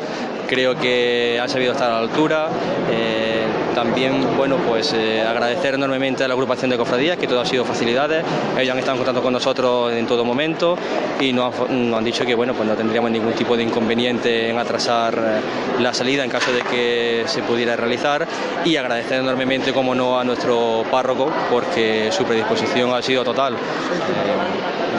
creo 0.47 0.75
que 0.75 1.39
han 1.41 1.47
sabido 1.47 1.73
estar 1.73 1.89
a 1.89 1.93
la 1.93 1.99
altura. 1.99 2.49
Eh, 2.91 3.45
también, 3.75 4.35
bueno, 4.35 4.57
pues 4.67 4.93
eh, 4.93 5.21
agradecer 5.21 5.75
enormemente 5.75 6.23
a 6.23 6.27
la 6.27 6.33
agrupación 6.33 6.69
de 6.69 6.77
cofradías, 6.77 7.17
que 7.17 7.27
todo 7.27 7.39
ha 7.39 7.45
sido 7.45 7.63
facilidades. 7.63 8.25
Ellos 8.57 8.73
han 8.73 8.79
estado 8.79 8.97
en 8.97 8.97
contacto 8.97 9.21
con 9.21 9.31
nosotros 9.31 9.93
en 9.93 10.05
todo 10.05 10.25
momento 10.25 10.75
y 11.19 11.31
nos 11.31 11.53
han, 11.69 12.03
dicho 12.03 12.25
que, 12.25 12.35
bueno, 12.35 12.53
pues 12.53 12.67
no 12.67 12.75
tendríamos 12.75 13.11
ningún 13.11 13.33
tipo 13.33 13.55
de 13.55 13.63
inconveniente 13.63 14.49
en 14.49 14.57
atrasar 14.57 15.13
eh, 15.15 15.81
la 15.81 15.93
salida 15.93 16.25
en 16.25 16.29
caso 16.29 16.51
de 16.51 16.61
que 16.63 17.23
se 17.27 17.41
pudiera 17.43 17.75
realizar. 17.75 18.27
Y 18.65 18.75
agradecer 18.75 19.19
enormemente, 19.19 19.71
como 19.71 19.95
no, 19.95 20.19
a 20.19 20.23
nuestro 20.23 20.83
párroco, 20.91 21.31
porque 21.49 22.09
su 22.11 22.25
predisposición 22.25 22.93
ha 22.93 23.01
sido 23.01 23.23
total. 23.23 23.55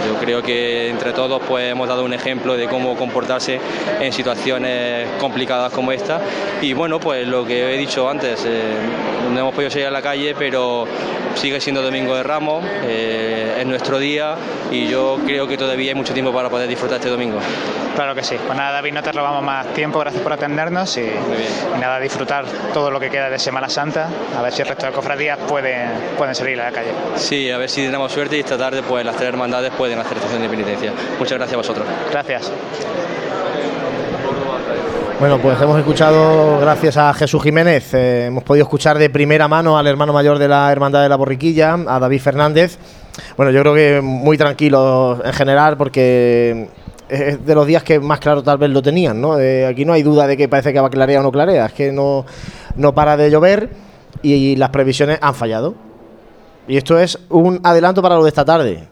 Yo 0.06 0.18
creo 0.18 0.42
que 0.42 0.88
entre 0.88 1.12
todos 1.12 1.42
pues 1.46 1.70
hemos 1.70 1.88
dado 1.88 2.04
un 2.04 2.12
ejemplo 2.12 2.56
de 2.56 2.66
cómo 2.66 2.96
comportarse 2.96 3.60
en 4.00 4.12
situaciones 4.12 5.08
complicadas 5.18 5.72
como 5.72 5.92
esta. 5.92 6.20
Y 6.60 6.72
bueno, 6.72 7.00
pues 7.00 7.26
lo 7.26 7.44
que 7.44 7.74
he 7.74 7.78
dicho 7.78 8.08
antes, 8.08 8.44
eh, 8.46 8.74
no 9.32 9.40
hemos 9.40 9.54
podido 9.54 9.70
salir 9.70 9.86
a 9.86 9.90
la 9.90 10.02
calle, 10.02 10.34
pero 10.38 10.86
sigue 11.34 11.60
siendo 11.60 11.82
Domingo 11.82 12.14
de 12.14 12.22
Ramos, 12.22 12.64
eh, 12.82 13.56
es 13.60 13.66
nuestro 13.66 13.98
día 13.98 14.36
y 14.70 14.86
yo 14.86 15.18
creo 15.24 15.46
que 15.46 15.56
todavía 15.56 15.90
hay 15.90 15.94
mucho 15.94 16.12
tiempo 16.12 16.32
para 16.32 16.48
poder 16.48 16.68
disfrutar 16.68 16.98
este 16.98 17.08
domingo. 17.08 17.38
Claro 17.94 18.14
que 18.14 18.22
sí. 18.22 18.36
Pues 18.46 18.56
nada, 18.56 18.72
David, 18.72 18.92
no 18.94 19.02
te 19.02 19.12
robamos 19.12 19.42
más 19.42 19.66
tiempo, 19.74 19.98
gracias 19.98 20.22
por 20.22 20.32
atendernos 20.32 20.96
y, 20.96 21.10
nada, 21.80 21.98
disfrutar 21.98 22.44
todo 22.72 22.90
lo 22.90 23.00
que 23.00 23.10
queda 23.10 23.28
de 23.28 23.38
Semana 23.38 23.68
Santa, 23.68 24.08
a 24.36 24.42
ver 24.42 24.52
si 24.52 24.62
el 24.62 24.68
resto 24.68 24.86
de 24.86 24.92
cofradías 24.92 25.38
pueden, 25.38 25.90
pueden 26.16 26.34
salir 26.34 26.60
a 26.60 26.66
la 26.66 26.72
calle. 26.72 26.90
Sí, 27.16 27.50
a 27.50 27.58
ver 27.58 27.68
si 27.68 27.84
tenemos 27.84 28.12
suerte 28.12 28.36
y 28.36 28.40
esta 28.40 28.56
tarde 28.56 28.82
pues 28.82 29.04
las 29.04 29.16
tres 29.16 29.28
hermandades 29.28 29.72
pueden 29.72 29.89
hacer 29.98 30.16
estación 30.16 30.42
de 30.42 30.48
penitencia. 30.48 30.92
Muchas 31.18 31.38
gracias 31.38 31.54
a 31.54 31.56
vosotros. 31.56 31.86
Gracias. 32.10 32.52
Bueno, 35.20 35.38
pues 35.38 35.60
hemos 35.60 35.78
escuchado, 35.78 36.58
gracias 36.60 36.96
a 36.96 37.12
Jesús 37.12 37.42
Jiménez, 37.42 37.92
eh, 37.92 38.24
hemos 38.28 38.42
podido 38.42 38.62
escuchar 38.62 38.96
de 38.96 39.10
primera 39.10 39.48
mano 39.48 39.76
al 39.76 39.86
hermano 39.86 40.14
mayor 40.14 40.38
de 40.38 40.48
la 40.48 40.72
Hermandad 40.72 41.02
de 41.02 41.10
la 41.10 41.16
Borriquilla, 41.16 41.74
a 41.74 41.98
David 41.98 42.20
Fernández. 42.22 42.78
Bueno, 43.36 43.52
yo 43.52 43.60
creo 43.60 43.74
que 43.74 44.00
muy 44.00 44.38
tranquilo 44.38 45.20
en 45.22 45.32
general 45.34 45.76
porque 45.76 46.68
es 47.10 47.44
de 47.44 47.54
los 47.54 47.66
días 47.66 47.82
que 47.82 48.00
más 48.00 48.18
claro 48.18 48.42
tal 48.42 48.56
vez 48.56 48.70
lo 48.70 48.80
tenían, 48.80 49.20
¿no? 49.20 49.38
Eh, 49.38 49.66
aquí 49.66 49.84
no 49.84 49.92
hay 49.92 50.02
duda 50.02 50.26
de 50.26 50.38
que 50.38 50.48
parece 50.48 50.72
que 50.72 50.80
va 50.80 50.86
a 50.86 50.90
clarear 50.90 51.20
o 51.20 51.24
no 51.24 51.32
clarea, 51.32 51.66
es 51.66 51.74
que 51.74 51.92
no, 51.92 52.24
no 52.76 52.94
para 52.94 53.18
de 53.18 53.30
llover 53.30 53.68
y 54.22 54.56
las 54.56 54.70
previsiones 54.70 55.18
han 55.20 55.34
fallado. 55.34 55.74
Y 56.66 56.78
esto 56.78 56.98
es 56.98 57.18
un 57.28 57.60
adelanto 57.62 58.00
para 58.00 58.16
lo 58.16 58.22
de 58.22 58.28
esta 58.28 58.46
tarde. 58.46 58.88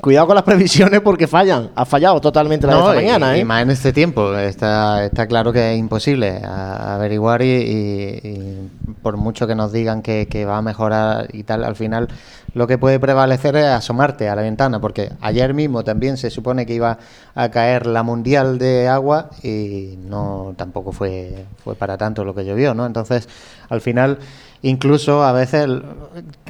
Cuidado 0.00 0.26
con 0.26 0.34
las 0.34 0.44
previsiones 0.44 1.00
porque 1.00 1.26
fallan. 1.26 1.70
Ha 1.74 1.84
fallado 1.84 2.20
totalmente 2.20 2.66
la 2.66 2.74
de 2.74 2.80
esta 2.80 2.94
mañana. 2.94 3.36
¿eh? 3.36 3.40
Y 3.40 3.44
más 3.44 3.62
en 3.62 3.70
este 3.70 3.92
tiempo. 3.92 4.34
Está, 4.36 5.04
está 5.04 5.26
claro 5.26 5.52
que 5.52 5.74
es 5.74 5.78
imposible 5.78 6.40
averiguar 6.42 7.42
y, 7.42 8.70
por 9.02 9.18
mucho 9.18 9.46
que 9.46 9.54
nos 9.54 9.70
digan 9.70 10.00
que, 10.02 10.44
va 10.46 10.56
a 10.56 10.62
mejorar 10.62 11.28
y 11.32 11.42
tal, 11.42 11.62
al 11.62 11.76
final 11.76 12.08
lo 12.54 12.66
que 12.66 12.78
puede 12.78 13.00
prevalecer 13.00 13.54
es 13.56 13.66
asomarte 13.66 14.28
a 14.28 14.34
la 14.34 14.42
ventana. 14.42 14.80
Porque 14.80 15.12
ayer 15.20 15.52
mismo 15.52 15.84
también 15.84 16.16
se 16.16 16.30
supone 16.30 16.64
que 16.64 16.74
iba 16.74 16.98
a 17.34 17.50
caer 17.50 17.86
la 17.86 18.02
mundial 18.02 18.58
de 18.58 18.88
agua 18.88 19.28
y 19.42 19.98
no 20.08 20.54
tampoco 20.56 20.92
fue, 20.92 21.44
fue 21.62 21.74
para 21.74 21.98
tanto 21.98 22.24
lo 22.24 22.34
que 22.34 22.46
llovió. 22.46 22.72
¿no? 22.74 22.86
Entonces, 22.86 23.28
al 23.68 23.82
final, 23.82 24.18
incluso 24.62 25.22
a 25.22 25.32
veces 25.32 25.68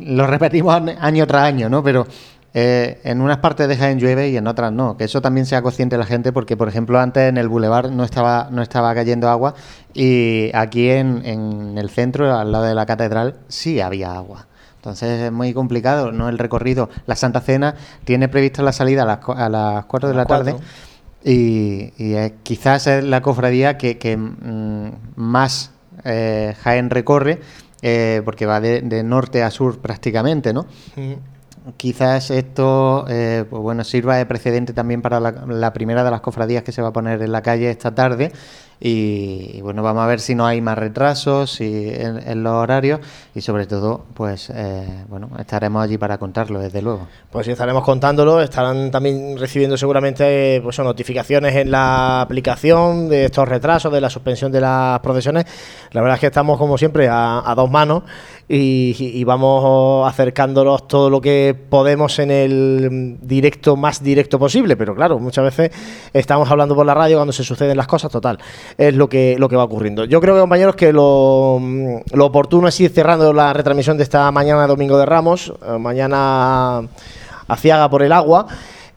lo 0.01 0.27
repetimos 0.28 0.81
año 1.01 1.27
tras 1.27 1.43
año, 1.43 1.69
¿no? 1.69 1.82
Pero 1.82 2.06
eh, 2.55 3.01
en 3.05 3.20
unas 3.20 3.39
partes 3.39 3.69
deja 3.69 3.91
en 3.91 3.99
llueve 3.99 4.29
y 4.29 4.37
en 4.37 4.47
otras 4.47 4.73
no. 4.73 4.97
Que 4.97 5.05
eso 5.05 5.20
también 5.20 5.47
sea 5.47 5.62
consciente 5.62 5.97
la 5.97 6.07
gente 6.07 6.33
porque, 6.33 6.57
por 6.57 6.69
ejemplo, 6.69 6.99
antes 6.99 7.29
en 7.29 7.39
el 7.39 7.49
bulevar 7.49 7.91
no 7.91 8.05
estaba, 8.05 8.49
no 8.51 8.62
estaba 8.62 8.95
cayendo 8.95 9.29
agua 9.29 9.55
y 9.95 10.51
aquí 10.55 10.91
en, 10.91 11.24
en 11.24 11.79
el 11.79 11.91
centro, 11.91 12.37
al 12.37 12.53
lado 12.53 12.65
de 12.65 12.74
la 12.74 12.87
catedral, 12.87 13.37
sí 13.49 13.81
había 13.81 14.15
agua. 14.15 14.47
Entonces 14.77 15.23
es 15.23 15.33
muy 15.33 15.55
complicado, 15.55 16.11
¿no? 16.11 16.29
El 16.29 16.39
recorrido. 16.39 16.91
La 17.07 17.15
Santa 17.15 17.41
Cena 17.41 17.77
tiene 18.05 18.29
prevista 18.29 18.62
la 18.62 18.73
salida 18.73 19.03
a 19.03 19.07
las, 19.07 19.19
a 19.29 19.49
las 19.49 19.85
4 19.85 20.09
de 20.09 20.15
la 20.15 20.24
tarde 20.27 20.57
y, 21.24 21.93
quizás 22.43 22.87
es 22.87 23.05
la 23.05 23.23
cofradía 23.23 23.79
que, 23.79 23.99
que 23.99 24.16
mm, 24.16 24.91
más 25.16 25.70
eh, 26.05 26.57
Jaén 26.62 26.91
recorre 26.91 27.41
eh, 27.81 28.23
porque 28.24 28.47
va 28.47 28.61
de, 28.61 29.03
norte 29.03 29.43
a 29.43 29.51
sur 29.51 29.79
prácticamente, 29.79 30.53
¿no? 30.53 30.66
Quizás 31.77 32.31
esto 32.31 33.05
eh, 33.09 33.45
pues 33.49 33.63
bueno 33.63 33.85
sirva 33.85 34.17
de 34.17 34.27
precedente 34.27 34.73
también 34.73 35.03
para 35.03 35.21
la, 35.21 35.73
primera 35.73 36.05
de 36.05 36.11
las 36.11 36.21
cofradías 36.21 36.63
que 36.63 36.73
se 36.73 36.83
va 36.83 36.89
a 36.89 36.93
poner 36.93 37.23
en 37.23 37.33
la 37.33 37.43
calle 37.43 37.71
esta 37.71 37.95
tarde 37.95 38.33
y, 38.85 39.61
bueno, 39.61 39.85
vamos 39.85 40.03
a 40.03 40.09
ver 40.09 40.19
si 40.19 40.35
no 40.35 40.45
hay 40.45 40.61
más 40.61 40.77
retrasos 40.77 41.61
en, 41.61 42.43
los 42.43 42.53
horarios 42.53 42.99
y 43.33 43.41
sobre 43.41 43.67
todo, 43.67 44.05
pues 44.13 44.51
eh, 44.53 45.05
bueno, 45.09 45.31
estaremos 45.39 45.85
allí 45.85 45.99
para 45.99 46.19
contarlo, 46.19 46.59
desde 46.59 46.83
luego. 46.83 47.07
Pues 47.31 47.47
sí, 47.47 47.53
estaremos 47.53 47.85
contándolo, 47.85 48.41
estarán 48.41 48.91
también 48.91 49.39
recibiendo 49.39 49.77
seguramente 49.77 50.61
pues, 50.65 50.81
notificaciones 50.81 51.55
en 51.55 51.71
la 51.71 52.23
aplicación 52.23 53.09
de 53.09 53.27
estos 53.27 53.49
retrasos, 53.49 53.93
de 53.93 54.01
la 54.01 54.11
suspensión 54.11 54.51
de 54.51 54.61
las 54.61 54.99
procesiones. 54.99 55.45
La 55.93 56.01
verdad 56.01 56.17
es 56.17 56.21
que 56.21 56.27
estamos, 56.27 56.59
como 56.59 56.77
siempre, 56.77 57.09
a, 57.09 57.55
dos 57.55 57.71
manos 57.71 58.03
y, 58.48 59.24
vamos 59.24 60.09
acercándolos 60.09 60.89
todo 60.89 61.09
lo 61.09 61.20
que 61.20 61.56
podemos 61.69 62.19
en 62.19 62.31
el 62.31 63.19
directo 63.23 63.77
más 63.77 64.02
directo 64.02 64.39
posible, 64.39 64.77
pero 64.77 64.94
claro, 64.94 65.19
muchas 65.19 65.44
veces 65.44 65.70
estamos 66.12 66.51
hablando 66.51 66.74
por 66.74 66.85
la 66.85 66.94
radio 66.94 67.16
cuando 67.16 67.32
se 67.32 67.44
suceden 67.44 67.77
las 67.77 67.86
cosas, 67.86 68.10
total 68.10 68.39
es 68.77 68.94
lo 68.94 69.09
que, 69.09 69.36
lo 69.39 69.48
que 69.48 69.56
va 69.56 69.64
ocurriendo. 69.64 70.05
Yo 70.05 70.20
creo, 70.20 70.39
compañeros, 70.40 70.77
que 70.77 70.93
lo, 70.93 71.60
lo 72.12 72.27
oportuno 72.27 72.69
es 72.69 72.81
ir 72.81 72.90
cerrando 72.90 73.32
la 73.32 73.52
retransmisión 73.52 73.97
de 73.97 74.02
esta 74.02 74.31
mañana, 74.31 74.66
Domingo 74.66 74.98
de 74.98 75.06
Ramos, 75.06 75.52
eh, 75.66 75.78
mañana 75.78 76.82
aciaga 77.48 77.89
por 77.89 78.02
el 78.02 78.12
agua 78.12 78.47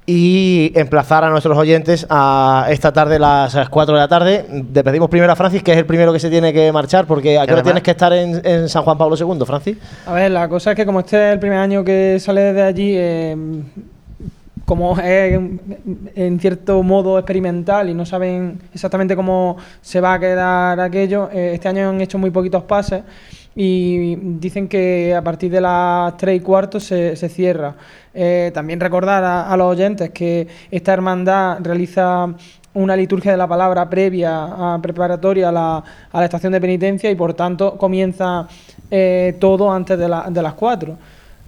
y 0.06 0.72
emplazar 0.76 1.24
a 1.24 1.30
nuestros 1.30 1.58
oyentes 1.58 2.06
a 2.10 2.68
esta 2.70 2.94
tarde, 2.94 3.18
las 3.18 3.70
4 3.70 3.96
de 3.96 4.00
la 4.00 4.08
tarde. 4.08 4.46
Le 4.74 4.84
pedimos 4.84 5.10
primero 5.10 5.32
a 5.32 5.36
Francis, 5.36 5.64
que 5.64 5.72
es 5.72 5.78
el 5.78 5.86
primero 5.86 6.14
que 6.14 6.20
se 6.20 6.30
tiene 6.30 6.54
que 6.54 6.72
marchar, 6.72 7.08
porque 7.08 7.40
¿a 7.40 7.46
qué 7.48 7.54
hora 7.54 7.64
tienes 7.64 7.82
que 7.82 7.92
estar 7.92 8.14
en, 8.14 8.70
San 8.70 8.84
Juan 8.84 8.98
Pablo 8.98 9.16
II, 9.20 9.46
Francis? 9.46 9.78
A 10.06 10.14
ver, 10.14 10.32
la 10.32 10.48
cosa 10.48 10.72
es 10.72 10.76
que 10.76 10.86
como 10.86 11.00
este 11.00 11.30
es 11.30 11.34
el 11.34 11.40
primer 11.40 11.58
año 11.58 11.84
que 11.84 12.18
sale 12.20 12.54
de 12.54 12.62
allí, 12.62 12.94
eh, 12.96 13.36
como 14.66 14.98
es 15.00 15.40
en 16.16 16.40
cierto 16.40 16.82
modo 16.84 17.18
experimental 17.18 17.90
y 17.90 17.94
no 17.94 18.06
saben 18.06 18.60
exactamente 18.74 19.16
cómo 19.16 19.58
se 19.82 20.02
va 20.02 20.14
a 20.14 20.20
quedar 20.20 20.80
aquello, 20.80 21.30
eh, 21.32 21.52
este 21.54 21.68
año 21.68 21.90
han 21.90 22.02
hecho 22.02 22.18
muy 22.18 22.32
poquitos 22.32 22.64
pases 22.64 23.04
y 23.56 24.16
dicen 24.16 24.68
que 24.68 25.16
a 25.16 25.22
partir 25.22 25.50
de 25.50 25.62
las 25.62 26.18
3 26.18 26.38
y 26.38 26.40
cuarto 26.42 26.80
se, 26.80 27.16
se 27.16 27.30
cierra. 27.30 27.76
Eh, 28.14 28.52
también 28.54 28.80
recordar 28.80 29.24
a, 29.24 29.56
los 29.58 29.68
oyentes 29.68 30.10
que 30.10 30.48
esta 30.70 30.94
hermandad 30.94 31.60
realiza 31.62 32.34
una 32.74 32.96
liturgia 32.98 33.32
de 33.32 33.38
la 33.38 33.48
palabra 33.48 33.90
previa, 33.90 34.74
a, 34.74 34.80
preparatoria 34.82 35.50
a 35.50 35.52
la, 35.54 35.84
a 36.12 36.20
la 36.20 36.26
estación 36.26 36.52
de 36.52 36.60
penitencia 36.60 37.10
y 37.10 37.16
por 37.16 37.34
tanto 37.34 37.78
comienza 37.78 38.48
eh, 38.92 39.38
todo 39.40 39.72
antes 39.72 39.98
de, 39.98 40.10
la, 40.10 40.30
de 40.30 40.42
las 40.42 40.54
4. 40.54 40.98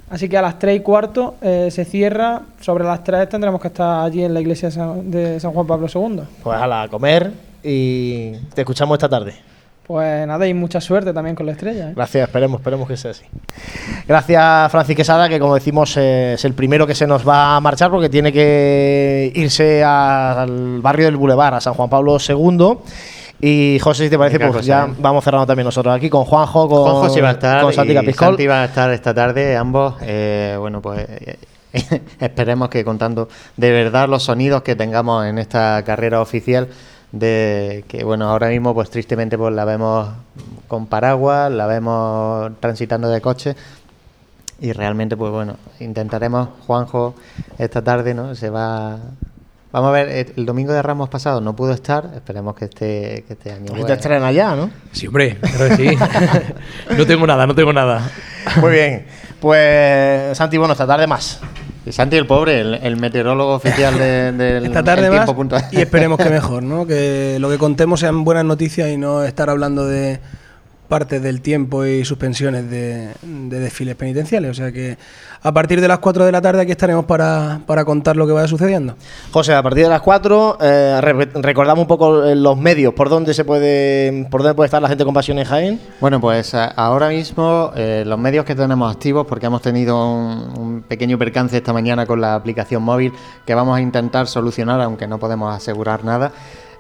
Así 0.10 0.30
que 0.30 0.38
a 0.38 0.42
las 0.42 0.58
3 0.58 0.78
y 0.78 0.80
cuarto 0.80 1.36
eh, 1.42 1.68
se 1.70 1.84
cierra, 1.84 2.42
sobre 2.62 2.86
las 2.86 3.04
3 3.04 3.28
tendremos 3.28 3.60
que 3.60 3.68
estar 3.68 4.06
allí 4.06 4.24
en 4.24 4.34
la 4.34 4.40
iglesia 4.40 4.70
de 4.70 5.38
San 5.42 5.52
Juan 5.52 5.68
Pablo 5.68 5.88
II. 5.94 6.22
Pues 6.42 6.58
a 6.58 6.66
la 6.66 6.88
comer 6.88 7.34
y 7.62 8.32
te 8.54 8.62
escuchamos 8.62 8.96
esta 8.96 9.10
tarde. 9.10 9.57
Pues 9.88 10.28
nada, 10.28 10.46
y 10.46 10.54
mucha 10.54 10.82
suerte 10.82 11.14
también 11.14 11.34
con 11.34 11.46
la 11.46 11.54
estrella. 11.54 11.90
¿eh? 11.90 11.94
Gracias, 11.96 12.28
esperemos, 12.28 12.60
esperemos 12.60 12.90
que 12.90 12.98
sea 12.98 13.12
así. 13.12 13.24
Gracias, 14.06 14.70
Francis 14.70 14.98
Quesada, 14.98 15.30
que 15.30 15.40
como 15.40 15.56
decimos 15.56 15.96
eh, 15.96 16.34
es 16.34 16.44
el 16.44 16.54
primero 16.54 16.86
que 16.86 16.94
se 16.94 17.08
nos 17.08 17.26
va 17.26 17.56
a 17.56 17.62
marchar 17.62 17.90
porque 17.90 18.10
tiene 18.10 18.34
que 18.34 19.32
irse 19.34 19.86
al 19.86 20.82
barrio 20.82 21.06
del 21.06 21.16
Boulevard, 21.16 21.54
a 21.54 21.62
San 21.62 21.74
Juan 21.74 21.90
Pablo 21.90 22.18
II. 22.20 22.78
Y 23.40 23.80
José, 23.80 24.06
si 24.06 24.10
te 24.10 24.18
parece, 24.18 24.40
pues 24.40 24.66
ya 24.66 24.90
vamos 25.00 25.24
cerrando 25.24 25.46
también 25.46 25.66
nosotros 25.66 25.96
aquí 25.96 26.10
con 26.10 26.26
Juanjo, 26.26 26.68
con, 26.68 26.82
Juanjo 26.82 27.10
sí 27.10 27.22
va 27.22 27.30
a 27.30 27.34
estar, 27.34 27.62
con 27.62 27.72
Santi 27.72 27.94
Capiscol. 27.94 28.28
Santi 28.30 28.48
va 28.48 28.64
a 28.64 28.66
estar 28.66 28.92
esta 28.92 29.14
tarde, 29.14 29.56
ambos. 29.56 29.96
eh, 30.02 30.58
bueno, 30.60 30.82
pues 30.82 31.06
eh, 31.08 31.38
esperemos 32.20 32.68
que 32.70 32.84
contando 32.84 33.30
de 33.56 33.72
verdad 33.72 34.10
los 34.10 34.24
sonidos 34.24 34.64
que 34.64 34.76
tengamos 34.76 35.26
en 35.26 35.38
esta 35.38 35.82
carrera 35.86 36.20
oficial 36.20 36.68
de 37.12 37.86
que 37.88 38.04
bueno 38.04 38.30
ahora 38.30 38.50
mismo 38.50 38.74
pues 38.74 38.90
tristemente 38.90 39.38
pues 39.38 39.54
la 39.54 39.66
vemos 39.66 40.10
con 40.68 40.88
paraguas 40.88 41.52
la 41.52 41.66
vemos 41.66 42.52
transitando 42.60 43.10
de 43.10 43.22
coche 43.22 43.56
y 44.60 44.74
realmente 44.74 45.16
pues 45.16 45.32
bueno 45.32 45.56
intentaremos 45.80 46.50
Juanjo 46.66 47.16
esta 47.58 47.82
tarde 47.82 48.14
no 48.14 48.36
se 48.36 48.50
va 48.50 48.98
vamos 49.72 49.90
a 49.90 49.92
ver 49.92 50.34
el, 50.36 50.46
domingo 50.46 50.74
de 50.74 50.82
Ramos 50.82 51.08
pasado 51.08 51.40
no 51.40 51.56
pudo 51.56 51.72
estar 51.72 52.12
esperemos 52.14 52.56
que 52.56 52.66
este 52.66 53.24
que 53.28 53.34
este 53.34 53.54
año 53.54 53.68
Pues 53.68 53.86
te 53.86 53.94
estrena 53.94 54.32
ya, 54.32 54.56
¿no? 54.56 54.70
Sí, 54.92 55.08
hombre, 55.08 55.38
claro 55.40 55.70
que 55.70 55.76
sí. 55.76 55.98
no 56.98 57.06
tengo 57.06 57.28
nada, 57.28 57.46
no 57.46 57.54
tengo 57.54 57.72
nada. 57.72 58.10
Muy 58.62 58.72
bien. 58.72 59.06
Pues 59.40 60.38
Santi, 60.38 60.58
bueno, 60.58 60.72
esta 60.72 60.88
tarde 60.88 61.06
más. 61.06 61.40
Y 61.88 61.92
Santi 61.92 62.18
el 62.18 62.28
pobre 62.28 62.60
el, 62.62 62.74
el 62.76 62.98
meteorólogo 62.98 63.54
oficial 63.56 63.98
de- 63.98 64.32
del 64.34 64.66
Esta 64.68 64.84
tarde 64.84 65.10
puntual. 65.36 65.64
y 65.72 65.78
esperemos 65.80 66.18
que 66.18 66.30
mejor, 66.30 66.64
¿no? 66.64 66.86
Que 66.86 67.38
lo 67.40 67.50
que 67.50 67.58
contemos 67.58 68.00
sean 68.02 68.24
buenas 68.24 68.46
noticias 68.46 68.90
y 68.90 68.98
no 68.98 69.24
estar 69.24 69.50
hablando 69.50 69.86
de 69.86 70.20
partes 70.88 71.22
del 71.22 71.42
tiempo 71.42 71.86
y 71.86 72.04
suspensiones 72.06 72.70
de, 72.70 73.10
de 73.22 73.60
desfiles 73.60 73.96
penitenciales. 73.96 74.52
O 74.52 74.54
sea 74.54 74.72
que 74.72 74.98
a 75.42 75.52
partir 75.52 75.82
de 75.82 75.88
las 75.88 76.00
4 76.00 76.26
de 76.26 76.32
la 76.32 76.42
tarde 76.42 76.62
aquí 76.62 76.72
estaremos 76.72 77.06
para, 77.06 77.62
para 77.66 77.86
contar 77.86 78.16
lo 78.16 78.26
que 78.26 78.34
vaya 78.34 78.48
sucediendo. 78.48 78.96
José, 79.32 79.54
a 79.54 79.62
partir 79.62 79.84
de 79.84 79.90
las 79.90 80.02
4, 80.02 80.58
eh, 80.62 81.00
re- 81.02 81.30
recordamos 81.36 81.84
un 81.84 81.88
poco 81.88 82.24
eh, 82.24 82.36
los 82.36 82.58
medios, 82.58 82.94
por 82.94 83.10
dónde 83.10 83.34
se 83.34 83.44
puede, 83.46 84.28
por 84.32 84.42
dónde 84.42 84.56
puede 84.56 84.68
estar 84.68 84.82
la 84.82 84.88
gente 84.90 85.04
con 85.06 85.14
pasión 85.14 85.38
en 85.40 85.46
Jaén. 85.46 85.80
Bueno, 86.00 86.20
pues 86.22 86.54
a- 86.54 86.66
ahora 86.66 87.10
mismo 87.10 87.72
eh, 87.76 88.04
los 88.06 88.18
medios 88.18 88.46
que 88.46 88.56
tenemos 88.56 88.92
activos, 88.92 89.28
porque 89.28 89.46
hemos 89.46 89.62
tenido 89.62 89.98
un, 90.12 90.54
un 90.58 90.82
pequeño 90.88 91.18
percance 91.18 91.58
esta 91.58 91.74
mañana 91.74 92.06
con 92.06 92.22
la 92.22 92.34
aplicación 92.36 92.82
móvil 92.84 93.12
que 93.46 93.54
vamos 93.54 93.78
a 93.78 93.82
intentar 93.82 94.28
solucionar, 94.28 94.80
aunque 94.82 95.08
no 95.08 95.20
podemos 95.20 95.56
asegurar 95.56 96.04
nada. 96.04 96.32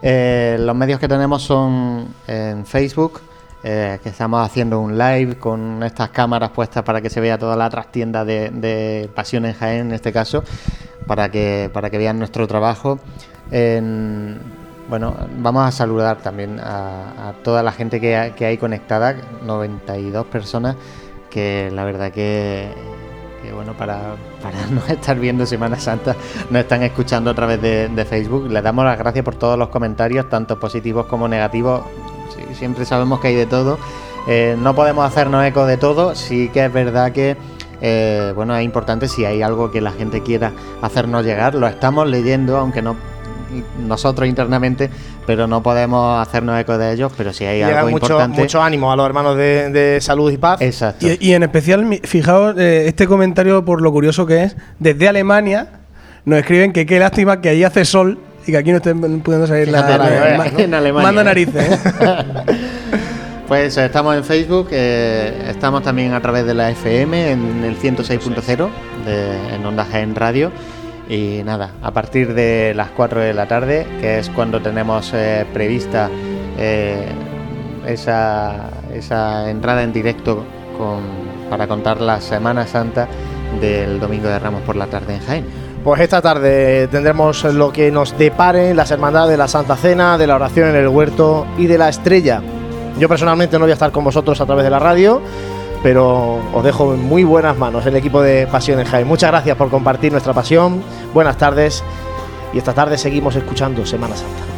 Eh, 0.02 0.58
los 0.60 0.76
medios 0.76 1.00
que 1.00 1.08
tenemos 1.08 1.42
son 1.42 2.08
en 2.28 2.66
Facebook, 2.66 3.20
eh, 3.64 4.00
que 4.04 4.10
estamos 4.10 4.46
haciendo 4.46 4.80
un 4.80 4.98
live 4.98 5.38
con 5.38 5.82
estas 5.84 6.10
cámaras 6.10 6.52
puestas 6.52 6.84
para 6.84 7.02
que 7.02 7.10
se 7.10 7.20
vea 7.20 7.38
toda 7.38 7.56
la 7.56 7.70
trastienda 7.70 8.24
de, 8.24 8.50
de 8.52 9.10
Pasión 9.16 9.46
en 9.46 9.54
Jaén, 9.54 9.88
en 9.88 9.94
este 9.94 10.12
caso, 10.14 10.44
para 11.08 11.30
que, 11.30 11.70
para 11.74 11.90
que 11.90 11.98
vean 11.98 12.20
nuestro 12.20 12.48
trabajo. 12.48 13.00
En- 13.52 14.40
bueno, 14.90 15.16
vamos 15.40 15.66
a 15.68 15.72
saludar 15.72 16.18
también 16.20 16.62
a, 16.62 17.34
toda 17.44 17.62
la 17.62 17.74
gente 17.74 18.00
que, 18.00 18.16
ha- 18.16 18.34
que 18.36 18.46
hay 18.46 18.58
conectada, 18.58 19.16
92 19.46 20.26
personas, 20.28 20.78
que 21.30 21.70
la 21.74 21.84
verdad 21.84 22.12
que, 22.14 22.70
que, 23.44 23.52
bueno, 23.52 23.74
para, 23.74 24.16
para 24.42 24.66
no 24.72 24.82
estar 24.88 25.20
viendo 25.20 25.46
Semana 25.46 25.78
Santa, 25.78 26.16
nos 26.50 26.62
están 26.62 26.84
escuchando 26.84 27.30
a 27.32 27.34
través 27.34 27.62
de, 27.62 27.90
de 27.90 28.06
Facebook. 28.06 28.50
Les 28.50 28.64
damos 28.64 28.86
las 28.86 28.98
gracias 28.98 29.26
por 29.26 29.36
todos 29.36 29.60
los 29.60 29.68
comentarios, 29.70 30.30
tanto 30.30 30.58
positivos 30.58 31.06
como 31.08 31.28
negativos. 31.28 31.82
Sí, 32.36 32.56
siempre 32.56 32.86
sabemos 32.86 33.20
que 33.20 33.30
hay 33.30 33.36
de 33.36 33.46
todo. 33.46 33.78
Eh, 34.28 34.56
no 34.60 34.76
podemos 34.76 35.06
hacernos 35.06 35.46
eco 35.46 35.66
de 35.66 35.78
todo, 35.78 36.16
sí 36.16 36.50
que 36.50 36.66
es 36.66 36.74
verdad 36.74 37.12
que 37.14 37.38
eh, 37.82 38.34
bueno, 38.36 38.56
es 38.56 38.66
importante 38.66 39.08
si 39.08 39.24
hay 39.24 39.42
algo 39.42 39.72
que 39.72 39.82
la 39.82 39.92
gente 39.92 40.22
quiera 40.22 40.52
hacernos 40.82 41.24
llegar, 41.24 41.56
lo 41.56 41.68
estamos 41.68 42.08
leyendo, 42.08 42.58
aunque 42.58 42.82
no 42.82 42.96
nosotros 43.80 44.28
internamente, 44.28 44.90
pero 45.26 45.48
no 45.48 45.64
podemos 45.64 46.20
hacernos 46.26 46.60
eco 46.60 46.78
de 46.78 46.94
ellos, 46.94 47.12
pero 47.16 47.32
si 47.32 47.46
hay 47.46 47.60
Llega 47.60 47.80
algo 47.80 47.92
mucho, 47.92 48.06
importante. 48.08 48.42
mucho 48.42 48.62
ánimo 48.62 48.92
a 48.92 48.96
los 48.96 49.06
hermanos 49.06 49.38
de, 49.38 49.70
de 49.70 50.02
Salud 50.02 50.32
y 50.32 50.38
Paz. 50.38 50.62
Exacto. 50.62 51.08
Y, 51.08 51.18
y 51.22 51.34
en 51.34 51.44
especial, 51.44 52.00
fijaos, 52.04 52.56
eh, 52.58 52.88
este 52.88 53.08
comentario 53.08 53.64
por 53.64 53.82
lo 53.82 53.92
curioso 53.92 54.26
que 54.26 54.44
es, 54.44 54.58
desde 54.80 55.08
Alemania 55.08 55.80
nos 56.26 56.40
escriben 56.40 56.74
que 56.74 56.86
qué 56.86 57.00
lástima 57.00 57.40
que 57.40 57.50
allí 57.50 57.64
hace 57.64 57.86
sol 57.86 58.20
y 58.48 58.52
que 58.52 58.58
aquí 58.58 58.72
no 58.72 58.78
estén 58.78 59.00
pudiendo 59.22 59.46
salir 59.48 59.68
la, 59.68 59.82
la- 59.98 60.32
en 60.32 60.38
Manda 61.04 61.24
narices, 61.24 61.56
¿eh? 61.72 61.78
Pues 63.48 63.78
estamos 63.78 64.14
en 64.18 64.26
Facebook, 64.26 64.68
eh, 64.72 65.46
estamos 65.50 65.82
también 65.82 66.14
a 66.14 66.22
través 66.22 66.46
de 66.46 66.54
la 66.54 66.70
FM 66.72 67.32
en 67.32 67.64
el 67.64 67.78
106.0 67.80 68.68
de- 69.06 69.56
en 69.56 69.66
Onda 69.66 69.86
Jaén 69.90 70.16
Radio. 70.16 70.52
Y 71.10 71.42
nada, 71.46 71.72
a 71.82 71.92
partir 71.92 72.34
de 72.34 72.74
las 72.76 72.90
4 72.90 73.22
de 73.22 73.34
la 73.34 73.48
tarde, 73.48 73.88
que 74.02 74.20
es 74.20 74.30
cuando 74.30 74.62
tenemos 74.62 75.12
eh, 75.16 75.46
prevista 75.54 76.10
esa, 77.86 78.70
esa 78.94 79.50
entrada 79.50 79.84
en 79.84 79.94
directo 79.94 80.44
con, 80.78 81.00
para 81.50 81.68
contar 81.68 82.02
la 82.02 82.20
Semana 82.20 82.68
Santa 82.68 83.08
del 83.62 84.00
Domingo 84.02 84.28
de 84.28 84.40
Ramos 84.40 84.62
por 84.64 84.76
la 84.76 84.88
tarde 84.88 85.16
en 85.16 85.20
Jaén. 85.22 85.46
Pues 85.88 86.02
esta 86.02 86.22
tarde 86.22 86.90
tendremos 86.90 87.46
lo 87.46 87.72
que 87.72 87.92
nos 87.92 88.18
depare 88.18 88.74
las 88.74 88.92
hermandades 88.92 89.32
de 89.32 89.38
la 89.38 89.48
Santa 89.48 89.78
Cena, 89.78 90.18
de 90.18 90.28
la 90.28 90.36
oración 90.36 90.68
en 90.68 90.76
el 90.76 90.90
huerto 90.90 91.48
y 91.58 91.68
de 91.68 91.78
la 91.78 91.88
estrella. 91.88 92.42
Yo 93.00 93.08
personalmente 93.08 93.58
no 93.58 93.64
voy 93.64 93.72
a 93.72 93.76
estar 93.76 93.94
con 93.94 94.04
vosotros 94.04 94.42
a 94.42 94.46
través 94.46 94.66
de 94.66 94.70
la 94.70 94.80
radio, 94.80 95.22
pero 95.82 96.42
os 96.54 96.62
dejo 96.66 96.94
en 96.94 97.02
muy 97.06 97.24
buenas 97.24 97.58
manos 97.58 97.86
el 97.86 97.96
equipo 97.96 98.22
de 98.22 98.48
Pasión 98.48 98.82
en. 98.82 99.06
Muchas 99.06 99.32
gracias 99.32 99.56
por 99.56 99.70
compartir 99.70 100.12
nuestra 100.12 100.34
pasión. 100.34 100.84
Buenas 101.14 101.38
tardes 101.38 101.86
y 102.52 102.58
esta 102.58 102.74
tarde 102.74 102.98
seguimos 102.98 103.38
escuchando 103.38 103.86
Semana 103.86 104.18
Santa. 104.18 104.57